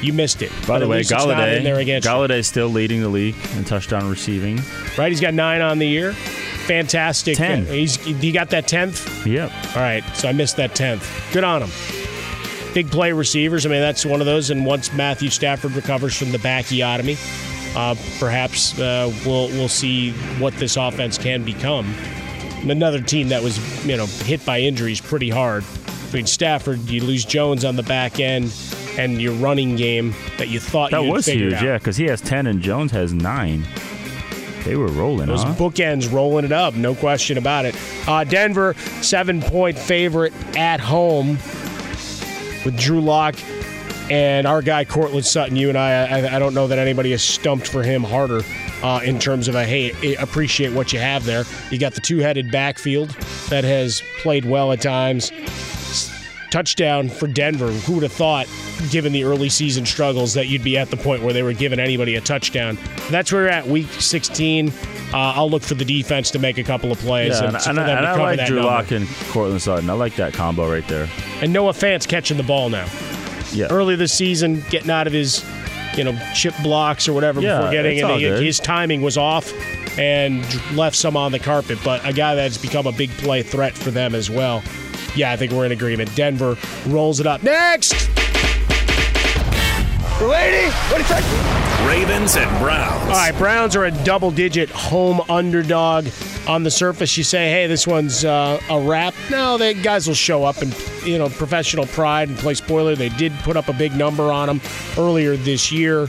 you 0.00 0.12
missed 0.12 0.42
it. 0.42 0.50
By 0.62 0.66
But 0.66 0.78
the 0.80 0.88
way, 0.88 0.96
least 0.98 1.12
it's 1.12 1.24
not 1.26 1.48
in 1.48 1.62
there 1.64 1.76
Golladay, 1.76 1.82
against. 1.82 2.08
Golladay 2.08 2.44
still 2.44 2.68
leading 2.68 3.00
the 3.02 3.08
league 3.08 3.36
in 3.56 3.64
touchdown 3.64 4.08
receiving. 4.10 4.60
right? 4.98 5.10
He's 5.10 5.20
got 5.20 5.32
nine 5.34 5.60
on 5.60 5.78
the 5.78 5.86
year. 5.86 6.12
Fantastic. 6.66 7.36
10. 7.36 7.62
Uh, 7.66 7.70
He's 7.72 7.96
he 7.96 8.30
got 8.32 8.50
that 8.50 8.66
tenth. 8.68 9.26
Yep. 9.26 9.50
All 9.76 9.82
right, 9.82 10.04
so 10.14 10.28
I 10.28 10.32
missed 10.32 10.56
that 10.56 10.74
tenth. 10.76 11.08
Good 11.32 11.44
on 11.44 11.62
him. 11.62 11.70
Big 12.72 12.90
play 12.90 13.12
receivers. 13.12 13.66
I 13.66 13.68
mean, 13.68 13.80
that's 13.80 14.06
one 14.06 14.20
of 14.20 14.26
those. 14.26 14.50
And 14.50 14.64
once 14.64 14.92
Matthew 14.92 15.28
Stafford 15.28 15.72
recovers 15.72 16.16
from 16.16 16.30
the 16.32 16.38
bacchiotomy, 16.38 17.16
uh, 17.76 17.94
perhaps 18.18 18.78
uh, 18.78 19.12
we'll 19.26 19.48
we'll 19.48 19.68
see 19.68 20.12
what 20.38 20.54
this 20.54 20.76
offense 20.76 21.18
can 21.18 21.44
become. 21.44 21.92
Another 22.62 23.00
team 23.00 23.28
that 23.28 23.42
was 23.42 23.58
you 23.86 23.96
know 23.96 24.06
hit 24.06 24.44
by 24.46 24.60
injuries 24.60 25.00
pretty 25.00 25.28
hard. 25.30 25.64
Mean, 26.12 26.26
Stafford, 26.26 26.78
you 26.90 27.02
lose 27.02 27.24
Jones 27.24 27.64
on 27.64 27.76
the 27.76 27.82
back 27.82 28.20
end, 28.20 28.52
and 28.98 29.20
your 29.20 29.32
running 29.34 29.76
game 29.76 30.14
that 30.38 30.48
you 30.48 30.60
thought 30.60 30.90
That 30.90 31.02
you 31.04 31.10
was 31.12 31.26
huge, 31.26 31.54
out. 31.54 31.62
yeah, 31.62 31.78
because 31.78 31.96
he 31.96 32.04
has 32.04 32.20
10 32.20 32.46
and 32.46 32.60
Jones 32.60 32.90
has 32.92 33.12
9. 33.14 33.64
They 34.64 34.76
were 34.76 34.88
rolling, 34.88 35.26
Those 35.26 35.42
huh? 35.42 35.54
bookends 35.54 36.12
rolling 36.12 36.44
it 36.44 36.52
up, 36.52 36.74
no 36.74 36.94
question 36.94 37.36
about 37.38 37.64
it. 37.64 37.74
Uh, 38.06 38.22
Denver, 38.24 38.74
seven 39.00 39.40
point 39.42 39.76
favorite 39.78 40.32
at 40.56 40.78
home 40.80 41.30
with 42.64 42.76
Drew 42.78 43.00
Lock 43.00 43.34
And 44.10 44.46
our 44.46 44.62
guy 44.62 44.84
Courtland 44.84 45.24
Sutton, 45.24 45.56
you 45.56 45.68
and 45.68 45.78
I, 45.78 46.04
I, 46.20 46.36
I 46.36 46.38
don't 46.38 46.54
know 46.54 46.66
that 46.68 46.78
anybody 46.78 47.10
has 47.12 47.22
stumped 47.22 47.66
for 47.66 47.82
him 47.82 48.02
harder 48.04 48.42
uh, 48.82 49.00
in 49.02 49.18
terms 49.18 49.48
of 49.48 49.54
a 49.54 49.64
hey, 49.64 50.14
appreciate 50.16 50.72
what 50.72 50.92
you 50.92 50.98
have 50.98 51.24
there. 51.24 51.44
You 51.70 51.78
got 51.78 51.94
the 51.94 52.00
two-headed 52.00 52.50
backfield 52.52 53.10
that 53.48 53.64
has 53.64 54.02
played 54.20 54.44
well 54.44 54.70
at 54.72 54.80
times. 54.82 55.32
Touchdown 56.52 57.08
for 57.08 57.26
Denver. 57.26 57.72
Who 57.72 57.94
would 57.94 58.02
have 58.02 58.12
thought, 58.12 58.46
given 58.90 59.10
the 59.14 59.24
early 59.24 59.48
season 59.48 59.86
struggles, 59.86 60.34
that 60.34 60.48
you'd 60.48 60.62
be 60.62 60.76
at 60.76 60.90
the 60.90 60.98
point 60.98 61.22
where 61.22 61.32
they 61.32 61.42
were 61.42 61.54
giving 61.54 61.80
anybody 61.80 62.14
a 62.16 62.20
touchdown? 62.20 62.76
That's 63.10 63.32
where 63.32 63.44
we're 63.44 63.48
at, 63.48 63.66
week 63.66 63.86
16. 63.88 64.68
Uh, 64.68 64.72
I'll 65.14 65.48
look 65.48 65.62
for 65.62 65.72
the 65.74 65.84
defense 65.86 66.30
to 66.32 66.38
make 66.38 66.58
a 66.58 66.62
couple 66.62 66.92
of 66.92 66.98
plays. 66.98 67.40
Yeah, 67.40 67.46
and, 67.46 67.56
and, 67.56 67.64
for 67.64 67.70
and, 67.70 67.78
them 67.78 67.84
I, 67.86 67.90
to 67.92 67.96
and 67.96 68.06
I 68.06 68.16
like 68.18 68.36
that 68.36 68.48
Drew 68.48 68.56
number. 68.56 68.70
Lock 68.70 68.90
and 68.90 69.08
Courtland 69.30 69.62
Sutton. 69.62 69.88
I 69.88 69.94
like 69.94 70.14
that 70.16 70.34
combo 70.34 70.70
right 70.70 70.86
there. 70.88 71.08
And 71.40 71.54
Noah 71.54 71.72
Fant's 71.72 72.04
catching 72.06 72.36
the 72.36 72.42
ball 72.42 72.68
now. 72.68 72.86
Yeah. 73.52 73.68
Early 73.70 73.96
this 73.96 74.12
season, 74.12 74.62
getting 74.68 74.90
out 74.90 75.06
of 75.06 75.14
his, 75.14 75.42
you 75.96 76.04
know, 76.04 76.12
chip 76.34 76.54
blocks 76.62 77.08
or 77.08 77.14
whatever 77.14 77.40
Yeah, 77.40 77.56
before 77.58 77.72
getting 77.72 77.92
it's 77.96 78.04
in. 78.04 78.10
all 78.10 78.18
the- 78.18 78.24
good. 78.24 78.42
His 78.42 78.60
timing 78.60 79.00
was 79.00 79.16
off 79.16 79.50
and 79.98 80.44
left 80.76 80.96
some 80.96 81.16
on 81.16 81.32
the 81.32 81.38
carpet, 81.38 81.78
but 81.82 82.06
a 82.06 82.12
guy 82.12 82.34
that's 82.34 82.58
become 82.58 82.86
a 82.86 82.92
big 82.92 83.10
play 83.12 83.42
threat 83.42 83.72
for 83.72 83.90
them 83.90 84.14
as 84.14 84.28
well. 84.28 84.62
Yeah, 85.14 85.32
I 85.32 85.36
think 85.36 85.52
we're 85.52 85.66
in 85.66 85.72
agreement. 85.72 86.14
Denver 86.14 86.56
rolls 86.86 87.20
it 87.20 87.26
up. 87.26 87.42
Next! 87.42 88.08
Lady, 90.20 90.70
what 90.88 90.92
do 90.92 90.98
you 90.98 91.04
think? 91.04 91.26
Ravens 91.88 92.36
and 92.36 92.48
Browns. 92.60 93.02
All 93.02 93.08
right, 93.08 93.34
Browns 93.36 93.74
are 93.74 93.86
a 93.86 93.90
double 94.04 94.30
digit 94.30 94.70
home 94.70 95.20
underdog. 95.28 96.06
On 96.46 96.62
the 96.62 96.70
surface, 96.70 97.16
you 97.16 97.24
say, 97.24 97.50
hey, 97.50 97.66
this 97.66 97.86
one's 97.86 98.24
uh, 98.24 98.60
a 98.70 98.80
wrap. 98.80 99.14
No, 99.30 99.58
the 99.58 99.74
guys 99.74 100.06
will 100.06 100.14
show 100.14 100.44
up 100.44 100.62
and, 100.62 100.74
you 101.04 101.18
know, 101.18 101.28
professional 101.28 101.86
pride 101.86 102.28
and 102.28 102.38
play 102.38 102.54
spoiler. 102.54 102.94
They 102.94 103.08
did 103.10 103.32
put 103.40 103.56
up 103.56 103.68
a 103.68 103.72
big 103.72 103.96
number 103.96 104.32
on 104.32 104.46
them 104.46 104.60
earlier 104.96 105.36
this 105.36 105.72
year. 105.72 106.08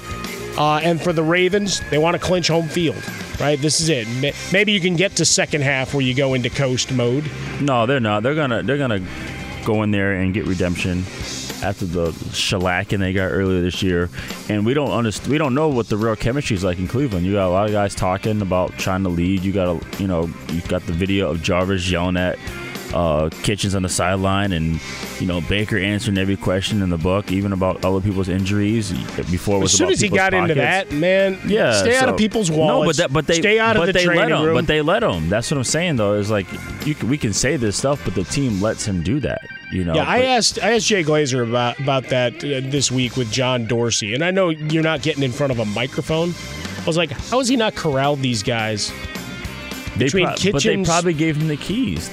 Uh, 0.58 0.80
and 0.84 1.02
for 1.02 1.14
the 1.14 1.24
Ravens, 1.24 1.82
they 1.90 1.98
want 1.98 2.14
to 2.16 2.20
clinch 2.20 2.48
home 2.48 2.68
field, 2.68 3.02
right? 3.44 3.60
This 3.60 3.82
is 3.82 3.90
it. 3.90 4.08
Maybe 4.54 4.72
you 4.72 4.80
can 4.80 4.96
get 4.96 5.18
to 5.18 5.26
second 5.26 5.64
half 5.64 5.94
where 5.94 6.02
you 6.02 6.16
go 6.16 6.34
into 6.34 6.50
coast 6.50 6.94
mode. 6.94 7.30
No, 7.60 7.86
they're 7.86 8.00
not. 8.00 8.24
They're 8.24 8.36
gonna 8.36 8.64
they're 8.64 8.78
gonna 8.78 9.06
go 9.66 9.84
in 9.84 9.92
there 9.92 10.14
and 10.14 10.34
get 10.34 10.48
redemption 10.48 11.00
after 11.62 11.86
the 11.86 12.12
shellacking 12.32 13.00
they 13.00 13.12
got 13.12 13.26
earlier 13.26 13.62
this 13.62 13.84
year. 13.84 14.10
And 14.48 14.66
we 14.66 14.74
don't 14.74 14.92
understand. 14.92 15.30
We 15.30 15.38
don't 15.38 15.54
know 15.54 15.68
what 15.68 15.90
the 15.90 15.98
real 15.98 16.16
chemistry 16.16 16.56
is 16.56 16.64
like 16.64 16.80
in 16.80 16.88
Cleveland. 16.88 17.26
You 17.26 17.34
got 17.34 17.48
a 17.48 17.50
lot 17.50 17.66
of 17.66 17.74
guys 17.74 17.94
talking 17.94 18.42
about 18.42 18.72
trying 18.78 19.04
to 19.04 19.10
lead. 19.10 19.42
You 19.42 19.52
got 19.52 19.68
a 19.68 20.02
you 20.02 20.08
know 20.08 20.30
you 20.50 20.62
got 20.62 20.86
the 20.86 20.94
video 20.94 21.30
of 21.30 21.42
Jarvis 21.44 21.92
yelling 21.92 22.16
at 22.16 22.40
uh, 22.94 23.30
Kitchens 23.42 23.76
on 23.76 23.82
the 23.82 23.90
sideline, 23.90 24.52
and 24.52 24.80
you 25.20 25.28
know 25.28 25.42
Baker 25.42 25.78
answering 25.78 26.18
every 26.18 26.38
question 26.38 26.82
in 26.82 26.90
the 26.90 26.98
book, 26.98 27.32
even 27.32 27.52
about 27.54 27.84
other 27.84 28.02
people's 28.02 28.30
injuries. 28.30 28.92
Before 29.32 29.58
it 29.58 29.62
was 29.62 29.74
As 29.74 29.78
soon 29.78 29.90
as 29.92 30.00
he 30.00 30.10
got 30.10 30.34
into 30.34 30.54
that, 30.56 30.92
man, 30.92 31.40
Yeah, 31.46 31.74
stay 31.74 31.98
out 31.98 32.10
of 32.10 32.18
people's 32.18 32.52
walls. 32.52 32.84
No, 32.84 32.86
but 32.86 32.98
that, 32.98 33.14
but 33.14 33.28
they 33.28 33.40
stay 33.40 33.60
out 33.60 33.76
but 33.76 33.82
of 33.82 33.88
the 33.88 33.94
they 33.94 34.06
training 34.06 34.30
let 34.30 34.40
him. 34.40 34.46
room. 34.46 34.56
But 34.56 34.68
they 34.68 34.82
let 34.82 35.04
him. 35.04 35.30
That's 35.30 35.50
what 35.50 35.58
I'm 35.58 35.64
saying 35.64 35.96
though. 35.96 36.14
Is 36.14 36.30
like 36.30 36.48
you 36.86 36.96
can, 36.96 37.10
we 37.10 37.18
can 37.18 37.34
say 37.34 37.58
this 37.58 37.76
stuff, 37.78 38.02
but 38.06 38.16
the 38.16 38.24
team 38.24 38.62
lets 38.62 38.86
him 38.86 39.02
do 39.04 39.20
that. 39.22 39.42
You 39.72 39.84
know. 39.84 39.96
Yeah, 39.96 40.06
I 40.08 40.22
asked 40.24 40.62
I 40.62 40.76
asked 40.76 40.86
Jay 40.86 41.04
Glazer 41.04 41.48
about 41.48 41.80
about 41.80 42.06
that 42.10 42.36
uh, 42.44 42.62
this 42.70 42.92
week 42.92 43.18
with 43.18 43.32
John 43.32 43.66
Dorsey, 43.66 44.14
and 44.14 44.24
I 44.24 44.30
know 44.32 44.50
you're 44.50 44.84
not 44.84 45.02
getting 45.02 45.24
in 45.24 45.32
front 45.32 45.52
of 45.52 45.60
a 45.60 45.66
microphone. 45.66 46.34
I 46.80 46.86
was 46.86 46.98
like, 46.98 47.12
how 47.12 47.40
has 47.40 47.48
he 47.48 47.56
not 47.56 47.76
corralled 47.76 48.20
these 48.20 48.44
guys? 48.44 48.92
They 49.96 50.06
Between 50.06 50.26
pro- 50.26 50.52
but 50.52 50.64
they 50.64 50.84
probably 50.84 51.14
gave 51.14 51.38
him 51.38 51.48
the 51.48 51.58
keys. 51.58 52.10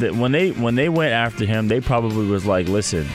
That 0.00 0.14
when 0.14 0.32
they 0.32 0.50
when 0.50 0.74
they 0.74 0.88
went 0.88 1.12
after 1.12 1.44
him, 1.44 1.68
they 1.68 1.80
probably 1.80 2.26
was 2.26 2.46
like, 2.46 2.68
"Listen, 2.68 3.06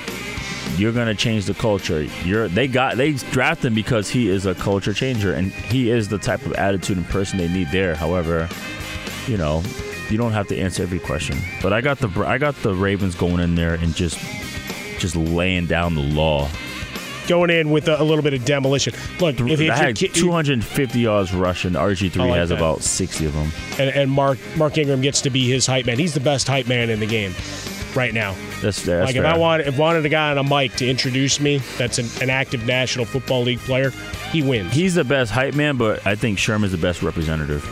you're 0.77 0.93
gonna 0.93 1.15
change 1.15 1.45
the 1.45 1.53
culture. 1.53 2.03
You're 2.23 2.47
they 2.47 2.67
got 2.67 2.97
they 2.97 3.13
drafted 3.13 3.67
him 3.67 3.73
because 3.73 4.09
he 4.09 4.30
is 4.30 4.45
a 4.45 4.55
culture 4.55 4.93
changer, 4.93 5.34
and 5.34 5.51
he 5.51 5.89
is 5.89 6.07
the 6.07 6.17
type 6.17 6.45
of 6.45 6.53
attitude 6.53 6.97
and 6.97 7.07
person 7.07 7.38
they 7.38 7.47
need 7.47 7.69
there. 7.71 7.95
However, 7.95 8.47
you 9.27 9.38
know, 9.38 9.63
you 10.09 10.17
don't 10.17 10.32
have 10.32 10.47
to 10.47 10.57
answer 10.57 10.84
every 10.84 10.99
question. 10.99 11.38
But 11.61 11.73
I 11.73 11.82
got 11.82 11.99
the 11.99 12.09
I 12.25 12.38
got 12.38 12.55
the 12.61 12.73
Ravens 12.73 13.15
going 13.15 13.39
in 13.39 13.55
there 13.55 13.75
and 13.75 13.93
just 13.93 14.19
just 14.99 15.15
laying 15.15 15.65
down 15.65 15.95
the 15.95 16.01
law. 16.01 16.49
Going 17.30 17.51
in 17.51 17.69
with 17.69 17.88
a, 17.88 18.01
a 18.01 18.03
little 18.03 18.23
bit 18.23 18.34
of 18.34 18.43
demolition. 18.43 18.93
Look, 19.19 19.39
if, 19.39 19.61
if 19.61 19.69
had 19.69 19.95
kid, 19.95 20.13
250 20.15 20.99
yards 20.99 21.34
rushing. 21.34 21.73
RG3 21.73 22.15
like 22.17 22.34
has 22.34 22.49
that. 22.49 22.57
about 22.57 22.82
60 22.82 23.25
of 23.25 23.34
them. 23.34 23.51
and, 23.80 23.95
and 23.95 24.11
Mark 24.11 24.39
Mark 24.57 24.77
Ingram 24.77 25.01
gets 25.01 25.21
to 25.21 25.30
be 25.30 25.47
his 25.47 25.67
hype 25.67 25.86
man. 25.86 25.99
He's 25.99 26.15
the 26.15 26.19
best 26.19 26.47
hype 26.47 26.67
man 26.67 26.89
in 26.89 26.99
the 26.99 27.05
game 27.05 27.34
right 27.95 28.13
now. 28.13 28.36
That's, 28.61 28.84
that's 28.84 29.07
like 29.07 29.15
if 29.15 29.21
fair. 29.21 29.34
I 29.34 29.38
wanted 29.38 29.67
if 29.67 29.77
wanted 29.77 30.05
a 30.05 30.09
guy 30.09 30.32
on 30.32 30.38
a 30.38 30.43
mic 30.43 30.73
to 30.77 30.89
introduce 30.89 31.39
me, 31.39 31.59
that's 31.77 31.99
an, 31.99 32.07
an 32.23 32.30
active 32.30 32.65
National 32.65 33.05
Football 33.05 33.43
League 33.43 33.59
player. 33.59 33.91
He 34.32 34.41
wins. 34.41 34.73
He's 34.73 34.95
the 34.95 35.03
best 35.03 35.32
hype 35.32 35.55
man, 35.55 35.77
but 35.77 36.05
I 36.05 36.15
think 36.15 36.39
Sherman's 36.39 36.71
the 36.71 36.77
best 36.77 37.03
representative. 37.03 37.63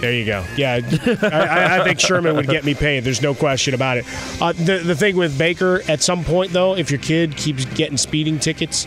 There 0.00 0.12
you 0.12 0.24
go. 0.24 0.44
Yeah, 0.56 0.74
I, 1.22 1.80
I, 1.80 1.84
think 1.84 1.98
Sherman 1.98 2.36
would 2.36 2.46
get 2.46 2.64
me 2.64 2.74
paid. 2.74 3.02
There's 3.02 3.20
no 3.20 3.34
question 3.34 3.74
about 3.74 3.96
it. 3.96 4.04
Uh, 4.40 4.52
the 4.52 4.78
the 4.78 4.94
thing 4.94 5.16
with 5.16 5.36
Baker, 5.36 5.82
at 5.88 6.02
some 6.02 6.22
point 6.24 6.52
though, 6.52 6.76
if 6.76 6.90
your 6.90 7.00
kid 7.00 7.36
keeps 7.36 7.64
getting 7.64 7.96
speeding 7.96 8.38
tickets 8.38 8.86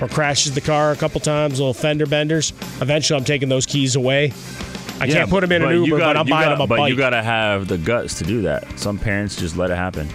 or 0.00 0.08
crashes 0.08 0.54
the 0.54 0.60
car 0.60 0.90
a 0.90 0.96
couple 0.96 1.20
times, 1.20 1.60
little 1.60 1.74
fender 1.74 2.06
benders, 2.06 2.52
eventually 2.80 3.16
I'm 3.18 3.24
taking 3.24 3.48
those 3.48 3.66
keys 3.66 3.94
away. 3.94 4.32
I 5.00 5.04
Yeah, 5.04 5.14
can't 5.14 5.30
put 5.30 5.42
them 5.42 5.52
in 5.52 5.62
an 5.62 5.70
Uber, 5.84 5.98
gotta- 5.98 6.14
but 6.14 6.16
I'm 6.20 6.26
buying 6.26 6.44
gotta- 6.46 6.54
him 6.56 6.60
a 6.62 6.66
But 6.66 6.76
bike. 6.78 6.90
you 6.90 6.96
got 6.96 7.10
to 7.10 7.22
have 7.22 7.68
the 7.68 7.78
guts 7.78 8.18
to 8.18 8.24
do 8.24 8.42
that. 8.42 8.66
Some 8.80 8.98
parents 8.98 9.36
just 9.36 9.56
let 9.56 9.70
it 9.70 9.76
happen. 9.76 10.08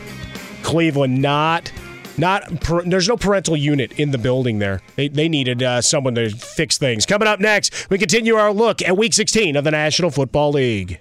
Cleveland 0.61 1.21
not. 1.21 1.71
Not 2.17 2.61
per, 2.61 2.83
there's 2.83 3.07
no 3.07 3.17
parental 3.17 3.57
unit 3.57 3.99
in 3.99 4.11
the 4.11 4.17
building 4.17 4.59
there. 4.59 4.81
They, 4.95 5.07
they 5.07 5.27
needed 5.27 5.63
uh, 5.63 5.81
someone 5.81 6.15
to 6.15 6.29
fix 6.29 6.77
things. 6.77 7.05
Coming 7.05 7.27
up 7.27 7.39
next, 7.39 7.89
we 7.89 7.97
continue 7.97 8.35
our 8.35 8.53
look 8.53 8.81
at 8.81 8.97
Week 8.97 9.13
16 9.13 9.55
of 9.55 9.63
the 9.63 9.71
National 9.71 10.11
Football 10.11 10.51
League. 10.51 10.99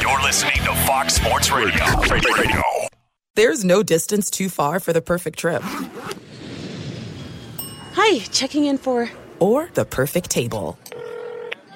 You're 0.00 0.22
listening 0.22 0.62
to 0.64 0.74
Fox 0.86 1.14
Sports 1.14 1.50
Radio. 1.50 1.84
Radio. 2.10 2.62
There's 3.34 3.64
no 3.64 3.82
distance 3.82 4.30
too 4.30 4.48
far 4.48 4.80
for 4.80 4.92
the 4.92 5.02
perfect 5.02 5.38
trip. 5.38 5.62
Hi, 7.94 8.18
checking 8.30 8.64
in 8.64 8.78
for. 8.78 9.10
Or 9.40 9.68
the 9.74 9.84
perfect 9.84 10.30
table. 10.30 10.78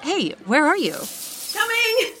Hey, 0.01 0.31
where 0.45 0.65
are 0.65 0.77
you? 0.77 0.95
Coming! 1.53 2.20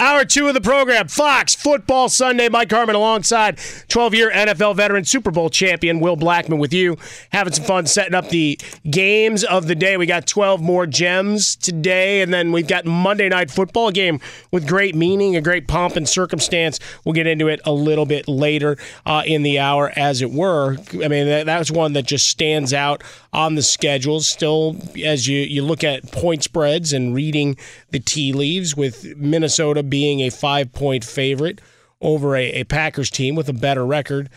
Hour 0.00 0.24
two 0.24 0.48
of 0.48 0.54
the 0.54 0.60
program. 0.60 1.06
Fox 1.06 1.54
Football 1.54 2.08
Sunday. 2.08 2.48
Mike 2.48 2.70
Harmon 2.70 2.96
alongside 2.96 3.60
12 3.88 4.14
year 4.14 4.30
NFL 4.30 4.74
veteran, 4.74 5.04
Super 5.04 5.30
Bowl 5.30 5.48
champion 5.48 6.00
Will 6.00 6.16
Blackmon 6.16 6.58
with 6.58 6.72
you. 6.72 6.96
Having 7.30 7.52
some 7.52 7.64
fun 7.64 7.86
setting 7.86 8.14
up 8.14 8.28
the 8.28 8.58
games 8.90 9.44
of 9.44 9.68
the 9.68 9.76
day. 9.76 9.96
We 9.96 10.06
got 10.06 10.26
12 10.26 10.60
more 10.60 10.86
gems 10.86 11.54
today, 11.54 12.22
and 12.22 12.34
then 12.34 12.50
we've 12.50 12.66
got 12.66 12.84
Monday 12.84 13.28
Night 13.28 13.52
Football 13.52 13.92
game 13.92 14.18
with 14.50 14.66
great 14.66 14.96
meaning, 14.96 15.36
a 15.36 15.40
great 15.40 15.68
pomp 15.68 15.94
and 15.94 16.08
circumstance. 16.08 16.80
We'll 17.04 17.12
get 17.12 17.28
into 17.28 17.46
it 17.46 17.60
a 17.64 17.72
little 17.72 18.04
bit 18.04 18.26
later 18.26 18.76
uh, 19.06 19.22
in 19.24 19.44
the 19.44 19.60
hour, 19.60 19.92
as 19.94 20.22
it 20.22 20.32
were. 20.32 20.76
I 20.92 21.06
mean, 21.06 21.28
that, 21.28 21.46
that's 21.46 21.70
one 21.70 21.92
that 21.92 22.04
just 22.04 22.26
stands 22.26 22.74
out 22.74 23.04
on 23.32 23.54
the 23.54 23.62
schedule. 23.62 24.20
Still, 24.20 24.76
as 25.04 25.28
you, 25.28 25.38
you 25.38 25.62
look 25.62 25.84
at 25.84 26.10
point 26.10 26.42
spreads 26.42 26.92
and 26.92 27.14
reading 27.14 27.56
the 27.90 28.00
tea 28.00 28.32
leaves, 28.32 28.76
with 28.76 29.16
Minnesota 29.16 29.83
being 29.88 30.20
a 30.20 30.30
five 30.30 30.72
point 30.72 31.04
favorite 31.04 31.60
over 32.00 32.36
a, 32.36 32.50
a 32.52 32.64
Packers 32.64 33.10
team 33.10 33.34
with 33.34 33.48
a 33.48 33.52
better 33.52 33.84
record 33.84 34.28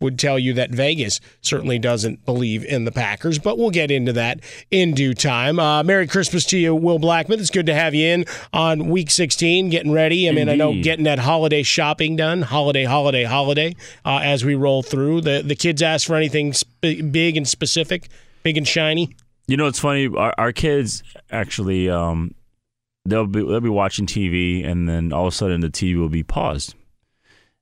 would 0.00 0.18
tell 0.18 0.38
you 0.38 0.52
that 0.54 0.70
Vegas 0.70 1.20
certainly 1.40 1.78
doesn't 1.78 2.24
believe 2.24 2.64
in 2.64 2.84
the 2.84 2.92
Packers, 2.92 3.38
but 3.38 3.58
we'll 3.58 3.70
get 3.70 3.90
into 3.90 4.12
that 4.12 4.40
in 4.70 4.94
due 4.94 5.14
time. 5.14 5.58
Uh, 5.58 5.82
Merry 5.82 6.06
Christmas 6.06 6.44
to 6.46 6.58
you, 6.58 6.74
Will 6.74 6.98
Blackmon. 6.98 7.38
It's 7.38 7.50
good 7.50 7.66
to 7.66 7.74
have 7.74 7.94
you 7.94 8.06
in 8.06 8.24
on 8.52 8.88
week 8.88 9.10
16, 9.10 9.70
getting 9.70 9.92
ready. 9.92 10.28
I 10.28 10.32
mean, 10.32 10.48
Indeed. 10.48 10.52
I 10.52 10.56
know 10.56 10.82
getting 10.82 11.04
that 11.04 11.18
holiday 11.18 11.62
shopping 11.62 12.16
done, 12.16 12.42
holiday, 12.42 12.84
holiday, 12.84 13.24
holiday, 13.24 13.74
uh, 14.04 14.20
as 14.22 14.44
we 14.44 14.54
roll 14.54 14.82
through. 14.82 15.22
The, 15.22 15.42
the 15.42 15.56
kids 15.56 15.82
ask 15.82 16.06
for 16.06 16.16
anything 16.16 16.52
sp- 16.52 17.10
big 17.10 17.36
and 17.36 17.48
specific, 17.48 18.08
big 18.42 18.56
and 18.56 18.68
shiny. 18.68 19.16
You 19.46 19.56
know, 19.56 19.66
it's 19.66 19.78
funny. 19.78 20.08
Our, 20.08 20.34
our 20.36 20.52
kids 20.52 21.02
actually, 21.30 21.88
um, 21.88 22.34
they'll 23.06 23.26
be 23.26 23.40
they'll 23.40 23.60
be 23.60 23.68
watching 23.68 24.06
TV, 24.06 24.66
and 24.66 24.88
then 24.88 25.12
all 25.12 25.26
of 25.26 25.32
a 25.32 25.36
sudden 25.36 25.60
the 25.60 25.68
TV 25.70 25.98
will 25.98 26.08
be 26.08 26.22
paused 26.22 26.74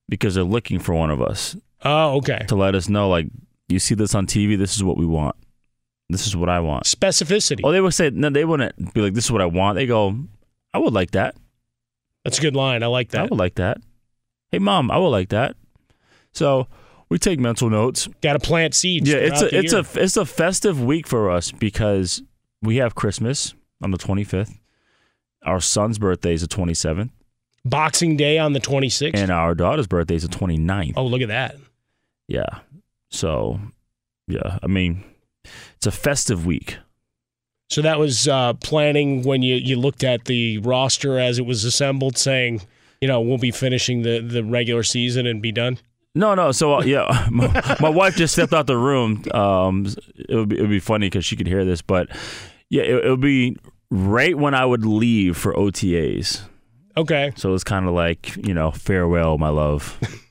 because 0.09 0.35
they're 0.35 0.43
looking 0.43 0.79
for 0.79 0.93
one 0.93 1.09
of 1.09 1.21
us. 1.21 1.55
Oh, 1.83 2.17
okay. 2.17 2.45
To 2.47 2.55
let 2.55 2.75
us 2.75 2.89
know, 2.89 3.09
like, 3.09 3.27
you 3.67 3.79
see 3.79 3.95
this 3.95 4.15
on 4.15 4.25
TV. 4.27 4.57
This 4.57 4.75
is 4.75 4.83
what 4.83 4.97
we 4.97 5.05
want. 5.05 5.35
This 6.09 6.27
is 6.27 6.35
what 6.35 6.49
I 6.49 6.59
want. 6.59 6.83
Specificity. 6.85 7.61
Oh, 7.63 7.71
they 7.71 7.81
would 7.81 7.93
say 7.93 8.09
no. 8.11 8.29
They 8.29 8.45
wouldn't 8.45 8.93
be 8.93 9.01
like, 9.01 9.13
"This 9.13 9.25
is 9.25 9.31
what 9.31 9.41
I 9.41 9.47
want." 9.47 9.75
They 9.75 9.87
go, 9.87 10.15
"I 10.73 10.77
would 10.77 10.93
like 10.93 11.11
that." 11.11 11.35
That's 12.23 12.37
a 12.37 12.41
good 12.41 12.55
line. 12.55 12.83
I 12.83 12.87
like 12.87 13.09
that. 13.09 13.21
I 13.21 13.23
would 13.23 13.39
like 13.39 13.55
that. 13.55 13.79
Hey, 14.51 14.59
mom, 14.59 14.91
I 14.91 14.97
would 14.97 15.09
like 15.09 15.29
that. 15.29 15.55
So 16.31 16.67
we 17.09 17.17
take 17.17 17.39
mental 17.39 17.69
notes. 17.69 18.07
Got 18.21 18.33
to 18.33 18.39
plant 18.39 18.75
seeds. 18.75 19.09
Yeah, 19.09 19.17
it's 19.17 19.41
a 19.41 19.57
it's 19.57 19.73
year. 19.73 19.81
a 19.81 20.03
it's 20.03 20.17
a 20.17 20.25
festive 20.25 20.83
week 20.83 21.07
for 21.07 21.31
us 21.31 21.51
because 21.51 22.21
we 22.61 22.77
have 22.77 22.93
Christmas 22.93 23.53
on 23.81 23.91
the 23.91 23.97
twenty 23.97 24.23
fifth. 24.23 24.59
Our 25.45 25.61
son's 25.61 25.97
birthday 25.99 26.33
is 26.33 26.41
the 26.41 26.47
27th. 26.47 27.11
Boxing 27.63 28.17
Day 28.17 28.37
on 28.37 28.53
the 28.53 28.59
26th. 28.59 29.15
And 29.15 29.31
our 29.31 29.55
daughter's 29.55 29.87
birthday 29.87 30.15
is 30.15 30.23
the 30.23 30.35
29th. 30.35 30.93
Oh, 30.97 31.05
look 31.05 31.21
at 31.21 31.29
that. 31.29 31.55
Yeah. 32.27 32.59
So, 33.11 33.59
yeah, 34.27 34.59
I 34.61 34.67
mean, 34.67 35.03
it's 35.75 35.87
a 35.87 35.91
festive 35.91 36.45
week. 36.45 36.77
So 37.69 37.81
that 37.81 37.97
was 37.97 38.27
uh, 38.27 38.53
planning 38.53 39.23
when 39.23 39.41
you, 39.41 39.55
you 39.55 39.77
looked 39.77 40.03
at 40.03 40.25
the 40.25 40.59
roster 40.59 41.17
as 41.17 41.39
it 41.39 41.45
was 41.45 41.63
assembled, 41.63 42.17
saying, 42.17 42.61
you 43.01 43.07
know, 43.07 43.21
we'll 43.21 43.37
be 43.37 43.51
finishing 43.51 44.03
the, 44.03 44.19
the 44.19 44.43
regular 44.43 44.83
season 44.83 45.25
and 45.25 45.41
be 45.41 45.51
done? 45.51 45.79
No, 46.13 46.35
no. 46.35 46.51
So 46.51 46.75
uh, 46.75 46.83
yeah, 46.83 47.27
my, 47.31 47.77
my, 47.79 47.89
wife 47.89 48.15
just 48.15 48.33
stepped 48.33 48.53
out 48.53 48.67
the 48.67 48.77
room. 48.77 49.23
Um, 49.33 49.87
it 50.15 50.35
would 50.35 50.49
be, 50.49 50.57
it 50.57 50.61
would 50.61 50.69
be 50.69 50.79
funny 50.79 51.07
because 51.07 51.25
she 51.25 51.35
could 51.35 51.47
hear 51.47 51.65
this, 51.65 51.81
but 51.81 52.09
yeah, 52.69 52.83
it, 52.83 53.05
it 53.05 53.09
would 53.09 53.21
be 53.21 53.57
right 53.95 54.37
when 54.37 54.53
I 54.53 54.65
would 54.65 54.85
leave 54.85 55.37
for 55.37 55.53
OTAs. 55.53 56.41
Okay. 56.97 57.31
So 57.35 57.53
it's 57.53 57.63
kind 57.63 57.87
of 57.87 57.93
like, 57.93 58.35
you 58.37 58.53
know, 58.53 58.71
farewell, 58.71 59.37
my 59.37 59.49
love. 59.49 59.97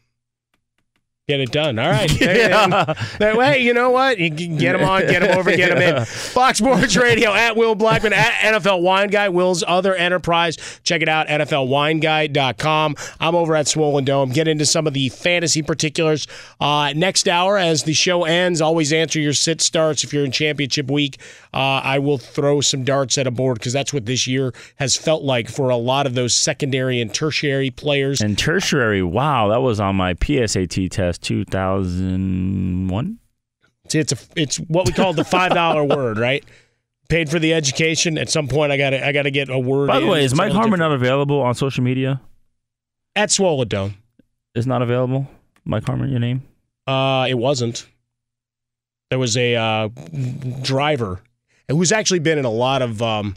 Get 1.27 1.41
it 1.41 1.53
done. 1.53 1.79
All 1.79 1.89
right. 1.89 2.21
yeah. 2.21 2.93
Hey, 3.19 3.63
you 3.63 3.73
know 3.73 3.89
what? 3.89 4.19
You 4.19 4.31
can 4.31 4.59
get 4.59 4.75
him 4.75 4.87
on, 4.87 5.07
get 5.07 5.23
him 5.23 5.39
over, 5.39 5.57
get 5.57 5.71
him 5.75 5.79
in. 5.79 6.05
Fox 6.05 6.59
Sports 6.59 6.99
Radio 6.99 7.33
at 7.33 7.57
Will 7.57 7.75
Blackmon, 7.75 8.13
at 8.13 8.35
NFL 8.53 8.83
Wine 8.83 9.09
Guy, 9.09 9.31
Will's 9.31 9.65
other 9.67 9.95
enterprise. 9.95 10.59
Check 10.83 11.01
it 11.01 11.09
out, 11.09 11.27
NFLWineGuy.com. 11.29 12.97
I'm 13.21 13.35
over 13.35 13.57
at 13.57 13.67
Swollen 13.67 14.05
Dome. 14.05 14.33
Get 14.33 14.49
into 14.49 14.67
some 14.67 14.87
of 14.87 14.93
the 14.93 15.09
fantasy 15.09 15.63
particulars 15.63 16.27
uh, 16.61 16.93
next 16.95 17.27
hour 17.27 17.57
as 17.57 17.85
the 17.85 17.95
show 17.95 18.25
ends. 18.25 18.61
Always 18.61 18.93
answer 18.93 19.19
your 19.19 19.33
sit 19.33 19.63
starts 19.63 20.05
if 20.05 20.13
you're 20.13 20.27
in 20.27 20.31
championship 20.31 20.91
week. 20.91 21.19
Uh, 21.55 21.81
I 21.83 22.01
will 22.01 22.19
throw 22.19 22.61
some 22.61 22.85
darts 22.85 23.17
at 23.17 23.27
a 23.27 23.31
board 23.31 23.59
because 23.59 23.73
that's 23.73 23.95
what 23.95 24.05
this 24.05 24.27
year 24.27 24.53
has 24.77 24.95
felt 24.95 25.23
like 25.23 25.49
for 25.49 25.71
a 25.71 25.77
lot 25.77 26.05
of 26.05 26.15
those 26.15 26.37
secondary 26.37 27.01
and 27.01 27.15
tertiary 27.15 27.71
players. 27.71 28.21
And 28.21 28.37
tertiary, 28.37 29.03
wow, 29.03 29.49
that 29.49 29.63
was 29.63 29.81
on 29.81 29.97
my 29.97 30.13
PSAT 30.13 30.91
test 30.91 31.14
2001. 31.19 33.19
See, 33.89 33.99
it's 33.99 34.13
a 34.13 34.17
it's 34.37 34.57
what 34.57 34.87
we 34.87 34.93
call 34.93 35.13
the 35.13 35.25
five 35.25 35.53
dollar 35.53 35.85
word, 35.97 36.19
right? 36.19 36.45
Paid 37.09 37.29
for 37.29 37.39
the 37.39 37.53
education. 37.53 38.17
At 38.17 38.31
some 38.31 38.49
point, 38.49 38.73
I 38.73 38.77
got 38.77 38.91
to 38.91 39.07
I 39.07 39.13
got 39.13 39.23
to 39.23 39.31
get 39.31 39.51
a 39.51 39.59
word. 39.59 39.89
By 39.89 40.01
the 40.01 40.07
way, 40.07 40.25
is 40.25 40.35
Mike 40.35 40.53
Harmon 40.53 40.79
not 40.79 40.93
available 40.93 41.41
on 41.41 41.55
social 41.55 41.85
media? 41.85 42.21
At 43.17 43.31
Swollen 43.31 43.69
Dome. 43.69 43.95
Is 44.55 44.67
not 44.67 44.83
available. 44.83 45.29
Mike 45.65 45.85
Harmon, 45.85 46.11
your 46.11 46.21
name? 46.21 46.43
Uh, 46.87 47.27
it 47.29 47.35
wasn't. 47.35 47.87
There 49.11 49.19
was 49.19 49.37
a 49.37 49.57
uh, 49.57 49.89
driver 50.63 51.21
who's 51.69 51.93
actually 51.93 52.21
been 52.21 52.39
in 52.39 52.45
a 52.45 52.51
lot 52.51 52.83
of 52.83 53.03
um, 53.03 53.35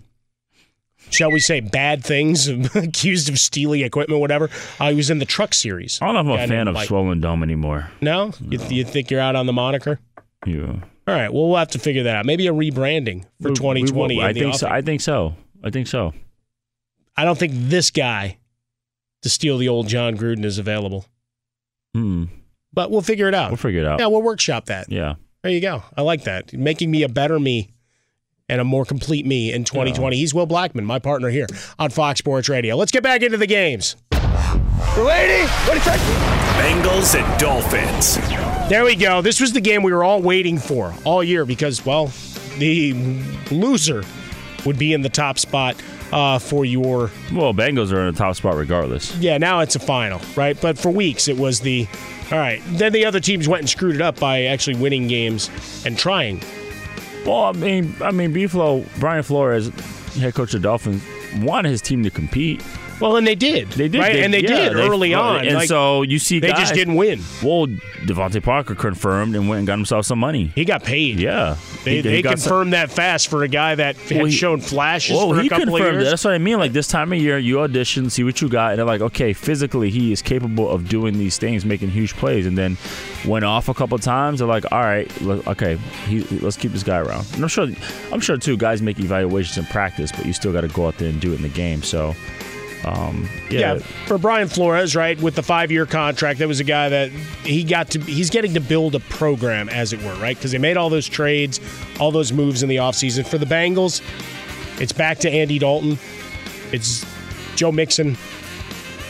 shall 1.09 1.31
we 1.31 1.39
say, 1.39 1.59
bad 1.59 2.03
things, 2.03 2.47
accused 2.75 3.29
of 3.29 3.39
stealing 3.39 3.81
equipment, 3.81 4.19
whatever. 4.19 4.49
Uh, 4.79 4.89
he 4.89 4.95
was 4.95 5.09
in 5.09 5.19
the 5.19 5.25
truck 5.25 5.53
series. 5.53 5.99
I 6.01 6.11
don't 6.11 6.25
know 6.25 6.33
if 6.33 6.39
I'm 6.39 6.45
a 6.45 6.47
fan 6.47 6.67
of 6.67 6.75
like, 6.75 6.87
Swollen 6.87 7.21
Dome 7.21 7.43
anymore. 7.43 7.91
No? 8.01 8.33
You, 8.41 8.59
you 8.69 8.83
think 8.83 9.11
you're 9.11 9.21
out 9.21 9.35
on 9.35 9.45
the 9.45 9.53
moniker? 9.53 9.99
Yeah. 10.45 10.75
All 11.07 11.13
right. 11.15 11.31
Well, 11.31 11.47
we'll 11.47 11.57
have 11.57 11.69
to 11.69 11.79
figure 11.79 12.03
that 12.03 12.15
out. 12.15 12.25
Maybe 12.25 12.47
a 12.47 12.53
rebranding 12.53 13.23
for 13.41 13.49
we, 13.49 13.55
2020. 13.55 14.17
We 14.17 14.23
I 14.23 14.33
think 14.33 14.55
so. 14.55 14.67
I 14.67 14.81
think 14.81 15.01
so. 15.01 15.35
I 15.63 15.69
think 15.69 15.87
so. 15.87 16.13
I 17.15 17.23
don't 17.23 17.37
think 17.37 17.53
this 17.55 17.89
guy 17.89 18.37
to 19.23 19.29
steal 19.29 19.57
the 19.57 19.69
old 19.69 19.87
Jon 19.87 20.17
Gruden 20.17 20.45
is 20.45 20.59
available. 20.59 21.05
Hmm. 21.95 22.25
But 22.73 22.91
we'll 22.91 23.01
figure 23.01 23.27
it 23.27 23.33
out. 23.33 23.49
We'll 23.49 23.57
figure 23.57 23.81
it 23.81 23.87
out. 23.87 23.99
Yeah, 23.99 24.07
we'll 24.07 24.21
workshop 24.21 24.65
that. 24.65 24.91
Yeah. 24.91 25.15
There 25.41 25.51
you 25.51 25.61
go. 25.61 25.83
I 25.95 26.01
like 26.01 26.25
that. 26.25 26.53
Making 26.53 26.91
me 26.91 27.03
a 27.03 27.09
better 27.09 27.39
me 27.39 27.71
and 28.49 28.61
a 28.61 28.63
more 28.63 28.85
complete 28.85 29.25
me 29.25 29.51
in 29.51 29.63
2020. 29.63 30.15
Yeah. 30.15 30.19
He's 30.19 30.33
Will 30.33 30.47
Blackmon, 30.47 30.83
my 30.83 30.99
partner 30.99 31.29
here 31.29 31.47
on 31.77 31.89
Fox 31.89 32.19
Sports 32.19 32.49
Radio. 32.49 32.75
Let's 32.75 32.91
get 32.91 33.03
back 33.03 33.21
into 33.21 33.37
the 33.37 33.47
games. 33.47 33.95
Lady, 34.11 35.45
what 35.65 35.77
is 35.77 35.85
that? 35.85 36.43
Bengals 36.57 37.15
and 37.19 37.39
Dolphins. 37.39 38.17
There 38.69 38.83
we 38.83 38.95
go. 38.95 39.21
This 39.21 39.39
was 39.39 39.53
the 39.53 39.61
game 39.61 39.83
we 39.83 39.93
were 39.93 40.03
all 40.03 40.21
waiting 40.21 40.57
for 40.57 40.93
all 41.03 41.23
year 41.23 41.45
because, 41.45 41.85
well, 41.85 42.11
the 42.57 42.93
loser 43.51 44.03
would 44.65 44.79
be 44.79 44.93
in 44.93 45.01
the 45.01 45.09
top 45.09 45.37
spot 45.39 45.81
uh, 46.11 46.39
for 46.39 46.65
your. 46.65 47.11
Well, 47.33 47.53
Bengals 47.53 47.91
are 47.91 48.07
in 48.07 48.13
the 48.13 48.17
top 48.17 48.35
spot 48.35 48.55
regardless. 48.55 49.15
Yeah, 49.17 49.37
now 49.37 49.59
it's 49.59 49.75
a 49.75 49.79
final, 49.79 50.19
right? 50.35 50.59
But 50.59 50.77
for 50.77 50.89
weeks, 50.89 51.27
it 51.27 51.37
was 51.37 51.59
the. 51.59 51.87
All 52.31 52.37
right. 52.37 52.61
Then 52.67 52.91
the 52.91 53.05
other 53.05 53.19
teams 53.21 53.47
went 53.47 53.61
and 53.61 53.69
screwed 53.69 53.95
it 53.95 54.01
up 54.01 54.19
by 54.19 54.45
actually 54.45 54.77
winning 54.77 55.07
games 55.07 55.49
and 55.85 55.97
trying 55.97 56.41
well, 57.25 57.43
I 57.43 57.51
mean, 57.53 57.95
I 58.01 58.11
mean, 58.11 58.33
Buffalo, 58.33 58.85
Brian 58.99 59.23
Flores, 59.23 59.69
head 60.15 60.33
coach 60.33 60.53
of 60.53 60.61
the 60.61 60.67
Dolphins, 60.67 61.03
wanted 61.37 61.69
his 61.69 61.81
team 61.81 62.03
to 62.03 62.09
compete. 62.09 62.63
Well, 62.99 63.17
and 63.17 63.27
they 63.27 63.35
did. 63.35 63.69
They 63.69 63.87
did, 63.87 63.99
right? 63.99 64.13
they, 64.13 64.23
and 64.23 64.33
they 64.33 64.41
yeah, 64.41 64.69
did 64.69 64.77
they, 64.77 64.87
early 64.87 65.13
on. 65.13 65.45
And 65.45 65.55
like, 65.55 65.67
so 65.67 66.01
you 66.01 66.17
see, 66.19 66.39
they 66.39 66.49
guys, 66.49 66.59
just 66.59 66.73
didn't 66.73 66.95
win. 66.95 67.19
Well, 67.43 67.67
DeVante 67.67 68.41
Parker 68.41 68.75
confirmed 68.75 69.35
and 69.35 69.47
went 69.47 69.59
and 69.59 69.67
got 69.67 69.77
himself 69.77 70.05
some 70.05 70.19
money. 70.19 70.51
He 70.55 70.65
got 70.65 70.83
paid. 70.83 71.19
Yeah, 71.19 71.57
they, 71.83 71.97
he, 71.97 72.01
they 72.01 72.15
he 72.17 72.23
confirmed 72.23 72.67
some, 72.67 72.69
that 72.71 72.91
fast 72.91 73.27
for 73.27 73.43
a 73.43 73.47
guy 73.47 73.75
that 73.75 73.97
had 73.97 74.21
well, 74.23 74.31
shown 74.31 74.61
flashes 74.61 75.15
well, 75.15 75.29
for 75.29 75.39
a 75.39 75.47
couple 75.47 75.75
of 75.75 75.81
years. 75.81 76.05
That's 76.05 76.25
what 76.25 76.33
I 76.33 76.39
mean. 76.39 76.57
Like 76.57 76.73
this 76.73 76.87
time 76.87 77.13
of 77.13 77.19
year, 77.19 77.37
you 77.37 77.59
audition, 77.59 78.09
see 78.09 78.23
what 78.23 78.41
you 78.41 78.49
got, 78.49 78.71
and 78.71 78.79
they're 78.79 78.85
like, 78.85 79.01
okay, 79.01 79.33
physically 79.33 79.89
he 79.89 80.11
is 80.11 80.21
capable 80.21 80.69
of 80.69 80.89
doing 80.89 81.17
these 81.17 81.37
things, 81.37 81.65
making 81.65 81.89
huge 81.89 82.15
plays, 82.15 82.45
and 82.45 82.57
then 82.57 82.77
went 83.25 83.45
off 83.45 83.69
a 83.69 83.73
couple 83.73 83.97
times. 83.99 84.39
They're 84.39 84.47
like, 84.47 84.65
all 84.71 84.81
right, 84.81 85.11
okay, 85.21 85.77
he, 86.07 86.21
let's 86.39 86.57
keep 86.57 86.71
this 86.71 86.83
guy 86.83 86.97
around. 86.97 87.25
And 87.33 87.43
I'm 87.43 87.49
sure, 87.49 87.67
I'm 88.11 88.21
sure 88.21 88.37
too, 88.37 88.57
guys 88.57 88.81
make 88.81 88.99
evaluations 88.99 89.57
in 89.57 89.65
practice, 89.65 90.11
but 90.11 90.25
you 90.25 90.33
still 90.33 90.51
got 90.51 90.61
to 90.61 90.67
go 90.67 90.87
out 90.87 90.97
there 90.97 91.09
and 91.09 91.21
do 91.21 91.33
it 91.33 91.35
in 91.35 91.43
the 91.43 91.49
game. 91.49 91.83
So 91.83 92.15
Um, 92.85 93.27
Yeah. 93.49 93.59
yeah, 93.59 93.79
for 94.05 94.17
Brian 94.17 94.47
Flores, 94.47 94.95
right, 94.95 95.19
with 95.19 95.35
the 95.35 95.43
five-year 95.43 95.85
contract, 95.85 96.39
that 96.39 96.47
was 96.47 96.59
a 96.59 96.63
guy 96.63 96.89
that 96.89 97.09
he 97.43 97.63
got 97.63 97.89
to. 97.91 97.99
He's 98.01 98.29
getting 98.29 98.53
to 98.53 98.59
build 98.59 98.95
a 98.95 98.99
program, 98.99 99.67
as 99.69 99.93
it 99.93 100.01
were, 100.03 100.13
right? 100.15 100.37
Because 100.37 100.51
they 100.51 100.57
made 100.57 100.77
all 100.77 100.89
those 100.89 101.07
trades, 101.07 101.59
all 101.99 102.11
those 102.11 102.31
moves 102.31 102.63
in 102.63 102.69
the 102.69 102.77
offseason. 102.77 103.25
For 103.27 103.37
the 103.37 103.45
Bengals, 103.45 104.01
it's 104.79 104.91
back 104.93 105.17
to 105.19 105.29
Andy 105.29 105.59
Dalton. 105.59 105.97
It's 106.71 107.05
Joe 107.55 107.71
Mixon 107.71 108.15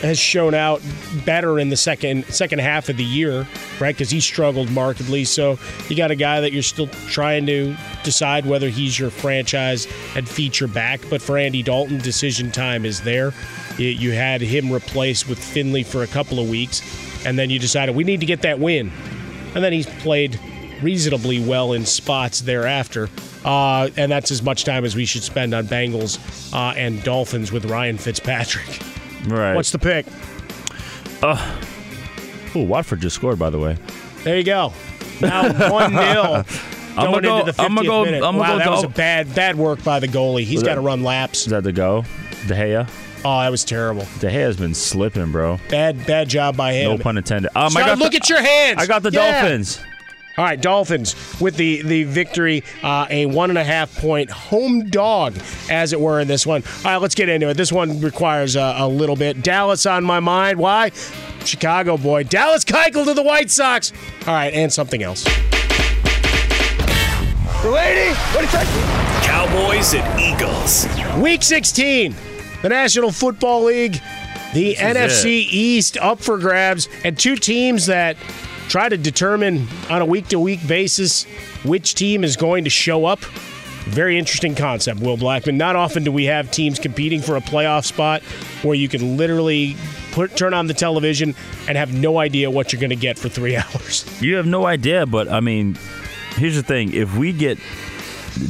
has 0.02 0.20
shown 0.20 0.54
out 0.54 0.82
better 1.26 1.60
in 1.60 1.70
the 1.70 1.78
second 1.78 2.26
second 2.26 2.60
half 2.60 2.90
of 2.90 2.98
the 2.98 3.04
year, 3.04 3.48
right? 3.80 3.96
Because 3.96 4.10
he 4.10 4.20
struggled 4.20 4.70
markedly. 4.72 5.26
So 5.26 5.58
you 5.90 5.96
got 5.96 6.12
a 6.12 6.16
guy 6.16 6.40
that 6.42 6.54
you're 6.54 6.64
still 6.64 6.88
trying 7.10 7.46
to 7.48 7.76
decide 8.04 8.46
whether 8.46 8.70
he's 8.70 8.98
your 8.98 9.10
franchise 9.10 9.88
and 10.16 10.28
feature 10.28 10.68
back. 10.68 11.02
But 11.10 11.22
for 11.22 11.38
Andy 11.38 11.64
Dalton, 11.64 11.98
decision 11.98 12.52
time 12.52 12.86
is 12.86 13.02
there. 13.02 13.34
You, 13.78 14.12
had 14.12 14.42
him 14.42 14.72
replaced 14.72 15.30
with 15.30 15.38
Finley 15.38 15.84
for 15.84 16.02
a 16.02 16.08
couple 16.08 16.40
of 16.40 16.50
weeks, 16.50 16.82
and 17.26 17.38
then 17.38 17.52
you 17.52 17.60
decided 17.60 17.96
we 17.96 18.04
need 18.04 18.22
to 18.22 18.26
get 18.26 18.42
that 18.42 18.58
win, 18.58 18.92
and 19.54 19.64
then 19.64 19.72
he's 19.72 19.86
played 19.86 20.40
reasonably 20.82 21.40
well 21.40 21.74
in 21.74 21.86
spots 21.86 22.42
thereafter. 22.42 23.08
Uh, 23.46 23.90
and 23.96 24.12
that's 24.12 24.32
as 24.32 24.42
much 24.42 24.66
time 24.66 24.84
as 24.84 24.96
we 24.96 25.06
should 25.06 25.22
spend 25.24 25.54
on 25.54 25.68
Bengals 25.68 26.18
uh, 26.54 26.74
and 26.76 27.04
Dolphins 27.04 27.52
with 27.52 27.66
Ryan 27.66 28.00
Fitzpatrick. 28.00 28.82
right. 29.28 29.56
What's 29.56 29.72
the 29.72 29.80
pick? 29.80 30.06
Uh, 31.22 31.60
oh, 32.56 32.64
Watford 32.64 33.02
just 33.02 33.16
scored, 33.16 33.40
by 33.40 33.50
the 33.50 33.60
way. 33.60 33.78
There 34.24 34.38
you 34.38 34.44
go. 34.44 34.74
Now 35.22 35.44
one 35.72 35.92
0 35.92 36.44
I'm 36.98 37.12
going 37.12 37.24
gonna 37.24 37.52
go- 37.52 37.52
I'm 37.64 37.76
gonna 37.76 37.88
go- 37.88 38.06
minute. 38.06 38.24
I'm 38.24 38.38
gonna 38.38 38.40
wow, 38.40 38.52
go 38.54 38.58
that 38.60 38.70
was 38.70 38.84
a 38.84 38.88
bad 38.90 39.34
bad 39.36 39.56
work 39.56 39.84
by 39.84 40.00
the 40.00 40.08
goalie. 40.08 40.44
He's 40.44 40.64
got 40.64 40.76
to 40.76 40.82
run 40.82 41.04
laps. 41.04 41.42
Is 41.42 41.48
that 41.52 41.64
the 41.64 41.72
go? 41.72 42.04
De 42.48 42.54
Gea? 42.56 42.90
Oh, 43.26 43.40
that 43.40 43.50
was 43.50 43.64
terrible. 43.66 44.02
De 44.20 44.30
Gea's 44.30 44.58
been 44.58 44.74
slipping, 44.74 45.32
bro. 45.32 45.60
Bad 45.70 46.06
bad 46.08 46.30
job 46.30 46.56
by 46.58 46.74
him. 46.74 46.92
No 46.98 46.98
pun 47.04 47.18
intended. 47.18 47.50
Um, 47.56 47.66
I 47.66 47.70
Scott, 47.70 47.86
got 47.86 47.98
look 48.00 48.12
the- 48.12 48.18
at 48.18 48.30
your 48.30 48.42
hands. 48.42 48.80
I 48.82 48.86
got 48.88 49.04
the 49.04 49.12
Yeah. 49.12 49.42
Dolphins. 49.42 49.80
All 50.38 50.46
right, 50.46 50.62
Dolphins 50.62 51.16
with 51.42 51.58
the 51.58 51.82
the 51.82 52.04
victory, 52.04 52.64
uh, 52.84 53.08
a 53.10 53.26
one 53.26 53.50
and 53.50 53.58
a 53.58 53.64
half 53.64 53.98
point 53.98 54.30
home 54.30 54.88
dog, 54.88 55.36
as 55.72 55.94
it 55.94 56.00
were, 56.00 56.20
in 56.20 56.28
this 56.28 56.46
one. 56.46 56.62
All 56.86 56.92
right, 56.92 56.98
let's 56.98 57.16
get 57.16 57.28
into 57.28 57.50
it. 57.50 57.56
This 57.56 57.72
one 57.72 58.00
requires 58.02 58.56
a, 58.56 58.76
a 58.78 58.88
little 58.88 59.16
bit. 59.16 59.42
Dallas 59.42 59.88
on 59.88 60.04
my 60.04 60.20
mind. 60.20 60.60
Why? 60.60 60.92
Chicago 61.44 61.98
boy. 61.98 62.24
Dallas 62.24 62.64
Keuchel 62.64 63.06
to 63.06 63.16
the 63.16 63.24
White 63.24 63.50
Sox. 63.50 63.92
All 64.28 64.34
right, 64.36 64.54
and 64.54 64.72
something 64.72 65.02
else. 65.02 65.24
The 67.64 67.72
lady, 67.72 68.14
what 68.34 68.44
is 68.44 68.52
that? 68.52 69.24
Cowboys 69.26 69.96
and 69.96 70.20
Eagles. 70.20 70.86
Week 71.20 71.42
16, 71.42 72.16
the 72.62 72.70
National 72.70 73.12
Football 73.12 73.64
League, 73.64 73.94
the 74.54 74.76
This 74.76 74.78
NFC. 74.78 75.48
East 75.50 75.98
up 75.98 76.20
for 76.20 76.38
grabs, 76.38 76.88
and 77.04 77.18
two 77.18 77.36
teams 77.36 77.88
that 77.88 78.16
try 78.68 78.90
to 78.90 78.98
determine 78.98 79.68
on 79.90 80.02
a 80.02 80.06
week 80.06 80.28
to 80.30 80.40
week 80.40 80.66
basis 80.68 81.24
which 81.64 81.96
team 81.96 82.24
is 82.24 82.36
going 82.36 82.64
to 82.66 82.70
show 82.70 83.06
up. 83.06 83.20
Very 83.86 84.20
interesting 84.20 84.54
concept, 84.54 85.00
Will 85.00 85.18
Blackmon. 85.18 85.56
Not 85.56 85.78
often 85.78 86.04
do 86.04 86.12
we 86.12 86.26
have 86.26 86.52
teams 86.52 86.78
competing 86.78 87.22
for 87.22 87.38
a 87.38 87.42
playoff 87.42 87.86
spot 87.86 88.22
where 88.62 88.76
you 88.76 88.90
can 88.90 89.16
literally 89.16 89.78
put 90.12 90.36
turn 90.36 90.54
on 90.54 90.68
the 90.68 90.74
television 90.74 91.36
and 91.68 91.78
have 91.78 91.94
no 91.94 92.18
idea 92.18 92.52
what 92.52 92.74
you're 92.74 92.82
going 92.82 92.90
to 92.90 92.98
get 92.98 93.18
for 93.18 93.30
three 93.30 93.56
hours. 93.56 94.06
You 94.22 94.36
have 94.36 94.46
no 94.46 94.66
idea, 94.66 95.06
but 95.06 95.30
I 95.30 95.40
mean, 95.40 95.78
here's 96.36 96.56
the 96.56 96.64
thing: 96.64 96.94
if 96.94 97.16
we 97.16 97.32
get 97.32 97.58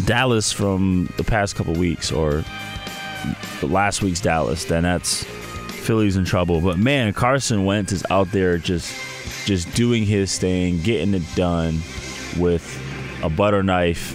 Dallas 0.06 0.52
from 0.52 1.14
the 1.18 1.24
past 1.24 1.56
couple 1.56 1.74
weeks 1.74 2.12
or 2.12 2.44
last 3.62 4.02
week's 4.02 4.22
Dallas, 4.22 4.66
then 4.66 4.84
that's 4.84 5.24
Philly's 5.24 6.16
in 6.16 6.26
trouble. 6.26 6.62
But 6.62 6.80
man, 6.80 7.14
Carson 7.14 7.66
Wentz 7.66 7.92
is 7.92 8.04
out 8.10 8.32
there 8.32 8.58
just 8.58 8.92
just 9.48 9.74
doing 9.74 10.06
his 10.06 10.38
thing, 10.38 10.82
getting 10.82 11.14
it 11.14 11.24
done 11.34 11.80
with 12.38 12.78
a 13.24 13.30
butter 13.30 13.64
knife 13.64 14.14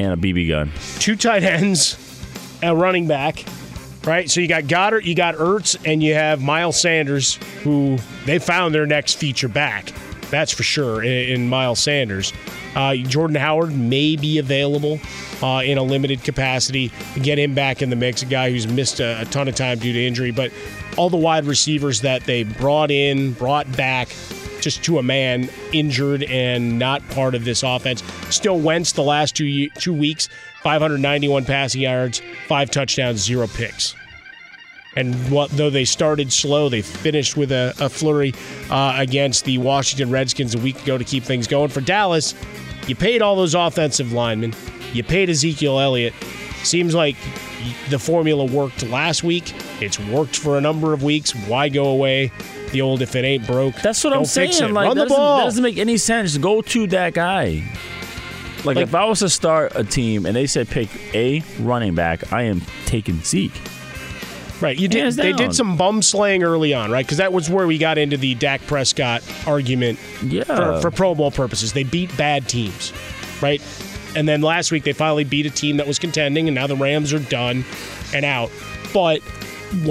and 0.00 0.12
a 0.12 0.16
BB 0.16 0.48
gun. 0.48 0.72
two 0.98 1.16
tight 1.16 1.42
ends, 1.42 1.98
a 2.62 2.74
running 2.74 3.06
back, 3.06 3.44
right? 4.04 4.30
So 4.30 4.40
you 4.40 4.48
got 4.48 4.64
Goedert, 4.64 5.04
you 5.04 5.14
got 5.14 5.34
Ertz, 5.34 5.76
and 5.84 6.02
you 6.02 6.14
have 6.14 6.40
Miles 6.40 6.80
Sanders, 6.80 7.34
who 7.62 7.98
they 8.24 8.38
found 8.38 8.74
their 8.74 8.86
next 8.86 9.14
feature 9.14 9.48
back. 9.48 9.92
That's 10.30 10.50
for 10.50 10.62
sure 10.62 11.02
in, 11.02 11.42
in 11.42 11.48
Miles 11.50 11.78
Sanders. 11.78 12.32
Uh, 12.74 12.96
Jordan 12.96 13.36
Howard 13.36 13.76
may 13.76 14.16
be 14.16 14.38
available 14.38 14.98
uh, 15.42 15.60
in 15.62 15.76
a 15.76 15.82
limited 15.82 16.24
capacity. 16.24 16.90
Get 17.20 17.38
him 17.38 17.54
back 17.54 17.82
in 17.82 17.90
the 17.90 17.96
mix, 17.96 18.22
a 18.22 18.26
guy 18.26 18.50
who's 18.50 18.66
missed 18.66 18.98
a, 18.98 19.20
a 19.20 19.24
ton 19.26 19.46
of 19.46 19.54
time 19.54 19.78
due 19.78 19.92
to 19.92 20.02
injury. 20.02 20.30
But 20.30 20.52
all 20.96 21.10
the 21.10 21.16
wide 21.16 21.44
receivers 21.44 22.00
that 22.02 22.24
they 22.24 22.44
brought 22.44 22.90
in, 22.90 23.32
brought 23.32 23.70
back, 23.76 24.14
just 24.60 24.84
to 24.84 24.98
a 24.98 25.02
man 25.02 25.50
injured 25.72 26.22
and 26.24 26.78
not 26.78 27.06
part 27.10 27.34
of 27.34 27.44
this 27.44 27.62
offense. 27.62 28.02
Still 28.30 28.58
Wentz 28.58 28.92
the 28.92 29.02
last 29.02 29.36
two 29.36 29.68
two 29.70 29.92
weeks, 29.92 30.28
591 30.62 31.44
passing 31.44 31.82
yards, 31.82 32.22
five 32.48 32.70
touchdowns, 32.70 33.20
zero 33.20 33.46
picks. 33.46 33.94
And 34.94 35.14
what 35.30 35.50
though 35.50 35.70
they 35.70 35.84
started 35.84 36.32
slow, 36.32 36.68
they 36.68 36.82
finished 36.82 37.36
with 37.36 37.50
a, 37.50 37.74
a 37.80 37.88
flurry 37.88 38.34
uh, 38.70 38.94
against 38.98 39.44
the 39.44 39.58
Washington 39.58 40.10
Redskins 40.10 40.54
a 40.54 40.58
week 40.58 40.82
ago 40.82 40.98
to 40.98 41.04
keep 41.04 41.24
things 41.24 41.46
going. 41.46 41.70
For 41.70 41.80
Dallas, 41.80 42.34
you 42.86 42.94
paid 42.96 43.22
all 43.22 43.36
those 43.36 43.54
offensive 43.54 44.12
linemen, 44.12 44.54
you 44.92 45.02
paid 45.04 45.30
Ezekiel 45.30 45.78
Elliott. 45.78 46.14
Seems 46.62 46.94
like 46.94 47.16
the 47.90 47.98
formula 47.98 48.44
worked 48.44 48.82
last 48.88 49.22
week. 49.24 49.52
It's 49.82 49.98
worked 49.98 50.36
for 50.36 50.58
a 50.58 50.60
number 50.60 50.92
of 50.92 51.02
weeks. 51.02 51.32
Why 51.46 51.68
go 51.68 51.86
away? 51.86 52.30
The 52.70 52.80
old 52.80 53.02
if 53.02 53.14
it 53.16 53.24
ain't 53.24 53.46
broke. 53.46 53.74
That's 53.76 54.02
what 54.04 54.10
don't 54.10 54.20
I'm 54.20 54.24
fix 54.28 54.56
saying. 54.58 54.70
It. 54.70 54.74
Like 54.74 54.86
Run 54.88 54.96
that 54.96 55.04
the 55.04 55.08
doesn't, 55.10 55.16
ball. 55.16 55.38
that 55.38 55.44
doesn't 55.44 55.62
make 55.62 55.78
any 55.78 55.96
sense. 55.96 56.38
Go 56.38 56.62
to 56.62 56.86
that 56.88 57.14
guy. 57.14 57.62
Like, 58.64 58.76
Like- 58.76 58.78
if 58.78 58.94
I 58.94 59.04
was 59.04 59.18
to 59.20 59.28
start 59.28 59.72
a 59.74 59.82
team 59.84 60.24
and 60.24 60.36
they 60.36 60.46
said 60.46 60.68
pick 60.68 60.88
a 61.14 61.42
running 61.60 61.94
back, 61.94 62.32
I 62.32 62.42
am 62.44 62.62
taking 62.86 63.20
Zeke. 63.22 63.52
Right, 64.62 64.78
you 64.78 64.86
did. 64.86 65.14
They 65.14 65.32
did 65.32 65.54
some 65.54 65.76
bum 65.76 66.02
slaying 66.02 66.44
early 66.44 66.72
on, 66.72 66.90
right? 66.90 67.04
Because 67.04 67.18
that 67.18 67.32
was 67.32 67.50
where 67.50 67.66
we 67.66 67.78
got 67.78 67.98
into 67.98 68.16
the 68.16 68.36
Dak 68.36 68.64
Prescott 68.66 69.22
argument. 69.46 69.98
Yeah. 70.22 70.44
For, 70.44 70.80
for 70.80 70.90
Pro 70.90 71.14
Bowl 71.14 71.32
purposes, 71.32 71.72
they 71.72 71.82
beat 71.82 72.16
bad 72.16 72.48
teams, 72.48 72.92
right? 73.42 73.60
And 74.14 74.28
then 74.28 74.40
last 74.40 74.70
week 74.70 74.84
they 74.84 74.92
finally 74.92 75.24
beat 75.24 75.46
a 75.46 75.50
team 75.50 75.78
that 75.78 75.86
was 75.86 75.98
contending, 75.98 76.46
and 76.46 76.54
now 76.54 76.68
the 76.68 76.76
Rams 76.76 77.12
are 77.12 77.18
done 77.18 77.64
and 78.14 78.24
out. 78.24 78.50
But 78.94 79.20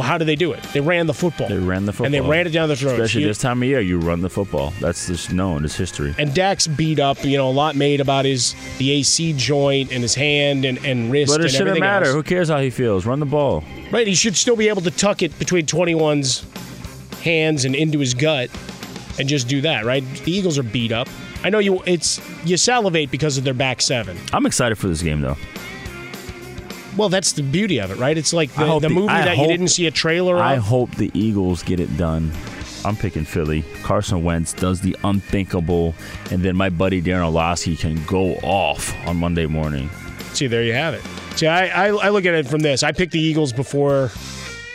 how 0.01 0.17
do 0.17 0.25
they 0.25 0.36
do 0.36 0.51
it? 0.53 0.61
They 0.73 0.79
ran 0.82 1.07
the 1.07 1.13
football. 1.13 1.47
They 1.47 1.57
ran 1.57 1.86
the 1.86 1.91
football. 1.93 2.05
and 2.05 2.13
they 2.13 2.21
ran 2.21 2.45
it 2.47 2.51
down 2.51 2.69
the 2.69 2.75
throat. 2.75 2.93
Especially 2.93 3.21
You- 3.21 3.27
this 3.27 3.38
time 3.39 3.61
of 3.61 3.67
year, 3.67 3.82
you 3.82 3.97
run 3.99 4.21
the 4.21 4.29
football. 4.29 4.73
That's 4.79 5.07
just 5.07 5.32
known. 5.34 5.65
It's 5.65 5.75
history. 5.75 6.13
and 6.17 6.34
Dak's 6.34 6.67
beat 6.67 6.99
up. 6.99 7.23
You 7.23 7.38
know, 7.38 7.49
a 7.49 7.51
lot 7.51 7.75
made 7.75 7.99
about 8.01 8.25
his 8.25 8.55
the 8.77 8.91
AC 8.91 9.34
joint 9.34 9.91
and 9.91 10.01
his 10.01 10.15
hand 10.15 10.65
and, 10.65 10.84
and 10.86 11.11
wrist. 11.11 11.34
But 11.34 11.41
it 11.41 11.45
and 11.45 11.53
shouldn't 11.53 11.79
matter. 11.79 12.05
else. 12.05 12.15
Who 12.15 12.23
cares 12.23 12.49
how 12.49 12.59
he 12.59 12.69
feels? 12.69 13.05
Run 13.05 13.19
the 13.19 13.25
ball. 13.25 13.63
Right, 13.91 14.07
he 14.07 14.15
should 14.15 14.36
still 14.38 14.55
be 14.55 14.69
able 14.69 14.82
to 14.84 14.91
tuck 14.91 15.21
it 15.21 15.38
between 15.39 15.65
21's 15.65 16.45
hands 17.23 17.65
and 17.65 17.75
into 17.75 17.99
his 17.99 18.13
gut 18.13 18.49
and 19.19 19.27
just 19.27 19.47
do 19.47 19.61
that, 19.61 19.86
right? 19.86 20.03
The 20.23 20.32
Eagles 20.32 20.57
are 20.57 20.63
beat 20.63 20.91
up. 20.91 21.07
I 21.43 21.49
know 21.49 21.59
you 21.59 21.82
it's 21.86 22.21
you 22.45 22.55
salivate 22.57 23.09
because 23.11 23.38
of 23.38 23.43
their 23.43 23.53
back 23.53 23.82
seven. 23.82 24.17
I'm 24.32 24.45
excited 24.45 24.77
for 24.77 24.88
this 24.88 25.01
game, 25.01 25.21
though. 25.21 25.38
Well, 26.98 27.10
that's 27.10 27.32
the 27.34 27.44
beauty 27.44 27.80
of 27.80 27.92
it, 27.92 27.98
right? 27.98 28.18
It's 28.18 28.34
like 28.34 28.52
the, 28.54 28.80
the 28.80 28.89
movie 28.89 29.10
I 29.10 29.26
that 29.26 29.38
you 29.38 29.48
didn't 29.48 29.70
see 29.70 29.88
a 29.88 29.92
trailer 29.92 30.38
I 30.38 30.56
of. 30.56 30.64
hope 30.64 30.96
the 30.96 31.10
Eagles 31.14 31.64
get 31.64 31.80
it 31.80 31.96
done. 31.98 32.32
I'm 32.84 32.96
picking 32.96 33.26
Philly. 33.26 33.64
Carson 33.84 34.24
Wentz 34.24 34.54
does 34.54 34.82
the 34.82 34.98
unthinkable, 35.04 35.94
and 36.32 36.44
then 36.44 36.56
my 36.56 36.70
buddy 36.70 37.02
Darren 37.02 37.32
Olowski 37.32 37.78
can 37.80 38.04
go 38.06 38.34
off 38.38 38.94
on 39.08 39.18
Monday 39.18 39.46
morning. 39.46 39.89
See, 40.34 40.48
there 40.48 40.64
you 40.64 40.74
have 40.74 40.94
it. 40.96 41.04
See, 41.38 41.48
I, 41.48 41.88
I, 41.88 41.88
I 41.89 42.10
look 42.10 42.26
at 42.26 42.34
it 42.34 42.48
from 42.48 42.62
this. 42.62 42.84
I 42.84 42.92
picked 42.92 43.12
the 43.12 43.20
Eagles 43.20 43.54
before 43.54 44.12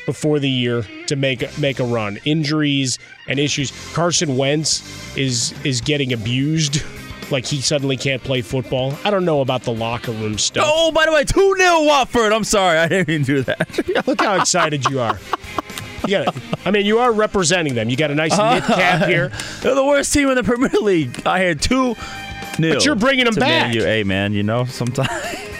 before 0.07 0.39
the 0.39 0.49
year 0.49 0.87
to 1.09 1.17
make 1.17 1.59
make 1.59 1.81
a 1.81 1.85
run. 1.85 2.19
Injuries 2.25 2.99
and 3.27 3.39
issues. 3.39 3.73
Carson 3.93 4.37
Wentz 4.37 5.17
is 5.17 5.53
is 5.64 5.81
getting 5.81 6.12
abused. 6.12 6.83
Like 7.31 7.45
he 7.47 7.61
suddenly 7.61 7.97
can't 7.97 8.22
play 8.22 8.43
football. 8.43 8.95
I 9.05 9.11
don't 9.11 9.24
know 9.24 9.41
about 9.41 9.62
the 9.62 9.72
locker 9.72 10.12
room 10.12 10.39
stuff. 10.39 10.64
Oh, 10.66 10.93
by 10.93 11.07
the 11.07 11.12
way, 11.12 11.24
2 11.24 11.57
0 11.59 11.83
Watford. 11.83 12.33
I'm 12.33 12.45
sorry. 12.45 12.79
I 12.79 12.89
didn't 12.89 13.09
even 13.09 13.22
do 13.24 13.43
that. 13.43 14.07
Look 14.07 14.20
how 14.20 14.41
excited 14.41 14.85
you 14.89 15.01
are. 15.01 15.18
You 16.07 16.24
got 16.24 16.37
I 16.64 16.70
mean, 16.70 16.87
you 16.87 16.99
are 16.99 17.12
representing 17.12 17.74
them. 17.74 17.89
You 17.89 17.97
got 17.97 18.11
a 18.11 18.14
nice 18.14 18.33
uh-huh. 18.33 18.55
knit 18.55 18.64
cap 18.64 19.09
here. 19.09 19.33
They're 19.62 19.74
the 19.74 19.85
worst 19.85 20.12
team 20.12 20.29
in 20.29 20.37
the 20.37 20.45
Premier 20.45 20.70
League. 20.81 21.27
I 21.27 21.41
had 21.41 21.61
2 21.61 21.97
nil. 22.59 22.74
But 22.74 22.85
you're 22.85 22.95
bringing 22.95 23.24
them 23.24 23.35
back. 23.35 23.74
U. 23.74 23.83
Hey, 23.83 24.05
man, 24.05 24.33
you 24.33 24.43
know, 24.43 24.64
sometimes. 24.66 25.09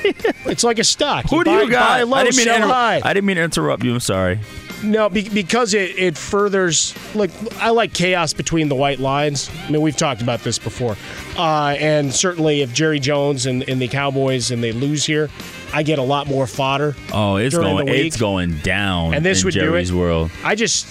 it's 0.05 0.63
like 0.63 0.79
a 0.79 0.85
stock. 0.85 1.25
Who 1.31 1.43
do 1.43 1.51
buy, 1.51 1.63
you 1.63 1.71
got? 1.71 1.99
Buy 1.99 2.03
low, 2.05 2.17
I 2.17 2.25
didn't 2.25 2.37
mean 2.37 2.49
inter- 2.49 2.67
high. 2.69 3.01
I 3.05 3.13
didn't 3.13 3.27
mean 3.27 3.37
to 3.37 3.43
interrupt 3.43 3.83
you. 3.83 3.93
I'm 3.93 4.01
sorry. 4.01 4.39
No, 4.83 5.09
be- 5.09 5.29
because 5.29 5.73
it, 5.75 5.99
it 5.99 6.19
furthers 6.19 6.95
like 7.15 7.31
I 7.61 7.71
like 7.71 7.95
chaos 7.95 8.33
between 8.33 8.69
the 8.69 8.75
white 8.75 8.99
lines. 9.01 9.51
I 9.67 9.71
mean, 9.71 9.81
we've 9.81 9.97
talked 9.97 10.21
about 10.23 10.41
this 10.41 10.59
before, 10.59 10.97
uh, 11.39 11.77
and 11.79 12.13
certainly 12.13 12.61
if 12.61 12.73
Jerry 12.75 13.01
Jones 13.01 13.47
and, 13.47 13.67
and 13.69 13.81
the 13.81 13.89
Cowboys 13.89 14.51
and 14.51 14.63
they 14.63 14.73
lose 14.73 15.05
here, 15.07 15.31
I 15.73 15.83
get 15.83 15.99
a 15.99 16.03
lot 16.03 16.27
more 16.27 16.47
fodder. 16.47 16.95
Oh, 17.13 17.37
it's 17.37 17.57
going 17.57 17.87
the 17.87 17.93
it's 17.95 18.17
going 18.19 18.59
down 18.59 19.15
And 19.15 19.25
this 19.25 19.41
in 19.41 19.47
would 19.47 19.55
do 19.55 19.61
Jerry's 19.61 19.91
it. 19.91 19.95
world. 19.95 20.31
I 20.45 20.55
just 20.55 20.87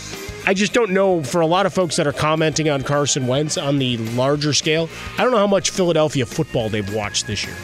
I 0.47 0.53
just 0.53 0.73
don't 0.73 0.91
know 0.91 1.21
for 1.23 1.41
a 1.41 1.47
lot 1.47 1.65
of 1.65 1.73
folks 1.73 1.95
that 1.97 2.07
are 2.07 2.13
commenting 2.13 2.69
on 2.69 2.81
Carson 2.81 3.27
Wentz 3.27 3.57
on 3.57 3.77
the 3.77 3.97
larger 3.97 4.53
scale. 4.53 4.89
I 5.17 5.23
don't 5.23 5.31
know 5.31 5.37
how 5.39 5.47
much 5.47 5.69
Philadelphia 5.69 6.25
football 6.25 6.69
they've 6.69 6.91
watched 6.93 7.27
this 7.27 7.45
year. 7.45 7.55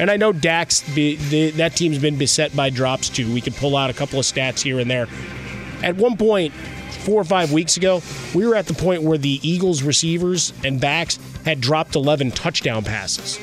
And 0.00 0.10
I 0.10 0.16
know 0.16 0.32
Dax, 0.32 0.82
be, 0.94 1.16
the, 1.16 1.50
that 1.52 1.76
team's 1.76 1.98
been 1.98 2.16
beset 2.16 2.56
by 2.56 2.70
drops 2.70 3.08
too. 3.10 3.32
We 3.32 3.40
could 3.42 3.54
pull 3.56 3.76
out 3.76 3.90
a 3.90 3.92
couple 3.92 4.18
of 4.18 4.24
stats 4.24 4.60
here 4.62 4.78
and 4.80 4.90
there. 4.90 5.06
At 5.82 5.96
one 5.96 6.16
point, 6.16 6.52
four 7.04 7.20
or 7.20 7.24
five 7.24 7.52
weeks 7.52 7.76
ago, 7.76 8.02
we 8.34 8.46
were 8.46 8.54
at 8.54 8.66
the 8.66 8.74
point 8.74 9.02
where 9.02 9.18
the 9.18 9.40
Eagles 9.46 9.82
receivers 9.82 10.52
and 10.64 10.80
backs 10.80 11.18
had 11.44 11.60
dropped 11.60 11.96
11 11.96 12.30
touchdown 12.32 12.84
passes. 12.84 13.38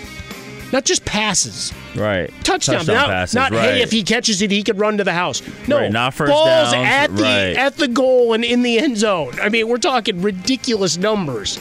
Not 0.72 0.86
just 0.86 1.04
passes, 1.04 1.74
Right. 1.96 2.30
touchdown. 2.44 2.76
Touchdown 2.78 2.96
not 2.96 3.08
passes, 3.08 3.34
not 3.36 3.52
right. 3.52 3.62
hey, 3.62 3.82
if 3.82 3.92
he 3.92 4.04
catches 4.04 4.42
it, 4.44 4.52
he 4.52 4.62
could 4.64 4.78
run 4.78 4.98
to 5.00 5.04
the 5.04 5.14
house. 5.14 5.42
No, 5.68 5.78
Right, 5.80 5.92
not 5.92 6.14
first 6.14 6.32
balls 6.32 6.72
downs, 6.72 6.88
at 6.88 7.16
the 7.16 7.24
right. 7.24 7.56
at 7.58 7.78
the 7.78 7.88
goal 7.88 8.34
and 8.34 8.46
in 8.46 8.62
the 8.62 8.78
end 8.78 8.96
zone. 8.98 9.34
I 9.42 9.50
mean, 9.50 9.68
we're 9.68 9.78
talking 9.80 10.22
ridiculous 10.22 10.98
numbers. 10.98 11.58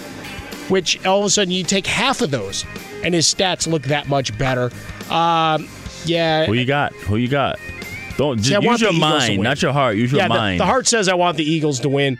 Which 0.68 1.04
all 1.06 1.20
of 1.20 1.24
a 1.24 1.30
sudden 1.30 1.50
you 1.50 1.64
take 1.64 1.86
half 1.86 2.20
of 2.20 2.30
those, 2.30 2.66
and 3.02 3.14
his 3.14 3.24
stats 3.32 3.66
look 3.66 3.84
that 3.84 4.06
much 4.06 4.36
better. 4.36 4.70
Um, 5.08 5.66
yeah, 6.04 6.44
Who 6.44 6.52
you 6.52 6.66
got? 6.66 6.92
Who 6.92 7.16
you 7.16 7.28
got? 7.28 7.58
Don't 8.18 8.36
just 8.36 8.48
See, 8.48 8.68
use 8.68 8.80
your 8.82 8.92
the 8.92 8.98
mind, 8.98 9.42
not 9.42 9.62
your 9.62 9.72
heart. 9.72 9.96
Use 9.96 10.12
your 10.12 10.20
yeah. 10.20 10.28
the- 10.28 10.34
mind. 10.34 10.60
The, 10.60 10.66
heart 10.66 10.86
says 10.86 11.08
I 11.08 11.14
want 11.14 11.38
the 11.38 11.44
Eagles 11.50 11.80
to 11.80 11.88
win. 11.88 12.18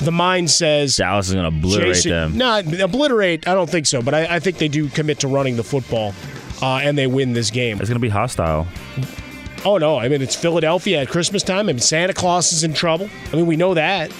The 0.00 0.10
mind 0.10 0.50
says 0.50 0.96
Dallas 0.96 1.28
is 1.28 1.34
going 1.34 1.48
to 1.48 1.56
obliterate 1.56 1.94
Jason- 1.94 2.10
them. 2.10 2.36
No, 2.38 2.58
obliterate. 2.84 3.46
I 3.46 3.54
don't 3.54 3.68
think 3.70 3.86
so, 3.86 4.00
but 4.02 4.14
I, 4.14 4.36
I 4.36 4.40
think 4.40 4.56
they 4.58 4.68
do 4.68 4.88
commit 4.88 5.20
to 5.20 5.28
running 5.28 5.56
the 5.56 5.62
football, 5.62 6.14
uh, 6.62 6.78
and 6.82 6.96
they 6.98 7.06
win 7.06 7.34
this 7.34 7.50
game. 7.50 7.78
It's 7.78 7.88
going 7.88 8.00
to 8.00 8.00
be 8.00 8.08
hostile. 8.08 8.66
Oh 9.64 9.76
no! 9.78 9.98
I 9.98 10.08
mean, 10.08 10.22
it's 10.22 10.34
Philadelphia 10.34 11.02
at 11.02 11.08
Christmas 11.08 11.42
time. 11.42 11.68
I 11.68 11.72
mean, 11.74 11.78
Santa 11.80 12.14
Claus 12.14 12.52
is 12.52 12.64
in 12.64 12.72
trouble. 12.72 13.10
I 13.32 13.36
mean, 13.36 13.46
we 13.46 13.56
know 13.56 13.74
that. 13.74 14.10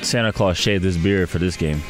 Santa 0.00 0.32
Claus 0.32 0.56
shaved 0.56 0.82
his 0.84 0.96
beard 0.96 1.28
for 1.28 1.38
this 1.38 1.56
game. 1.56 1.82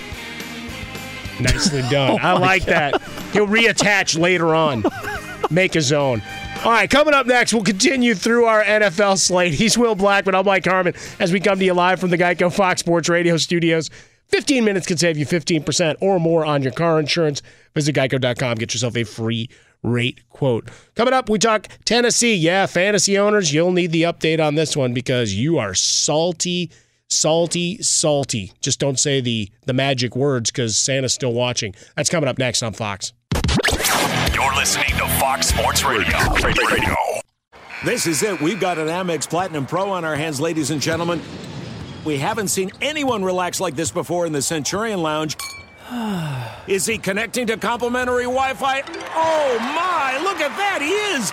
Nicely 1.41 1.83
done. 1.91 2.18
I 2.22 2.33
Oh 2.33 2.39
my 2.39 2.47
like 2.47 2.66
God. 2.66 2.95
that. 2.95 3.03
He'll 3.33 3.47
reattach 3.47 4.18
later 4.18 4.55
on, 4.55 4.85
make 5.51 5.72
his 5.74 5.93
own. 5.93 6.22
All 6.65 6.71
right, 6.71 6.89
coming 6.89 7.13
up 7.13 7.27
next, 7.27 7.53
we'll 7.53 7.65
continue 7.65 8.15
through 8.15 8.45
our 8.45 8.63
NFL 8.63 9.19
slate. 9.19 9.53
He's 9.53 9.77
Will 9.77 9.97
Blackmon. 9.97 10.33
I'm 10.39 10.47
Mike 10.47 10.65
Harmon 10.65 10.95
as 11.19 11.33
we 11.33 11.41
come 11.41 11.59
to 11.59 11.65
you 11.65 11.75
live 11.75 11.99
from 11.99 12.11
the 12.11 12.19
Geico 12.19 12.53
Fox 12.53 12.79
Sports 12.79 13.09
Radio 13.09 13.37
studios. 13.37 13.91
15 14.29 14.65
minutes 14.65 14.87
can 14.87 14.97
save 14.97 15.19
you 15.19 15.27
15% 15.27 15.97
or 16.01 16.21
more 16.21 16.45
on 16.47 16.63
your 16.63 16.71
car 16.71 17.01
insurance. 17.01 17.43
Visit 17.75 17.97
geico.com, 17.97 18.59
get 18.59 18.75
yourself 18.75 18.97
a 18.97 19.03
free 19.03 19.51
rate 19.83 20.21
quote. 20.31 20.69
Coming 20.95 21.13
up, 21.13 21.29
we 21.29 21.41
talk 21.41 21.67
Tennessee. 21.85 22.37
Yeah, 22.37 22.67
fantasy 22.67 23.19
owners, 23.19 23.53
you'll 23.53 23.73
need 23.73 23.91
the 23.91 24.05
update 24.05 24.39
on 24.39 24.55
this 24.55 24.77
one 24.77 24.95
because 24.95 25.35
you 25.35 25.59
are 25.59 25.75
salty, 25.75 26.71
salty, 27.09 27.83
salty. 27.83 28.53
Just 28.61 28.79
don't 28.79 29.01
say 29.01 29.21
the 29.21 29.51
the 29.67 29.73
magic 29.73 30.15
words 30.15 30.53
because 30.53 30.79
Santa's 30.79 31.13
still 31.13 31.33
watching. 31.33 31.75
That's 31.97 32.09
coming 32.09 32.29
up 32.29 32.39
next 32.39 32.63
on 32.63 32.73
Fox. 32.73 33.13
You're 34.43 34.55
listening 34.57 34.88
to 34.99 35.07
Fox 35.20 35.47
Sports 35.47 35.84
Radio. 35.84 36.18
Radio. 36.43 36.97
This 37.84 38.09
is 38.09 38.24
it. 38.24 38.40
We've 38.40 38.59
got 38.59 38.76
an 38.76 38.88
Amex 38.88 39.28
Platinum 39.30 39.66
Pro 39.66 39.90
on 39.90 40.05
our 40.05 40.16
hands, 40.16 40.40
ladies 40.40 40.72
and 40.72 40.82
gentlemen. 40.82 41.22
We 42.05 42.18
haven't 42.18 42.49
seen 42.49 42.72
anyone 42.80 43.24
relax 43.24 43.61
like 43.61 43.76
this 43.76 43.93
before 43.93 44.26
in 44.26 44.32
the 44.32 44.43
Centurion 44.43 45.01
Lounge. 45.01 45.36
Is 46.66 46.86
he 46.86 46.99
connecting 46.99 47.47
to 47.47 47.57
complimentary 47.57 48.24
Wi 48.24 48.55
Fi? 48.55 48.82
Oh 49.14 49.59
my, 49.61 50.18
look 50.24 50.40
at 50.40 50.57
that, 50.57 50.80
he 50.82 50.90
is! 50.90 51.32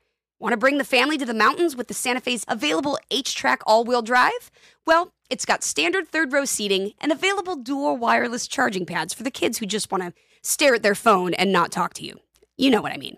Want 0.41 0.51
to 0.53 0.57
bring 0.57 0.79
the 0.79 0.83
family 0.83 1.19
to 1.19 1.25
the 1.25 1.35
mountains 1.35 1.75
with 1.75 1.87
the 1.87 1.93
Santa 1.93 2.19
Fe's 2.19 2.43
available 2.47 2.97
HTRAC 3.11 3.57
all 3.67 3.83
wheel 3.83 4.01
drive? 4.01 4.49
Well, 4.87 5.13
it's 5.29 5.45
got 5.45 5.63
standard 5.63 6.07
third 6.07 6.33
row 6.33 6.45
seating 6.45 6.93
and 6.99 7.11
available 7.11 7.55
dual 7.55 7.95
wireless 7.95 8.47
charging 8.47 8.87
pads 8.87 9.13
for 9.13 9.21
the 9.21 9.29
kids 9.29 9.59
who 9.59 9.67
just 9.67 9.91
want 9.91 10.03
to 10.03 10.13
stare 10.41 10.73
at 10.73 10.81
their 10.81 10.95
phone 10.95 11.35
and 11.35 11.51
not 11.51 11.71
talk 11.71 11.93
to 11.93 12.03
you. 12.03 12.19
You 12.57 12.71
know 12.71 12.81
what 12.81 12.91
I 12.91 12.97
mean. 12.97 13.17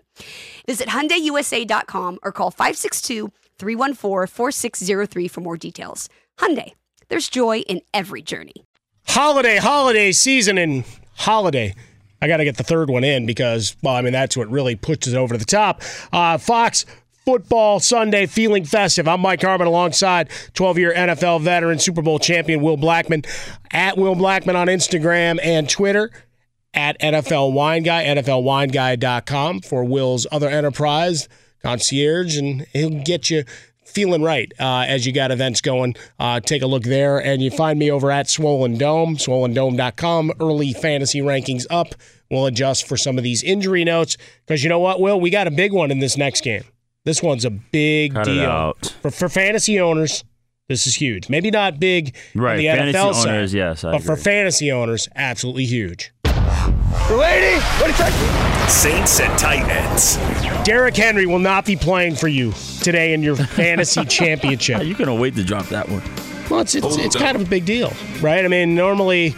Visit 0.66 0.88
HyundaiUSA.com 0.88 2.18
or 2.22 2.30
call 2.30 2.52
562-314-4603 2.52 5.30
for 5.30 5.40
more 5.40 5.56
details. 5.56 6.10
Hyundai, 6.36 6.72
there's 7.08 7.30
joy 7.30 7.60
in 7.60 7.80
every 7.94 8.20
journey. 8.20 8.66
Holiday, 9.06 9.56
holiday 9.56 10.12
season, 10.12 10.58
and 10.58 10.84
holiday. 11.16 11.74
I 12.20 12.28
got 12.28 12.36
to 12.38 12.44
get 12.44 12.56
the 12.58 12.64
third 12.64 12.90
one 12.90 13.04
in 13.04 13.24
because, 13.24 13.76
well, 13.82 13.94
I 13.94 14.02
mean, 14.02 14.12
that's 14.12 14.36
what 14.36 14.50
really 14.50 14.76
pushes 14.76 15.14
it 15.14 15.16
over 15.16 15.32
to 15.34 15.38
the 15.38 15.46
top. 15.46 15.82
Uh, 16.12 16.36
Fox 16.38 16.86
Football 17.24 17.80
Sunday, 17.80 18.26
feeling 18.26 18.66
festive. 18.66 19.08
I'm 19.08 19.20
Mike 19.20 19.40
Harmon 19.40 19.66
alongside 19.66 20.28
12 20.52 20.78
year 20.78 20.94
NFL 20.94 21.40
veteran, 21.40 21.78
Super 21.78 22.02
Bowl 22.02 22.18
champion 22.18 22.60
Will 22.60 22.76
Blackmon. 22.76 23.26
At 23.72 23.96
Will 23.96 24.14
Blackmon 24.14 24.54
on 24.56 24.66
Instagram 24.66 25.40
and 25.42 25.66
Twitter. 25.66 26.10
At 26.74 27.00
NFL 27.00 27.54
Wine 27.54 27.82
Guy, 27.82 28.04
NFLWineGuy.com 28.04 29.60
for 29.62 29.84
Will's 29.84 30.26
other 30.30 30.50
enterprise, 30.50 31.28
concierge, 31.62 32.36
and 32.36 32.66
he'll 32.74 33.02
get 33.02 33.30
you 33.30 33.44
feeling 33.86 34.22
right 34.22 34.52
uh, 34.60 34.84
as 34.86 35.06
you 35.06 35.12
got 35.12 35.30
events 35.30 35.62
going. 35.62 35.94
Uh, 36.18 36.40
take 36.40 36.60
a 36.60 36.66
look 36.66 36.82
there, 36.82 37.18
and 37.18 37.40
you 37.40 37.50
find 37.50 37.78
me 37.78 37.90
over 37.90 38.10
at 38.10 38.28
Swollen 38.28 38.76
Dome, 38.76 39.16
SwollenDome.com. 39.16 40.32
Early 40.40 40.74
fantasy 40.74 41.20
rankings 41.20 41.64
up. 41.70 41.94
We'll 42.30 42.44
adjust 42.44 42.86
for 42.86 42.98
some 42.98 43.16
of 43.16 43.24
these 43.24 43.42
injury 43.42 43.84
notes 43.84 44.18
because 44.44 44.62
you 44.62 44.68
know 44.68 44.80
what, 44.80 45.00
Will? 45.00 45.18
We 45.18 45.30
got 45.30 45.46
a 45.46 45.52
big 45.52 45.72
one 45.72 45.90
in 45.90 46.00
this 46.00 46.18
next 46.18 46.42
game. 46.42 46.64
This 47.04 47.22
one's 47.22 47.44
a 47.44 47.50
big 47.50 48.14
Cut 48.14 48.26
it 48.26 48.32
deal 48.32 48.50
out. 48.50 48.94
For, 49.02 49.10
for 49.10 49.28
fantasy 49.28 49.78
owners. 49.78 50.24
This 50.70 50.86
is 50.86 50.94
huge. 50.94 51.28
Maybe 51.28 51.50
not 51.50 51.78
big 51.78 52.16
Right, 52.34 52.52
on 52.52 52.56
the 52.56 52.66
fantasy 52.68 52.98
NFL 52.98 53.14
side, 53.14 53.28
owners, 53.28 53.52
yes, 53.52 53.84
I 53.84 53.92
but 53.92 54.02
for 54.02 54.16
fantasy 54.16 54.72
owners, 54.72 55.10
absolutely 55.14 55.66
huge. 55.66 56.14
Lady, 56.24 57.60
what 57.78 57.90
is 57.90 57.98
that? 57.98 58.66
Saints 58.70 59.20
and 59.20 59.38
Titans. 59.38 60.16
Derrick 60.64 60.96
Henry 60.96 61.26
will 61.26 61.38
not 61.38 61.66
be 61.66 61.76
playing 61.76 62.14
for 62.14 62.28
you 62.28 62.52
today 62.80 63.12
in 63.12 63.22
your 63.22 63.36
fantasy 63.36 64.02
championship. 64.06 64.82
You're 64.82 64.96
gonna 64.96 65.14
wait 65.14 65.34
to 65.36 65.44
drop 65.44 65.66
that 65.66 65.86
one. 65.90 66.02
Well, 66.48 66.60
it's 66.60 66.74
it's, 66.74 66.96
it's 66.96 67.16
kind 67.16 67.36
of 67.36 67.42
a 67.42 67.48
big 67.50 67.66
deal, 67.66 67.92
right? 68.22 68.42
I 68.42 68.48
mean, 68.48 68.74
normally, 68.74 69.34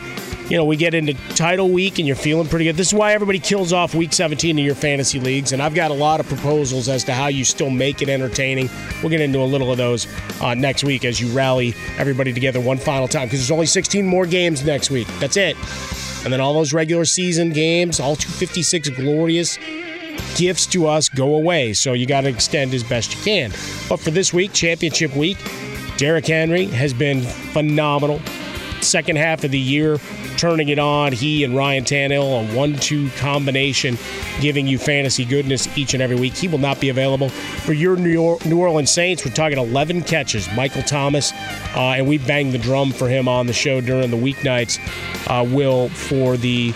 you 0.49 0.57
know, 0.57 0.64
we 0.64 0.76
get 0.76 0.94
into 0.94 1.14
title 1.34 1.70
week 1.70 1.99
and 1.99 2.07
you're 2.07 2.14
feeling 2.14 2.47
pretty 2.47 2.66
good. 2.66 2.76
This 2.76 2.88
is 2.88 2.94
why 2.94 3.12
everybody 3.12 3.40
kills 3.40 3.72
off 3.72 3.94
week 3.94 4.12
17 4.12 4.59
in 4.59 4.64
your 4.64 4.76
fantasy 4.76 5.18
leagues, 5.18 5.53
and 5.53 5.61
I've 5.61 5.74
got 5.74 5.90
a 5.90 5.94
lot 5.94 6.20
of 6.20 6.28
proposals 6.28 6.88
as 6.88 7.03
to 7.05 7.12
how 7.12 7.26
you 7.26 7.44
still 7.44 7.70
make 7.70 8.01
it 8.01 8.09
entertaining. 8.09 8.70
We'll 9.03 9.11
get 9.11 9.20
into 9.20 9.40
a 9.40 9.44
little 9.44 9.72
of 9.72 9.78
those 9.78 10.07
uh, 10.40 10.55
next 10.55 10.84
week 10.84 11.05
as 11.05 11.20
you 11.20 11.28
rally 11.28 11.74
everybody 11.99 12.32
together 12.32 12.61
one 12.61 12.78
final 12.78 13.09
time 13.09 13.26
because 13.26 13.40
there's 13.40 13.51
only 13.51 13.66
16 13.66 14.07
more 14.07 14.24
games 14.24 14.64
next 14.64 14.90
week. 14.90 15.09
That's 15.18 15.36
it, 15.36 15.57
and 16.24 16.32
then 16.32 16.40
all 16.40 16.55
those 16.55 16.72
regular 16.72 17.05
season 17.05 17.51
games, 17.51 17.99
all 17.99 18.14
256 18.14 18.90
glorious 18.90 19.59
gifts 20.36 20.66
to 20.66 20.86
us 20.86 21.09
go 21.09 21.34
away. 21.34 21.72
So 21.72 21.92
you 21.92 22.07
got 22.07 22.22
to 22.22 22.28
extend 22.28 22.72
as 22.72 22.84
best 22.84 23.16
you 23.16 23.22
can. 23.22 23.51
But 23.88 23.99
for 23.99 24.11
this 24.11 24.32
week, 24.32 24.53
championship 24.53 25.14
week, 25.16 25.38
Derrick 25.97 26.26
Henry 26.26 26.66
has 26.66 26.92
been 26.92 27.22
phenomenal. 27.22 28.20
Second 28.82 29.16
half 29.16 29.44
of 29.44 29.50
the 29.50 29.58
year, 29.58 29.98
turning 30.36 30.68
it 30.68 30.78
on. 30.78 31.12
He 31.12 31.44
and 31.44 31.56
Ryan 31.56 31.84
Tannehill, 31.84 32.52
a 32.52 32.56
one-two 32.56 33.10
combination, 33.10 33.98
giving 34.40 34.66
you 34.66 34.78
fantasy 34.78 35.24
goodness 35.24 35.66
each 35.76 35.94
and 35.94 36.02
every 36.02 36.16
week. 36.16 36.34
He 36.34 36.48
will 36.48 36.58
not 36.58 36.80
be 36.80 36.88
available 36.88 37.28
for 37.28 37.72
your 37.72 37.96
New, 37.96 38.38
Orleans 38.52 38.90
Saints. 38.90 39.24
We're 39.24 39.32
talking 39.32 39.58
11 39.58 40.02
catches. 40.02 40.48
Michael 40.54 40.82
Thomas, 40.82 41.32
uh, 41.74 41.94
and 41.96 42.06
we 42.06 42.18
banged 42.18 42.52
the 42.52 42.58
drum 42.58 42.92
for 42.92 43.08
him 43.08 43.28
on 43.28 43.46
the 43.46 43.52
show 43.52 43.80
during 43.80 44.10
the 44.10 44.16
weeknights. 44.16 44.78
Uh, 45.28 45.44
will 45.44 45.88
for 45.88 46.36
the 46.36 46.72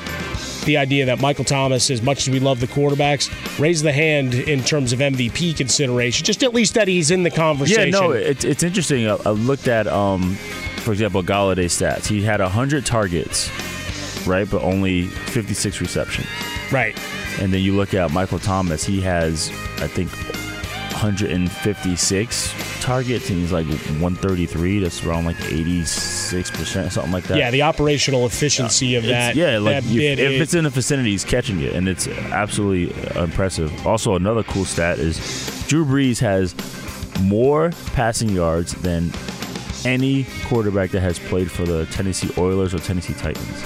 the 0.64 0.76
idea 0.76 1.07
that 1.07 1.20
Michael 1.20 1.44
Thomas, 1.44 1.90
as 1.90 2.03
much 2.03 2.28
as 2.28 2.30
we 2.30 2.38
love 2.38 2.61
the 2.61 2.66
quarterbacks, 2.66 3.30
raise 3.59 3.82
the 3.82 3.92
hand 3.92 4.34
in 4.34 4.62
terms 4.62 4.92
of 4.92 4.98
MVP 4.98 5.57
consideration. 5.57 6.24
Just 6.24 6.42
at 6.42 6.55
least 6.55 6.74
that 6.74 6.86
he's 6.88 7.11
in 7.11 7.22
the 7.22 7.30
conversation. 7.30 7.92
Yeah, 7.92 8.01
no, 8.01 8.11
it's 8.12 8.44
it's 8.44 8.62
interesting. 8.62 9.09
I, 9.09 9.16
I 9.24 9.30
looked 9.30 9.68
at, 9.68 9.86
um, 9.86 10.36
for 10.91 10.95
example, 10.95 11.22
Golladay 11.22 11.66
stats. 11.66 12.09
He 12.09 12.20
had 12.20 12.41
hundred 12.41 12.84
targets, 12.84 13.49
right, 14.26 14.51
but 14.51 14.61
only 14.61 15.05
56 15.07 15.80
receptions. 15.80 16.26
Right. 16.72 16.99
And 17.41 17.53
then 17.55 17.61
you 17.62 17.76
look 17.76 17.95
at 17.95 18.11
Michael 18.11 18.41
Thomas. 18.41 18.82
He 18.84 19.01
has, 19.03 19.51
I 19.78 19.86
think, 19.86 20.11
156 21.01 22.82
targets, 22.82 23.30
and 23.30 23.38
he's 23.38 23.53
like 23.53 23.66
133. 23.68 24.80
That's 24.80 25.05
around 25.05 25.26
like 25.26 25.41
86 25.43 26.51
percent, 26.51 26.93
something 26.93 27.12
like 27.12 27.22
that. 27.28 27.38
Yeah, 27.38 27.53
the 27.53 27.62
operational 27.62 28.26
efficiency 28.26 28.97
of 28.97 29.05
It's- 29.05 29.34
that. 29.34 29.36
yeah, 29.36 29.59
like 29.59 29.84
that 29.84 29.84
if, 29.84 29.95
bit 29.97 30.18
if 30.18 30.32
is- 30.32 30.41
it's 30.41 30.55
in 30.55 30.64
the 30.64 30.70
vicinity, 30.70 31.12
he's 31.12 31.24
catching 31.24 31.61
it, 31.61 31.72
and 31.74 31.88
it's 31.88 32.09
absolutely 32.09 32.93
impressive. 33.16 33.86
Also, 33.86 34.16
another 34.16 34.43
cool 34.43 34.64
stat 34.64 34.99
is 34.99 35.18
Drew 35.68 35.84
Brees 35.84 36.18
has 36.18 36.53
more 37.20 37.70
passing 37.95 38.30
yards 38.30 38.72
than 38.74 39.12
any 39.87 40.26
quarterback 40.45 40.91
that 40.91 41.01
has 41.01 41.18
played 41.18 41.51
for 41.51 41.64
the 41.64 41.87
Tennessee 41.87 42.31
Oilers 42.39 42.74
or 42.74 42.78
Tennessee 42.78 43.14
Titans 43.14 43.64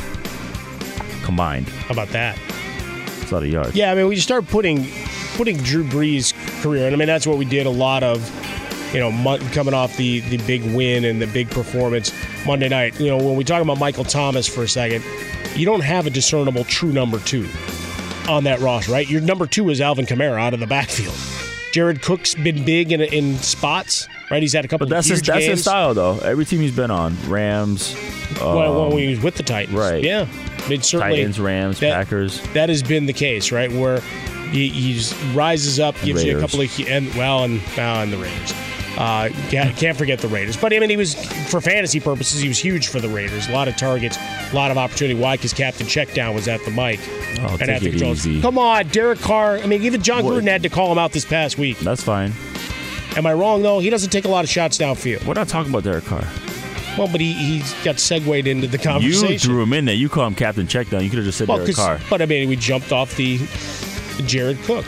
combined. 1.25 1.69
How 1.69 1.93
about 1.93 2.09
that? 2.09 2.39
It's 3.21 3.31
a 3.31 3.35
lot 3.35 3.43
of 3.43 3.49
yards. 3.49 3.75
Yeah, 3.75 3.91
I 3.91 3.95
mean, 3.95 4.07
we 4.07 4.17
start 4.17 4.47
putting 4.47 4.87
putting 5.37 5.57
Drew 5.59 5.85
Brees' 5.85 6.33
career, 6.63 6.87
and 6.87 6.95
I 6.95 6.99
mean 6.99 7.09
that's 7.09 7.27
what 7.27 7.39
we 7.39 7.45
did 7.45 7.67
a 7.67 7.71
lot 7.71 8.03
of. 8.03 8.31
You 8.95 9.01
know, 9.01 9.39
coming 9.53 9.75
off 9.75 9.97
the 9.97 10.21
the 10.21 10.37
big 10.47 10.63
win 10.73 11.05
and 11.05 11.21
the 11.21 11.27
big 11.27 11.51
performance 11.51 12.13
Monday 12.47 12.69
night. 12.69 13.01
You 13.01 13.09
know, 13.09 13.17
when 13.17 13.35
we 13.35 13.43
talk 13.43 13.61
about 13.61 13.79
Michael 13.79 14.05
Thomas 14.05 14.47
for 14.47 14.63
a 14.63 14.69
second, 14.69 15.05
you 15.57 15.67
don't 15.67 15.83
have 15.83 16.07
a 16.07 16.11
discernible 16.11 16.63
true 16.65 16.93
number 16.93 17.19
two 17.19 17.49
on 18.29 18.45
that 18.45 18.61
roster, 18.61 18.93
right? 18.93 19.09
Your 19.09 19.21
number 19.21 19.47
two 19.47 19.69
is 19.71 19.81
Alvin 19.81 20.07
Kamara 20.07 20.41
out 20.41 20.55
of 20.55 20.61
the 20.61 20.67
backfield. 20.67 21.17
Jared 21.73 22.03
Cook's 22.03 22.37
been 22.37 22.65
big 22.65 22.93
in 22.93 23.01
in 23.01 23.37
spots, 23.39 24.07
right? 24.31 24.43
He's 24.43 24.53
had 24.53 24.65
a 24.65 24.69
couple. 24.69 24.87
But 24.87 24.95
that's 24.95 25.07
of 25.09 25.13
his 25.13 25.23
that's 25.23 25.39
games. 25.41 25.51
his 25.51 25.61
style 25.63 25.95
though. 25.95 26.19
Every 26.19 26.45
team 26.45 26.61
he's 26.61 26.75
been 26.75 26.91
on, 26.91 27.17
Rams, 27.29 27.95
Well, 28.41 28.83
um, 28.87 28.91
when 28.91 28.99
he 29.03 29.09
was 29.11 29.21
with 29.21 29.37
the 29.37 29.43
Titans, 29.43 29.77
right? 29.79 30.03
Yeah, 30.03 30.27
I 30.65 30.69
mean 30.69 30.83
certainly 30.83 31.17
Titans, 31.19 31.41
Rams, 31.41 31.81
that- 31.81 31.95
Packers. 31.95 32.41
That 32.55 32.69
has 32.69 32.83
been 32.83 33.07
the 33.07 33.13
case, 33.13 33.53
right? 33.53 33.71
Where 33.71 34.01
he, 34.51 34.69
he 34.69 35.15
rises 35.35 35.81
up, 35.81 35.95
gives 36.03 36.25
you 36.25 36.39
a 36.39 36.41
couple 36.41 36.61
of 36.61 36.79
and 36.89 37.13
well, 37.15 37.45
and 37.45 37.61
well, 37.77 38.03
and 38.03 38.13
the 38.13 38.19
Raiders. 38.19 38.53
Uh, 38.97 39.29
can't, 39.49 39.77
can't 39.77 39.99
forget 39.99 40.21
the 40.21 40.29
Raiders. 40.29 40.57
But 40.57 40.73
I 40.73 40.79
mean, 40.79 40.89
he 40.89 40.97
was 40.97 41.15
for 41.51 41.61
fantasy 41.61 41.99
purposes, 41.99 42.41
he 42.41 42.47
was 42.49 42.59
huge 42.59 42.87
for 42.87 43.01
the 43.01 43.09
Raiders. 43.09 43.49
A 43.49 43.53
lot 43.53 43.67
of 43.67 43.77
targets, 43.77 44.17
a 44.17 44.55
lot 44.55 44.71
of 44.71 44.79
opportunity. 44.79 45.19
Why? 45.19 45.37
Because 45.37 45.53
Captain 45.53 45.87
Checkdown 45.87 46.33
was 46.33 46.47
at 46.47 46.65
the 46.65 46.71
mic 46.71 47.01
Oh, 47.41 47.57
and 47.61 47.71
at 47.71 47.81
the 47.81 47.89
it 47.89 47.91
controls. 47.99 48.25
Come 48.41 48.57
on, 48.59 48.87
Derek 48.89 49.19
Carr. 49.19 49.59
I 49.59 49.67
mean, 49.67 49.83
even 49.83 50.01
Jon? 50.01 50.23
Gruden 50.23 50.47
had 50.49 50.63
to 50.63 50.69
call 50.69 50.93
him 50.93 50.99
out 50.99 51.11
this 51.13 51.25
past 51.25 51.59
week. 51.59 51.79
That's 51.81 52.03
fine. 52.05 52.33
Am 53.17 53.27
I 53.27 53.33
wrong 53.33 53.63
though? 53.63 53.79
He 53.79 53.91
doesn't 53.91 54.11
take 54.11 54.25
a 54.25 54.29
lot 54.29 54.45
of 54.45 54.51
shots 54.51 54.79
downfield. 54.79 55.25
We're 55.25 55.35
not 55.35 55.49
talking 55.49 55.71
about 55.71 55.85
Derek 55.85 56.05
Carr. 56.05 56.27
Well, 56.99 57.09
but 57.09 57.21
he 57.21 57.33
he's 57.33 57.73
got 57.85 57.99
segued 57.99 58.47
into 58.47 58.67
the 58.67 58.79
conversation. 58.79 59.33
You 59.33 59.39
threw 59.39 59.63
him 59.63 59.73
in 59.73 59.85
there. 59.85 59.95
You 59.95 60.09
call 60.09 60.27
him 60.27 60.35
Captain 60.35 60.67
Checkdown. 60.67 61.03
You 61.03 61.11
could 61.11 61.19
have 61.19 61.27
just 61.27 61.39
said 61.39 61.49
Well, 61.49 61.59
Derek 61.59 61.75
Carr. 61.77 62.01
But 62.09 62.23
I 62.23 62.27
mean, 62.27 62.49
we 62.49 62.57
jumped 62.57 62.93
off 62.93 63.17
the, 63.17 63.39
Jared 64.27 64.59
Cook. 64.63 64.85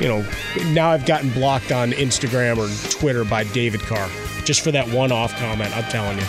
You 0.00 0.08
know, 0.08 0.26
now 0.72 0.90
I've 0.90 1.06
gotten 1.06 1.30
blocked 1.30 1.72
on 1.72 1.92
Instagram 1.92 2.58
or 2.58 2.90
Twitter 2.90 3.24
by 3.24 3.44
David 3.44 3.80
Carr 3.80 4.10
just 4.44 4.60
for 4.60 4.70
that 4.72 4.88
one-off 4.88 5.36
comment. 5.38 5.74
I'm 5.76 5.84
telling 5.84 6.18
you, 6.18 6.24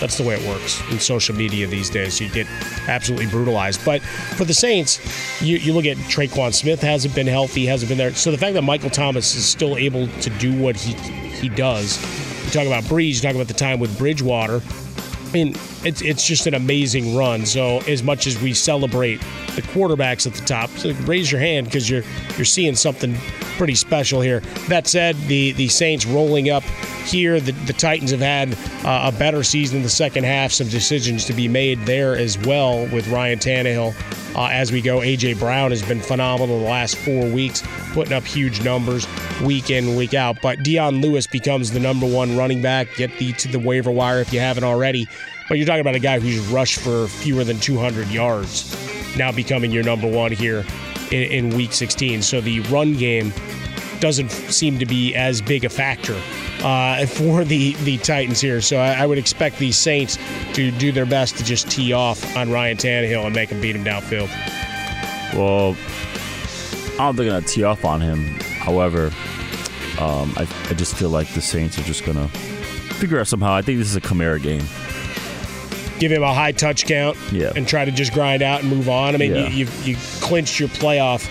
that's 0.00 0.16
the 0.16 0.24
way 0.24 0.34
it 0.34 0.48
works 0.48 0.80
in 0.90 0.98
social 0.98 1.34
media 1.34 1.66
these 1.66 1.90
days. 1.90 2.20
You 2.20 2.28
get 2.28 2.46
absolutely 2.88 3.26
brutalized. 3.26 3.84
But 3.84 4.02
for 4.02 4.44
the 4.44 4.54
Saints, 4.54 5.00
you, 5.42 5.58
you 5.58 5.72
look 5.72 5.86
at 5.86 5.96
Tre'Quan 5.96 6.54
Smith 6.54 6.80
hasn't 6.80 7.14
been 7.14 7.26
healthy, 7.26 7.66
hasn't 7.66 7.88
been 7.88 7.98
there. 7.98 8.14
So 8.14 8.30
the 8.30 8.38
fact 8.38 8.54
that 8.54 8.62
Michael 8.62 8.90
Thomas 8.90 9.34
is 9.34 9.44
still 9.44 9.76
able 9.76 10.06
to 10.06 10.30
do 10.30 10.58
what 10.58 10.76
he 10.76 10.94
he 11.38 11.48
does. 11.48 11.98
You 12.44 12.50
talk 12.50 12.66
about 12.66 12.84
Brees. 12.84 13.16
You 13.16 13.20
talk 13.20 13.34
about 13.34 13.48
the 13.48 13.54
time 13.54 13.78
with 13.78 13.96
Bridgewater. 13.96 14.62
I 15.28 15.30
mean, 15.32 15.54
it's 15.84 16.02
it's 16.02 16.26
just 16.26 16.46
an 16.46 16.54
amazing 16.54 17.16
run. 17.16 17.46
So 17.46 17.78
as 17.88 18.02
much 18.02 18.26
as 18.26 18.40
we 18.40 18.52
celebrate 18.52 19.20
the 19.54 19.62
quarterbacks 19.62 20.26
at 20.26 20.34
the 20.34 20.44
top, 20.44 20.70
so 20.70 20.92
raise 21.04 21.30
your 21.30 21.40
hand 21.40 21.66
because 21.66 21.88
you're 21.88 22.04
you're 22.36 22.44
seeing 22.44 22.74
something 22.74 23.16
pretty 23.56 23.74
special 23.74 24.20
here. 24.20 24.40
That 24.68 24.86
said, 24.86 25.16
the 25.26 25.52
the 25.52 25.68
Saints 25.68 26.06
rolling 26.06 26.50
up 26.50 26.64
here. 27.04 27.40
The, 27.40 27.52
the 27.52 27.72
Titans 27.72 28.10
have 28.10 28.20
had 28.20 28.54
uh, 28.84 29.10
a 29.14 29.18
better 29.18 29.42
season 29.42 29.78
in 29.78 29.82
the 29.82 29.88
second 29.88 30.24
half. 30.24 30.52
Some 30.52 30.68
decisions 30.68 31.24
to 31.26 31.32
be 31.32 31.48
made 31.48 31.80
there 31.80 32.16
as 32.16 32.38
well 32.38 32.86
with 32.88 33.08
Ryan 33.08 33.38
Tannehill. 33.38 33.94
Uh, 34.36 34.48
as 34.52 34.70
we 34.70 34.80
go, 34.80 34.98
AJ 34.98 35.38
Brown 35.38 35.70
has 35.70 35.82
been 35.82 36.00
phenomenal 36.00 36.60
the 36.60 36.66
last 36.66 36.96
four 36.96 37.26
weeks, 37.28 37.62
putting 37.92 38.12
up 38.12 38.24
huge 38.24 38.62
numbers 38.62 39.06
week 39.42 39.70
in 39.70 39.96
week 39.96 40.14
out. 40.14 40.40
But 40.40 40.62
Dion 40.62 41.00
Lewis 41.00 41.26
becomes 41.26 41.72
the 41.72 41.80
number 41.80 42.06
one 42.06 42.36
running 42.36 42.62
back. 42.62 42.94
Get 42.94 43.16
the 43.18 43.32
to 43.32 43.48
the 43.48 43.58
waiver 43.58 43.90
wire 43.90 44.20
if 44.20 44.32
you 44.32 44.40
haven't 44.40 44.64
already. 44.64 45.08
But 45.48 45.56
you're 45.58 45.66
talking 45.66 45.80
about 45.80 45.94
a 45.94 46.00
guy 46.00 46.20
who's 46.20 46.46
rushed 46.48 46.80
for 46.80 47.08
fewer 47.08 47.42
than 47.42 47.58
200 47.58 48.08
yards, 48.08 48.76
now 49.16 49.32
becoming 49.32 49.70
your 49.70 49.82
number 49.82 50.06
one 50.06 50.30
here 50.30 50.64
in, 51.10 51.50
in 51.50 51.56
week 51.56 51.72
16. 51.72 52.22
So 52.22 52.40
the 52.40 52.60
run 52.60 52.94
game 52.94 53.32
doesn't 54.00 54.30
seem 54.30 54.78
to 54.78 54.86
be 54.86 55.14
as 55.14 55.40
big 55.40 55.64
a 55.64 55.68
factor 55.68 56.20
uh, 56.62 57.06
for 57.06 57.44
the, 57.44 57.72
the 57.84 57.98
Titans 57.98 58.40
here. 58.40 58.60
So 58.60 58.76
I, 58.76 58.92
I 58.92 59.06
would 59.06 59.18
expect 59.18 59.58
the 59.58 59.72
Saints 59.72 60.18
to 60.52 60.70
do 60.72 60.92
their 60.92 61.06
best 61.06 61.36
to 61.38 61.44
just 61.44 61.70
tee 61.70 61.92
off 61.92 62.36
on 62.36 62.50
Ryan 62.50 62.76
Tannehill 62.76 63.24
and 63.24 63.34
make 63.34 63.50
him 63.50 63.60
beat 63.60 63.74
him 63.74 63.84
downfield. 63.84 64.28
Well, 65.34 65.76
I 66.94 67.04
don't 67.04 67.16
think 67.16 67.28
they're 67.28 67.40
gonna 67.40 67.46
tee 67.46 67.64
off 67.64 67.84
on 67.84 68.00
him. 68.00 68.24
However, 68.40 69.06
um, 69.98 70.32
I, 70.36 70.46
I 70.68 70.74
just 70.74 70.96
feel 70.96 71.10
like 71.10 71.32
the 71.34 71.40
Saints 71.40 71.78
are 71.78 71.82
just 71.82 72.04
gonna 72.04 72.28
figure 72.98 73.20
out 73.20 73.28
somehow. 73.28 73.54
I 73.54 73.62
think 73.62 73.78
this 73.78 73.88
is 73.88 73.96
a 73.96 74.00
Kamara 74.00 74.42
game. 74.42 74.64
Give 75.98 76.12
him 76.12 76.22
a 76.22 76.32
high 76.32 76.52
touch 76.52 76.86
count 76.86 77.16
Yeah. 77.32 77.52
and 77.56 77.66
try 77.66 77.84
to 77.84 77.90
just 77.90 78.12
grind 78.12 78.42
out 78.42 78.60
and 78.62 78.70
move 78.70 78.88
on. 78.88 79.14
I 79.14 79.18
mean, 79.18 79.34
Yeah. 79.34 79.48
you, 79.48 79.66
you, 79.66 79.92
you 79.92 79.96
clinched 80.20 80.60
your 80.60 80.68
playoff 80.68 81.26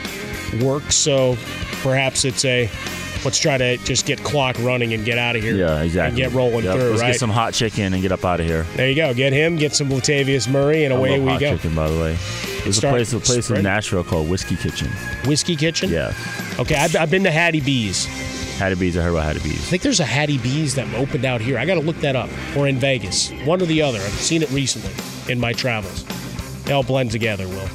work, 0.64 0.92
so 0.92 1.38
perhaps 1.82 2.26
it's 2.26 2.44
a 2.46 2.70
let's 3.26 3.40
try 3.40 3.58
to 3.58 3.78
just 3.78 4.06
get 4.06 4.24
clock 4.24 4.56
running 4.60 4.94
and 4.94 5.04
get 5.04 5.18
out 5.18 5.36
of 5.36 5.42
here. 5.42 5.56
Yeah, 5.56 5.82
exactly. 5.82 6.22
And 6.24 6.32
get 6.32 6.38
rolling 6.38 6.64
Yep, 6.66 6.76
through, 6.76 6.90
Let's 6.92 7.02
right? 7.02 7.12
get 7.14 7.20
some 7.20 7.30
hot 7.32 7.54
chicken 7.54 7.94
and 7.94 8.02
get 8.02 8.12
up 8.12 8.24
out 8.24 8.40
of 8.40 8.46
here. 8.46 8.66
there 8.76 8.88
you 8.90 8.96
go. 8.96 9.14
Get 9.14 9.34
him, 9.34 9.56
get 9.56 9.74
some 9.74 9.90
Latavius 9.90 10.48
Murray, 10.48 10.86
and 10.86 10.94
I 10.94 10.98
away 10.98 11.12
love 11.18 11.22
we 11.26 11.32
hot 11.32 11.40
go. 11.40 11.56
chicken, 11.56 11.76
by 11.76 11.90
the 11.90 12.00
way. 12.00 12.18
There's 12.64 12.78
Start- 12.78 12.94
a 12.94 12.98
place, 12.98 13.14
a 13.14 13.20
place 13.20 13.50
in 13.50 13.64
Nashville 13.64 14.04
called 14.04 14.30
Whiskey 14.30 14.56
Kitchen. 14.58 14.90
Whiskey 15.26 15.56
Kitchen? 15.56 15.90
Yeah, 15.90 16.14
Okay, 16.60 16.76
I've, 16.76 16.96
I've 16.96 17.10
been 17.12 17.24
to 17.24 17.32
Hattie 17.32 17.62
B's. 17.62 18.08
Hattie 18.58 18.76
B's. 18.76 18.98
I 18.98 19.04
heard 19.04 19.12
about 19.12 19.24
Hattie 19.24 19.40
I 19.40 19.54
think 19.54 19.84
there's 19.84 20.00
a 20.00 20.06
Hattie 20.06 20.40
B's 20.40 20.76
that 20.76 20.92
opened 20.96 21.26
out 21.26 21.42
here. 21.42 21.58
I 21.58 21.66
got 21.66 21.76
to 21.76 21.82
look 21.82 21.98
that 21.98 22.16
up. 22.16 22.30
Or 22.56 22.68
in 22.68 22.78
Vegas. 22.78 23.32
One 23.46 23.62
or 23.62 23.66
the 23.66 23.82
other. 23.82 24.00
I've 24.00 24.12
seen 24.12 24.42
it 24.42 24.50
recently 24.50 24.94
in 25.32 25.40
my 25.40 25.54
travels. 25.54 26.04
They 26.64 26.74
all 26.74 26.84
blend 26.84 27.12
together, 27.12 27.48
Will. 27.48 27.70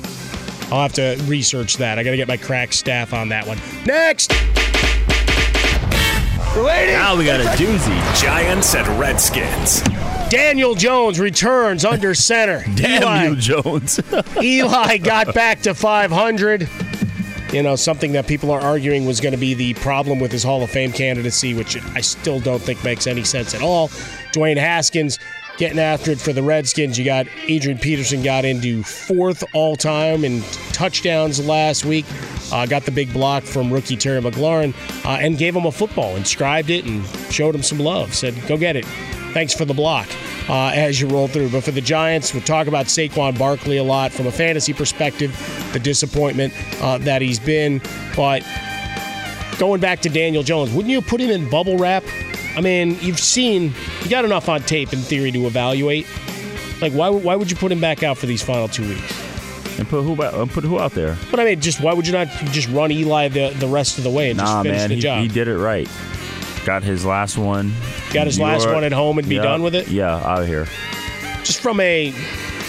I'll 0.72 0.82
have 0.82 0.92
to 0.94 1.22
research 1.26 1.76
that. 1.76 1.98
I 1.98 2.02
got 2.02 2.10
to 2.10 2.16
get 2.16 2.28
my 2.28 2.36
crack 2.36 2.72
staff 2.72 3.12
on 3.12 3.28
that 3.28 3.46
one. 3.46 3.58
Next! 3.86 4.32
Now 6.54 7.16
we 7.16 7.24
got 7.24 7.40
a 7.40 7.44
doozy. 7.44 8.20
Giants 8.20 8.74
and 8.74 8.86
Redskins. 9.00 9.82
Daniel 10.28 10.74
Jones 10.74 11.20
returns 11.20 11.84
under 11.84 12.14
center. 12.14 12.64
Damn 12.74 13.02
Eli, 13.02 13.24
you, 13.26 13.36
Jones. 13.36 14.00
Eli 14.42 14.96
got 14.98 15.34
back 15.34 15.60
to 15.62 15.74
500. 15.74 16.68
You 17.52 17.62
know, 17.62 17.76
something 17.76 18.12
that 18.12 18.26
people 18.26 18.50
are 18.50 18.60
arguing 18.60 19.04
was 19.04 19.20
going 19.20 19.32
to 19.32 19.38
be 19.38 19.52
the 19.52 19.74
problem 19.74 20.18
with 20.18 20.32
his 20.32 20.42
Hall 20.42 20.62
of 20.62 20.70
Fame 20.70 20.90
candidacy, 20.90 21.52
which 21.52 21.76
I 21.94 22.00
still 22.00 22.40
don't 22.40 22.62
think 22.62 22.82
makes 22.82 23.06
any 23.06 23.24
sense 23.24 23.54
at 23.54 23.60
all. 23.60 23.88
Dwayne 24.32 24.56
Haskins 24.56 25.18
getting 25.58 25.78
after 25.78 26.12
it 26.12 26.18
for 26.18 26.32
the 26.32 26.42
Redskins. 26.42 26.98
You 26.98 27.04
got 27.04 27.26
Adrian 27.46 27.78
Peterson 27.78 28.22
got 28.22 28.46
into 28.46 28.82
fourth 28.82 29.44
all 29.52 29.76
time 29.76 30.24
in 30.24 30.42
touchdowns 30.72 31.44
last 31.44 31.84
week. 31.84 32.06
Uh, 32.50 32.64
got 32.64 32.84
the 32.84 32.90
big 32.90 33.12
block 33.12 33.42
from 33.42 33.70
rookie 33.70 33.96
Terry 33.96 34.20
McLaurin 34.22 34.74
uh, 35.04 35.18
and 35.20 35.36
gave 35.36 35.54
him 35.54 35.66
a 35.66 35.72
football, 35.72 36.16
inscribed 36.16 36.70
it, 36.70 36.86
and 36.86 37.04
showed 37.30 37.54
him 37.54 37.62
some 37.62 37.78
love. 37.78 38.14
Said, 38.14 38.34
"Go 38.48 38.56
get 38.56 38.76
it." 38.76 38.86
Thanks 39.32 39.54
for 39.54 39.64
the 39.64 39.74
block 39.74 40.08
uh, 40.48 40.68
as 40.74 41.00
you 41.00 41.08
roll 41.08 41.28
through. 41.28 41.50
But 41.50 41.64
for 41.64 41.70
the 41.70 41.80
Giants, 41.80 42.34
we 42.34 42.40
talk 42.40 42.66
about 42.66 42.86
Saquon 42.86 43.38
Barkley 43.38 43.78
a 43.78 43.82
lot 43.82 44.12
from 44.12 44.26
a 44.26 44.32
fantasy 44.32 44.72
perspective, 44.72 45.32
the 45.72 45.78
disappointment 45.78 46.52
uh, 46.82 46.98
that 46.98 47.22
he's 47.22 47.38
been. 47.38 47.80
But 48.14 48.42
going 49.58 49.80
back 49.80 50.00
to 50.00 50.08
Daniel 50.08 50.42
Jones, 50.42 50.72
wouldn't 50.72 50.90
you 50.92 51.00
put 51.00 51.20
him 51.20 51.30
in 51.30 51.48
bubble 51.48 51.78
wrap? 51.78 52.04
I 52.56 52.60
mean, 52.60 52.98
you've 53.00 53.18
seen, 53.20 53.72
you 54.02 54.10
got 54.10 54.24
enough 54.26 54.48
on 54.48 54.60
tape 54.62 54.92
in 54.92 54.98
theory 54.98 55.30
to 55.32 55.46
evaluate. 55.46 56.06
Like, 56.82 56.92
why, 56.92 57.08
why 57.08 57.34
would 57.36 57.50
you 57.50 57.56
put 57.56 57.72
him 57.72 57.80
back 57.80 58.02
out 58.02 58.18
for 58.18 58.26
these 58.26 58.42
final 58.42 58.68
two 58.68 58.86
weeks? 58.88 59.22
and 59.78 59.88
put 59.88 60.02
who 60.02 60.14
back, 60.14 60.34
uh, 60.34 60.44
put 60.46 60.64
who 60.64 60.78
out 60.78 60.92
there? 60.92 61.16
But 61.30 61.40
I 61.40 61.44
mean, 61.44 61.60
just 61.60 61.80
why 61.80 61.94
would 61.94 62.06
you 62.06 62.12
not 62.12 62.28
just 62.50 62.68
run 62.68 62.90
Eli 62.92 63.28
the, 63.28 63.50
the 63.58 63.66
rest 63.66 63.96
of 63.96 64.04
the 64.04 64.10
way 64.10 64.28
and 64.30 64.36
Nah, 64.36 64.44
just 64.44 64.62
finish 64.64 64.78
man, 64.78 64.88
the 64.90 64.94
he, 64.96 65.00
job? 65.00 65.22
he 65.22 65.28
did 65.28 65.48
it 65.48 65.56
right. 65.56 65.88
Got 66.64 66.82
his 66.82 67.04
last 67.04 67.36
one. 67.38 67.72
Got 68.12 68.26
his 68.26 68.38
last 68.38 68.66
one 68.68 68.84
at 68.84 68.92
home 68.92 69.18
and 69.18 69.28
be 69.28 69.36
yeah, 69.36 69.42
done 69.42 69.62
with 69.62 69.74
it? 69.74 69.88
Yeah, 69.88 70.14
out 70.14 70.42
of 70.42 70.46
here. 70.48 70.66
just 71.44 71.60
from 71.60 71.80
a 71.80 72.12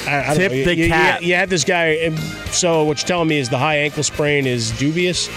I, 0.07 0.20
I 0.20 0.26
don't 0.28 0.36
Tip 0.38 0.52
know, 0.52 0.64
the 0.65 0.76
you, 0.76 0.84
you- 0.86 0.90
cap. 0.90 1.22
You, 1.22 1.36
had 1.36 1.49
this 1.49 1.64
guy. 1.64 2.14
So 2.52 2.84
what 2.84 2.99
you're 3.02 3.07
telling 3.07 3.28
me 3.30 3.38
is 3.38 3.49
the 3.49 3.57
high 3.57 3.78
ankle 3.78 4.03
sprain 4.03 4.45
is 4.48 4.72
dubious, 4.78 5.30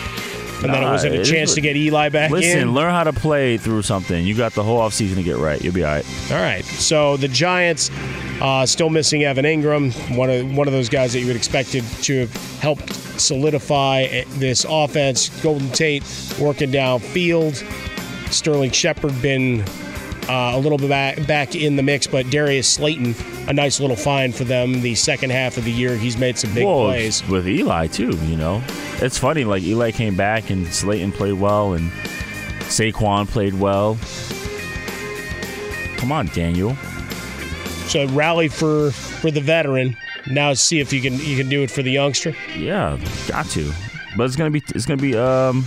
and 0.62 0.72
then 0.74 0.82
it 0.82 0.86
wasn't 0.86 1.14
a 1.14 1.16
it 1.18 1.20
is 1.22 1.30
chance 1.30 1.50
what- 1.50 1.54
to 1.56 1.60
get 1.60 1.76
Eli 1.76 2.08
back 2.08 2.30
Listen, 2.30 2.60
in. 2.60 2.74
learn 2.74 2.90
how 2.90 3.04
to 3.04 3.12
play 3.12 3.58
through 3.58 3.82
something. 3.82 4.26
You 4.26 4.34
got 4.34 4.54
the 4.54 4.62
whole 4.64 4.80
offseason 4.80 5.14
to 5.16 5.22
get 5.22 5.36
right. 5.36 5.62
You'll 5.62 5.74
be 5.74 5.84
all 5.84 5.92
right. 5.94 6.06
All 6.32 6.38
right. 6.42 6.64
So 6.64 7.16
the 7.16 7.28
Giants 7.28 7.90
uh, 8.40 8.66
still 8.66 8.90
missing 8.90 9.22
Evan 9.22 9.44
Engram, 9.44 9.92
one 10.16 10.30
of 10.30 10.56
one 10.56 10.66
of 10.66 10.72
those 10.72 10.88
guys 10.88 11.12
that 11.12 11.20
you 11.20 11.26
would 11.26 11.36
expected 11.36 11.84
to 12.02 12.20
have 12.26 12.34
helped 12.60 12.92
solidify 13.20 14.24
this 14.38 14.66
offense. 14.68 15.28
Golden 15.42 15.70
Tate 15.70 16.02
working 16.40 16.72
downfield. 16.72 17.62
Sterling 18.30 18.70
Shepard 18.70 19.20
been 19.22 19.62
uh, 20.28 20.52
a 20.54 20.58
little 20.58 20.78
bit 20.78 20.88
back, 20.88 21.26
back 21.26 21.54
in 21.54 21.76
the 21.76 21.82
mix, 21.82 22.06
but 22.06 22.28
Darius 22.30 22.68
Slayton, 22.68 23.14
a 23.48 23.52
nice 23.52 23.78
little 23.80 23.96
find 23.96 24.34
for 24.34 24.44
them. 24.44 24.80
The 24.82 24.94
second 24.94 25.30
half 25.30 25.56
of 25.56 25.64
the 25.64 25.70
year, 25.72 25.96
he's 25.96 26.16
made 26.18 26.36
some 26.36 26.52
big 26.52 26.64
Well, 26.66 26.86
plays. 26.86 27.26
with 27.28 27.46
Eli 27.48 27.86
too. 27.86 28.16
You 28.26 28.36
know, 28.36 28.62
it's 29.00 29.18
funny. 29.18 29.44
Like 29.44 29.62
Eli 29.62 29.92
came 29.92 30.16
back 30.16 30.50
and 30.50 30.66
Slayton 30.66 31.12
played 31.12 31.34
well 31.34 31.74
and 31.74 31.90
Saquon 32.68 33.28
played 33.28 33.54
well. 33.54 33.96
Come 35.98 36.12
on, 36.12 36.26
Daniel. 36.28 36.74
So 37.88 38.06
rally 38.08 38.48
for 38.48 38.90
for 38.90 39.30
the 39.30 39.40
veteran. 39.40 39.96
Now 40.28 40.52
see 40.54 40.80
if 40.80 40.92
you 40.92 41.00
can 41.00 41.14
you 41.20 41.36
can 41.36 41.48
do 41.48 41.62
it 41.62 41.70
for 41.70 41.82
the 41.82 41.90
youngster. 41.92 42.34
Yeah, 42.56 42.98
got 43.28 43.46
to. 43.50 43.72
But 44.16 44.24
it's 44.24 44.34
gonna 44.36 44.50
be 44.50 44.62
it's 44.74 44.84
gonna 44.86 45.00
be 45.00 45.16
um 45.16 45.64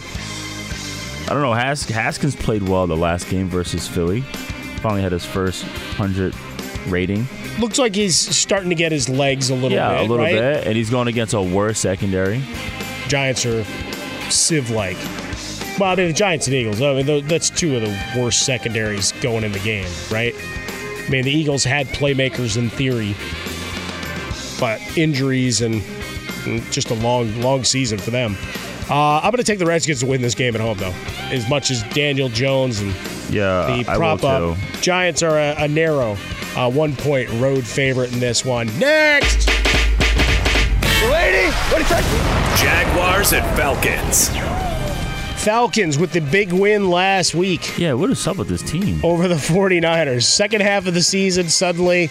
I 1.30 1.34
don't 1.34 1.44
know. 1.44 1.54
Has, 1.54 1.88
Haskins 1.88 2.36
played 2.36 2.68
well 2.68 2.88
the 2.88 2.98
last 2.98 3.30
game 3.30 3.50
versus 3.50 3.88
Philly. 3.88 4.22
Finally 4.82 5.04
had 5.04 5.12
his 5.12 5.24
first 5.26 5.64
hundred 5.64 6.34
rating. 6.88 7.28
Looks 7.60 7.78
like 7.78 7.94
he's 7.94 8.16
starting 8.16 8.70
to 8.70 8.76
get 8.76 8.92
his 8.92 9.08
legs 9.08 9.52
a 9.52 9.54
little 9.54 9.72
yeah, 9.72 9.92
bit. 9.92 10.00
a 10.00 10.02
little 10.02 10.26
right? 10.26 10.34
bit, 10.34 10.66
and 10.66 10.76
he's 10.76 10.90
going 10.90 11.08
against 11.08 11.36
a 11.36 11.42
worse 11.42 11.78
secondary. 11.78 12.42
Giants 13.10 13.46
are 13.46 13.64
sieve 14.32 14.72
like. 14.72 14.98
Well, 15.80 15.92
I 15.92 15.96
mean, 15.96 16.08
the 16.08 16.14
Giants 16.14 16.48
and 16.48 16.56
Eagles. 16.56 16.82
I 16.82 17.04
mean, 17.04 17.28
that's 17.28 17.52
two 17.52 17.76
of 17.76 17.84
the 17.84 17.96
worst 18.18 18.44
secondaries 18.44 19.12
going 19.22 19.44
in 19.44 19.52
the 19.52 19.60
game, 19.60 19.88
right? 20.10 20.34
I 20.36 21.10
mean, 21.12 21.26
the 21.26 21.32
Eagles 21.32 21.64
had 21.64 21.86
playmakers 21.90 22.58
in 22.58 22.72
theory, 22.72 23.16
but 24.60 24.82
injuries 24.98 25.62
and 25.62 25.84
just 26.72 26.90
a 26.90 26.96
long, 26.96 27.40
long 27.42 27.64
season 27.64 28.00
for 28.00 28.10
them. 28.10 28.36
Uh, 28.90 29.20
I'm 29.20 29.32
going 29.32 29.38
to 29.38 29.44
take 29.44 29.60
the 29.60 29.66
Redskins 29.66 30.00
to 30.00 30.06
win 30.08 30.22
this 30.22 30.34
game 30.36 30.56
at 30.56 30.62
home, 30.62 30.78
though. 30.78 30.94
As 31.32 31.48
much 31.48 31.70
as 31.70 31.84
Daniel 31.94 32.28
Jones 32.30 32.80
and 32.80 32.92
Yeah, 33.30 33.84
the 33.84 33.90
I 33.90 33.98
will 33.98 34.18
prop 34.18 34.24
up, 34.24 34.58
too. 34.58 34.82
Giants 34.82 35.22
are 35.22 35.38
a, 35.38 35.56
a 35.60 35.68
narrow 35.68 36.18
uh, 36.56 36.70
one 36.72 36.96
point 36.96 37.30
road 37.34 37.66
favorite 37.66 38.12
in 38.14 38.20
this 38.20 38.44
one. 38.44 38.68
Next. 38.80 39.48
Lady, 41.08 41.52
what 41.70 41.82
is 41.82 41.90
that? 41.90 42.56
Jaguars 42.60 43.34
and 43.34 43.46
Falcons. 43.56 44.30
Falcons 45.40 45.98
with 45.98 46.12
the 46.12 46.20
big 46.20 46.52
win 46.52 46.90
last 46.90 47.34
week. 47.34 47.78
Yeah, 47.78 47.94
what 47.94 48.10
is 48.10 48.28
up 48.28 48.38
with 48.38 48.50
this 48.50 48.62
team? 48.62 49.00
Over 49.06 49.28
the 49.30 49.36
49ers. 49.36 50.24
Second 50.24 50.62
half 50.62 50.86
of 50.86 50.94
the 50.94 51.02
season, 51.02 51.48
suddenly 51.48 52.10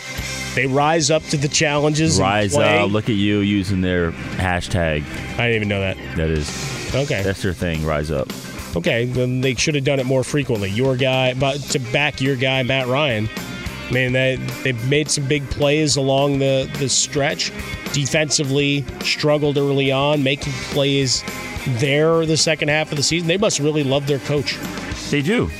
they 0.54 0.66
rise 0.66 1.10
up 1.10 1.22
to 1.24 1.36
the 1.36 1.48
challenges. 1.48 2.18
Rise 2.18 2.56
up! 2.56 2.90
Look 2.90 3.10
at 3.10 3.16
you 3.16 3.40
using 3.40 3.82
their 3.82 4.12
hashtag. 4.12 5.02
I 5.34 5.48
didn't 5.48 5.54
even 5.56 5.68
know 5.68 5.80
that. 5.80 5.96
That 6.16 6.30
is 6.30 6.94
Okay. 6.94 7.22
that's 7.22 7.42
their 7.42 7.52
thing. 7.52 7.84
Rise 7.84 8.10
up. 8.10 8.32
Okay, 8.74 9.04
then 9.04 9.42
they 9.42 9.54
should 9.54 9.74
have 9.74 9.84
done 9.84 10.00
it 10.00 10.06
more 10.06 10.24
frequently. 10.24 10.70
Your 10.70 10.96
guy, 10.96 11.34
but 11.34 11.58
to 11.70 11.78
back 11.78 12.20
your 12.22 12.36
guy, 12.36 12.62
Matt 12.62 12.86
Ryan. 12.88 13.28
I 13.88 13.92
mean, 13.92 14.12
they 14.12 14.36
they've 14.62 14.88
made 14.88 15.10
some 15.10 15.24
big 15.26 15.48
plays 15.50 15.96
along 15.96 16.38
the 16.38 16.68
the 16.78 16.88
stretch. 16.88 17.52
Defensively, 17.92 18.84
struggled 19.02 19.58
early 19.58 19.90
on, 19.92 20.22
making 20.22 20.52
plays 20.70 21.22
there 21.78 22.24
the 22.26 22.36
second 22.36 22.68
half 22.68 22.90
of 22.90 22.96
the 22.96 23.02
season. 23.02 23.28
They 23.28 23.38
must 23.38 23.60
really 23.60 23.84
love 23.84 24.06
their 24.06 24.18
coach. 24.20 24.56
They 25.10 25.22
do. 25.22 25.50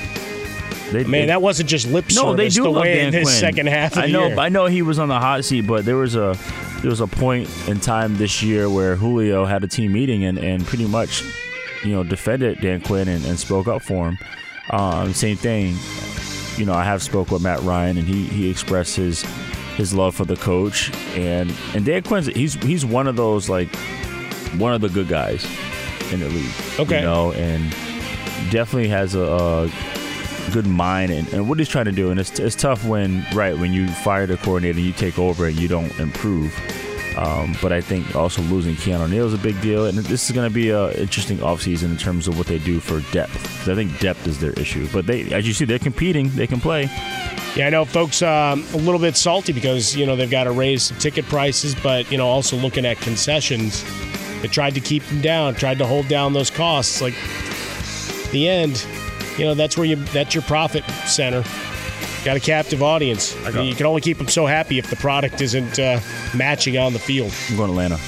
They, 0.92 1.04
Man, 1.04 1.26
that 1.26 1.42
wasn't 1.42 1.68
just 1.68 1.86
lip 1.86 2.04
service. 2.10 2.16
no, 2.16 2.34
they 2.34 2.48
do 2.48 2.62
to 2.62 2.70
love 2.70 2.84
win 2.84 2.96
Dan 2.96 3.12
this 3.12 3.24
Quinn. 3.24 3.34
second 3.36 3.66
half 3.68 3.96
I 3.96 4.06
the 4.06 4.12
know. 4.12 4.40
I 4.40 4.48
know 4.48 4.66
he 4.66 4.80
was 4.80 4.98
on 4.98 5.08
the 5.08 5.18
hot 5.18 5.44
seat, 5.44 5.62
but 5.66 5.84
there 5.84 5.96
was 5.96 6.14
a 6.16 6.34
there 6.80 6.90
was 6.90 7.00
a 7.00 7.06
point 7.06 7.48
in 7.68 7.78
time 7.80 8.16
this 8.16 8.42
year 8.42 8.70
where 8.70 8.96
Julio 8.96 9.44
had 9.44 9.64
a 9.64 9.68
team 9.68 9.92
meeting 9.92 10.24
and, 10.24 10.38
and 10.38 10.64
pretty 10.64 10.86
much, 10.86 11.22
you 11.84 11.92
know, 11.92 12.04
defended 12.04 12.60
Dan 12.62 12.80
Quinn 12.80 13.06
and, 13.08 13.22
and 13.26 13.38
spoke 13.38 13.68
up 13.68 13.82
for 13.82 14.08
him. 14.10 14.18
Um, 14.70 15.12
same 15.12 15.36
thing. 15.36 15.76
You 16.56 16.64
know, 16.64 16.72
I 16.72 16.84
have 16.84 17.02
spoke 17.02 17.30
with 17.30 17.42
Matt 17.42 17.60
Ryan 17.62 17.98
and 17.98 18.06
he 18.08 18.24
he 18.24 18.48
expressed 18.50 18.96
his 18.96 19.22
his 19.76 19.92
love 19.92 20.14
for 20.14 20.24
the 20.24 20.36
coach 20.36 20.90
and 21.16 21.52
and 21.74 21.84
Dan 21.84 22.02
Quinn's 22.02 22.26
he's 22.28 22.54
he's 22.54 22.84
one 22.86 23.06
of 23.06 23.16
those 23.16 23.48
like 23.50 23.68
one 24.56 24.72
of 24.72 24.80
the 24.80 24.88
good 24.88 25.06
guys 25.08 25.46
in 26.12 26.20
the 26.20 26.28
league. 26.28 26.54
Okay. 26.78 27.00
You 27.00 27.06
know, 27.06 27.32
and 27.32 27.70
definitely 28.50 28.88
has 28.88 29.14
a, 29.14 29.22
a 29.22 29.70
good 30.52 30.66
mind 30.66 31.12
and, 31.12 31.28
and 31.32 31.48
what 31.48 31.58
he's 31.58 31.68
trying 31.68 31.84
to 31.86 31.92
do. 31.92 32.10
And 32.10 32.18
it's, 32.18 32.38
it's 32.38 32.56
tough 32.56 32.84
when, 32.84 33.24
right, 33.34 33.56
when 33.56 33.72
you 33.72 33.88
fire 33.88 34.26
the 34.26 34.36
coordinator, 34.38 34.80
you 34.80 34.92
take 34.92 35.18
over 35.18 35.46
and 35.46 35.58
you 35.58 35.68
don't 35.68 35.96
improve. 35.98 36.54
Um, 37.18 37.56
but 37.60 37.72
I 37.72 37.80
think 37.80 38.14
also 38.14 38.42
losing 38.42 38.76
Keanu 38.76 39.10
Neal 39.10 39.26
is 39.26 39.34
a 39.34 39.38
big 39.38 39.60
deal. 39.60 39.86
And 39.86 39.98
this 39.98 40.30
is 40.30 40.34
going 40.34 40.48
to 40.48 40.54
be 40.54 40.70
an 40.70 40.92
interesting 40.92 41.38
offseason 41.38 41.90
in 41.90 41.96
terms 41.96 42.28
of 42.28 42.38
what 42.38 42.46
they 42.46 42.58
do 42.58 42.78
for 42.78 43.00
depth. 43.12 43.32
Because 43.32 43.68
I 43.68 43.74
think 43.74 43.98
depth 43.98 44.26
is 44.26 44.38
their 44.38 44.52
issue. 44.52 44.88
But 44.92 45.06
they, 45.06 45.22
as 45.32 45.46
you 45.46 45.52
see, 45.52 45.64
they're 45.64 45.80
competing. 45.80 46.30
They 46.30 46.46
can 46.46 46.60
play. 46.60 46.88
Yeah, 47.56 47.66
I 47.66 47.70
know 47.70 47.84
folks 47.84 48.22
um, 48.22 48.64
a 48.72 48.76
little 48.76 49.00
bit 49.00 49.16
salty 49.16 49.52
because 49.52 49.96
you 49.96 50.06
know 50.06 50.14
they've 50.14 50.30
got 50.30 50.44
to 50.44 50.52
raise 50.52 50.90
ticket 51.00 51.24
prices, 51.24 51.74
but 51.74 52.08
you 52.12 52.16
know 52.16 52.28
also 52.28 52.56
looking 52.56 52.86
at 52.86 52.98
concessions. 52.98 53.84
They 54.42 54.48
tried 54.48 54.74
to 54.74 54.80
keep 54.80 55.04
them 55.04 55.20
down, 55.20 55.54
tried 55.54 55.78
to 55.78 55.86
hold 55.86 56.08
down 56.08 56.32
those 56.32 56.50
costs. 56.50 57.00
Like 57.00 57.14
the 58.30 58.48
end, 58.48 58.86
you 59.36 59.44
know 59.44 59.54
that's 59.54 59.76
where 59.76 59.86
you 59.86 59.96
that's 59.96 60.34
your 60.34 60.42
profit 60.42 60.84
center. 61.06 61.44
Got 62.24 62.36
a 62.36 62.40
captive 62.40 62.82
audience. 62.82 63.34
You 63.54 63.74
can 63.74 63.86
only 63.86 64.00
keep 64.00 64.18
them 64.18 64.28
so 64.28 64.46
happy 64.46 64.78
if 64.78 64.90
the 64.90 64.96
product 64.96 65.40
isn't 65.40 65.78
uh, 65.78 66.00
matching 66.36 66.76
on 66.76 66.92
the 66.92 66.98
field. 66.98 67.32
I'm 67.48 67.56
going 67.56 67.70
Atlanta. 67.70 67.98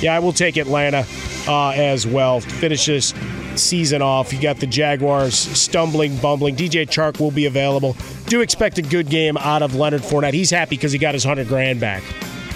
Yeah, 0.00 0.16
I 0.16 0.18
will 0.18 0.32
take 0.32 0.56
Atlanta 0.56 1.06
uh, 1.46 1.70
as 1.70 2.06
well. 2.06 2.40
Finish 2.40 2.86
this 2.86 3.14
season 3.54 4.02
off. 4.02 4.32
You 4.32 4.40
got 4.40 4.58
the 4.58 4.66
Jaguars 4.66 5.34
stumbling, 5.34 6.16
bumbling. 6.16 6.56
DJ 6.56 6.86
Chark 6.86 7.20
will 7.20 7.30
be 7.30 7.46
available. 7.46 7.96
Do 8.26 8.40
expect 8.40 8.78
a 8.78 8.82
good 8.82 9.08
game 9.08 9.36
out 9.36 9.62
of 9.62 9.74
Leonard 9.74 10.02
Fournette. 10.02 10.32
He's 10.32 10.50
happy 10.50 10.76
because 10.76 10.92
he 10.92 10.98
got 10.98 11.14
his 11.14 11.24
hundred 11.24 11.48
grand 11.48 11.80
back. 11.80 12.02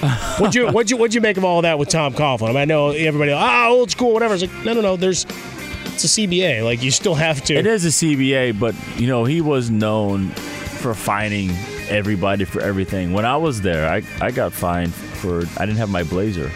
what'd 0.39 0.55
you 0.55 0.69
what'd 0.69 0.91
you 0.91 0.97
what'd 0.97 1.15
you 1.15 1.21
make 1.21 1.37
of 1.37 1.45
all 1.45 1.63
that 1.63 1.79
with 1.79 1.89
Tom 1.89 2.15
Coughlin? 2.15 2.45
I, 2.45 2.53
mean, 2.53 2.57
I 2.59 2.65
know 2.67 2.91
everybody 2.91 3.33
ah 3.33 3.69
old 3.69 3.91
school 3.91 4.13
whatever. 4.13 4.35
It's 4.35 4.43
like 4.43 4.65
no 4.65 4.73
no 4.73 4.81
no. 4.81 4.97
There's 4.97 5.27
it's 6.05 6.17
a 6.17 6.21
CBA. 6.21 6.63
Like 6.65 6.83
you 6.83 6.93
still 6.93 7.17
have 7.17 7.43
to. 7.45 7.55
It 7.55 7.67
is 7.67 7.85
a 7.85 7.89
CBA, 7.89 8.59
but, 8.59 8.75
you 8.97 9.09
know, 9.09 9.25
he 9.25 9.41
was 9.41 9.69
known 9.69 10.29
for 10.29 10.95
fining 10.95 11.51
everybody 11.89 12.45
for 12.45 12.61
everything. 12.61 13.13
When 13.13 13.25
I 13.25 13.37
was 13.37 13.63
there, 13.63 13.89
I, 13.89 14.03
I 14.21 14.31
got 14.31 14.53
fined 14.53 14.95
for, 14.95 15.43
I 15.57 15.67
didn't 15.67 15.79
have 15.79 15.91
my 15.91 16.05
blazer. 16.05 16.53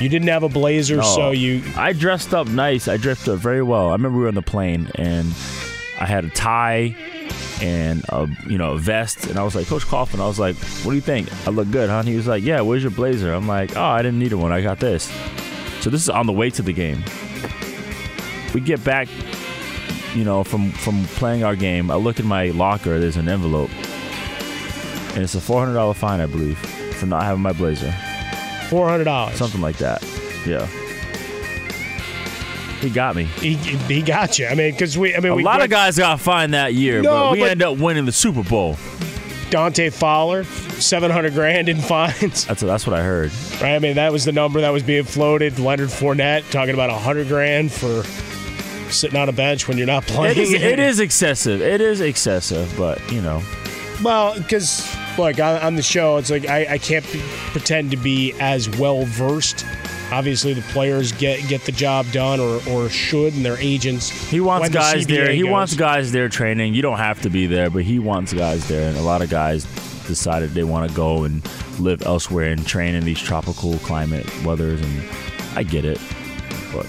You 0.00 0.08
didn't 0.08 0.28
have 0.28 0.44
a 0.44 0.48
blazer, 0.48 0.96
No. 0.96 1.02
so 1.02 1.30
you 1.32 1.62
I 1.76 1.92
dressed 1.92 2.32
up 2.32 2.46
nice. 2.46 2.86
I 2.86 2.96
dressed 2.96 3.28
up 3.28 3.38
very 3.38 3.62
well. 3.62 3.88
I 3.88 3.92
remember 3.92 4.18
we 4.18 4.22
were 4.22 4.28
on 4.28 4.34
the 4.34 4.42
plane 4.42 4.88
and 4.94 5.28
I 5.98 6.06
had 6.06 6.24
a 6.24 6.30
tie 6.30 6.94
and 7.64 8.04
a 8.10 8.28
you 8.46 8.58
know 8.58 8.72
a 8.72 8.78
vest, 8.78 9.26
and 9.26 9.38
I 9.38 9.42
was 9.42 9.54
like, 9.54 9.66
Coach 9.66 9.84
Coughlin, 9.86 10.20
I 10.20 10.26
was 10.26 10.38
like, 10.38 10.54
what 10.84 10.92
do 10.92 10.96
you 10.96 11.00
think? 11.00 11.32
I 11.46 11.50
look 11.50 11.70
good, 11.70 11.88
huh? 11.88 12.00
And 12.00 12.08
he 12.08 12.14
was 12.14 12.26
like, 12.26 12.44
Yeah, 12.44 12.60
where's 12.60 12.82
your 12.82 12.90
blazer? 12.90 13.32
I'm 13.32 13.48
like, 13.48 13.74
Oh, 13.74 13.82
I 13.82 14.02
didn't 14.02 14.18
need 14.18 14.34
one. 14.34 14.52
I 14.52 14.60
got 14.60 14.80
this. 14.80 15.10
So 15.80 15.88
this 15.88 16.02
is 16.02 16.10
on 16.10 16.26
the 16.26 16.32
way 16.32 16.50
to 16.50 16.62
the 16.62 16.72
game. 16.74 17.02
We 18.52 18.60
get 18.60 18.84
back, 18.84 19.08
you 20.14 20.24
know, 20.24 20.44
from 20.44 20.72
from 20.72 21.04
playing 21.16 21.42
our 21.42 21.56
game. 21.56 21.90
I 21.90 21.96
look 21.96 22.20
in 22.20 22.26
my 22.26 22.50
locker. 22.50 23.00
There's 23.00 23.16
an 23.16 23.28
envelope, 23.28 23.70
and 25.14 25.22
it's 25.24 25.34
a 25.34 25.40
four 25.40 25.60
hundred 25.60 25.74
dollar 25.74 25.94
fine, 25.94 26.20
I 26.20 26.26
believe, 26.26 26.58
for 26.96 27.06
not 27.06 27.22
having 27.22 27.42
my 27.42 27.52
blazer. 27.52 27.92
Four 28.68 28.88
hundred 28.88 29.04
dollars, 29.04 29.36
something 29.36 29.60
like 29.62 29.78
that. 29.78 30.02
Yeah. 30.46 30.68
He 32.84 32.90
got 32.90 33.16
me. 33.16 33.24
He, 33.24 33.54
he 33.54 34.02
got 34.02 34.38
you. 34.38 34.46
I 34.46 34.54
mean, 34.54 34.72
because 34.72 34.98
we. 34.98 35.16
I 35.16 35.20
mean, 35.20 35.32
a 35.32 35.36
lot 35.36 35.62
of 35.62 35.70
guys 35.70 35.96
got 35.96 36.20
fined 36.20 36.52
that 36.54 36.74
year, 36.74 37.00
No, 37.02 37.10
but 37.10 37.32
we 37.32 37.40
but- 37.40 37.50
end 37.50 37.62
up 37.62 37.78
winning 37.78 38.04
the 38.04 38.12
Super 38.12 38.42
Bowl. 38.42 38.76
Dante 39.50 39.88
Fowler, 39.90 40.42
seven 40.44 41.10
hundred 41.10 41.32
grand 41.34 41.68
in 41.68 41.80
fines. 41.80 42.44
That's 42.46 42.60
that's 42.60 42.86
what 42.86 42.98
I 42.98 43.02
heard. 43.02 43.30
Right. 43.62 43.74
I 43.74 43.78
mean, 43.78 43.94
that 43.94 44.12
was 44.12 44.24
the 44.24 44.32
number 44.32 44.60
that 44.62 44.70
was 44.70 44.82
being 44.82 45.04
floated. 45.04 45.58
Leonard 45.58 45.88
Fournette 45.90 46.50
talking 46.50 46.74
about 46.74 46.90
a 46.90 46.94
hundred 46.98 47.28
grand 47.28 47.70
for 47.72 48.02
sitting 48.90 49.18
on 49.18 49.28
a 49.28 49.32
bench 49.32 49.66
when 49.68 49.78
you're 49.78 49.86
not 49.86 50.04
playing. 50.06 50.32
It 50.32 50.38
is, 50.38 50.52
it 50.52 50.78
is 50.80 51.00
excessive. 51.00 51.62
It 51.62 51.80
is 51.80 52.00
excessive, 52.00 52.74
but 52.76 53.00
you 53.12 53.20
know, 53.22 53.42
Well, 54.02 54.34
because 54.36 54.84
look 55.16 55.38
on, 55.38 55.60
on 55.62 55.74
the 55.76 55.82
show, 55.82 56.16
it's 56.16 56.30
like 56.30 56.46
I, 56.48 56.66
I 56.74 56.78
can't 56.78 57.04
be, 57.12 57.20
pretend 57.52 57.92
to 57.92 57.96
be 57.96 58.34
as 58.40 58.68
well 58.78 59.04
versed. 59.04 59.64
Obviously, 60.12 60.52
the 60.52 60.62
players 60.62 61.12
get 61.12 61.46
get 61.48 61.62
the 61.62 61.72
job 61.72 62.06
done, 62.12 62.40
or 62.40 62.60
or 62.68 62.88
should, 62.88 63.34
and 63.34 63.44
their 63.44 63.58
agents. 63.58 64.10
he 64.10 64.40
wants 64.40 64.62
when 64.62 64.72
the 64.72 64.78
guys 64.78 65.06
there. 65.06 65.32
He 65.32 65.42
goes. 65.42 65.50
wants 65.50 65.74
guys 65.74 66.12
there 66.12 66.28
training. 66.28 66.74
You 66.74 66.82
don't 66.82 66.98
have 66.98 67.20
to 67.22 67.30
be 67.30 67.46
there, 67.46 67.70
but 67.70 67.82
he 67.82 67.98
wants 67.98 68.32
guys 68.32 68.66
there, 68.68 68.88
and 68.88 68.96
a 68.96 69.02
lot 69.02 69.22
of 69.22 69.30
guys 69.30 69.64
decided 70.06 70.50
they 70.50 70.64
want 70.64 70.88
to 70.88 70.94
go 70.94 71.24
and 71.24 71.42
live 71.80 72.02
elsewhere 72.02 72.50
and 72.52 72.66
train 72.66 72.94
in 72.94 73.04
these 73.04 73.18
tropical 73.18 73.78
climate 73.78 74.26
weathers, 74.44 74.80
and 74.80 75.02
I 75.56 75.62
get 75.62 75.84
it, 75.84 75.98
but. 76.72 76.86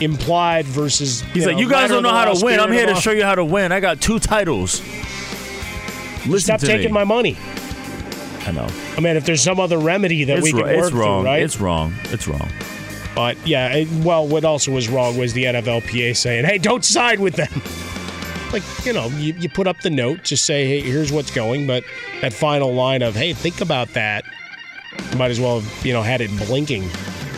implied 0.00 0.64
versus. 0.66 1.20
He's 1.32 1.46
like, 1.46 1.56
know, 1.56 1.60
you 1.60 1.68
guys 1.68 1.90
don't 1.90 2.02
know 2.02 2.10
how 2.10 2.32
to 2.32 2.44
win. 2.44 2.60
I'm 2.60 2.72
here 2.72 2.86
to 2.86 2.94
show 2.94 3.10
you 3.10 3.24
how 3.24 3.34
to 3.34 3.44
win. 3.44 3.72
I 3.72 3.80
got 3.80 4.00
two 4.00 4.18
titles. 4.18 4.80
Listen 6.26 6.40
Stop 6.40 6.60
to 6.60 6.66
taking 6.66 6.92
my 6.92 7.04
money. 7.04 7.36
I 8.46 8.50
know. 8.52 8.66
I 8.96 9.00
mean, 9.00 9.16
if 9.16 9.24
there's 9.24 9.42
some 9.42 9.60
other 9.60 9.78
remedy 9.78 10.24
that 10.24 10.38
It's, 10.38 10.44
we 10.44 10.52
can 10.52 10.62
work 10.62 10.86
it's 10.86 10.92
wrong. 10.92 11.22
through, 11.22 11.30
right? 11.30 11.42
It's 11.42 11.60
wrong. 11.60 11.94
It's 12.06 12.26
wrong. 12.26 12.50
But 13.14 13.36
yeah, 13.46 13.68
it- 13.74 13.88
well, 14.04 14.26
what 14.26 14.44
also 14.44 14.72
was 14.72 14.88
wrong 14.88 15.16
was 15.16 15.32
the 15.32 15.44
NFLPA 15.44 16.16
saying, 16.16 16.44
"Hey, 16.44 16.58
don't 16.58 16.84
side 16.84 17.20
with 17.20 17.34
them." 17.36 17.62
Like 18.52 18.62
you 18.84 18.92
know, 18.92 19.06
you, 19.16 19.32
you 19.38 19.48
put 19.48 19.66
up 19.66 19.80
the 19.80 19.88
note, 19.88 20.24
to 20.24 20.36
say, 20.36 20.66
"Hey, 20.66 20.80
here's 20.82 21.10
what's 21.10 21.30
going," 21.30 21.66
but 21.66 21.84
that 22.20 22.34
final 22.34 22.74
line 22.74 23.00
of, 23.00 23.14
"Hey, 23.16 23.32
think 23.32 23.62
about 23.62 23.88
that," 23.94 24.26
you 25.10 25.16
might 25.16 25.30
as 25.30 25.40
well 25.40 25.60
have 25.60 25.86
you 25.86 25.94
know 25.94 26.02
had 26.02 26.20
it 26.20 26.28
blinking 26.36 26.90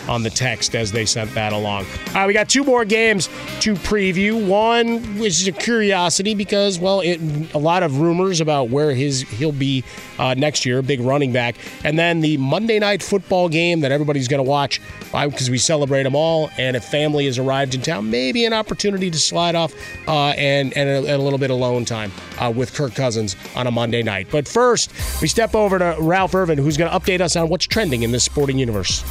on 0.09 0.23
the 0.23 0.31
text 0.31 0.75
as 0.75 0.93
they 0.93 1.07
sent 1.07 1.33
that 1.35 1.53
along. 1.53 1.85
All 2.09 2.15
right, 2.15 2.27
we 2.27 2.33
got 2.33 2.49
two 2.49 2.65
more 2.65 2.85
games 2.85 3.29
to 3.61 3.75
preview. 3.75 4.47
One 4.47 5.19
which 5.19 5.41
is 5.41 5.47
a 5.47 5.53
curiosity 5.53 6.35
because, 6.35 6.79
well, 6.79 7.01
it, 7.01 7.21
a 7.55 7.59
lot 7.59 7.83
of 7.83 8.01
rumors 8.01 8.41
about 8.41 8.69
where 8.69 8.93
his 8.93 9.23
he'll 9.23 9.53
be 9.53 9.85
uh, 10.19 10.35
next 10.35 10.67
year, 10.67 10.83
big 10.83 11.01
running 11.01 11.33
back, 11.33 11.57
and 11.85 11.99
then 11.99 12.21
the 12.21 12.37
Monday 12.37 12.79
night 12.79 13.03
football 13.03 13.49
game 13.49 13.81
that 13.81 13.93
everybody's 13.93 14.29
going 14.29 14.45
to 14.45 14.49
watch 14.49 14.81
because 15.13 15.51
we 15.51 15.59
celebrate 15.59 16.03
them 16.03 16.15
all. 16.15 16.51
And 16.59 16.77
if 16.77 16.85
family 16.85 17.27
has 17.27 17.39
arrived 17.39 17.75
in 17.75 17.83
town, 17.83 18.11
maybe 18.11 18.45
an 18.45 18.53
opportunity 18.53 19.11
to 19.11 19.19
slide 19.19 19.55
off 19.55 19.73
uh, 20.09 20.29
and 20.31 20.77
and 20.77 20.89
a, 20.89 20.99
and 20.99 21.21
a 21.21 21.25
little 21.25 21.39
bit 21.39 21.51
of 21.51 21.57
alone 21.57 21.85
time 21.85 22.13
uh, 22.41 22.53
with 22.55 22.75
Kirk 22.75 22.95
Cousins 22.95 23.37
on 23.55 23.67
a 23.67 23.71
Monday 23.71 24.03
night. 24.03 24.29
But 24.31 24.47
first, 24.47 24.93
we 25.21 25.29
step 25.29 25.55
over 25.55 25.79
to 25.79 25.97
Ralph 26.01 26.35
Irvin, 26.35 26.59
who's 26.59 26.77
going 26.77 26.91
to 26.91 26.99
update 26.99 27.21
us 27.21 27.37
on 27.37 27.49
what's 27.49 27.67
trending 27.67 28.03
in 28.03 28.13
this 28.13 28.25
sporting 28.25 28.59
universe. 28.59 29.05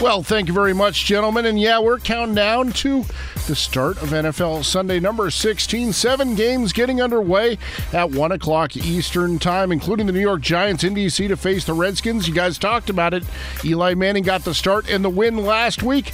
Well, 0.00 0.24
thank 0.24 0.48
you 0.48 0.54
very 0.54 0.74
much, 0.74 1.04
gentlemen. 1.04 1.46
And 1.46 1.58
yeah, 1.58 1.78
we're 1.78 2.00
counting 2.00 2.34
down 2.34 2.72
to 2.72 3.04
the 3.46 3.54
start 3.54 4.02
of 4.02 4.10
NFL 4.10 4.64
Sunday 4.64 4.98
number 4.98 5.30
16. 5.30 5.92
Seven 5.92 6.34
games 6.34 6.72
getting 6.72 7.00
underway 7.00 7.58
at 7.92 8.10
1 8.10 8.32
o'clock 8.32 8.76
Eastern 8.76 9.38
Time, 9.38 9.70
including 9.70 10.06
the 10.06 10.12
New 10.12 10.20
York 10.20 10.40
Giants 10.40 10.82
in 10.82 10.94
D.C. 10.94 11.28
to 11.28 11.36
face 11.36 11.64
the 11.64 11.74
Redskins. 11.74 12.26
You 12.26 12.34
guys 12.34 12.58
talked 12.58 12.90
about 12.90 13.14
it. 13.14 13.22
Eli 13.64 13.94
Manning 13.94 14.24
got 14.24 14.44
the 14.44 14.52
start 14.52 14.90
and 14.90 15.04
the 15.04 15.10
win 15.10 15.36
last 15.36 15.82
week. 15.82 16.12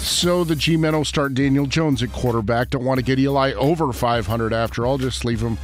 So 0.00 0.42
the 0.42 0.56
G-Men 0.56 0.96
will 0.96 1.04
start 1.04 1.34
Daniel 1.34 1.66
Jones 1.66 2.02
at 2.02 2.10
quarterback. 2.12 2.70
Don't 2.70 2.84
want 2.84 2.98
to 2.98 3.04
get 3.04 3.18
Eli 3.18 3.52
over 3.52 3.92
500 3.92 4.52
after 4.52 4.86
all. 4.86 4.96
Just 4.96 5.26
leave 5.26 5.40
him 5.40 5.58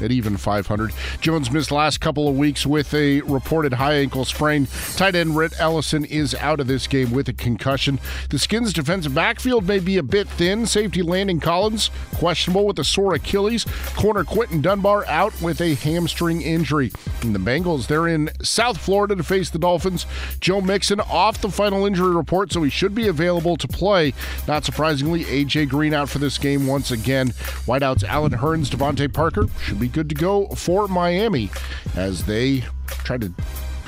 at 0.00 0.10
even 0.10 0.36
500. 0.36 0.92
Jones 1.20 1.50
missed 1.50 1.70
last 1.70 2.00
couple 2.00 2.28
of 2.28 2.36
weeks 2.36 2.66
with 2.66 2.92
a 2.94 3.20
reported 3.22 3.74
high 3.74 3.94
ankle 3.94 4.24
sprain. 4.24 4.66
Tight 4.96 5.14
end 5.14 5.36
Rhett 5.36 5.58
Ellison 5.58 6.04
is 6.04 6.34
out 6.34 6.60
of 6.60 6.66
this 6.66 6.86
game 6.86 7.10
with 7.10 7.28
a 7.28 7.32
concussion. 7.32 7.98
The 8.30 8.38
Skins' 8.38 8.72
defensive 8.72 9.14
backfield 9.14 9.66
may 9.66 9.78
be 9.78 9.96
a 9.96 10.02
bit 10.02 10.28
thin. 10.28 10.66
Safety 10.66 11.02
Landon 11.02 11.40
Collins 11.40 11.90
questionable 12.14 12.66
with 12.66 12.78
a 12.78 12.84
sore 12.84 13.14
Achilles. 13.14 13.64
Corner 13.96 14.24
Quinton 14.24 14.60
Dunbar 14.60 15.06
out 15.06 15.40
with 15.40 15.60
a 15.60 15.74
hamstring 15.74 16.42
injury. 16.42 16.92
And 17.22 17.34
the 17.34 17.38
Bengals, 17.38 17.86
they're 17.86 18.08
in 18.08 18.30
South 18.42 18.78
Florida 18.78 19.16
to 19.16 19.22
face 19.22 19.50
the 19.50 19.58
Dolphins. 19.58 20.06
Joe 20.40 20.60
Mixon 20.60 21.00
off 21.00 21.40
the 21.40 21.50
final 21.50 21.86
injury 21.86 22.14
report, 22.14 22.52
so 22.52 22.62
he 22.62 22.70
should 22.70 22.94
be 22.94 23.08
available 23.08 23.56
to 23.56 23.68
play. 23.68 24.14
Not 24.46 24.64
surprisingly, 24.64 25.24
AJ 25.24 25.68
Green 25.68 25.94
out 25.94 26.08
for 26.08 26.18
this 26.18 26.38
game 26.38 26.66
once 26.66 26.90
again. 26.90 27.30
Whiteouts 27.66 28.04
Allen 28.04 28.32
Hurns, 28.32 28.68
DeVante 28.68 29.12
Parker 29.12 29.46
should 29.62 29.80
be 29.80 29.87
good 29.88 30.08
to 30.08 30.14
go 30.14 30.46
for 30.48 30.88
Miami 30.88 31.50
as 31.96 32.24
they 32.24 32.64
try 32.88 33.18
to 33.18 33.32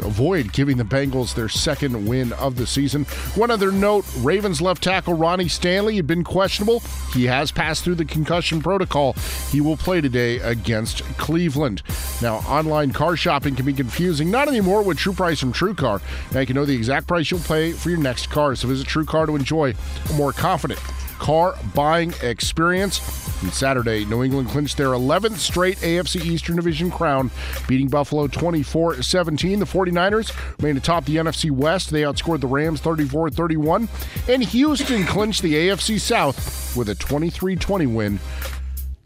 avoid 0.05 0.53
giving 0.53 0.77
the 0.77 0.85
Bengals 0.85 1.35
their 1.35 1.49
second 1.49 2.07
win 2.07 2.33
of 2.35 2.57
the 2.57 2.67
season. 2.67 3.05
One 3.35 3.51
other 3.51 3.73
note 3.73 4.05
Ravens 4.19 4.61
left 4.61 4.83
tackle 4.83 5.15
Ronnie 5.15 5.49
Stanley 5.49 5.97
had 5.97 6.07
been 6.07 6.25
questionable. 6.25 6.81
He 7.13 7.27
has 7.27 7.53
passed 7.53 7.85
through 7.85 7.97
the 7.97 8.05
concussion 8.05 8.63
protocol. 8.63 9.15
He 9.51 9.61
will 9.61 9.77
play 9.77 10.01
today 10.01 10.39
against 10.39 11.03
Cleveland. 11.19 11.83
Now, 12.23 12.37
online 12.37 12.93
car 12.93 13.17
shopping 13.17 13.57
can 13.57 13.67
be 13.67 13.73
confusing. 13.73 14.31
Not 14.31 14.49
anymore 14.49 14.83
with 14.83 14.99
True 14.99 15.13
Price 15.13 15.41
from 15.41 15.53
TrueCar. 15.53 16.01
Now 16.33 16.41
you 16.41 16.47
can 16.47 16.57
know 16.57 16.65
the 16.65 16.75
exact 16.75 17.07
price 17.07 17.31
you'll 17.31 17.41
pay 17.41 17.73
for 17.73 17.91
your 17.91 17.99
next 17.99 18.31
car. 18.31 18.55
So 18.55 18.69
visit 18.69 18.87
TrueCar 18.87 19.27
to 19.27 19.37
enjoy 19.37 19.75
a 20.09 20.13
more 20.15 20.33
confident 20.33 20.81
car 21.19 21.55
buying 21.75 22.15
experience. 22.23 22.99
And 23.43 23.53
Saturday, 23.53 24.05
New 24.05 24.23
England 24.23 24.49
clinched 24.49 24.77
their 24.77 24.89
11th 24.89 25.37
straight 25.37 25.79
AFC 25.79 26.25
Eastern 26.25 26.57
Division 26.57 26.91
crown, 26.91 27.31
beating 27.67 27.89
Buffalo 27.89 28.27
24 28.27 29.03
17. 29.03 29.59
The 29.61 29.65
49ers 29.65 30.59
remain 30.59 30.77
atop 30.77 31.07
the 31.07 31.17
NFC 31.17 31.51
West. 31.51 31.91
They 31.91 32.03
outscored 32.03 32.41
the 32.41 32.47
Rams 32.47 32.81
34 32.81 33.31
31. 33.31 33.89
And 34.29 34.43
Houston 34.45 35.05
clinched 35.07 35.43
the 35.43 35.55
AFC 35.55 35.99
South 35.99 36.77
with 36.77 36.89
a 36.91 36.95
23 36.95 37.57
20 37.57 37.87
win. 37.87 38.21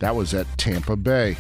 That 0.01 0.17
was 0.17 0.35
at 0.35 0.47
Tampa 0.59 0.97
Bay. 0.97 1.37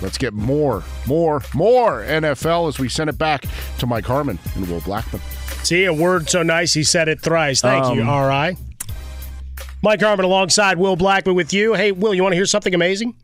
Let's 0.00 0.16
get 0.16 0.32
more, 0.32 0.82
more, 1.06 1.42
more 1.52 2.02
NFL 2.02 2.68
as 2.68 2.78
we 2.78 2.88
send 2.88 3.10
it 3.10 3.18
back 3.18 3.44
to 3.78 3.86
Mike 3.86 4.06
Harmon 4.06 4.38
and 4.54 4.68
Will 4.68 4.80
Blackmon. 4.80 5.20
See, 5.64 5.84
a 5.84 5.92
word 5.92 6.30
so 6.30 6.42
nice 6.42 6.72
he 6.72 6.84
said 6.84 7.08
it 7.08 7.20
thrice. 7.20 7.60
Thank 7.60 7.94
you, 7.94 8.02
Um, 8.02 8.08
R.I. 8.08 8.56
Mike 9.82 10.00
Harmon 10.00 10.24
alongside 10.24 10.78
Will 10.78 10.96
Blackmon 10.96 11.34
with 11.34 11.52
you. 11.52 11.74
Hey, 11.74 11.92
Will, 11.92 12.14
you 12.14 12.22
want 12.22 12.32
to 12.32 12.36
hear 12.36 12.46
something 12.46 12.74
amazing? 12.74 13.16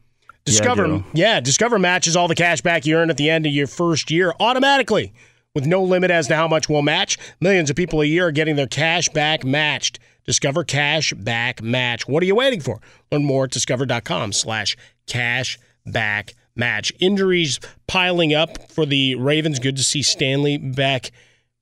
Discover, 0.44 0.86
do. 0.86 1.04
yeah, 1.12 1.40
Discover 1.40 1.78
matches 1.78 2.16
all 2.16 2.28
the 2.28 2.34
cash 2.34 2.60
back 2.60 2.86
you 2.86 2.96
earn 2.96 3.10
at 3.10 3.16
the 3.16 3.28
end 3.28 3.46
of 3.46 3.52
your 3.52 3.66
first 3.66 4.10
year 4.10 4.32
automatically 4.38 5.12
with 5.54 5.66
no 5.66 5.82
limit 5.82 6.10
as 6.10 6.28
to 6.28 6.36
how 6.36 6.46
much 6.46 6.68
we'll 6.68 6.82
match. 6.82 7.18
Millions 7.40 7.68
of 7.68 7.76
people 7.76 8.00
a 8.00 8.04
year 8.04 8.28
are 8.28 8.32
getting 8.32 8.56
their 8.56 8.66
cash 8.66 9.08
back 9.08 9.44
matched. 9.44 9.98
Discover 10.24 10.64
Cash 10.64 11.12
Back 11.14 11.62
Match. 11.62 12.08
What 12.08 12.22
are 12.22 12.26
you 12.26 12.34
waiting 12.34 12.60
for? 12.60 12.80
Learn 13.12 13.24
more 13.24 13.44
at 13.44 13.52
discover.com 13.52 14.32
slash 14.32 14.76
cash 15.06 15.58
back 15.84 16.34
match. 16.56 16.92
Injuries 16.98 17.60
piling 17.86 18.34
up 18.34 18.70
for 18.70 18.84
the 18.84 19.14
Ravens. 19.14 19.60
Good 19.60 19.76
to 19.76 19.84
see 19.84 20.02
Stanley 20.02 20.58
back 20.58 21.12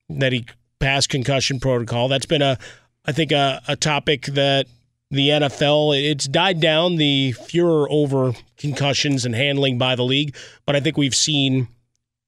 that 0.09 0.33
he 0.33 0.45
passed 0.79 1.09
concussion 1.09 1.59
protocol. 1.59 2.07
That's 2.07 2.25
been 2.25 2.41
a, 2.41 2.57
I 3.05 3.11
think, 3.11 3.31
a, 3.31 3.61
a 3.67 3.75
topic 3.75 4.25
that 4.27 4.65
the 5.11 5.29
NFL 5.29 5.97
it's 6.01 6.27
died 6.27 6.59
down 6.59 6.95
the 6.95 7.31
furor 7.33 7.87
over 7.89 8.33
concussions 8.57 9.25
and 9.25 9.35
handling 9.35 9.77
by 9.77 9.95
the 9.95 10.03
league, 10.03 10.35
but 10.65 10.75
I 10.75 10.79
think 10.79 10.97
we've 10.97 11.15
seen, 11.15 11.67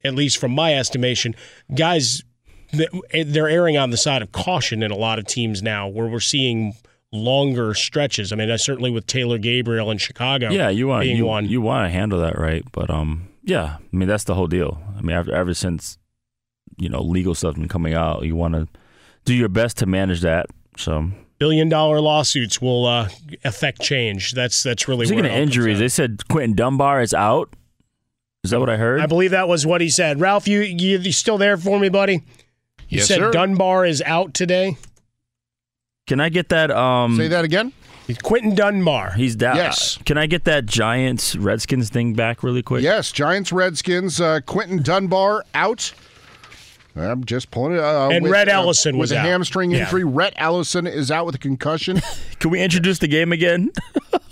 at 0.03 0.13
least 0.13 0.37
from 0.37 0.51
my 0.51 0.75
estimation, 0.75 1.35
guys 1.73 2.23
they're 2.71 3.49
erring 3.49 3.77
on 3.77 3.91
the 3.91 3.97
side 3.97 4.21
of 4.21 4.31
caution 4.31 4.83
in 4.83 4.91
a 4.91 4.95
lot 4.95 5.19
of 5.19 5.25
teams 5.25 5.63
now, 5.63 5.87
where 5.87 6.07
we're 6.07 6.19
seeing 6.19 6.73
longer 7.11 7.73
stretches. 7.73 8.31
I 8.31 8.35
mean, 8.35 8.55
certainly 8.57 8.91
with 8.91 9.07
Taylor 9.07 9.37
Gabriel 9.37 9.91
in 9.91 9.97
Chicago. 9.97 10.49
Yeah, 10.49 10.69
you 10.69 10.87
want 10.87 11.05
you, 11.05 11.25
one. 11.25 11.45
you 11.45 11.61
want 11.61 11.85
to 11.85 11.89
handle 11.89 12.19
that 12.19 12.37
right, 12.37 12.63
but 12.71 12.89
um, 12.89 13.29
yeah, 13.43 13.77
I 13.79 13.95
mean 13.95 14.07
that's 14.07 14.25
the 14.25 14.35
whole 14.35 14.47
deal. 14.47 14.81
I 14.97 15.01
mean, 15.01 15.15
ever, 15.15 15.31
ever 15.31 15.53
since 15.53 15.97
you 16.77 16.89
know 16.89 17.01
legal 17.01 17.35
stuff 17.35 17.55
been 17.55 17.67
coming 17.67 17.93
out, 17.93 18.23
you 18.23 18.35
want 18.35 18.55
to 18.55 18.67
do 19.25 19.33
your 19.33 19.49
best 19.49 19.77
to 19.77 19.85
manage 19.85 20.21
that. 20.21 20.47
So 20.77 21.09
billion 21.39 21.69
dollar 21.69 21.99
lawsuits 22.01 22.61
will 22.61 22.85
uh, 22.85 23.09
affect 23.43 23.81
change. 23.81 24.34
That's 24.34 24.64
that's 24.64 24.88
really 24.88 25.05
Speaking 25.05 25.23
where 25.23 25.31
of 25.31 25.35
it 25.35 25.38
all 25.38 25.43
injuries, 25.43 25.80
they 25.80 25.89
said 25.89 26.27
Quinton 26.30 26.55
Dunbar 26.55 27.01
is 27.01 27.14
out. 27.14 27.53
Is 28.43 28.51
that 28.51 28.59
what 28.59 28.69
I 28.69 28.77
heard? 28.77 29.01
I 29.01 29.05
believe 29.07 29.31
that 29.31 29.47
was 29.47 29.65
what 29.65 29.81
he 29.81 29.89
said. 29.89 30.19
Ralph, 30.22 30.47
you 30.47 30.61
you, 30.61 30.97
you 30.99 31.11
still 31.11 31.38
there 31.38 31.57
for 31.57 31.80
me, 31.80 31.89
buddy? 31.89 32.23
You 32.89 32.99
Yes, 32.99 33.07
said 33.07 33.18
sir. 33.18 33.31
Dunbar 33.31 33.85
is 33.85 34.01
out 34.03 34.34
today. 34.34 34.77
Can 36.07 36.22
I 36.22 36.30
get 36.30 36.49
that? 36.49 36.72
Um, 36.72 37.18
Say 37.18 37.27
that 37.27 37.43
again. 37.43 37.73
Quinton 38.23 38.55
Dunbar. 38.55 39.11
He's 39.11 39.35
down. 39.35 39.57
Yes. 39.57 39.97
Can 40.05 40.18
I 40.18 40.27
get 40.27 40.45
that 40.45 40.65
Giants 40.65 41.35
Redskins 41.35 41.89
thing 41.89 42.14
back 42.14 42.41
really 42.41 42.64
quick? 42.64 42.81
Yes, 42.81 43.11
Giants, 43.11 43.51
Redskins, 43.51 44.22
uh, 44.22 44.39
Quinton 44.45 44.81
Dunbar 44.81 45.43
out. 45.53 45.91
I'm 46.99 47.24
just 47.26 47.52
pulling 47.52 47.74
it. 47.74 47.80
Uh, 47.80 48.10
And 48.10 48.24
with, 48.24 48.32
Rhett 48.32 48.48
uh, 48.49 48.53
Ellison 48.53 48.95
with 48.98 49.02
was 49.06 49.11
a 49.11 49.18
out. 49.19 49.26
hamstring 49.26 49.72
Yeah. 49.72 49.80
injury. 49.86 50.03
Rhett 50.03 50.34
Ellison 50.38 50.88
is 50.88 51.11
out 51.11 51.26
with 51.26 51.36
a 51.36 51.40
concussion. 51.40 52.02
Can 52.40 52.49
we 52.52 52.61
introduce 52.61 52.99
the 52.99 53.07
game 53.07 53.32
again? 53.32 53.72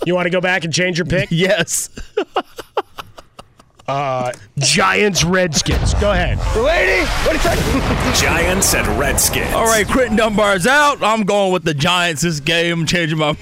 You 0.04 0.14
want 0.14 0.26
to 0.26 0.30
go 0.30 0.40
back 0.40 0.62
and 0.62 0.72
change 0.72 0.98
your 0.98 1.06
pick? 1.06 1.30
yes. 1.32 1.90
Uh, 3.88 4.32
Giants 4.58 5.22
Redskins. 5.22 5.94
Go 5.94 6.10
ahead. 6.10 6.38
Lady, 6.60 7.06
what 7.24 7.40
do 7.40 7.78
you 7.78 8.14
Giants 8.14 8.74
and 8.74 8.84
Redskins. 8.98 9.52
All 9.54 9.64
right, 9.66 9.86
Quinton 9.86 10.16
Dunbar's 10.16 10.66
out. 10.66 11.00
I'm 11.04 11.22
going 11.22 11.52
with 11.52 11.62
the 11.62 11.72
Giants 11.74 12.22
this 12.22 12.40
game. 12.40 12.80
I'm 12.80 12.86
changing 12.86 13.18
my. 13.18 13.36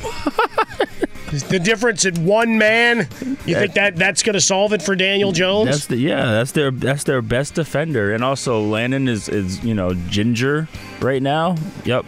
The 1.43 1.59
difference 1.59 2.05
in 2.05 2.24
one 2.24 2.59
man. 2.59 3.09
You 3.47 3.55
think 3.56 3.74
that 3.74 3.97
that's 3.97 4.23
going 4.23 4.35
to 4.35 4.40
solve 4.40 4.73
it 4.73 4.82
for 4.82 4.94
Daniel 4.94 5.32
Jones? 5.32 5.70
That's 5.70 5.86
the 5.86 5.97
yeah. 5.97 6.27
That's 6.27 6.52
their 6.52 6.70
that's 6.70 7.05
their 7.05 7.23
best 7.23 7.55
defender, 7.55 8.12
and 8.12 8.23
also 8.24 8.61
Landon 8.61 9.09
is 9.09 9.28
is 9.28 9.62
you 9.65 9.74
know 9.74 9.94
ginger 10.09 10.69
right 11.01 11.23
now. 11.23 11.56
Yep. 11.85 12.06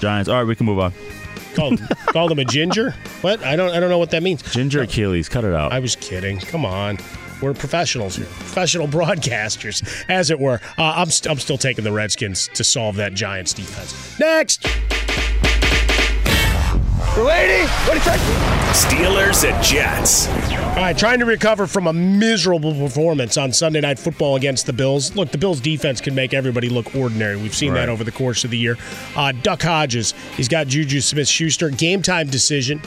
Giants. 0.00 0.28
All 0.28 0.36
right, 0.36 0.46
we 0.46 0.54
can 0.56 0.66
move 0.66 0.78
on. 0.78 0.92
called 1.54 1.80
called 2.06 2.32
him 2.32 2.38
a 2.38 2.44
ginger. 2.44 2.92
What? 3.20 3.42
I 3.44 3.56
don't 3.56 3.70
I 3.70 3.80
don't 3.80 3.90
know 3.90 3.98
what 3.98 4.10
that 4.10 4.22
means. 4.22 4.42
Ginger 4.52 4.82
Achilles, 4.82 5.28
cut 5.28 5.44
it 5.44 5.54
out. 5.54 5.72
I 5.72 5.78
was 5.78 5.96
kidding. 5.96 6.38
Come 6.40 6.64
on. 6.64 6.98
We're 7.42 7.52
professionals 7.52 8.16
here, 8.16 8.26
professional 8.26 8.86
broadcasters, 8.88 9.84
as 10.08 10.30
it 10.30 10.38
were. 10.38 10.60
Uh, 10.78 10.94
I'm, 10.96 11.10
st- 11.10 11.30
I'm 11.30 11.38
still 11.38 11.58
taking 11.58 11.84
the 11.84 11.92
Redskins 11.92 12.48
to 12.54 12.64
solve 12.64 12.96
that 12.96 13.12
Giants 13.12 13.52
defense. 13.52 14.18
Next. 14.18 14.64
Lady, 17.16 17.62
what 17.86 17.92
do 18.02 18.10
you 18.10 18.54
Steelers 18.74 19.48
and 19.48 19.62
Jets. 19.62 20.26
All 20.28 20.82
right, 20.82 20.98
trying 20.98 21.20
to 21.20 21.24
recover 21.24 21.68
from 21.68 21.86
a 21.86 21.92
miserable 21.92 22.74
performance 22.74 23.36
on 23.36 23.52
Sunday 23.52 23.80
Night 23.80 24.00
Football 24.00 24.34
against 24.34 24.66
the 24.66 24.72
Bills. 24.72 25.14
Look, 25.14 25.30
the 25.30 25.38
Bills' 25.38 25.60
defense 25.60 26.00
can 26.00 26.16
make 26.16 26.34
everybody 26.34 26.68
look 26.68 26.92
ordinary. 26.96 27.36
We've 27.36 27.54
seen 27.54 27.72
Right. 27.72 27.80
that 27.86 27.88
over 27.88 28.02
the 28.02 28.10
course 28.10 28.42
of 28.42 28.50
the 28.50 28.58
year. 28.58 28.76
Uh, 29.14 29.30
Duck 29.30 29.62
Hodges, 29.62 30.12
he's 30.36 30.48
got 30.48 30.66
Juju 30.66 31.00
Smith 31.00 31.28
Schuster. 31.28 31.70
Game 31.70 32.02
time 32.02 32.26
decision. 32.26 32.80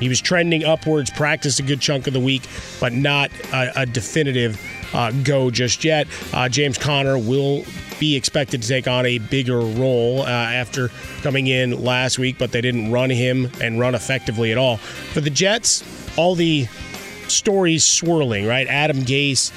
He 0.00 0.08
was 0.08 0.20
trending 0.20 0.64
upwards, 0.64 1.10
practiced 1.10 1.60
a 1.60 1.62
good 1.62 1.80
chunk 1.80 2.08
of 2.08 2.12
the 2.14 2.20
week, 2.20 2.42
but 2.80 2.92
not 2.92 3.30
a, 3.52 3.82
a 3.82 3.86
definitive 3.86 4.60
uh, 4.92 5.12
go 5.22 5.50
just 5.50 5.84
yet. 5.84 6.08
Uh, 6.32 6.48
James 6.48 6.78
Conner 6.78 7.16
will 7.16 7.64
be 7.98 8.16
expected 8.16 8.62
to 8.62 8.68
take 8.68 8.86
on 8.86 9.06
a 9.06 9.18
bigger 9.18 9.60
role 9.60 10.22
uh, 10.22 10.26
after 10.28 10.90
coming 11.22 11.46
in 11.46 11.82
last 11.82 12.18
week, 12.18 12.36
but 12.38 12.52
they 12.52 12.60
didn't 12.60 12.90
run 12.90 13.10
him 13.10 13.50
and 13.60 13.78
run 13.78 13.94
effectively 13.94 14.52
at 14.52 14.58
all. 14.58 14.76
For 14.76 15.20
the 15.20 15.30
Jets, 15.30 15.82
all 16.16 16.34
the 16.34 16.66
stories 17.28 17.84
swirling, 17.84 18.46
right? 18.46 18.66
Adam 18.66 18.98
Gase, 18.98 19.50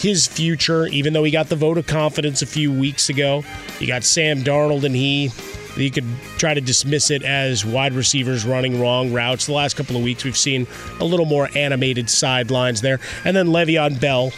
his 0.00 0.26
future, 0.26 0.86
even 0.86 1.12
though 1.12 1.24
he 1.24 1.30
got 1.30 1.48
the 1.48 1.56
vote 1.56 1.78
of 1.78 1.86
confidence 1.86 2.42
a 2.42 2.46
few 2.46 2.72
weeks 2.72 3.08
ago. 3.08 3.44
You 3.80 3.86
got 3.86 4.04
Sam 4.04 4.42
Darnold 4.42 4.84
and 4.84 4.94
he. 4.94 5.30
You 5.76 5.90
could 5.92 6.06
try 6.38 6.54
to 6.54 6.60
dismiss 6.60 7.10
it 7.10 7.22
as 7.22 7.64
wide 7.64 7.92
receivers 7.92 8.44
running 8.44 8.80
wrong 8.80 9.12
routes. 9.12 9.46
The 9.46 9.52
last 9.52 9.76
couple 9.76 9.96
of 9.96 10.02
weeks, 10.02 10.24
we've 10.24 10.36
seen 10.36 10.66
a 10.98 11.04
little 11.04 11.26
more 11.26 11.48
animated 11.54 12.10
sidelines 12.10 12.80
there. 12.80 12.98
And 13.24 13.36
then 13.36 13.48
Le'Veon 13.48 14.00
Bell, 14.00 14.32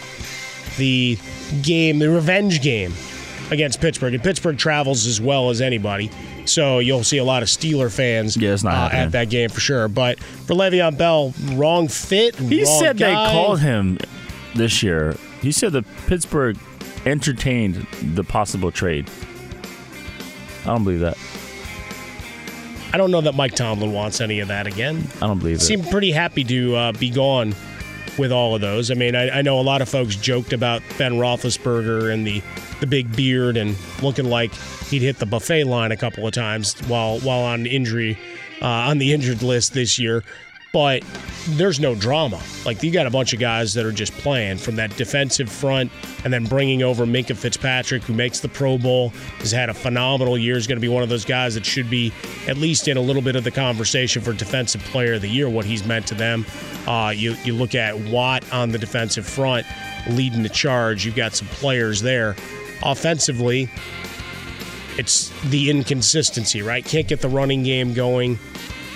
the 0.76 1.18
game, 1.62 1.98
the 1.98 2.10
revenge 2.10 2.60
game 2.60 2.92
against 3.50 3.80
Pittsburgh. 3.80 4.14
And 4.14 4.22
Pittsburgh 4.22 4.58
travels 4.58 5.06
as 5.06 5.20
well 5.20 5.50
as 5.50 5.60
anybody. 5.60 6.10
So 6.44 6.78
you'll 6.78 7.04
see 7.04 7.18
a 7.18 7.24
lot 7.24 7.42
of 7.42 7.48
Steeler 7.48 7.94
fans 7.94 8.36
Yeah, 8.36 8.52
it's 8.52 8.64
not 8.64 8.92
uh, 8.92 8.96
at 8.96 9.12
that 9.12 9.30
game 9.30 9.50
for 9.50 9.60
sure. 9.60 9.88
But 9.88 10.20
for 10.20 10.54
Le'Veon 10.54 10.96
Bell, 10.96 11.34
wrong 11.52 11.88
fit. 11.88 12.36
He 12.36 12.64
wrong 12.64 12.78
said 12.80 12.98
they 12.98 13.12
called 13.12 13.60
him 13.60 13.98
this 14.54 14.82
year. 14.82 15.16
He 15.40 15.52
said 15.52 15.72
that 15.72 15.84
Pittsburgh 16.06 16.58
entertained 17.06 17.86
the 18.14 18.24
possible 18.24 18.70
trade. 18.70 19.08
I 20.62 20.66
don't 20.66 20.84
believe 20.84 21.00
that. 21.00 21.16
I 22.92 22.98
don't 22.98 23.10
know 23.12 23.20
that 23.20 23.34
Mike 23.36 23.54
Tomlin 23.54 23.92
wants 23.92 24.20
any 24.20 24.40
of 24.40 24.48
that 24.48 24.66
again. 24.66 25.06
I 25.22 25.28
don't 25.28 25.38
believe 25.38 25.56
it. 25.56 25.60
Seemed 25.60 25.88
pretty 25.88 26.10
happy 26.10 26.42
to 26.44 26.74
uh, 26.74 26.92
be 26.92 27.08
gone 27.08 27.54
with 28.18 28.32
all 28.32 28.54
of 28.54 28.60
those. 28.60 28.90
I 28.90 28.94
mean, 28.94 29.14
I, 29.14 29.38
I 29.38 29.42
know 29.42 29.60
a 29.60 29.62
lot 29.62 29.82
of 29.82 29.88
folks 29.88 30.16
joked 30.16 30.52
about 30.52 30.82
Ben 30.98 31.14
Roethlisberger 31.14 32.12
and 32.12 32.26
the 32.26 32.42
the 32.80 32.86
big 32.86 33.14
beard 33.14 33.56
and 33.56 33.76
looking 34.02 34.24
like 34.24 34.52
he'd 34.88 35.02
hit 35.02 35.18
the 35.18 35.26
buffet 35.26 35.64
line 35.64 35.92
a 35.92 35.96
couple 35.96 36.26
of 36.26 36.32
times 36.32 36.78
while 36.88 37.20
while 37.20 37.40
on 37.40 37.66
injury 37.66 38.18
uh, 38.62 38.66
on 38.66 38.98
the 38.98 39.12
injured 39.12 39.42
list 39.42 39.74
this 39.74 39.98
year. 39.98 40.24
But 40.72 41.02
there's 41.48 41.80
no 41.80 41.94
drama. 41.94 42.40
Like 42.64 42.82
you 42.82 42.92
got 42.92 43.06
a 43.06 43.10
bunch 43.10 43.32
of 43.32 43.40
guys 43.40 43.74
that 43.74 43.84
are 43.84 43.92
just 43.92 44.12
playing 44.12 44.58
from 44.58 44.76
that 44.76 44.94
defensive 44.96 45.50
front, 45.50 45.90
and 46.24 46.32
then 46.32 46.44
bringing 46.44 46.82
over 46.82 47.06
Minkah 47.06 47.36
Fitzpatrick, 47.36 48.02
who 48.02 48.12
makes 48.12 48.40
the 48.40 48.48
Pro 48.48 48.78
Bowl, 48.78 49.10
has 49.38 49.50
had 49.50 49.68
a 49.68 49.74
phenomenal 49.74 50.38
year. 50.38 50.56
Is 50.56 50.66
going 50.66 50.76
to 50.76 50.80
be 50.80 50.88
one 50.88 51.02
of 51.02 51.08
those 51.08 51.24
guys 51.24 51.54
that 51.54 51.66
should 51.66 51.90
be 51.90 52.12
at 52.46 52.56
least 52.56 52.88
in 52.88 52.96
a 52.96 53.00
little 53.00 53.22
bit 53.22 53.36
of 53.36 53.44
the 53.44 53.50
conversation 53.50 54.22
for 54.22 54.32
Defensive 54.32 54.82
Player 54.84 55.14
of 55.14 55.22
the 55.22 55.28
Year. 55.28 55.48
What 55.48 55.64
he's 55.64 55.84
meant 55.84 56.06
to 56.08 56.14
them. 56.14 56.46
Uh, 56.86 57.12
you 57.16 57.34
you 57.44 57.54
look 57.54 57.74
at 57.74 57.98
Watt 57.98 58.50
on 58.52 58.70
the 58.70 58.78
defensive 58.78 59.26
front, 59.26 59.66
leading 60.08 60.42
the 60.42 60.48
charge. 60.48 61.04
You've 61.04 61.16
got 61.16 61.34
some 61.34 61.48
players 61.48 62.00
there. 62.00 62.36
Offensively, 62.82 63.68
it's 64.98 65.30
the 65.50 65.70
inconsistency, 65.70 66.62
right? 66.62 66.84
Can't 66.84 67.08
get 67.08 67.20
the 67.20 67.28
running 67.28 67.62
game 67.62 67.94
going. 67.94 68.38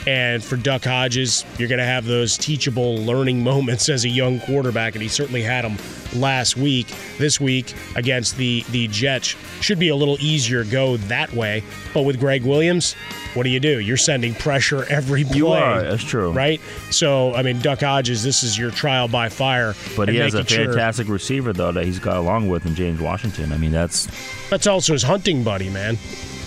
And 0.07 0.45
for 0.45 0.57
Duck 0.57 0.85
Hodges, 0.85 1.45
you're 1.59 1.69
going 1.69 1.79
to 1.79 1.85
have 1.85 2.05
those 2.05 2.37
teachable 2.37 2.97
learning 2.99 3.43
moments 3.45 3.89
as 3.89 4.05
a 4.05 4.09
young 4.09 4.39
quarterback, 4.41 4.95
and 4.95 5.03
he 5.03 5.09
certainly 5.09 5.43
had 5.43 5.65
them 5.65 5.79
last 6.15 6.57
week. 6.59 6.93
This 7.19 7.41
week 7.41 7.73
against 7.97 8.37
the 8.37 8.65
the 8.71 8.89
Jets 8.89 9.29
should 9.61 9.79
be 9.79 9.89
a 9.89 9.97
little 9.97 10.17
easier 10.21 10.65
go 10.65 10.97
that 10.99 11.33
way. 11.33 11.63
But 11.95 12.03
with 12.03 12.21
Gregg 12.21 12.43
Williams, 12.45 12.95
what 13.35 13.45
do 13.45 13.49
you 13.51 13.61
do? 13.61 13.81
You're 13.81 13.97
sending 13.97 14.35
pressure 14.35 14.85
every 14.91 15.25
play. 15.25 15.37
You 15.37 15.49
are. 15.49 15.83
That's 15.83 16.05
true. 16.05 16.33
right? 16.33 16.61
So 16.91 17.33
I 17.35 17.43
mean, 17.43 17.61
Duck 17.61 17.81
Hodges, 17.81 18.23
this 18.23 18.43
is 18.43 18.59
your 18.59 18.71
trial 18.73 19.09
by 19.09 19.29
fire. 19.31 19.75
But 19.97 20.09
he 20.09 20.17
has 20.17 20.35
a 20.35 20.39
making 20.39 20.57
sure- 20.57 20.65
fantastic 20.67 21.09
receiver 21.09 21.53
though 21.55 21.73
that 21.73 21.85
he's 21.87 21.99
got 21.99 22.17
along 22.19 22.49
with 22.49 22.67
in 22.67 22.75
James 22.75 23.01
Washington. 23.01 23.53
I 23.53 23.57
mean 23.59 23.73
that's 23.73 24.07
That's 24.51 24.67
also 24.67 24.93
his 24.93 25.03
hunting 25.03 25.43
buddy, 25.45 25.71
man. 25.71 25.97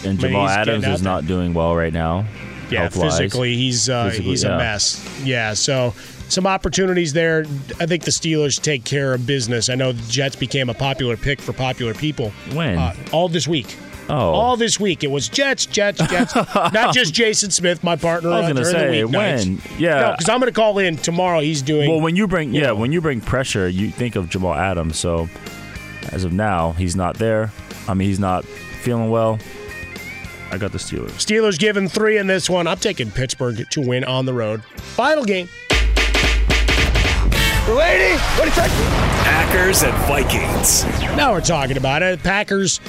and 0.03 0.05
I 0.05 0.07
mean, 0.09 0.17
Jamal 0.19 0.47
Adams 0.47 0.85
is 0.85 1.01
not 1.01 1.25
doing 1.25 1.53
well 1.55 1.75
right 1.75 1.93
now. 1.93 2.25
Yeah, 2.69 2.89
physically 2.89 3.55
he's 3.55 3.89
uh, 3.89 4.09
Physically, 4.09 4.29
he's 4.31 4.43
yeah. 4.43 4.55
a 4.55 4.57
mess. 4.57 5.21
Yeah, 5.23 5.53
so 5.53 5.93
some 6.29 6.45
opportunities 6.45 7.13
there. 7.13 7.45
I 7.79 7.85
think 7.85 8.03
the 8.03 8.11
Steelers 8.11 8.61
take 8.61 8.83
care 8.83 9.13
of 9.13 9.25
business. 9.25 9.69
I 9.69 9.75
know 9.75 9.91
the 9.93 10.11
Jets 10.11 10.35
became 10.35 10.69
a 10.69 10.73
popular 10.73 11.15
pick 11.15 11.39
for 11.39 11.53
popular 11.53 11.93
people. 11.93 12.31
When? 12.53 12.77
Uh, 12.77 12.93
all 13.11 13.29
this 13.29 13.47
week. 13.47 13.77
Oh. 14.09 14.31
All 14.31 14.55
this 14.55 14.79
week 14.79 15.03
it 15.03 15.11
was 15.11 15.27
Jets, 15.27 15.65
Jets, 15.65 15.99
Jets. 16.07 16.35
Not 16.55 16.93
just 16.93 17.13
Jason 17.13 17.51
Smith, 17.51 17.83
my 17.83 17.95
partner. 17.95 18.29
I 18.31 18.39
was 18.39 18.49
uh, 18.49 18.53
gonna 18.53 18.65
say, 18.65 19.03
when? 19.03 19.61
Yeah. 19.77 20.01
no, 20.01 20.11
because 20.11 20.29
I'm 20.29 20.39
going 20.39 20.51
to 20.51 20.55
call 20.55 20.79
in 20.79 20.97
tomorrow. 20.97 21.39
He's 21.39 21.61
doing. 21.61 21.89
Well, 21.89 21.99
when 22.01 22.15
you 22.15 22.27
bring 22.27 22.53
yeah, 22.53 22.71
when 22.71 22.91
you 22.91 23.01
bring 23.01 23.21
pressure, 23.21 23.67
you 23.67 23.89
think 23.89 24.15
of 24.15 24.29
Jamal 24.29 24.53
Adams. 24.53 24.97
So 24.97 25.27
as 26.09 26.23
of 26.23 26.31
now, 26.31 26.71
he's 26.73 26.95
not 26.95 27.17
there. 27.17 27.51
I 27.87 27.93
mean, 27.93 28.07
he's 28.07 28.19
not 28.19 28.45
feeling 28.45 29.09
well. 29.09 29.39
I 30.51 30.57
got 30.57 30.71
the 30.71 30.77
Steelers. 30.77 31.11
Steelers 31.11 31.59
given 31.59 31.87
three 31.89 32.17
in 32.17 32.27
this 32.27 32.49
one. 32.49 32.67
I'm 32.67 32.77
taking 32.77 33.11
Pittsburgh 33.11 33.69
to 33.69 33.81
win 33.81 34.03
on 34.03 34.25
the 34.25 34.33
road. 34.33 34.63
Final 34.63 35.25
game. 35.25 35.49
Lady, 37.67 38.15
what 38.37 38.45
do 38.45 38.61
you 38.61 38.67
Packers 39.27 39.83
and 39.83 39.93
Vikings. 40.05 40.85
Now 41.17 41.33
we're 41.33 41.41
talking 41.41 41.75
about 41.75 42.01
it. 42.01 42.23
Packers 42.23 42.79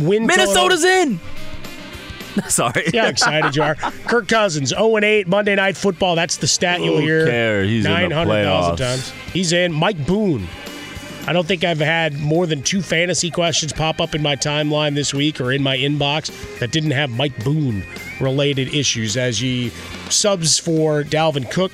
win. 0.00 0.26
Minnesota's 0.26 0.82
total. 0.82 1.12
in. 1.14 1.20
Sorry. 2.48 2.84
See 2.88 2.98
how 2.98 3.06
excited 3.06 3.56
you 3.56 3.62
are. 3.62 3.74
Kirk 3.74 4.28
Cousins, 4.28 4.68
0 4.68 4.98
8, 4.98 5.26
Monday 5.26 5.54
Night 5.54 5.76
Football. 5.76 6.16
That's 6.16 6.36
the 6.36 6.46
stat 6.46 6.80
you'll 6.80 6.96
Who 6.98 7.02
hear 7.02 7.26
cares? 7.26 7.68
He's 7.68 7.84
in 7.86 7.92
the 7.92 8.08
900,000 8.08 8.74
playoffs. 8.74 8.76
times. 8.78 9.10
He's 9.32 9.52
in. 9.52 9.72
Mike 9.72 10.06
Boone. 10.06 10.46
I 11.30 11.32
don't 11.32 11.46
think 11.46 11.62
I've 11.62 11.78
had 11.78 12.18
more 12.18 12.44
than 12.44 12.60
two 12.60 12.82
fantasy 12.82 13.30
questions 13.30 13.72
pop 13.72 14.00
up 14.00 14.16
in 14.16 14.20
my 14.20 14.34
timeline 14.34 14.96
this 14.96 15.14
week 15.14 15.40
or 15.40 15.52
in 15.52 15.62
my 15.62 15.76
inbox 15.76 16.58
that 16.58 16.72
didn't 16.72 16.90
have 16.90 17.08
Mike 17.08 17.44
Boone 17.44 17.84
related 18.20 18.74
issues 18.74 19.16
as 19.16 19.38
he 19.38 19.68
subs 20.08 20.58
for 20.58 21.04
Dalvin 21.04 21.48
Cook, 21.48 21.70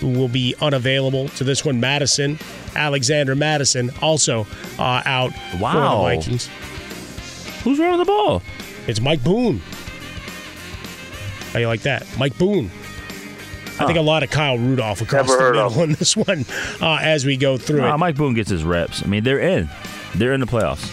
who 0.00 0.08
will 0.08 0.26
be 0.26 0.56
unavailable 0.60 1.28
to 1.28 1.44
this 1.44 1.64
one. 1.64 1.78
Mattison, 1.78 2.40
Alexander 2.74 3.36
Mattison, 3.36 3.92
also 4.02 4.48
uh, 4.80 5.02
out 5.06 5.30
Wow. 5.60 5.74
for 5.74 5.80
the 5.80 6.16
Vikings. 6.16 6.48
Who's 7.62 7.78
running 7.78 7.98
the 8.00 8.04
ball? 8.04 8.42
It's 8.88 9.00
Mike 9.00 9.22
Boone. 9.22 9.60
How 11.52 11.60
you 11.60 11.68
like 11.68 11.82
that? 11.82 12.04
Mike 12.18 12.36
Boone. 12.36 12.68
I 13.80 13.86
think 13.86 13.98
a 13.98 14.02
lot 14.02 14.22
of 14.22 14.30
Kyle 14.30 14.58
Rudolph 14.58 15.00
across 15.00 15.28
Never 15.28 15.52
the 15.52 15.64
middle 15.64 15.82
in 15.82 15.92
this 15.92 16.16
one 16.16 16.44
uh, 16.80 16.98
as 17.00 17.24
we 17.24 17.36
go 17.36 17.56
through 17.58 17.80
Nah, 17.82 17.94
it. 17.94 17.98
Mike 17.98 18.16
Boone 18.16 18.34
gets 18.34 18.50
his 18.50 18.64
reps. 18.64 19.02
I 19.04 19.06
mean, 19.06 19.22
they're 19.24 19.38
in. 19.40 19.68
They're 20.14 20.32
in 20.32 20.40
the 20.40 20.46
playoffs. 20.46 20.88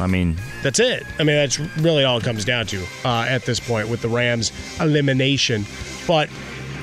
I 0.00 0.06
mean, 0.06 0.36
That's 0.62 0.78
it. 0.80 1.04
I 1.18 1.24
mean, 1.24 1.36
that's 1.36 1.58
really 1.78 2.04
all 2.04 2.16
it 2.18 2.24
comes 2.24 2.44
down 2.44 2.66
to 2.68 2.82
uh, 3.04 3.26
at 3.28 3.44
this 3.44 3.60
point 3.60 3.88
with 3.88 4.00
the 4.00 4.08
Rams 4.08 4.50
elimination. 4.80 5.66
But 6.06 6.30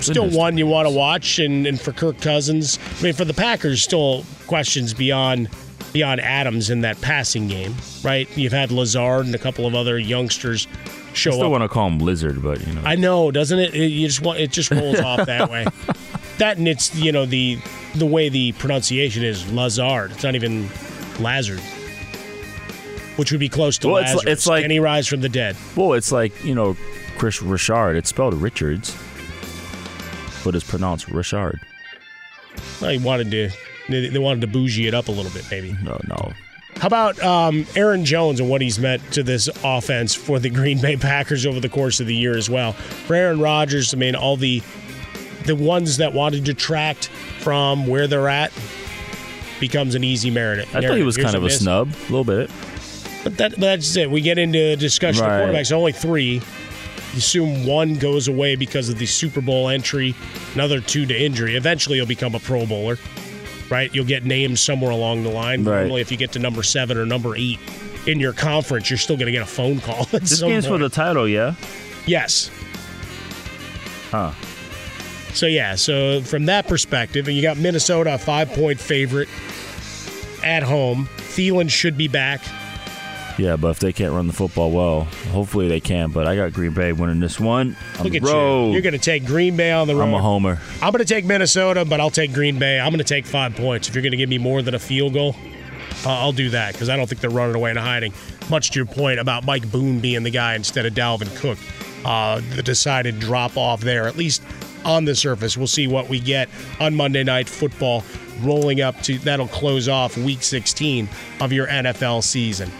still 0.01 0.29
one 0.29 0.57
you 0.59 0.67
want 0.67 0.87
to 0.87 0.93
watch, 0.93 1.39
and, 1.39 1.65
and 1.65 1.81
for 1.81 1.91
Kirk 1.91 2.21
Cousins, 2.21 2.77
I 2.99 3.03
mean, 3.03 3.13
for 3.13 3.25
the 3.25 3.33
Packers, 3.33 3.81
still 3.81 4.23
questions 4.45 4.93
beyond 4.93 5.49
beyond 5.93 6.19
Adams 6.21 6.69
in 6.69 6.81
that 6.81 6.99
passing 7.01 7.47
game, 7.47 7.73
right? 8.03 8.27
You've 8.37 8.51
had 8.51 8.71
Lazard 8.71 9.25
and 9.25 9.33
a 9.33 9.39
couple 9.39 9.65
of 9.65 9.73
other 9.73 9.97
youngsters 9.97 10.67
I 11.25 11.31
still 11.31 11.43
up. 11.43 11.51
want 11.51 11.63
to 11.63 11.67
call 11.69 11.87
him 11.87 11.99
Lizard, 11.99 12.41
but 12.43 12.65
you 12.65 12.73
know. 12.73 12.81
I 12.83 12.95
know, 12.95 13.31
doesn't 13.31 13.57
it? 13.59 13.73
it? 13.73 13.87
You 13.87 14.07
just 14.07 14.21
want 14.21 14.39
it 14.39 14.51
just 14.51 14.69
rolls 14.71 14.99
off 14.99 15.25
that 15.25 15.49
way. 15.49 15.65
That 16.37 16.57
and 16.59 16.67
it's 16.67 16.93
you 16.95 17.11
know 17.11 17.25
the 17.25 17.57
the 17.95 18.05
way 18.05 18.29
the 18.29 18.51
pronunciation 18.53 19.23
is 19.23 19.51
Lazard. 19.51 20.11
It's 20.11 20.21
not 20.23 20.35
even 20.35 20.69
Lazard, 21.19 21.59
which 23.15 23.31
would 23.31 23.39
be 23.39 23.49
close 23.49 23.79
to 23.79 23.87
Well, 23.87 23.97
it's- 23.97 24.13
Lazarus. 24.17 24.31
it's 24.33 24.45
like- 24.47 24.63
any 24.63 24.79
rise 24.79 25.07
from 25.07 25.21
the 25.21 25.29
dead. 25.29 25.55
Well, 25.75 25.93
it's 25.93 26.11
like 26.11 26.43
you 26.45 26.53
know, 26.53 26.77
Chris 27.17 27.41
Richard. 27.41 27.95
It's 27.95 28.09
spelled 28.09 28.35
Richards, 28.35 28.95
but 30.43 30.53
it's 30.53 30.63
pronounced 30.69 31.07
Richard. 31.07 31.59
Well, 32.81 32.91
he 32.91 32.99
wanted 32.99 33.31
to. 33.31 33.49
They, 33.89 34.09
they 34.09 34.19
wanted 34.19 34.41
to 34.41 34.47
bougie 34.47 34.87
it 34.87 34.93
up 34.93 35.07
a 35.07 35.11
little 35.11 35.31
bit, 35.31 35.45
maybe. 35.49 35.75
No, 35.81 35.99
no. 36.07 36.33
How 36.79 36.87
about 36.87 37.21
um, 37.23 37.65
Aaron 37.75 38.05
Jones 38.05 38.39
and 38.39 38.49
what 38.49 38.61
he's 38.61 38.77
meant 38.77 39.01
to 39.13 39.23
this 39.23 39.49
offense 39.63 40.13
for 40.13 40.37
the 40.39 40.49
Green 40.49 40.79
Bay 40.79 40.95
Packers 40.95 41.45
over 41.45 41.59
the 41.59 41.69
course 41.69 41.99
of 41.99 42.05
the 42.07 42.15
year 42.15 42.37
as 42.37 42.49
well? 42.49 42.73
For 42.73 43.15
Aaron 43.15 43.39
Rodgers, 43.39 43.93
I 43.93 43.97
mean, 43.97 44.15
all 44.15 44.37
the 44.37 44.61
the 45.45 45.55
ones 45.55 45.97
that 45.97 46.13
want 46.13 46.35
to 46.35 46.41
detract 46.41 47.07
from 47.39 47.87
where 47.87 48.05
they're 48.05 48.27
at 48.29 48.51
becomes 49.59 49.95
an 49.95 50.03
easy 50.03 50.29
merit. 50.29 50.67
I 50.75 50.81
thought 50.81 50.97
he 50.97 51.03
was 51.03 51.15
Here's 51.15 51.25
kind 51.25 51.37
of 51.37 51.43
a 51.43 51.47
is. 51.47 51.59
snub, 51.59 51.89
a 51.93 52.11
little 52.11 52.23
bit. 52.25 52.51
But 53.23 53.37
that, 53.37 53.55
that's 53.55 53.95
it. 53.95 54.11
We 54.11 54.21
get 54.21 54.37
into 54.37 54.75
discussion 54.75 55.23
Right. 55.25 55.39
of 55.41 55.49
quarterbacks. 55.49 55.71
Only 55.71 55.93
three. 55.93 56.33
You 57.13 57.17
assume 57.17 57.65
one 57.65 57.95
goes 57.95 58.27
away 58.27 58.55
because 58.55 58.89
of 58.89 58.99
the 58.99 59.05
Super 59.05 59.41
Bowl 59.41 59.69
entry, 59.69 60.13
another 60.53 60.79
two 60.81 61.05
to 61.05 61.17
injury. 61.19 61.55
Eventually, 61.55 61.95
he'll 61.97 62.05
become 62.05 62.35
a 62.35 62.39
Pro 62.39 62.65
Bowler, 62.65 62.97
right? 63.69 63.93
You'll 63.93 64.05
get 64.05 64.25
named 64.25 64.59
somewhere 64.59 64.91
along 64.91 65.23
the 65.23 65.29
line. 65.29 65.63
Right. 65.63 65.81
Normally, 65.81 66.01
if 66.01 66.11
you 66.11 66.17
get 66.17 66.31
to 66.33 66.39
number 66.39 66.63
seven 66.63 66.97
or 66.97 67.05
number 67.05 67.35
eight 67.35 67.59
in 68.05 68.19
your 68.19 68.33
conference, 68.33 68.89
you're 68.89 68.97
still 68.97 69.17
going 69.17 69.27
to 69.27 69.31
get 69.31 69.41
a 69.41 69.45
phone 69.45 69.79
call. 69.79 70.05
This 70.11 70.41
game's 70.41 70.65
for 70.67 70.77
the 70.77 70.89
title, 70.89 71.27
yeah. 71.27 71.55
yes. 72.05 72.49
Huh. 74.11 74.31
So 75.33 75.45
yeah, 75.45 75.75
so 75.75 76.21
from 76.21 76.45
that 76.45 76.67
perspective, 76.67 77.27
and 77.27 77.35
you 77.35 77.43
got 77.43 77.57
Minnesota 77.57 78.15
a 78.15 78.17
five 78.17 78.49
point 78.49 78.79
favorite 78.79 79.29
at 80.43 80.63
home. 80.63 81.07
Thielen 81.17 81.69
should 81.69 81.97
be 81.97 82.07
back. 82.07 82.41
Yeah, 83.37 83.55
but 83.55 83.69
if 83.69 83.79
they 83.79 83.93
can't 83.93 84.13
run 84.13 84.25
the 84.27 84.33
football 84.33 84.71
well, 84.71 85.01
hopefully 85.31 85.67
they 85.67 85.79
can. 85.79 86.09
But 86.11 86.27
I 86.27 86.35
got 86.35 86.53
Green 86.53 86.73
Bay 86.73 86.91
winning 86.91 87.19
this 87.19 87.39
one 87.39 87.75
on 87.97 88.03
Look 88.05 88.13
the 88.13 88.17
at 88.17 88.23
road. 88.23 88.67
you. 88.67 88.73
You're 88.73 88.81
going 88.81 88.93
to 88.93 88.99
take 88.99 89.25
Green 89.25 89.55
Bay 89.55 89.71
on 89.71 89.87
the 89.87 89.95
road. 89.95 90.07
I'm 90.07 90.13
a 90.13 90.21
homer. 90.21 90.59
I'm 90.81 90.91
going 90.91 91.05
to 91.05 91.13
take 91.13 91.23
Minnesota, 91.25 91.85
but 91.85 91.99
I'll 91.99 92.09
take 92.09 92.33
Green 92.33 92.57
Bay. 92.57 92.79
I'm 92.79 92.89
going 92.89 92.97
to 92.97 93.03
take 93.03 93.25
five 93.25 93.55
points. 93.55 93.87
If 93.87 93.95
you're 93.95 94.01
going 94.01 94.11
to 94.11 94.17
give 94.17 94.29
me 94.29 94.37
more 94.39 94.61
than 94.61 94.73
a 94.73 94.79
field 94.79 95.13
goal, 95.13 95.35
uh, 96.05 96.09
I'll 96.09 96.31
do 96.31 96.49
that 96.51 96.73
because 96.73 96.89
I 96.89 96.95
don't 96.95 97.07
think 97.07 97.21
they're 97.21 97.29
running 97.29 97.55
away 97.55 97.69
and 97.69 97.79
hiding. 97.79 98.13
Much 98.49 98.71
to 98.71 98.79
your 98.79 98.85
point 98.85 99.19
about 99.19 99.45
Mike 99.45 99.69
Boone 99.71 99.99
being 99.99 100.23
the 100.23 100.31
guy 100.31 100.55
instead 100.55 100.85
of 100.85 100.93
Dalvin 100.93 101.35
Cook, 101.37 101.57
uh, 102.05 102.41
the 102.55 102.63
decided 102.63 103.19
drop 103.19 103.55
off 103.57 103.81
there, 103.81 104.07
at 104.07 104.15
least 104.17 104.41
on 104.85 105.05
the 105.05 105.15
surface. 105.15 105.57
We'll 105.57 105.67
see 105.67 105.87
what 105.87 106.07
we 106.09 106.19
get 106.19 106.49
on 106.79 106.95
Monday 106.95 107.23
Night 107.23 107.49
Football, 107.49 108.03
rolling 108.41 108.81
up 108.81 108.99
to 109.03 109.17
that'll 109.19 109.47
close 109.47 109.87
off 109.89 110.17
Week 110.17 110.41
16 110.41 111.09
of 111.41 111.51
your 111.51 111.67
NFL 111.67 112.23
season. 112.23 112.71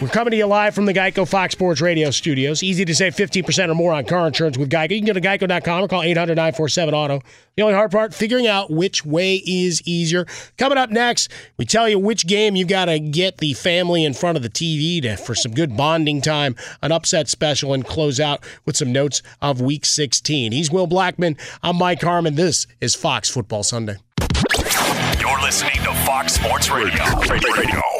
We're 0.00 0.08
coming 0.08 0.30
to 0.30 0.36
you 0.38 0.46
live 0.46 0.74
from 0.74 0.86
the 0.86 0.94
Geico 0.94 1.28
Fox 1.28 1.52
Sports 1.52 1.82
Radio 1.82 2.10
studios. 2.10 2.62
Easy 2.62 2.86
to 2.86 2.94
save 2.94 3.14
15% 3.14 3.68
or 3.68 3.74
more 3.74 3.92
on 3.92 4.06
car 4.06 4.26
insurance 4.26 4.56
with 4.56 4.70
Geico. 4.70 4.92
You 4.92 5.04
can 5.04 5.06
go 5.06 5.12
to 5.12 5.20
geico.com 5.20 5.84
or 5.84 5.88
call 5.88 6.02
800 6.02 6.36
947 6.36 6.94
Auto. 6.94 7.20
The 7.56 7.62
only 7.62 7.74
hard 7.74 7.90
part, 7.90 8.14
figuring 8.14 8.46
out 8.46 8.70
which 8.70 9.04
way 9.04 9.42
is 9.46 9.82
easier. 9.86 10.26
Coming 10.56 10.78
up 10.78 10.88
next, 10.88 11.30
we 11.58 11.66
tell 11.66 11.86
you 11.86 11.98
which 11.98 12.26
game 12.26 12.56
you 12.56 12.64
got 12.64 12.86
to 12.86 12.98
get 12.98 13.38
the 13.38 13.52
family 13.52 14.02
in 14.02 14.14
front 14.14 14.38
of 14.38 14.42
the 14.42 14.48
TV 14.48 15.02
to, 15.02 15.18
for 15.18 15.34
some 15.34 15.52
good 15.52 15.76
bonding 15.76 16.22
time, 16.22 16.56
an 16.80 16.92
upset 16.92 17.28
special, 17.28 17.74
and 17.74 17.84
close 17.84 18.18
out 18.18 18.42
with 18.64 18.78
some 18.78 18.92
notes 18.92 19.20
of 19.42 19.60
Week 19.60 19.84
16. 19.84 20.52
He's 20.52 20.70
Will 20.70 20.88
Blackmon. 20.88 21.38
I'm 21.62 21.76
Mike 21.76 22.00
Harmon. 22.00 22.36
This 22.36 22.66
is 22.80 22.94
Fox 22.94 23.28
Football 23.28 23.64
Sunday. 23.64 23.96
You're 25.20 25.42
listening 25.42 25.74
to 25.82 25.92
Fox 26.06 26.32
Sports 26.32 26.70
Radio. 26.70 27.04
Radio. 27.28 27.99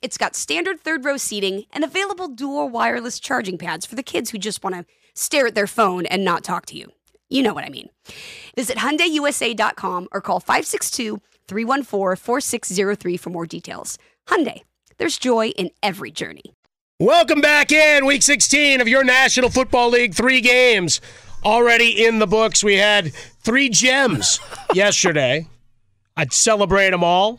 it's 0.00 0.18
got 0.18 0.36
standard 0.36 0.80
third 0.80 1.04
row 1.04 1.16
seating 1.16 1.64
and 1.72 1.84
available 1.84 2.28
dual 2.28 2.68
wireless 2.68 3.18
charging 3.18 3.58
pads 3.58 3.86
for 3.86 3.96
the 3.96 4.02
kids 4.02 4.30
who 4.30 4.38
just 4.38 4.62
want 4.62 4.76
to 4.76 4.84
stare 5.14 5.48
at 5.48 5.54
their 5.54 5.66
phone 5.66 6.06
and 6.06 6.24
not 6.24 6.44
talk 6.44 6.66
to 6.66 6.76
you. 6.76 6.86
You 7.28 7.42
know 7.42 7.52
what 7.52 7.64
I 7.64 7.68
mean. 7.68 7.90
Visit 8.56 8.78
HyundaiUSA.com 8.78 10.08
or 10.12 10.20
call 10.20 10.40
562-314-4603 10.40 13.20
for 13.20 13.30
more 13.30 13.46
details. 13.46 13.98
Hyundai, 14.28 14.62
there's 14.98 15.18
joy 15.18 15.48
in 15.48 15.70
every 15.82 16.10
journey. 16.10 16.54
Welcome 17.00 17.40
back 17.40 17.70
in 17.70 18.06
week 18.06 18.22
16 18.22 18.80
of 18.80 18.88
your 18.88 19.04
National 19.04 19.50
Football 19.50 19.90
League. 19.90 20.14
Three 20.14 20.40
games 20.40 21.00
already 21.44 22.04
in 22.04 22.18
the 22.18 22.26
books. 22.26 22.64
We 22.64 22.76
had 22.76 23.12
three 23.12 23.68
gems 23.68 24.40
yesterday. 24.74 25.46
I'd 26.16 26.32
celebrate 26.32 26.90
them 26.90 27.04
all. 27.04 27.38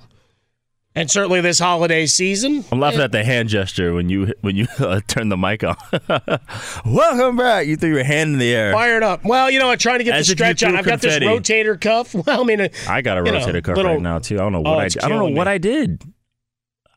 And 0.96 1.10
certainly 1.10 1.40
this 1.40 1.60
holiday 1.60 2.08
season. 2.08 2.66
I'm 2.72 2.80
laughing 2.80 3.00
at 3.00 3.12
the 3.12 3.24
hand 3.24 3.48
gesture 3.50 3.94
when 3.94 4.10
you 4.10 4.34
when 4.42 4.56
you 4.56 4.68
uh, 4.80 5.00
turn 5.08 5.30
the 5.30 5.38
mic 5.38 5.64
on. 5.64 5.76
Welcome 6.86 7.38
back. 7.38 7.68
You 7.68 7.78
threw 7.78 7.94
your 7.94 8.04
hand 8.04 8.34
in 8.34 8.40
the 8.40 8.54
air. 8.54 8.74
Fired 8.74 9.04
up. 9.04 9.24
Well, 9.24 9.52
you 9.52 9.60
know, 9.60 9.70
I'm 9.70 9.78
trying 9.78 10.00
to 10.00 10.04
get 10.04 10.16
As 10.16 10.28
the 10.28 10.34
stretch 10.34 10.64
on. 10.64 10.72
threw 10.72 10.80
I've 10.80 10.86
got 10.86 11.02
this 11.02 11.20
rotator 11.20 11.80
cuff. 11.80 12.14
Well, 12.26 12.42
I 12.42 12.44
mean, 12.44 12.62
uh, 12.62 12.70
I 12.88 13.02
got 13.02 13.18
a 13.18 13.26
you 13.26 13.32
know, 13.32 13.40
rotator 13.40 13.64
cuff 13.64 13.78
little- 13.78 13.94
right 13.94 14.02
now 14.02 14.20
too. 14.20 14.36
I 14.36 14.40
don't 14.40 14.52
know 14.52 14.64
Oh, 14.66 14.72
what 14.76 14.80
I 14.80 14.88
did. 14.90 15.04
I 15.04 15.08
don't 15.10 15.18
know 15.20 15.24
killing 15.26 15.36
what. 15.36 15.48
I 15.48 15.58
did. 15.58 16.04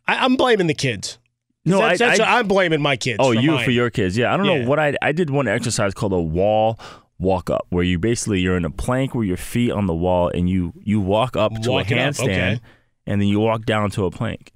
I, 0.08 0.24
I'm 0.24 0.36
blaming 0.36 0.66
the 0.66 0.74
kids. 0.74 1.18
No, 1.64 1.78
that's, 1.78 2.00
I- 2.00 2.06
that's 2.08 2.20
I- 2.20 2.38
I'm 2.38 2.48
blaming 2.48 2.80
my 2.80 2.96
kids. 2.96 3.18
Oh, 3.20 3.32
for 3.34 3.40
you 3.40 3.52
mine. 3.52 3.64
for 3.64 3.70
your 3.70 3.90
kids. 3.90 4.16
Yeah, 4.16 4.32
I 4.32 4.36
don't 4.38 4.46
Yeah. 4.46 4.62
know 4.62 4.68
what 4.68 4.78
I 4.80 4.94
I 5.02 5.12
did 5.12 5.28
one 5.30 5.46
exercise 5.46 5.92
called 5.94 6.14
a 6.14 6.20
wall 6.20 6.80
walk 7.18 7.50
up 7.50 7.66
where 7.68 7.84
you 7.84 7.98
basically 7.98 8.40
you're 8.40 8.56
in 8.56 8.64
a 8.64 8.70
plank 8.70 9.14
with 9.14 9.28
your 9.28 9.36
feet 9.36 9.70
on 9.70 9.86
the 9.86 9.94
wall 9.94 10.28
and 10.34 10.48
you 10.48 10.72
you 10.82 10.98
walk 11.00 11.36
up 11.36 11.52
to 11.62 11.70
Walk 11.70 11.90
a 11.90 11.94
it 11.94 11.98
up, 11.98 12.14
handstand 12.14 12.24
okay. 12.54 12.60
And 13.06 13.20
then 13.20 13.28
you 13.28 13.40
walk 13.40 13.64
down 13.64 13.90
to 13.92 14.04
a 14.04 14.10
plank. 14.10 14.52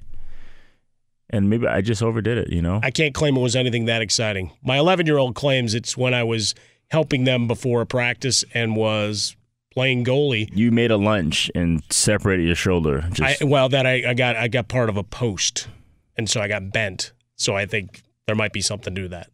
And 1.29 1.51
maybe 1.51 1.67
I 1.67 1.81
just 1.81 2.03
overdid 2.03 2.39
it, 2.39 2.51
you 2.51 2.63
know. 2.63 2.81
I 2.83 2.91
can't 2.91 3.13
claim 3.15 3.37
it 3.37 3.41
was 3.41 3.57
anything 3.57 3.87
that 3.87 4.01
exciting. 4.01 4.53
My 4.63 4.79
11 4.79 5.07
year 5.07 5.19
old 5.19 5.35
claims 5.35 5.75
it's 5.75 5.97
when 5.97 6.15
I 6.15 6.23
was 6.23 6.55
helping 6.91 7.25
them 7.25 7.49
before 7.49 7.81
a 7.81 7.87
practice 7.87 8.45
and 8.55 8.77
was 8.77 9.37
playing 9.77 10.05
goalie. 10.05 10.49
You 10.53 10.71
made 10.71 10.91
a 10.91 10.97
lunge 10.97 11.51
and 11.55 11.83
separated 11.91 12.47
your 12.47 12.55
shoulder. 12.55 13.05
Just 13.13 13.43
I, 13.43 13.45
well, 13.45 13.69
that 13.69 13.87
I, 13.87 14.11
I 14.11 14.15
got 14.15 14.37
I 14.37 14.49
got 14.49 14.69
part 14.69 14.89
of 14.89 14.97
a 14.97 15.03
post, 15.03 15.69
and 16.17 16.29
so 16.29 16.41
I 16.41 16.49
got 16.49 16.73
bent. 16.73 17.13
So 17.37 17.55
I 17.55 17.67
think 17.67 18.03
there 18.27 18.35
might 18.35 18.53
be 18.53 18.63
something 18.63 18.95
to 18.95 19.09
that. 19.09 19.29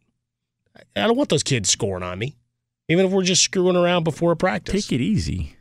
I 0.97 1.07
don't 1.07 1.17
want 1.17 1.29
those 1.29 1.43
kids 1.43 1.69
scoring 1.71 2.03
on 2.03 2.19
me, 2.19 2.37
even 2.89 3.07
if 3.07 3.13
we're 3.13 3.23
just 3.23 3.43
screwing 3.43 3.77
around 3.77 4.05
before 4.05 4.33
a 4.33 4.37
practice. 4.37 4.87
take 4.87 4.93
it 4.93 5.03
easy. 5.03 5.57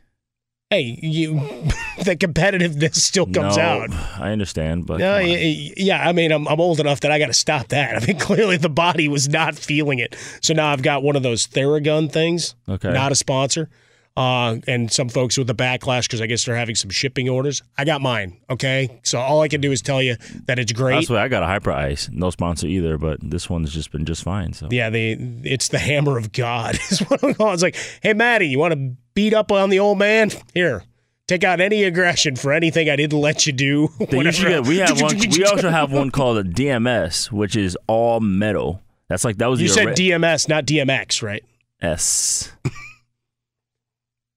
Hey, 0.72 0.98
you, 1.02 1.34
the 2.02 2.16
competitiveness 2.16 2.94
still 2.94 3.26
comes 3.26 3.58
No, 3.58 3.62
out. 3.62 3.90
I 4.18 4.32
understand, 4.32 4.86
but 4.86 5.00
Yeah, 5.00 5.18
yeah, 5.20 5.72
yeah, 5.76 6.08
I 6.08 6.12
mean, 6.12 6.32
I'm, 6.32 6.48
I'm 6.48 6.60
old 6.62 6.80
enough 6.80 7.00
that 7.00 7.12
I 7.12 7.18
got 7.18 7.26
to 7.26 7.34
stop 7.34 7.68
that. 7.68 7.96
I 8.02 8.06
mean, 8.06 8.18
clearly 8.18 8.56
the 8.56 8.70
body 8.70 9.06
was 9.06 9.28
not 9.28 9.54
feeling 9.54 9.98
it. 9.98 10.16
So 10.40 10.54
now 10.54 10.72
I've 10.72 10.82
got 10.82 11.02
one 11.02 11.14
of 11.14 11.22
those 11.22 11.46
Theragun 11.46 12.10
things. 12.10 12.54
Okay. 12.66 12.90
Not 12.90 13.12
a 13.12 13.14
sponsor. 13.14 13.68
Uh, 14.14 14.56
and 14.66 14.92
some 14.92 15.08
folks 15.08 15.38
with 15.38 15.46
the 15.46 15.54
backlash 15.54 16.02
because 16.02 16.20
I 16.20 16.26
guess 16.26 16.44
they're 16.44 16.54
having 16.54 16.74
some 16.74 16.90
shipping 16.90 17.30
orders. 17.30 17.62
I 17.78 17.86
got 17.86 18.02
mine. 18.02 18.38
Okay. 18.50 19.00
So 19.04 19.18
all 19.18 19.40
I 19.40 19.48
can 19.48 19.62
do 19.62 19.72
is 19.72 19.80
tell 19.80 20.02
you 20.02 20.16
that 20.46 20.58
it's 20.58 20.72
great. 20.72 20.96
That's 20.96 21.08
why 21.08 21.22
I 21.22 21.28
got 21.28 21.42
a 21.42 21.46
Hyperice. 21.46 22.10
No 22.12 22.28
sponsor 22.28 22.66
either, 22.66 22.98
but 22.98 23.20
this 23.22 23.48
one's 23.48 23.72
just 23.72 23.90
been 23.90 24.04
just 24.04 24.22
fine. 24.22 24.52
So 24.52 24.68
Yeah, 24.70 24.90
the 24.90 25.12
it's 25.44 25.68
the 25.68 25.78
hammer 25.78 26.18
of 26.18 26.32
God 26.32 26.78
is 26.90 27.00
what 27.00 27.24
I'm 27.24 27.32
calling. 27.32 27.54
It's 27.54 27.62
like, 27.62 27.76
hey 28.02 28.12
Maddie, 28.12 28.48
you 28.48 28.58
want 28.58 28.74
to 28.74 28.96
beat 29.14 29.32
up 29.32 29.50
on 29.50 29.70
the 29.70 29.78
old 29.78 29.98
man? 29.98 30.30
Here, 30.52 30.82
take 31.26 31.42
out 31.42 31.62
any 31.62 31.84
aggression 31.84 32.36
for 32.36 32.52
anything 32.52 32.90
I 32.90 32.96
didn't 32.96 33.18
let 33.18 33.46
you 33.46 33.52
do. 33.54 33.88
They 33.98 34.18
usually 34.18 34.52
whatever. 34.52 34.62
get, 34.62 34.66
we 34.66 34.76
have 34.78 35.00
one. 35.00 35.16
We 35.18 35.44
also 35.50 35.70
have 35.70 35.90
one 35.90 36.10
called 36.10 36.36
a 36.36 36.44
DMS, 36.44 37.32
which 37.32 37.56
is 37.56 37.78
all 37.86 38.20
metal. 38.20 38.82
That's 39.08 39.24
like 39.24 39.38
that 39.38 39.46
was 39.46 39.60
You 39.60 39.68
said 39.68 39.88
DMS, 39.88 40.50
not 40.50 40.66
DMX, 40.66 41.22
right? 41.22 41.42
S. 41.80 42.52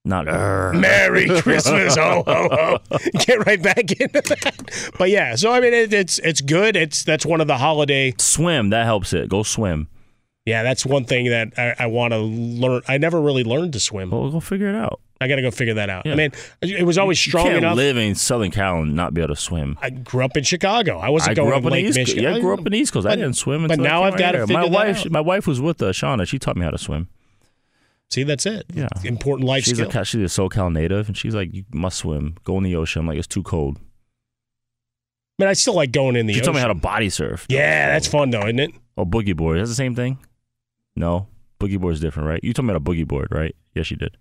Not 0.06 0.28
er. 0.28 0.72
Merry 0.76 1.28
Christmas, 1.42 1.96
ho 1.98 2.24
ho 2.26 2.48
ho! 2.52 2.98
Get 3.20 3.46
right 3.46 3.62
back 3.62 3.92
into 3.92 4.22
that. 4.22 4.92
But 4.98 5.10
yeah, 5.10 5.36
so 5.36 5.52
I 5.52 5.60
mean, 5.60 5.74
it, 5.74 5.92
it's 5.92 6.20
it's 6.20 6.42
good. 6.42 6.76
It's 6.76 7.04
that's 7.04 7.26
one 7.26 7.42
of 7.42 7.48
the 7.48 7.58
holiday. 7.58 8.14
Swim 8.20 8.70
that 8.70 8.86
helps 8.86 9.14
it. 9.14 9.28
Go 9.30 9.42
swim. 9.44 9.88
Yeah, 10.46 10.62
that's 10.62 10.86
one 10.86 11.06
thing 11.06 11.32
that 11.32 11.54
I, 11.58 11.76
I 11.80 11.88
want 11.88 12.14
to 12.14 12.20
learn. 12.20 12.84
I 12.88 13.00
never 13.00 13.20
really 13.20 13.44
learned 13.44 13.74
to 13.74 13.80
swim. 13.80 14.12
Well, 14.12 14.30
go 14.30 14.40
figure 14.40 14.70
it 14.70 14.76
out. 14.76 15.00
I 15.20 15.28
got 15.28 15.38
to 15.38 15.42
go 15.42 15.50
figure 15.50 15.74
that 15.76 15.90
out. 15.90 16.06
Yeah. 16.06 16.12
I 16.12 16.16
mean, 16.16 16.32
it 16.62 16.86
was 16.86 16.98
always 17.00 17.26
You 17.26 17.32
strong 17.32 17.46
can't 17.46 17.58
enough. 17.60 17.78
live 17.78 17.98
in 17.98 18.14
Southern 18.16 18.52
Cal 18.52 18.82
and 18.82 18.96
not 18.96 19.14
be 19.14 19.22
able 19.22 19.34
to 19.34 19.42
swim. 19.42 19.76
I 19.82 19.90
grew 19.90 20.24
up 20.24 20.36
in 20.38 20.44
Chicago. 20.44 21.00
I 21.00 21.10
wasn't 21.10 21.32
I 21.32 21.34
going 21.34 21.48
grew 21.50 21.58
up 21.58 21.64
to 21.64 21.70
Lake 21.70 21.86
East. 21.86 21.98
Michigan. 21.98 22.24
Yeah, 22.24 22.36
I 22.36 22.40
grew 22.42 22.54
up 22.54 22.60
in 22.60 22.74
the 22.74 22.78
East 22.78 22.94
Coast. 22.94 23.08
I 23.08 23.16
didn't 23.16 23.34
swim. 23.38 23.64
But 23.64 23.72
until 23.72 23.86
I 23.88 23.90
now 23.90 23.98
came 24.00 24.06
I've 24.08 24.14
right 24.14 24.20
got 24.20 24.32
to 24.34 24.40
figure 24.42 24.54
my 24.56 24.62
that 24.64 24.72
wife. 24.72 25.00
out. 25.06 25.12
My 25.12 25.22
wife 25.22 25.48
was 25.48 25.60
with 25.62 25.82
uh, 25.82 25.86
Shauna. 25.94 26.28
She 26.28 26.38
taught 26.38 26.58
me 26.58 26.64
how 26.64 26.70
to 26.72 26.78
swim. 26.78 27.08
See, 28.12 28.24
that's 28.24 28.46
it. 28.46 28.66
Yeah, 28.74 28.88
important 29.04 29.48
life 29.48 29.64
she's 29.64 29.78
skill. 29.78 29.90
a 29.90 30.06
she's 30.06 30.38
a 30.38 30.42
SoCal 30.42 30.72
native, 30.72 31.08
and 31.08 31.18
she's 31.18 31.36
like, 31.36 31.54
"You 31.54 31.66
must 31.74 31.98
swim. 31.98 32.36
Go 32.44 32.58
in 32.58 32.64
the 32.64 32.76
ocean." 32.76 33.02
I'm 33.02 33.08
like, 33.08 33.18
"It's 33.18 33.28
too 33.28 33.44
cold." 33.44 33.80
I 35.38 35.44
mean, 35.44 35.50
I 35.50 35.54
still 35.54 35.74
like 35.74 35.92
going 35.92 36.16
in 36.16 36.28
the 36.28 36.34
ocean. 36.34 36.36
she 36.36 36.42
ocean. 36.42 36.54
taught 36.54 36.56
me 36.56 36.62
how 36.62 36.68
to 36.68 36.76
body 36.76 37.10
surf. 37.10 37.46
Yeah, 37.50 37.90
that's 37.90 38.08
fun 38.08 38.30
though, 38.30 38.44
isn't 38.44 38.60
it? 38.60 38.72
Oh, 38.98 39.06
boogie 39.06 39.36
board. 39.36 39.60
That's 39.60 39.70
the 39.70 39.76
same 39.76 39.96
thing? 39.96 40.18
No. 40.96 41.28
Boogie 41.60 41.80
board 41.80 41.94
is 41.94 42.00
different, 42.00 42.30
right? 42.30 42.40
You 42.44 42.54
told 42.54 42.68
me 42.68 42.74
about 42.74 42.88
a 42.88 42.92
boogie 42.92 43.08
board, 43.08 43.30
right? 43.32 43.56
Yes, 43.74 43.92
you 43.92 43.98
did. 43.98 44.18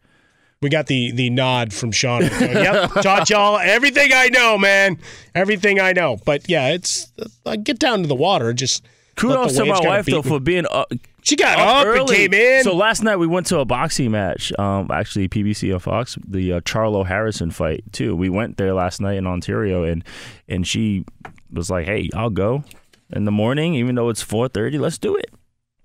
We 0.63 0.71
got 0.71 0.87
the 0.87 1.13
the 1.13 1.31
nod 1.31 1.73
from 1.73 1.93
Sean. 1.93 2.23
yep, 2.41 2.91
taught 3.03 3.29
y'all 3.29 3.59
everything 3.59 4.11
I 4.15 4.29
know, 4.29 4.57
man. 4.57 4.99
Everything 5.35 5.79
I 5.79 5.93
know. 5.93 6.17
But 6.25 6.49
yeah, 6.49 6.69
it's 6.71 7.13
uh, 7.45 7.57
get 7.57 7.79
down 7.79 8.03
to 8.03 8.09
the 8.09 8.15
water. 8.15 8.53
Just 8.53 8.85
Kudos 9.17 9.57
the 9.57 9.65
to 9.65 9.71
my 9.71 9.81
wife 9.81 10.07
though 10.07 10.23
me. 10.23 10.29
for 10.29 10.41
being 10.41 10.65
up. 10.71 10.91
She 11.25 11.37
got 11.37 11.59
up 11.59 11.87
and 11.87 12.01
early. 12.01 12.17
came 12.17 12.35
in. 12.35 12.65
So 12.65 12.77
last 12.77 13.03
night 13.03 13.17
we 13.17 13.27
went 13.27 13.47
to 13.47 13.59
a 13.59 13.65
boxing 13.65 14.11
match. 14.11 14.53
Um, 14.59 14.91
actually 14.91 15.27
PBC 15.27 15.73
on 15.73 15.81
Fox, 15.81 16.19
the 16.27 16.53
uh, 16.53 16.61
Charlo 16.61 17.07
Harrison 17.07 17.51
fight 17.51 17.83
too. 17.93 18.15
We 18.15 18.29
went 18.29 18.59
there 18.59 18.75
last 18.75 19.01
night 19.01 19.17
in 19.17 19.27
Ontario, 19.27 19.85
and 19.85 20.05
and 20.49 20.67
she 20.67 21.07
was 21.51 21.71
like, 21.71 21.87
"Hey, 21.87 22.11
I'll 22.15 22.29
go 22.29 22.63
in 23.11 23.25
the 23.25 23.33
morning, 23.33 23.75
even 23.75 23.95
though 23.95 24.11
it's 24.11 24.21
four 24.21 24.49
thirty. 24.49 24.77
Let's 24.77 24.99
do 24.99 25.17
it." 25.17 25.31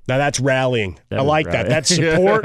Now 0.09 0.17
that's 0.17 0.41
rallying. 0.41 0.99
That 1.07 1.19
I 1.19 1.21
like 1.21 1.45
that. 1.51 1.69
That's 1.69 1.95
support. 1.95 2.43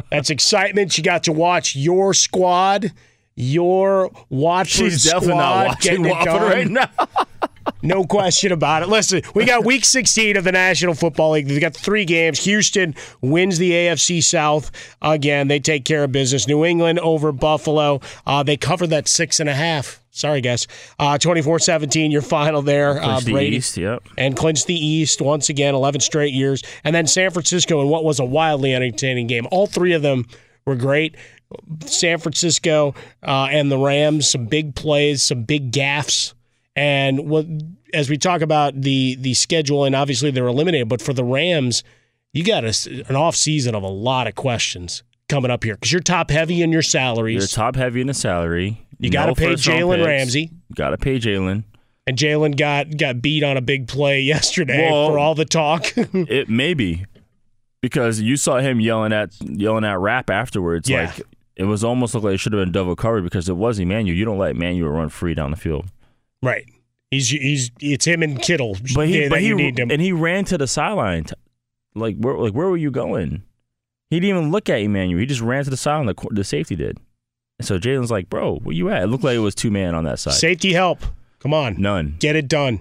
that's 0.10 0.30
excitement. 0.30 0.98
You 0.98 1.04
got 1.04 1.22
to 1.24 1.32
watch 1.32 1.76
your 1.76 2.14
squad, 2.14 2.92
your 3.36 4.10
Watford 4.28 4.68
She's 4.68 5.04
definitely 5.04 5.28
squad 5.28 5.38
not 5.38 5.66
watching 5.68 6.02
Watford 6.02 6.42
right 6.42 6.68
now. 6.68 6.90
No 7.82 8.04
question 8.04 8.52
about 8.52 8.82
it. 8.82 8.88
Listen, 8.88 9.22
we 9.34 9.44
got 9.44 9.64
week 9.64 9.84
16 9.84 10.36
of 10.36 10.44
the 10.44 10.52
National 10.52 10.94
Football 10.94 11.32
League. 11.32 11.48
They 11.48 11.60
got 11.60 11.74
three 11.74 12.04
games. 12.04 12.44
Houston 12.44 12.94
wins 13.20 13.58
the 13.58 13.72
AFC 13.72 14.22
South 14.22 14.70
again. 15.02 15.48
They 15.48 15.60
take 15.60 15.84
care 15.84 16.04
of 16.04 16.12
business. 16.12 16.48
New 16.48 16.64
England 16.64 16.98
over 17.00 17.32
Buffalo. 17.32 18.00
Uh, 18.26 18.42
they 18.42 18.56
cover 18.56 18.86
that 18.88 19.08
six 19.08 19.40
and 19.40 19.48
a 19.48 19.54
half. 19.54 20.00
Sorry, 20.10 20.40
guys. 20.40 20.68
Uh, 20.98 21.18
24-17, 21.18 22.12
your 22.12 22.22
final 22.22 22.62
there. 22.62 22.98
Uh, 22.98 23.00
Clinch 23.00 23.24
the 23.24 23.32
Brady 23.32 23.56
East, 23.56 23.76
yep. 23.76 24.02
and 24.16 24.36
clinch 24.36 24.64
the 24.64 24.74
East 24.74 25.20
once 25.20 25.48
again, 25.48 25.74
11 25.74 26.00
straight 26.02 26.32
years. 26.32 26.62
And 26.84 26.94
then 26.94 27.08
San 27.08 27.32
Francisco 27.32 27.80
in 27.80 27.88
what 27.88 28.04
was 28.04 28.20
a 28.20 28.24
wildly 28.24 28.74
entertaining 28.74 29.26
game. 29.26 29.48
All 29.50 29.66
three 29.66 29.92
of 29.92 30.02
them 30.02 30.26
were 30.66 30.76
great. 30.76 31.16
San 31.86 32.18
Francisco 32.18 32.94
uh, 33.22 33.48
and 33.50 33.70
the 33.70 33.78
Rams, 33.78 34.30
some 34.30 34.46
big 34.46 34.74
plays, 34.74 35.22
some 35.22 35.42
big 35.42 35.72
gaffes. 35.72 36.33
And 36.76 37.28
what, 37.28 37.46
as 37.92 38.10
we 38.10 38.18
talk 38.18 38.40
about 38.40 38.80
the 38.80 39.16
the 39.20 39.34
schedule, 39.34 39.84
and 39.84 39.94
obviously 39.94 40.30
they're 40.30 40.46
eliminated, 40.46 40.88
but 40.88 41.00
for 41.00 41.12
the 41.12 41.24
Rams, 41.24 41.84
you 42.32 42.44
got 42.44 42.64
a, 42.64 43.04
an 43.08 43.16
off 43.16 43.36
season 43.36 43.74
of 43.74 43.82
a 43.82 43.88
lot 43.88 44.26
of 44.26 44.34
questions 44.34 45.02
coming 45.28 45.50
up 45.50 45.64
here 45.64 45.74
because 45.74 45.92
you're 45.92 46.02
top 46.02 46.30
heavy 46.30 46.62
in 46.62 46.72
your 46.72 46.82
salaries. 46.82 47.38
You're 47.38 47.46
top 47.46 47.76
heavy 47.76 48.00
in 48.00 48.08
the 48.08 48.14
salary. 48.14 48.84
You 48.98 49.10
got 49.10 49.26
to 49.26 49.34
pay 49.34 49.54
Jalen. 49.54 50.04
Ramsey. 50.04 50.50
Got 50.74 50.90
to 50.90 50.98
pay 50.98 51.18
Jalen. 51.18 51.64
And 52.06 52.18
Jalen 52.18 52.56
got 52.56 52.96
got 52.96 53.22
beat 53.22 53.42
on 53.42 53.56
a 53.56 53.62
big 53.62 53.88
play 53.88 54.20
yesterday 54.22 54.90
Well, 54.90 55.10
for 55.10 55.18
all 55.18 55.34
the 55.34 55.44
talk. 55.44 55.92
it 55.96 56.48
may 56.48 56.74
be 56.74 57.06
because 57.80 58.20
you 58.20 58.36
saw 58.36 58.58
him 58.58 58.80
yelling 58.80 59.12
at 59.12 59.34
yelling 59.40 59.84
at 59.84 59.98
Rapp 59.98 60.30
afterwards. 60.30 60.88
Yeah. 60.88 61.06
Like 61.06 61.22
it 61.56 61.64
was 61.64 61.84
almost 61.84 62.14
like 62.14 62.34
it 62.34 62.38
should 62.38 62.52
have 62.52 62.60
been 62.60 62.72
double 62.72 62.96
covered 62.96 63.22
because 63.22 63.48
it 63.48 63.56
was 63.56 63.78
Emmanuel. 63.78 64.16
You 64.16 64.24
don't 64.24 64.38
let 64.38 64.52
Emmanuel 64.52 64.90
run 64.90 65.08
free 65.08 65.34
down 65.34 65.50
the 65.50 65.56
field. 65.56 65.86
Right. 66.44 66.66
He's 67.10 67.28
he's 67.28 67.70
it's 67.80 68.04
him 68.04 68.22
and 68.22 68.40
Kittle. 68.40 68.76
But 68.94 69.08
he, 69.08 69.28
but 69.28 69.40
he, 69.40 69.54
need 69.54 69.78
him. 69.78 69.90
and 69.90 70.00
he 70.00 70.12
ran 70.12 70.44
to 70.46 70.58
the 70.58 70.66
sideline. 70.66 71.26
Like 71.94 72.16
where, 72.18 72.36
like 72.36 72.52
where 72.52 72.68
were 72.68 72.76
you 72.76 72.90
going? 72.90 73.42
He 74.10 74.20
didn't 74.20 74.36
even 74.36 74.50
look 74.50 74.68
at 74.68 74.80
Emmanuel. 74.80 75.20
He 75.20 75.26
just 75.26 75.40
ran 75.40 75.64
to 75.64 75.70
the 75.70 75.76
sideline. 75.76 76.06
The, 76.06 76.28
the 76.30 76.44
safety 76.44 76.76
did. 76.76 76.98
And 77.58 77.66
so 77.66 77.78
Jalen's 77.78 78.10
like, 78.10 78.28
"Bro, 78.28 78.56
where 78.58 78.74
you 78.74 78.90
at?" 78.90 79.04
It 79.04 79.06
looked 79.06 79.24
like 79.24 79.36
it 79.36 79.40
was 79.40 79.54
two 79.54 79.70
man 79.70 79.94
on 79.94 80.04
that 80.04 80.18
side. 80.18 80.34
Safety 80.34 80.72
help. 80.72 81.00
Come 81.38 81.54
on. 81.54 81.80
None. 81.80 82.16
Get 82.18 82.36
it 82.36 82.48
done. 82.48 82.80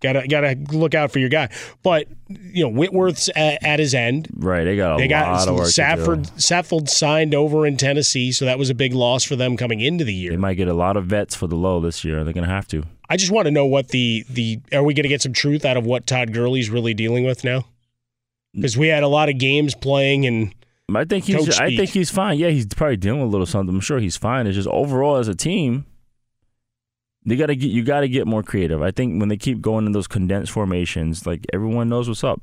Gotta 0.00 0.26
gotta 0.26 0.56
look 0.72 0.94
out 0.94 1.12
for 1.12 1.20
your 1.20 1.28
guy. 1.28 1.48
But 1.82 2.08
you 2.28 2.64
know, 2.64 2.70
Whitworth's 2.70 3.30
at, 3.36 3.64
at 3.64 3.78
his 3.78 3.94
end. 3.94 4.28
Right. 4.34 4.64
They 4.64 4.76
got 4.76 4.96
a 4.96 4.98
They 4.98 5.08
got 5.08 5.32
lot 5.32 5.48
of 5.48 5.54
work 5.54 5.66
Saffold. 5.68 6.30
Saffold 6.32 6.88
signed 6.88 7.34
over 7.34 7.66
in 7.66 7.76
Tennessee, 7.76 8.32
so 8.32 8.44
that 8.44 8.58
was 8.58 8.68
a 8.68 8.74
big 8.74 8.94
loss 8.94 9.22
for 9.22 9.36
them 9.36 9.56
coming 9.56 9.80
into 9.80 10.04
the 10.04 10.12
year. 10.12 10.32
They 10.32 10.36
might 10.36 10.54
get 10.54 10.66
a 10.66 10.74
lot 10.74 10.96
of 10.96 11.06
vets 11.06 11.36
for 11.36 11.46
the 11.46 11.54
low 11.54 11.80
this 11.80 12.04
year. 12.04 12.24
They're 12.24 12.32
gonna 12.32 12.48
have 12.48 12.66
to. 12.68 12.82
I 13.12 13.16
just 13.16 13.30
want 13.30 13.44
to 13.44 13.50
know 13.50 13.66
what 13.66 13.88
the 13.88 14.24
the 14.30 14.58
are 14.72 14.82
we 14.82 14.94
going 14.94 15.02
to 15.02 15.08
get 15.10 15.20
some 15.20 15.34
truth 15.34 15.66
out 15.66 15.76
of 15.76 15.84
what 15.84 16.06
Todd 16.06 16.32
Gurley's 16.32 16.70
really 16.70 16.94
dealing 16.94 17.24
with 17.24 17.44
now? 17.44 17.66
Because 18.54 18.78
we 18.78 18.88
had 18.88 19.02
a 19.02 19.08
lot 19.08 19.28
of 19.28 19.36
games 19.36 19.74
playing 19.74 20.24
and 20.24 20.54
I 20.94 21.04
think 21.04 21.24
he's. 21.24 21.60
I 21.60 21.76
think 21.76 21.90
he's 21.90 22.10
fine. 22.10 22.38
Yeah, 22.38 22.48
he's 22.48 22.66
probably 22.66 22.96
dealing 22.96 23.20
with 23.20 23.28
a 23.28 23.30
little 23.30 23.46
something. 23.46 23.74
I'm 23.74 23.82
sure 23.82 23.98
he's 23.98 24.16
fine. 24.16 24.46
It's 24.46 24.56
just 24.56 24.68
overall 24.68 25.16
as 25.16 25.28
a 25.28 25.34
team, 25.34 25.84
They 27.26 27.36
gotta 27.36 27.54
get 27.54 27.70
you 27.70 27.84
gotta 27.84 28.08
get 28.08 28.26
more 28.26 28.42
creative. 28.42 28.80
I 28.80 28.92
think 28.92 29.20
when 29.20 29.28
they 29.28 29.36
keep 29.36 29.60
going 29.60 29.84
in 29.84 29.92
those 29.92 30.08
condensed 30.08 30.50
formations, 30.50 31.26
like 31.26 31.44
everyone 31.52 31.90
knows 31.90 32.08
what's 32.08 32.24
up. 32.24 32.40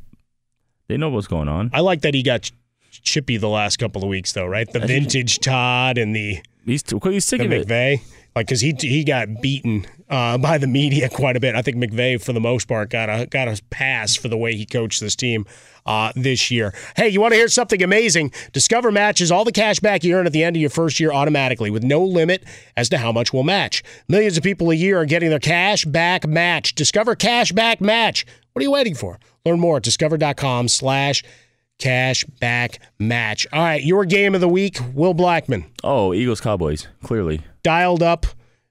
They 0.87 0.97
know 0.97 1.09
what's 1.09 1.27
going 1.27 1.47
on. 1.47 1.71
I 1.73 1.79
like 1.79 2.01
that 2.01 2.13
he 2.13 2.21
got 2.21 2.51
chippy 2.91 3.37
the 3.37 3.49
last 3.49 3.77
couple 3.77 4.03
of 4.03 4.09
weeks, 4.09 4.33
though, 4.33 4.45
right? 4.45 4.71
The 4.71 4.79
vintage 4.79 5.39
Todd 5.39 5.97
and 5.97 6.15
the 6.15 6.39
he's 6.65 6.83
too, 6.83 6.99
he's 7.03 7.25
sick 7.25 7.39
the 7.39 7.45
of 7.45 7.51
it. 7.51 7.67
McVay, 7.67 8.01
like 8.35 8.45
because 8.45 8.61
he 8.61 8.75
he 8.79 9.03
got 9.03 9.41
beaten 9.41 9.85
uh, 10.09 10.37
by 10.37 10.57
the 10.57 10.67
media 10.67 11.09
quite 11.13 11.35
a 11.35 11.39
bit. 11.39 11.55
I 11.55 11.61
think 11.61 11.77
McVay, 11.77 12.21
for 12.21 12.33
the 12.33 12.39
most 12.39 12.67
part, 12.67 12.89
got 12.89 13.09
a 13.09 13.25
got 13.25 13.47
a 13.47 13.61
pass 13.69 14.15
for 14.15 14.27
the 14.27 14.37
way 14.37 14.55
he 14.55 14.65
coached 14.65 14.99
this 14.99 15.15
team 15.15 15.45
uh, 15.85 16.11
this 16.15 16.51
year. 16.51 16.73
Hey, 16.95 17.09
you 17.09 17.21
want 17.21 17.33
to 17.33 17.37
hear 17.37 17.47
something 17.47 17.81
amazing? 17.81 18.31
Discover 18.53 18.91
matches 18.91 19.31
all 19.31 19.43
the 19.43 19.51
cash 19.51 19.79
back 19.79 20.03
you 20.03 20.15
earn 20.15 20.25
at 20.25 20.33
the 20.33 20.43
end 20.43 20.55
of 20.55 20.61
your 20.61 20.69
first 20.69 20.99
year 20.99 21.11
automatically 21.11 21.69
with 21.69 21.83
no 21.83 22.03
limit 22.03 22.43
as 22.75 22.89
to 22.89 22.97
how 22.97 23.11
much 23.11 23.33
will 23.33 23.43
match. 23.43 23.83
Millions 24.07 24.37
of 24.37 24.43
people 24.43 24.71
a 24.71 24.75
year 24.75 24.99
are 24.99 25.05
getting 25.05 25.29
their 25.29 25.39
cash 25.39 25.85
back 25.85 26.27
match. 26.27 26.75
Discover 26.75 27.15
cash 27.15 27.51
back 27.51 27.81
match. 27.81 28.25
What 28.53 28.61
are 28.61 28.63
you 28.63 28.71
waiting 28.71 28.95
for? 28.95 29.19
Learn 29.45 29.59
more 29.59 29.77
at 29.77 29.83
discover.com 29.83 30.67
slash 30.67 31.23
cash 31.79 32.23
back 32.39 32.79
match. 32.99 33.47
All 33.51 33.61
right, 33.61 33.83
your 33.83 34.05
game 34.05 34.35
of 34.35 34.41
the 34.41 34.49
week, 34.49 34.77
Will 34.93 35.15
Blackmon. 35.15 35.65
Oh, 35.83 36.13
Eagles 36.13 36.41
Cowboys, 36.41 36.87
clearly. 37.03 37.41
Dialed 37.63 38.03
up, 38.03 38.25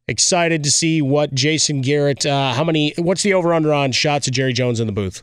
excited 0.08 0.64
to 0.64 0.70
see 0.70 1.00
what 1.02 1.32
Jason 1.34 1.80
Garrett, 1.82 2.26
uh, 2.26 2.52
how 2.54 2.64
many, 2.64 2.94
what's 2.98 3.22
the 3.22 3.34
over 3.34 3.52
under 3.54 3.72
on 3.72 3.92
shots 3.92 4.26
of 4.26 4.32
Jerry 4.32 4.52
Jones 4.52 4.80
in 4.80 4.86
the 4.86 4.92
booth? 4.92 5.22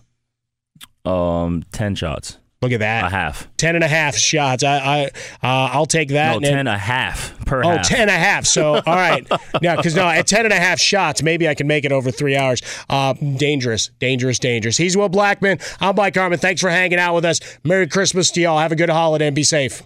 Um, 1.03 1.63
ten 1.71 1.95
shots. 1.95 2.37
Look 2.61 2.71
at 2.71 2.79
that. 2.79 3.05
A 3.05 3.09
half. 3.09 3.47
Ten 3.57 3.75
and 3.75 3.83
a 3.83 3.87
half 3.87 4.15
shots. 4.15 4.63
I, 4.63 4.77
I, 4.77 5.03
uh, 5.43 5.69
I'll 5.73 5.85
take 5.85 6.09
that. 6.09 6.41
No, 6.41 6.47
And- 6.47 6.67
ten 6.67 7.25
per 7.45 7.63
Oh, 7.63 7.69
half. 7.77 7.87
10 7.87 8.01
and 8.01 8.09
a 8.09 8.13
half. 8.13 8.45
So, 8.47 8.73
all 8.87 8.95
right. 8.95 9.27
Now, 9.61 9.75
because 9.75 9.95
no, 9.95 10.07
at 10.07 10.25
10 10.25 10.45
and 10.45 10.53
a 10.53 10.57
half 10.57 10.79
shots, 10.79 11.21
maybe 11.21 11.47
I 11.47 11.53
can 11.53 11.67
make 11.67 11.85
it 11.85 11.91
over 11.91 12.09
three 12.09 12.35
hours. 12.35 12.61
Uh, 12.89 13.13
dangerous, 13.13 13.91
dangerous, 13.99 14.39
dangerous. 14.39 14.77
He's 14.77 14.97
Will 14.97 15.09
Blackmon. 15.11 15.61
I'm 15.79 15.95
Mike 15.95 16.15
Carmen. 16.15 16.39
Thanks 16.39 16.61
for 16.61 16.69
hanging 16.71 16.97
out 16.97 17.13
with 17.13 17.25
us. 17.25 17.39
Merry 17.63 17.87
Christmas 17.87 18.31
to 18.31 18.41
y'all. 18.41 18.57
Have 18.57 18.71
a 18.71 18.75
good 18.75 18.89
holiday 18.89 19.27
and 19.27 19.35
be 19.35 19.43
safe. 19.43 19.83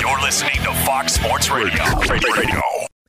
You're 0.00 0.20
listening 0.20 0.54
to 0.64 0.72
Fox 0.84 1.12
Sports 1.12 1.48
Radio. 1.50 1.84
Radio. 2.08 2.61